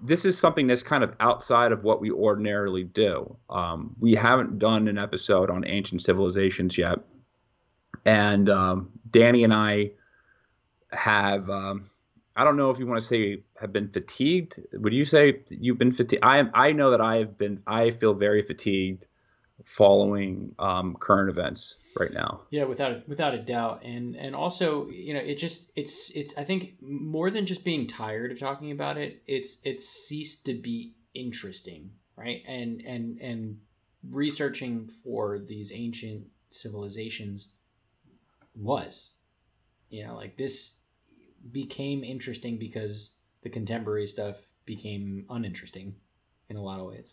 this 0.00 0.24
is 0.24 0.38
something 0.38 0.66
that's 0.66 0.82
kind 0.82 1.02
of 1.04 1.14
outside 1.20 1.72
of 1.72 1.84
what 1.84 2.00
we 2.00 2.10
ordinarily 2.10 2.84
do. 2.84 3.36
Um, 3.48 3.94
we 3.98 4.14
haven't 4.14 4.58
done 4.58 4.88
an 4.88 4.98
episode 4.98 5.50
on 5.50 5.66
ancient 5.66 6.02
civilizations 6.02 6.76
yet, 6.76 6.98
and 8.04 8.48
um, 8.48 8.90
Danny 9.10 9.44
and 9.44 9.54
I 9.54 9.92
have. 10.92 11.48
Um, 11.48 11.90
I 12.36 12.42
don't 12.42 12.56
know 12.56 12.70
if 12.70 12.78
you 12.80 12.86
want 12.86 13.00
to 13.00 13.06
say 13.06 13.42
have 13.60 13.72
been 13.72 13.88
fatigued. 13.88 14.60
Would 14.72 14.92
you 14.92 15.04
say 15.04 15.40
you've 15.48 15.78
been 15.78 15.92
fatigued? 15.92 16.24
I 16.24 16.44
I 16.52 16.72
know 16.72 16.90
that 16.90 17.00
I 17.00 17.16
have 17.16 17.38
been. 17.38 17.62
I 17.66 17.90
feel 17.90 18.14
very 18.14 18.42
fatigued 18.42 19.06
following 19.64 20.54
um, 20.58 20.96
current 20.98 21.30
events 21.30 21.76
right 21.98 22.12
now. 22.12 22.42
Yeah, 22.50 22.64
without 22.64 22.92
a, 22.92 23.02
without 23.06 23.34
a 23.34 23.38
doubt, 23.38 23.84
and 23.84 24.16
and 24.16 24.34
also 24.34 24.88
you 24.90 25.14
know 25.14 25.20
it 25.20 25.36
just 25.36 25.70
it's 25.76 26.10
it's 26.14 26.36
I 26.36 26.44
think 26.44 26.74
more 26.80 27.30
than 27.30 27.46
just 27.46 27.64
being 27.64 27.86
tired 27.86 28.32
of 28.32 28.38
talking 28.38 28.70
about 28.70 28.96
it, 28.96 29.22
it's 29.26 29.58
it's 29.64 29.88
ceased 29.88 30.46
to 30.46 30.54
be 30.54 30.94
interesting, 31.14 31.90
right? 32.16 32.42
And 32.46 32.80
and 32.82 33.18
and 33.20 33.58
researching 34.10 34.90
for 35.02 35.38
these 35.38 35.72
ancient 35.72 36.26
civilizations 36.50 37.50
was, 38.54 39.10
you 39.90 40.06
know, 40.06 40.14
like 40.14 40.36
this 40.36 40.76
became 41.52 42.04
interesting 42.04 42.58
because 42.58 43.14
the 43.42 43.50
contemporary 43.50 44.06
stuff 44.06 44.36
became 44.64 45.26
uninteresting 45.28 45.94
in 46.48 46.56
a 46.56 46.62
lot 46.62 46.80
of 46.80 46.86
ways. 46.86 47.12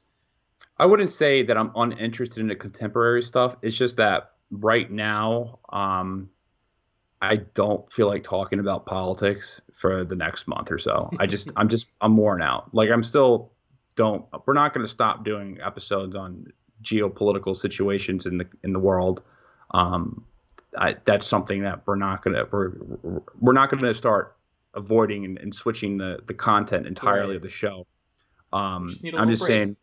I 0.77 0.85
wouldn't 0.85 1.09
say 1.09 1.43
that 1.43 1.57
I'm 1.57 1.71
uninterested 1.75 2.39
in 2.39 2.47
the 2.47 2.55
contemporary 2.55 3.23
stuff. 3.23 3.55
It's 3.61 3.75
just 3.75 3.97
that 3.97 4.31
right 4.51 4.91
now, 4.91 5.59
um, 5.69 6.29
I 7.21 7.37
don't 7.37 7.91
feel 7.91 8.07
like 8.07 8.23
talking 8.23 8.59
about 8.59 8.85
politics 8.85 9.61
for 9.73 10.03
the 10.03 10.15
next 10.15 10.47
month 10.47 10.71
or 10.71 10.79
so. 10.79 11.09
I 11.19 11.25
just, 11.25 11.51
I'm 11.55 11.69
just, 11.69 11.87
I'm 12.01 12.17
worn 12.17 12.41
out. 12.41 12.73
Like 12.73 12.89
I'm 12.89 13.03
still 13.03 13.51
don't. 13.95 14.25
We're 14.45 14.53
not 14.53 14.73
going 14.73 14.85
to 14.85 14.91
stop 14.91 15.23
doing 15.23 15.59
episodes 15.63 16.15
on 16.15 16.47
geopolitical 16.83 17.55
situations 17.55 18.25
in 18.25 18.37
the 18.37 18.47
in 18.63 18.73
the 18.73 18.79
world. 18.79 19.21
Um, 19.71 20.25
I, 20.77 20.95
that's 21.05 21.27
something 21.27 21.63
that 21.63 21.81
we're 21.85 21.95
not 21.95 22.23
going 22.23 22.35
to 22.35 22.47
we're 22.51 22.71
we're 23.39 23.53
not 23.53 23.69
going 23.69 23.83
to 23.83 23.93
start 23.93 24.37
avoiding 24.73 25.25
and, 25.25 25.37
and, 25.37 25.53
switching 25.53 25.97
the 25.97 26.19
the 26.25 26.33
content 26.33 26.87
entirely 26.87 27.29
right. 27.29 27.35
of 27.35 27.41
the 27.41 27.49
show. 27.49 27.85
Um, 28.53 28.87
just 28.87 29.03
I'm 29.15 29.29
just 29.29 29.41
break. 29.41 29.47
saying 29.47 29.75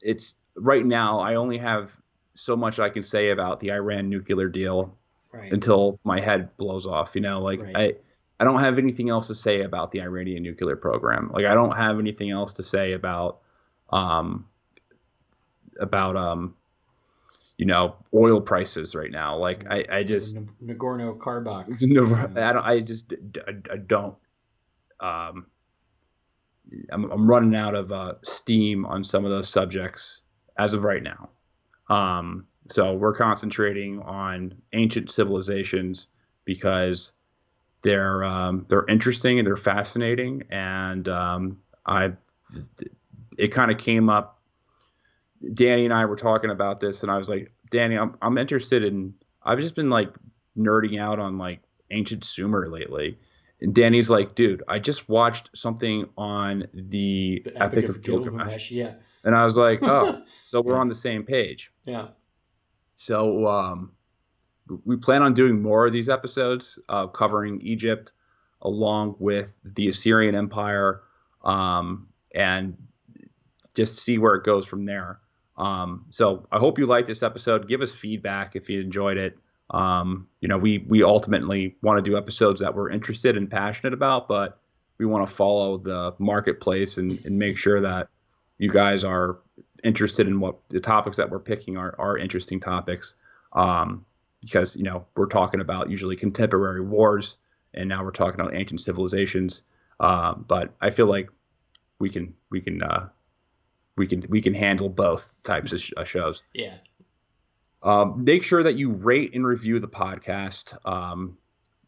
it's 0.00 0.36
right 0.56 0.84
now. 0.84 1.20
I 1.20 1.34
only 1.34 1.58
have 1.58 1.94
so 2.38 2.56
much 2.56 2.78
I 2.78 2.88
can 2.88 3.02
say 3.02 3.30
about 3.30 3.60
the 3.60 3.72
Iran 3.72 4.08
nuclear 4.08 4.48
deal 4.48 4.96
right. 5.32 5.52
until 5.52 5.98
my 6.04 6.20
head 6.20 6.56
blows 6.56 6.86
off. 6.86 7.14
You 7.14 7.20
know, 7.20 7.40
like 7.40 7.60
right. 7.60 7.76
I. 7.76 7.92
I 8.40 8.44
don't 8.44 8.60
have 8.60 8.78
anything 8.78 9.08
else 9.08 9.26
to 9.26 9.34
say 9.34 9.62
about 9.62 9.90
the 9.90 10.00
Iranian 10.00 10.44
nuclear 10.44 10.76
program. 10.76 11.28
Like 11.34 11.44
I 11.44 11.54
don't 11.54 11.76
have 11.76 11.98
anything 11.98 12.30
else 12.30 12.52
to 12.52 12.62
say 12.62 12.92
about 12.92 13.40
um 13.90 14.46
about 15.80 16.16
um 16.16 16.54
you 17.56 17.66
know 17.66 17.96
oil 18.14 18.40
prices 18.40 18.94
right 18.94 19.10
now. 19.10 19.36
Like 19.36 19.66
I, 19.68 19.84
I 19.90 20.02
just 20.04 20.36
Nagorno 20.64 21.18
Karabakh. 21.18 21.66
I 22.38 22.52
don't. 22.52 22.64
I 22.64 22.80
just 22.80 23.12
I, 23.46 23.72
I 23.72 23.76
don't. 23.76 24.14
Um, 25.00 25.46
I'm, 26.92 27.10
I'm 27.10 27.28
running 27.28 27.54
out 27.54 27.74
of 27.74 27.92
uh, 27.92 28.14
steam 28.22 28.86
on 28.86 29.02
some 29.04 29.24
of 29.24 29.30
those 29.30 29.48
subjects 29.48 30.22
as 30.58 30.74
of 30.74 30.84
right 30.84 31.02
now. 31.02 31.30
Um, 31.88 32.46
so 32.68 32.94
we're 32.94 33.14
concentrating 33.14 34.00
on 34.02 34.54
ancient 34.72 35.10
civilizations 35.10 36.06
because 36.44 37.12
they're 37.82 38.24
um, 38.24 38.66
they're 38.68 38.86
interesting 38.86 39.38
and 39.38 39.46
they're 39.46 39.56
fascinating, 39.56 40.42
and 40.50 41.08
um, 41.08 41.58
I 41.86 42.12
it 43.36 43.48
kind 43.48 43.70
of 43.70 43.78
came 43.78 44.08
up. 44.08 44.40
Danny 45.54 45.84
and 45.84 45.94
I 45.94 46.04
were 46.04 46.16
talking 46.16 46.50
about 46.50 46.80
this, 46.80 47.02
and 47.02 47.12
I 47.12 47.16
was 47.16 47.28
like, 47.28 47.52
Danny, 47.70 47.96
I'm 47.96 48.16
I'm 48.20 48.36
interested 48.38 48.84
in. 48.84 49.14
I've 49.42 49.60
just 49.60 49.74
been 49.74 49.90
like 49.90 50.10
nerding 50.58 51.00
out 51.00 51.18
on 51.18 51.38
like 51.38 51.60
ancient 51.90 52.24
Sumer 52.24 52.66
lately, 52.66 53.16
and 53.60 53.74
Danny's 53.74 54.10
like, 54.10 54.34
dude, 54.34 54.62
I 54.68 54.78
just 54.78 55.08
watched 55.08 55.50
something 55.54 56.08
on 56.16 56.66
the, 56.74 57.42
the 57.44 57.62
Epic, 57.62 57.78
Epic, 57.78 57.88
of, 57.88 58.02
Gilgamesh. 58.02 58.38
Gilgamesh. 58.38 58.70
Yeah. 58.70 58.94
And 59.28 59.36
I 59.36 59.44
was 59.44 59.58
like, 59.58 59.82
oh, 59.82 60.22
so 60.46 60.62
we're 60.62 60.72
yeah. 60.72 60.80
on 60.80 60.88
the 60.88 60.94
same 60.94 61.22
page. 61.22 61.70
Yeah. 61.84 62.08
So 62.94 63.46
um, 63.46 63.92
we 64.86 64.96
plan 64.96 65.20
on 65.20 65.34
doing 65.34 65.60
more 65.60 65.84
of 65.84 65.92
these 65.92 66.08
episodes 66.08 66.78
uh, 66.88 67.08
covering 67.08 67.60
Egypt 67.60 68.12
along 68.62 69.16
with 69.18 69.52
the 69.62 69.88
Assyrian 69.88 70.34
Empire 70.34 71.02
um, 71.44 72.08
and 72.34 72.74
just 73.74 73.98
see 73.98 74.16
where 74.16 74.34
it 74.34 74.44
goes 74.44 74.64
from 74.64 74.86
there. 74.86 75.20
Um, 75.58 76.06
so 76.08 76.48
I 76.50 76.58
hope 76.58 76.78
you 76.78 76.86
like 76.86 77.04
this 77.04 77.22
episode. 77.22 77.68
Give 77.68 77.82
us 77.82 77.92
feedback 77.92 78.56
if 78.56 78.70
you 78.70 78.80
enjoyed 78.80 79.18
it. 79.18 79.36
Um, 79.68 80.26
you 80.40 80.48
know, 80.48 80.56
we 80.56 80.86
we 80.88 81.02
ultimately 81.02 81.76
want 81.82 82.02
to 82.02 82.10
do 82.10 82.16
episodes 82.16 82.62
that 82.62 82.74
we're 82.74 82.88
interested 82.88 83.36
and 83.36 83.50
passionate 83.50 83.92
about, 83.92 84.26
but 84.26 84.58
we 84.96 85.04
want 85.04 85.28
to 85.28 85.34
follow 85.34 85.76
the 85.76 86.14
marketplace 86.18 86.96
and, 86.96 87.22
and 87.26 87.38
make 87.38 87.58
sure 87.58 87.82
that 87.82 88.08
you 88.58 88.70
guys 88.70 89.04
are 89.04 89.38
interested 89.84 90.26
in 90.26 90.40
what 90.40 90.56
the 90.68 90.80
topics 90.80 91.16
that 91.16 91.30
we're 91.30 91.38
picking 91.38 91.76
are, 91.76 91.94
are 91.98 92.18
interesting 92.18 92.60
topics. 92.60 93.14
Um, 93.52 94.04
because 94.40 94.76
you 94.76 94.84
know 94.84 95.06
we're 95.16 95.26
talking 95.26 95.60
about 95.60 95.90
usually 95.90 96.16
contemporary 96.16 96.80
wars, 96.80 97.36
and 97.74 97.88
now 97.88 98.04
we're 98.04 98.10
talking 98.10 98.40
about 98.40 98.54
ancient 98.54 98.80
civilizations. 98.80 99.62
Uh, 100.00 100.34
but 100.34 100.74
I 100.80 100.90
feel 100.90 101.06
like 101.06 101.28
we 101.98 102.10
can 102.10 102.34
we 102.50 102.60
can 102.60 102.82
uh, 102.82 103.08
we 103.96 104.06
can 104.06 104.24
we 104.28 104.40
can 104.40 104.54
handle 104.54 104.88
both 104.88 105.30
types 105.42 105.72
of 105.72 105.80
sh- 105.80 105.92
shows. 106.04 106.42
Yeah, 106.54 106.76
um, 107.82 108.24
make 108.24 108.42
sure 108.42 108.62
that 108.62 108.76
you 108.76 108.92
rate 108.92 109.34
and 109.34 109.46
review 109.46 109.80
the 109.80 109.88
podcast. 109.88 110.76
Um, 110.86 111.36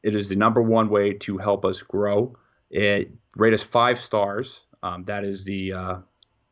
it 0.02 0.14
is 0.14 0.28
the 0.28 0.36
number 0.36 0.62
one 0.62 0.88
way 0.88 1.12
to 1.12 1.38
help 1.38 1.64
us 1.64 1.82
grow. 1.82 2.36
It 2.70 3.12
rate 3.36 3.54
us 3.54 3.62
five 3.62 4.00
stars. 4.00 4.64
Um, 4.82 5.04
that 5.04 5.24
is 5.24 5.44
the 5.44 5.72
uh, 5.72 5.96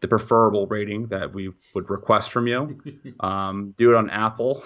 the 0.00 0.08
preferable 0.08 0.66
rating 0.66 1.06
that 1.08 1.32
we 1.32 1.50
would 1.74 1.90
request 1.90 2.30
from 2.30 2.46
you. 2.46 2.80
Um, 3.20 3.74
do 3.76 3.90
it 3.90 3.96
on 3.96 4.10
Apple. 4.10 4.62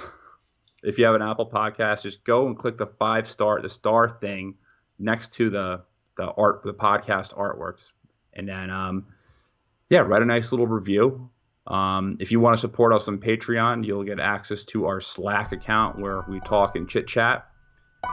If 0.83 0.99
you 0.99 1.07
have 1.07 1.15
an 1.15 1.23
Apple 1.23 1.49
podcast, 1.49 2.03
just 2.03 2.25
go 2.25 2.47
and 2.47 2.59
click 2.59 2.77
the 2.77 2.87
five 2.87 3.31
star 3.31 3.63
the 3.63 3.69
star 3.69 4.09
thing 4.09 4.55
next 4.99 5.33
to 5.35 5.49
the 5.49 5.83
the 6.17 6.31
art 6.33 6.63
the 6.65 6.75
podcast 6.75 7.35
artworks, 7.35 7.93
and 8.35 8.49
then 8.49 8.69
um, 8.69 9.07
yeah, 9.89 10.01
write 10.01 10.23
a 10.23 10.27
nice 10.27 10.53
little 10.53 10.67
review. 10.67 11.31
Um, 11.67 12.17
if 12.21 12.33
you 12.33 12.41
want 12.41 12.57
to 12.57 12.61
support 12.61 12.93
us 12.93 13.09
on 13.09 13.19
Patreon, 13.19 13.87
you'll 13.87 14.05
get 14.05 14.19
access 14.19 14.65
to 14.65 14.87
our 14.87 15.01
Slack 15.01 15.53
account 15.53 15.99
where 15.99 16.25
we 16.29 16.41
talk 16.41 16.77
and 16.77 16.89
chit 16.89 17.07
chat. 17.07 17.47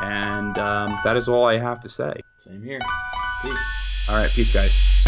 And 0.01 0.57
um, 0.57 0.99
that 1.03 1.17
is 1.17 1.27
all 1.27 1.45
I 1.45 1.57
have 1.57 1.79
to 1.81 1.89
say. 1.89 2.13
Same 2.37 2.61
here. 2.61 2.79
Peace. 3.41 3.57
All 4.07 4.15
right. 4.15 4.29
Peace, 4.29 4.53
guys. 4.53 5.07